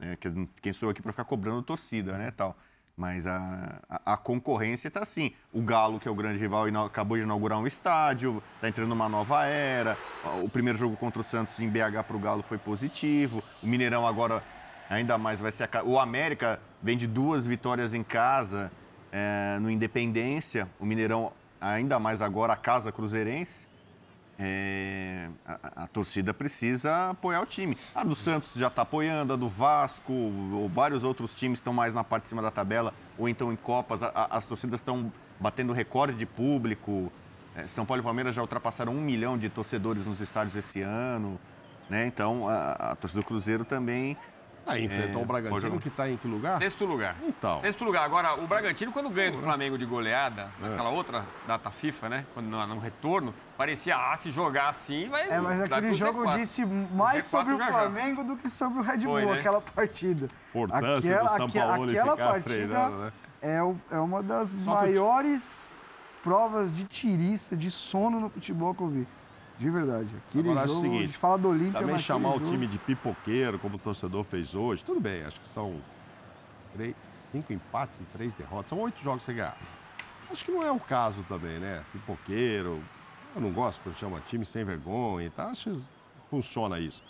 é, 0.00 0.16
que- 0.16 0.48
quem 0.62 0.72
sou 0.72 0.88
eu 0.88 0.90
aqui 0.90 1.02
para 1.02 1.12
ficar 1.12 1.24
cobrando 1.24 1.62
torcida, 1.62 2.16
né, 2.16 2.30
tal. 2.30 2.56
Mas 2.96 3.26
a, 3.28 3.80
a, 3.88 4.14
a 4.14 4.16
concorrência 4.16 4.88
está 4.88 5.00
assim. 5.00 5.32
O 5.52 5.62
Galo, 5.62 6.00
que 6.00 6.08
é 6.08 6.10
o 6.10 6.14
grande 6.16 6.36
rival, 6.40 6.64
acabou 6.84 7.16
de 7.16 7.22
inaugurar 7.22 7.56
um 7.60 7.66
estádio, 7.66 8.42
está 8.56 8.68
entrando 8.68 8.88
numa 8.88 9.08
nova 9.08 9.44
era. 9.44 9.96
O 10.42 10.48
primeiro 10.48 10.76
jogo 10.76 10.96
contra 10.96 11.20
o 11.20 11.24
Santos 11.24 11.60
em 11.60 11.68
BH 11.68 12.02
para 12.04 12.16
o 12.16 12.18
Galo 12.18 12.42
foi 12.42 12.58
positivo. 12.58 13.40
O 13.62 13.66
Mineirão 13.68 14.04
agora 14.04 14.42
ainda 14.90 15.16
mais 15.16 15.40
vai 15.40 15.52
ser 15.52 15.68
a... 15.72 15.84
O 15.84 15.96
América 15.96 16.58
vem 16.82 16.96
de 16.96 17.06
duas 17.06 17.46
vitórias 17.46 17.94
em 17.94 18.02
casa 18.02 18.68
é, 19.12 19.58
no 19.60 19.70
Independência. 19.70 20.68
O 20.80 20.84
Mineirão 20.84 21.32
ainda 21.60 22.00
mais 22.00 22.20
agora 22.20 22.54
a 22.54 22.56
casa 22.56 22.90
cruzeirense. 22.90 23.67
É, 24.38 25.28
a, 25.44 25.84
a- 25.84 25.86
torcida 25.88 26.32
precisa 26.32 27.10
apoiar 27.10 27.40
o 27.42 27.46
time. 27.46 27.76
A 27.94 28.04
do 28.04 28.14
Santos 28.14 28.52
já 28.54 28.68
está 28.68 28.82
apoiando, 28.82 29.32
a 29.32 29.36
do 29.36 29.48
Vasco, 29.48 30.12
ou 30.12 30.68
vários 30.68 31.02
outros 31.02 31.34
times 31.34 31.58
estão 31.58 31.72
mais 31.72 31.92
na 31.92 32.04
parte 32.04 32.22
de 32.22 32.28
cima 32.28 32.40
da 32.40 32.50
tabela, 32.50 32.94
ou 33.18 33.28
então 33.28 33.52
em 33.52 33.56
Copas. 33.56 34.02
A- 34.02 34.12
a- 34.14 34.36
as 34.36 34.46
torcidas 34.46 34.78
estão 34.80 35.12
batendo 35.40 35.72
recorde 35.72 36.16
de 36.16 36.24
público. 36.24 37.12
É, 37.56 37.66
São 37.66 37.84
Paulo 37.84 38.00
e 38.00 38.04
Palmeiras 38.04 38.34
já 38.34 38.40
ultrapassaram 38.40 38.92
um 38.94 39.00
milhão 39.00 39.36
de 39.36 39.48
torcedores 39.48 40.06
nos 40.06 40.20
estádios 40.20 40.54
esse 40.54 40.80
ano. 40.82 41.38
Né? 41.90 42.06
Então, 42.06 42.46
a 42.48 42.94
torcida 42.94 43.22
do 43.22 43.26
Cruzeiro 43.26 43.64
também. 43.64 44.16
Aí 44.68 44.84
enfrentar 44.84 45.18
É, 45.18 45.22
o 45.22 45.24
Bragantino, 45.24 45.80
que 45.80 45.88
está 45.88 46.08
em 46.10 46.16
que 46.16 46.28
lugar? 46.28 46.58
Sexto 46.58 46.84
lugar. 46.84 47.16
Então. 47.26 47.60
Sexto 47.60 47.84
lugar. 47.84 48.04
Agora, 48.04 48.34
o 48.34 48.46
Bragantino, 48.46 48.92
quando 48.92 49.08
ganha 49.08 49.30
do 49.30 49.38
Flamengo 49.38 49.78
de 49.78 49.86
goleada, 49.86 50.48
É. 50.62 50.68
naquela 50.68 50.90
outra 50.90 51.24
data 51.46 51.70
FIFA, 51.70 52.08
né? 52.08 52.26
Quando 52.34 52.46
no, 52.46 52.66
no 52.66 52.78
retorno, 52.78 53.34
parecia, 53.56 53.96
ah, 53.96 54.14
se 54.16 54.30
jogar 54.30 54.68
assim, 54.68 55.08
vai. 55.08 55.28
É, 55.28 55.40
mas 55.40 55.62
aquele 55.62 55.94
jogo 55.94 56.22
Z4. 56.24 56.36
disse 56.36 56.66
mais 56.66 57.24
Z4 57.24 57.28
sobre 57.28 57.54
o 57.54 57.58
já 57.58 57.66
já. 57.66 57.72
Flamengo 57.72 58.24
do 58.24 58.36
que 58.36 58.48
sobre 58.50 58.78
o 58.80 58.82
Red 58.82 58.98
Bull, 58.98 59.12
Foi, 59.12 59.24
né? 59.26 59.32
aquela 59.38 59.60
partida. 59.60 60.28
Importância 60.50 61.14
aquela, 61.14 61.30
do 61.30 61.36
São 61.36 61.50
Paulo 61.50 61.90
aquela 61.90 62.12
ficar 62.12 62.30
partida 62.30 62.88
né? 62.90 63.12
é, 63.42 63.58
é 63.90 63.98
uma 63.98 64.22
das 64.22 64.54
o- 64.54 64.58
maiores 64.58 65.74
provas 66.22 66.76
de 66.76 66.84
tiriça, 66.84 67.56
de 67.56 67.70
sono 67.70 68.20
no 68.20 68.28
futebol 68.28 68.74
que 68.74 68.82
eu 68.82 68.88
vi. 68.88 69.08
De 69.58 69.70
verdade. 69.70 70.14
Aquele 70.28 70.50
Agora, 70.50 70.68
jogo, 70.68 70.80
seguinte, 70.80 71.02
a 71.02 71.06
gente 71.06 71.18
fala 71.18 71.36
do 71.38 71.48
Olímpia, 71.48 71.80
Também 71.80 71.98
chamar 71.98 72.30
o 72.30 72.32
jogo- 72.38 72.50
time 72.50 72.66
de 72.66 72.78
pipoqueiro, 72.78 73.58
como 73.58 73.74
o 73.76 73.78
torcedor 73.78 74.24
fez 74.24 74.54
hoje, 74.54 74.84
tudo 74.84 75.00
bem, 75.00 75.22
acho 75.24 75.40
que 75.40 75.48
são 75.48 75.80
três, 76.72 76.94
cinco 77.32 77.52
empates 77.52 77.98
e 78.00 78.04
três 78.04 78.32
derrotas. 78.34 78.68
São 78.70 78.78
oito 78.80 79.00
jogos 79.02 79.24
sem 79.24 79.34
ganhar. 79.34 79.56
Acho 80.30 80.44
que 80.44 80.52
não 80.52 80.62
é 80.62 80.70
o 80.70 80.78
caso 80.78 81.24
também, 81.28 81.58
né? 81.58 81.82
Pipoqueiro. 81.92 82.82
Eu 83.34 83.40
não 83.40 83.52
gosto 83.52 83.80
quando 83.82 83.96
chama 83.98 84.20
time 84.20 84.44
sem 84.44 84.64
vergonha 84.64 85.26
e 85.26 85.30
tal. 85.30 85.48
Acho 85.48 85.70
que 85.70 85.82
funciona 86.30 86.78
isso. 86.78 87.02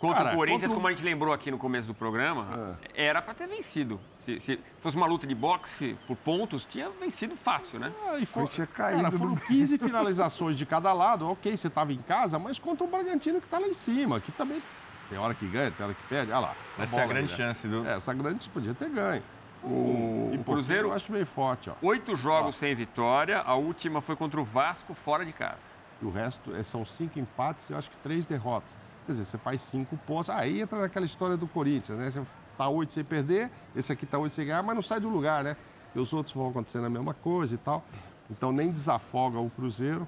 Contra 0.00 0.24
Cara, 0.24 0.32
o 0.32 0.36
Corinthians, 0.36 0.62
contra 0.62 0.74
como 0.76 0.86
a 0.88 0.90
gente 0.94 1.04
lembrou 1.04 1.34
aqui 1.34 1.50
no 1.50 1.58
começo 1.58 1.86
do 1.86 1.94
programa, 1.94 2.78
era 2.94 3.20
pra 3.20 3.34
ter 3.34 3.46
vencido. 3.46 4.00
Se, 4.20 4.40
se 4.40 4.58
fosse 4.78 4.96
uma 4.96 5.04
luta 5.06 5.26
de 5.26 5.34
boxe 5.34 5.94
por 6.06 6.16
pontos, 6.16 6.64
tinha 6.64 6.88
vencido 6.88 7.36
fácil, 7.36 7.78
né? 7.78 7.92
Ah, 8.08 8.18
e 8.18 8.24
for, 8.24 8.48
tinha 8.48 8.66
caído 8.66 9.02
cara, 9.02 9.10
foram 9.10 9.34
meio. 9.34 9.46
15 9.46 9.76
finalizações 9.78 10.56
de 10.56 10.64
cada 10.64 10.90
lado. 10.94 11.28
Ok, 11.28 11.54
você 11.54 11.66
estava 11.66 11.92
em 11.92 11.98
casa, 11.98 12.38
mas 12.38 12.58
contra 12.58 12.82
o 12.82 12.88
Bragantino 12.88 13.40
que 13.40 13.46
está 13.46 13.58
lá 13.58 13.68
em 13.68 13.74
cima, 13.74 14.18
que 14.20 14.32
também 14.32 14.62
tem 15.10 15.18
hora 15.18 15.34
que 15.34 15.46
ganha, 15.46 15.70
tem 15.70 15.84
hora 15.84 15.94
que 15.94 16.02
perde. 16.04 16.32
Olha 16.32 16.40
lá. 16.40 16.56
Essa 16.78 16.80
é 16.80 16.84
a 16.84 16.86
bola 16.86 17.02
aí, 17.02 17.08
grande 17.08 17.32
né? 17.32 17.36
chance 17.36 17.68
do. 17.68 17.86
É, 17.86 17.96
essa 17.96 18.14
grande 18.14 18.48
podia 18.48 18.72
ter 18.72 18.88
ganho. 18.88 19.22
O, 19.62 20.30
E 20.32 20.38
o 20.38 20.44
Cruzeiro, 20.44 20.88
eu 20.88 20.94
acho 20.94 21.12
bem 21.12 21.26
forte, 21.26 21.68
ó. 21.68 21.74
oito 21.82 22.16
jogos 22.16 22.54
sem 22.54 22.74
vitória. 22.74 23.40
A 23.40 23.54
última 23.54 24.00
foi 24.00 24.16
contra 24.16 24.40
o 24.40 24.44
Vasco, 24.44 24.94
fora 24.94 25.26
de 25.26 25.32
casa. 25.34 25.78
E 26.00 26.06
o 26.06 26.10
resto 26.10 26.56
é, 26.56 26.62
são 26.62 26.86
cinco 26.86 27.18
empates 27.18 27.68
e 27.68 27.72
eu 27.74 27.78
acho 27.78 27.90
que 27.90 27.98
três 27.98 28.24
derrotas. 28.24 28.74
Quer 29.06 29.12
dizer, 29.12 29.24
você 29.24 29.38
faz 29.38 29.60
cinco 29.60 29.96
pontos. 30.06 30.30
Aí 30.30 30.60
entra 30.60 30.80
naquela 30.80 31.06
história 31.06 31.36
do 31.36 31.46
Corinthians, 31.46 31.98
né? 31.98 32.10
Você 32.10 32.22
tá 32.56 32.68
oito 32.68 32.92
sem 32.92 33.04
perder, 33.04 33.50
esse 33.74 33.92
aqui 33.92 34.04
tá 34.04 34.18
oito 34.18 34.34
sem 34.34 34.46
ganhar, 34.46 34.62
mas 34.62 34.74
não 34.74 34.82
sai 34.82 35.00
do 35.00 35.08
lugar, 35.08 35.42
né? 35.42 35.56
E 35.94 35.98
os 35.98 36.12
outros 36.12 36.34
vão 36.34 36.48
acontecendo 36.50 36.86
a 36.86 36.90
mesma 36.90 37.14
coisa 37.14 37.54
e 37.54 37.58
tal. 37.58 37.84
Então 38.30 38.52
nem 38.52 38.70
desafoga 38.70 39.38
o 39.38 39.50
Cruzeiro 39.50 40.06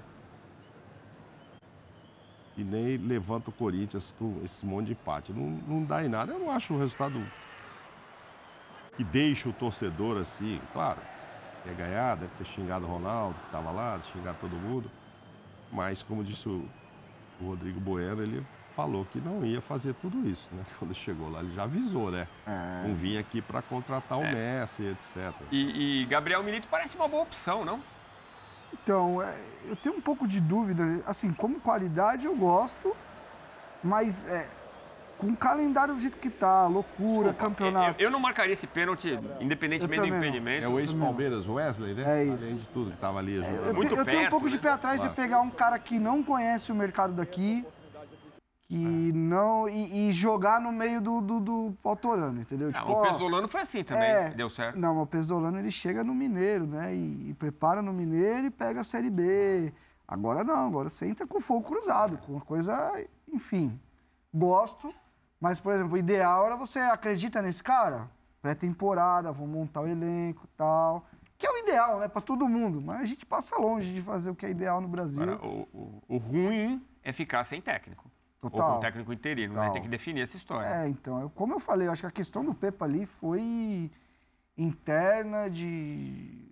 e 2.55 2.63
nem 2.63 2.97
levanta 2.97 3.49
o 3.49 3.53
Corinthians 3.53 4.13
com 4.17 4.39
esse 4.43 4.65
monte 4.65 4.87
de 4.87 4.91
empate. 4.93 5.33
Não, 5.33 5.49
não 5.67 5.83
dá 5.83 6.05
em 6.05 6.09
nada. 6.09 6.33
Eu 6.33 6.39
não 6.39 6.51
acho 6.51 6.73
o 6.73 6.79
resultado 6.79 7.21
que 8.95 9.03
deixa 9.03 9.49
o 9.49 9.53
torcedor 9.53 10.17
assim, 10.17 10.61
claro. 10.71 11.01
Quer 11.63 11.73
ganhar, 11.73 12.15
deve 12.15 12.31
ter 12.37 12.45
xingado 12.45 12.85
o 12.85 12.89
Ronaldo, 12.89 13.35
que 13.39 13.45
estava 13.45 13.71
lá, 13.71 13.99
xingado 14.11 14.37
todo 14.39 14.55
mundo. 14.55 14.91
Mas, 15.71 16.03
como 16.03 16.23
disse 16.23 16.47
o, 16.47 16.67
o 17.41 17.45
Rodrigo 17.45 17.79
Bueno, 17.79 18.21
ele 18.21 18.45
falou 18.75 19.05
que 19.11 19.19
não 19.19 19.45
ia 19.45 19.61
fazer 19.61 19.93
tudo 19.95 20.27
isso, 20.27 20.47
né? 20.51 20.63
Quando 20.79 20.93
chegou 20.93 21.29
lá, 21.29 21.39
ele 21.39 21.53
já 21.53 21.63
avisou, 21.63 22.11
né? 22.11 22.27
Não 22.85 22.93
vinha 22.95 23.19
aqui 23.19 23.41
para 23.41 23.61
contratar 23.61 24.17
o 24.17 24.21
Messi, 24.23 24.83
etc. 24.83 25.33
E, 25.51 26.01
e 26.01 26.05
Gabriel 26.05 26.43
Milito 26.43 26.67
parece 26.69 26.95
uma 26.95 27.07
boa 27.07 27.23
opção, 27.23 27.63
não? 27.63 27.79
Então, 28.73 29.21
é, 29.21 29.35
eu 29.67 29.75
tenho 29.75 29.95
um 29.95 30.01
pouco 30.01 30.27
de 30.27 30.41
dúvida. 30.41 30.83
Assim, 31.05 31.31
como 31.31 31.59
qualidade 31.59 32.25
eu 32.25 32.35
gosto, 32.35 32.95
mas 33.83 34.27
é, 34.27 34.49
com 35.19 35.27
o 35.27 35.37
calendário 35.37 35.93
do 35.93 35.99
jeito 35.99 36.17
que 36.17 36.29
tá, 36.29 36.65
loucura, 36.67 37.31
campeonato. 37.33 38.01
Eu, 38.01 38.05
eu 38.07 38.11
não 38.11 38.19
marcaria 38.19 38.51
esse 38.53 38.65
pênalti, 38.65 39.09
independentemente 39.39 39.99
do 40.01 40.05
Eu 40.07 40.11
também 40.11 40.31
não. 40.31 40.37
impedimento. 40.39 40.65
É 40.65 40.67
o 40.67 40.79
ex-Palmeiras 40.79 41.47
Wesley, 41.47 41.93
né? 41.93 42.03
É 42.21 42.23
isso. 42.25 42.43
Além 42.43 42.57
de 42.57 42.65
tudo, 42.69 42.89
que 42.89 42.95
estava 42.95 43.19
ali 43.19 43.35
Eu, 43.35 43.43
jogando. 43.43 43.67
te- 43.67 43.73
muito 43.73 43.95
eu 43.95 44.05
tenho 44.05 44.17
um 44.17 44.21
perto, 44.21 44.31
pouco 44.31 44.49
de 44.49 44.55
né? 44.55 44.61
pé 44.61 44.69
atrás 44.69 45.01
de 45.01 45.09
pegar 45.09 45.39
um 45.41 45.51
cara 45.51 45.77
que 45.77 45.99
não 45.99 46.23
conhece 46.23 46.71
o 46.71 46.75
mercado 46.75 47.13
daqui 47.13 47.63
que 48.77 49.11
não 49.13 49.69
e, 49.69 50.09
e 50.09 50.11
jogar 50.11 50.59
no 50.59 50.71
meio 50.71 50.99
do, 50.99 51.21
do, 51.21 51.39
do 51.39 51.77
Autorano, 51.83 52.41
entendeu? 52.41 52.69
Ah, 52.69 52.79
Tipo, 52.79 52.91
o 52.91 52.95
ó, 52.95 53.01
Pesolano 53.11 53.47
foi 53.47 53.61
assim 53.61 53.83
também, 53.83 54.09
é, 54.09 54.29
deu 54.31 54.49
certo. 54.49 54.77
Não, 54.79 55.01
o 55.01 55.05
Pesolano 55.07 55.59
ele 55.59 55.69
chega 55.71 56.03
no 56.03 56.13
Mineiro, 56.15 56.65
né? 56.65 56.93
E, 56.95 57.29
e 57.29 57.33
prepara 57.35 57.81
no 57.81 57.93
Mineiro 57.93 58.47
e 58.47 58.51
pega 58.51 58.81
a 58.81 58.83
Série 58.83 59.09
B. 59.09 59.71
Agora 60.07 60.43
não, 60.43 60.67
agora 60.67 60.89
você 60.89 61.07
entra 61.07 61.25
com 61.27 61.39
fogo 61.39 61.65
cruzado, 61.67 62.17
com 62.17 62.33
uma 62.33 62.41
coisa, 62.41 62.73
enfim. 63.31 63.79
Gosto, 64.33 64.93
mas, 65.39 65.59
por 65.59 65.73
exemplo, 65.73 65.93
o 65.93 65.97
ideal 65.97 66.45
era 66.45 66.55
você 66.55 66.79
acredita 66.79 67.41
nesse 67.41 67.61
cara? 67.63 68.09
Pré-temporada, 68.41 69.31
vou 69.31 69.47
montar 69.47 69.81
o 69.81 69.87
elenco 69.87 70.41
e 70.45 70.57
tal. 70.57 71.05
Que 71.37 71.47
é 71.47 71.51
o 71.51 71.57
ideal, 71.57 71.99
né? 71.99 72.07
Pra 72.07 72.21
todo 72.21 72.47
mundo. 72.47 72.81
Mas 72.81 73.01
a 73.01 73.05
gente 73.05 73.25
passa 73.25 73.55
longe 73.57 73.93
de 73.93 74.01
fazer 74.01 74.29
o 74.29 74.35
que 74.35 74.45
é 74.45 74.49
ideal 74.49 74.79
no 74.81 74.87
Brasil. 74.87 75.23
Agora, 75.23 75.45
o, 75.45 75.67
o- 75.73 76.01
o 76.07 76.17
ruim 76.17 76.81
é 77.03 77.11
ficar 77.11 77.43
sem 77.43 77.61
técnico. 77.61 78.09
Ou 78.43 78.49
Total. 78.49 78.75
com 78.75 78.79
técnico 78.81 79.13
interino, 79.13 79.53
né? 79.53 79.59
Total. 79.59 79.73
Tem 79.73 79.81
que 79.83 79.87
definir 79.87 80.21
essa 80.21 80.35
história. 80.37 80.67
É, 80.67 80.87
então, 80.87 81.21
eu- 81.21 81.29
como 81.29 81.53
eu 81.53 81.59
falei, 81.59 81.87
eu 81.87 81.91
acho 81.91 82.01
que 82.03 82.07
a 82.07 82.11
questão 82.11 82.43
do 82.43 82.53
Pepa 82.53 82.85
ali 82.85 83.05
foi 83.05 83.89
interna 84.57 85.49
de. 85.49 86.49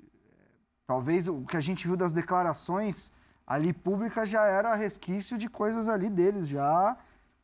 Talvez 0.87 1.27
o 1.27 1.41
que 1.43 1.55
a 1.57 1.61
gente 1.61 1.87
viu 1.87 1.95
das 1.95 2.13
declarações 2.13 3.11
ali 3.45 3.71
públicas 3.73 4.29
já 4.29 4.45
era 4.45 4.73
resquício 4.75 5.37
de 5.37 5.47
coisas 5.49 5.87
ali 5.89 6.09
deles 6.09 6.47
já, 6.47 6.97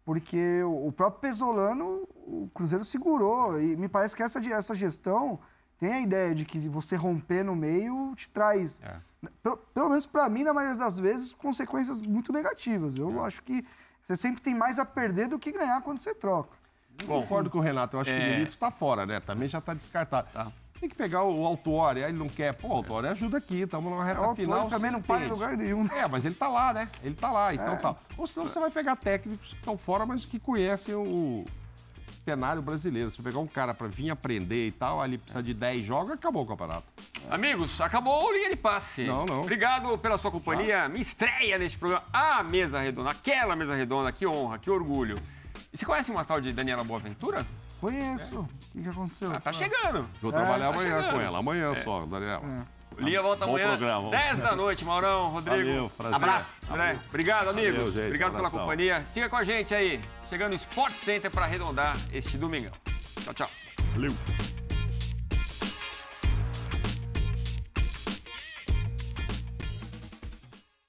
porque 0.04 0.62
o 0.64 0.88
o 0.88 0.92
próprio 0.92 1.22
Pesolano, 1.22 2.08
o 2.26 2.50
Cruzeiro 2.54 2.84
segurou. 2.84 3.60
E 3.60 3.76
me 3.78 3.88
parece 3.90 4.16
que 4.16 4.24
essa, 4.24 4.40
essa 4.54 4.74
gestão 4.74 5.40
tem 5.78 5.94
a 5.94 6.02
ideia 6.02 6.34
de 6.34 6.44
que 6.46 6.58
você 6.68 6.96
romper 6.96 7.44
no 7.44 7.56
meio 7.56 8.14
te 8.16 8.30
traz, 8.30 8.82
É. 8.84 9.00
pelo, 9.44 9.58
pelo 9.58 9.90
menos 9.90 10.06
para 10.08 10.28
mim, 10.30 10.44
na 10.44 10.54
maioria 10.54 10.78
das 10.78 11.00
vezes, 11.00 11.32
consequências 11.34 12.02
muito 12.02 12.34
negativas. 12.34 12.98
Eu 12.98 13.12
É. 13.24 13.28
acho 13.28 13.44
que 13.44 13.64
você 14.08 14.16
sempre 14.16 14.42
tem 14.42 14.56
mais 14.56 14.80
a 14.80 14.86
perder 14.86 15.28
do 15.28 15.38
que 15.38 15.52
ganhar 15.52 15.82
quando 15.82 16.00
você 16.00 16.16
troca. 16.16 16.56
Eu 17.02 17.08
concordo 17.08 17.50
com 17.50 17.58
o 17.58 17.62
Renato, 17.62 17.98
eu 17.98 18.00
acho 18.00 18.10
que 18.10 18.16
o 18.16 18.22
É. 18.22 18.32
Milito 18.36 18.52
está 18.54 18.72
fora, 18.72 19.06
né? 19.06 19.20
Também 19.20 19.50
já 19.50 19.58
está 19.58 19.74
descartado. 19.74 20.30
Tá. 20.32 20.50
Tem 20.80 20.88
que 20.88 20.96
pegar 20.96 21.24
o 21.24 21.46
Autuori, 21.46 22.04
aí 22.06 22.12
ele 22.12 22.18
não 22.18 22.30
quer. 22.30 22.54
Pô, 22.54 22.70
o 22.70 22.72
Autuori 22.74 23.08
ajuda 23.08 23.38
aqui, 23.38 23.64
estamos 23.64 23.92
numa 23.92 24.06
reta 24.06 24.22
O 24.22 24.34
final. 24.34 24.60
Autuori 24.62 24.70
também 24.76 24.92
não 24.92 25.02
para 25.02 25.26
em 25.26 25.28
lugar 25.28 25.58
nenhum. 25.58 25.84
né? 25.84 25.90
É, 26.00 26.08
mas 26.08 26.24
ele 26.24 26.36
tá 26.36 26.48
lá, 26.48 26.72
né? 26.72 26.88
Ele 27.04 27.16
tá 27.16 27.30
lá, 27.32 27.54
então 27.54 27.74
É. 27.74 27.76
tá. 27.76 27.96
Ou 28.18 28.26
senão 28.26 28.48
você 28.48 28.60
vai 28.62 28.72
pegar 28.72 28.96
técnicos 28.96 29.50
que 29.50 29.60
estão 29.60 29.78
fora, 29.78 30.06
mas 30.06 30.24
que 30.24 30.40
conhecem 30.40 30.96
o 30.96 31.44
cenário 32.28 32.62
brasileiro. 32.62 33.10
Se 33.10 33.16
você 33.16 33.22
pegar 33.22 33.40
um 33.40 33.48
cara 33.48 33.74
para 33.74 33.88
vir 33.88 34.10
aprender 34.10 34.68
e 34.68 34.72
tal, 34.72 35.02
ali 35.02 35.18
precisa 35.18 35.42
de 35.42 35.54
10 35.54 35.86
jogos, 35.86 36.12
acabou 36.12 36.44
o 36.44 36.46
campeonato. 36.46 36.84
Amigos, 37.32 37.80
acabou 37.80 38.28
o 38.28 38.34
Linha 38.34 38.50
de 38.50 38.58
Passe. 38.58 39.06
Não, 39.06 39.26
não. 39.26 39.42
Obrigado 39.42 39.98
pela 39.98 40.18
sua 40.18 40.30
companhia. 40.30 40.90
Me 40.90 41.00
estreia 41.00 41.58
neste 41.58 41.78
programa. 41.78 42.04
A 42.12 42.44
mesa 42.44 42.82
redonda, 42.82 43.12
aquela 43.12 43.56
mesa 43.56 43.76
redonda, 43.76 44.12
que 44.12 44.28
honra, 44.28 44.58
que 44.58 44.70
orgulho. 44.70 45.18
E 45.72 45.78
você 45.78 45.86
conhece 45.86 46.12
uma 46.12 46.26
tal 46.26 46.42
de 46.42 46.52
Daniela 46.52 46.84
Boaventura? 46.84 47.48
Conheço. 47.80 48.40
O 48.40 48.50
que, 48.74 48.82
que 48.82 48.90
aconteceu? 48.90 49.32
Ah, 49.34 49.40
tá 49.40 49.54
chegando. 49.54 50.06
Vou 50.22 50.32
trabalhar 50.32 50.70
tá 50.72 50.74
amanhã 50.74 50.98
chegando. 50.98 51.14
com 51.14 51.22
ela. 51.22 51.40
Amanhã 51.40 51.74
só, 51.76 52.06
Daniel. 52.06 52.44
Linha 52.98 53.22
volta 53.22 53.46
Bom 53.46 53.52
amanhã, 53.54 53.70
programa. 53.70 54.10
10 54.10 54.40
da 54.40 54.56
noite, 54.56 54.84
Maurão, 54.84 55.28
Rodrigo. 55.30 55.58
Valeu, 55.58 55.92
prazer. 55.96 56.16
Abraço. 56.16 56.48
Valeu. 56.68 56.84
né? 56.84 57.00
Obrigado, 57.10 57.50
amigos. 57.50 57.78
Valeu, 57.78 57.92
gente, 57.92 58.06
Obrigado 58.06 58.36
pela 58.36 58.50
companhia. 58.50 59.04
Siga 59.14 59.30
com 59.30 59.36
a 59.36 59.44
gente 59.44 59.76
aí, 59.76 60.00
chegando 60.30 60.52
no 60.52 60.56
Sport 60.58 60.94
Center 61.06 61.30
para 61.30 61.44
arredondar 61.46 61.96
este 62.12 62.38
domingão. 62.38 62.72
Tchau, 63.24 63.34
tchau. 63.34 63.50
Valeu. 63.94 64.57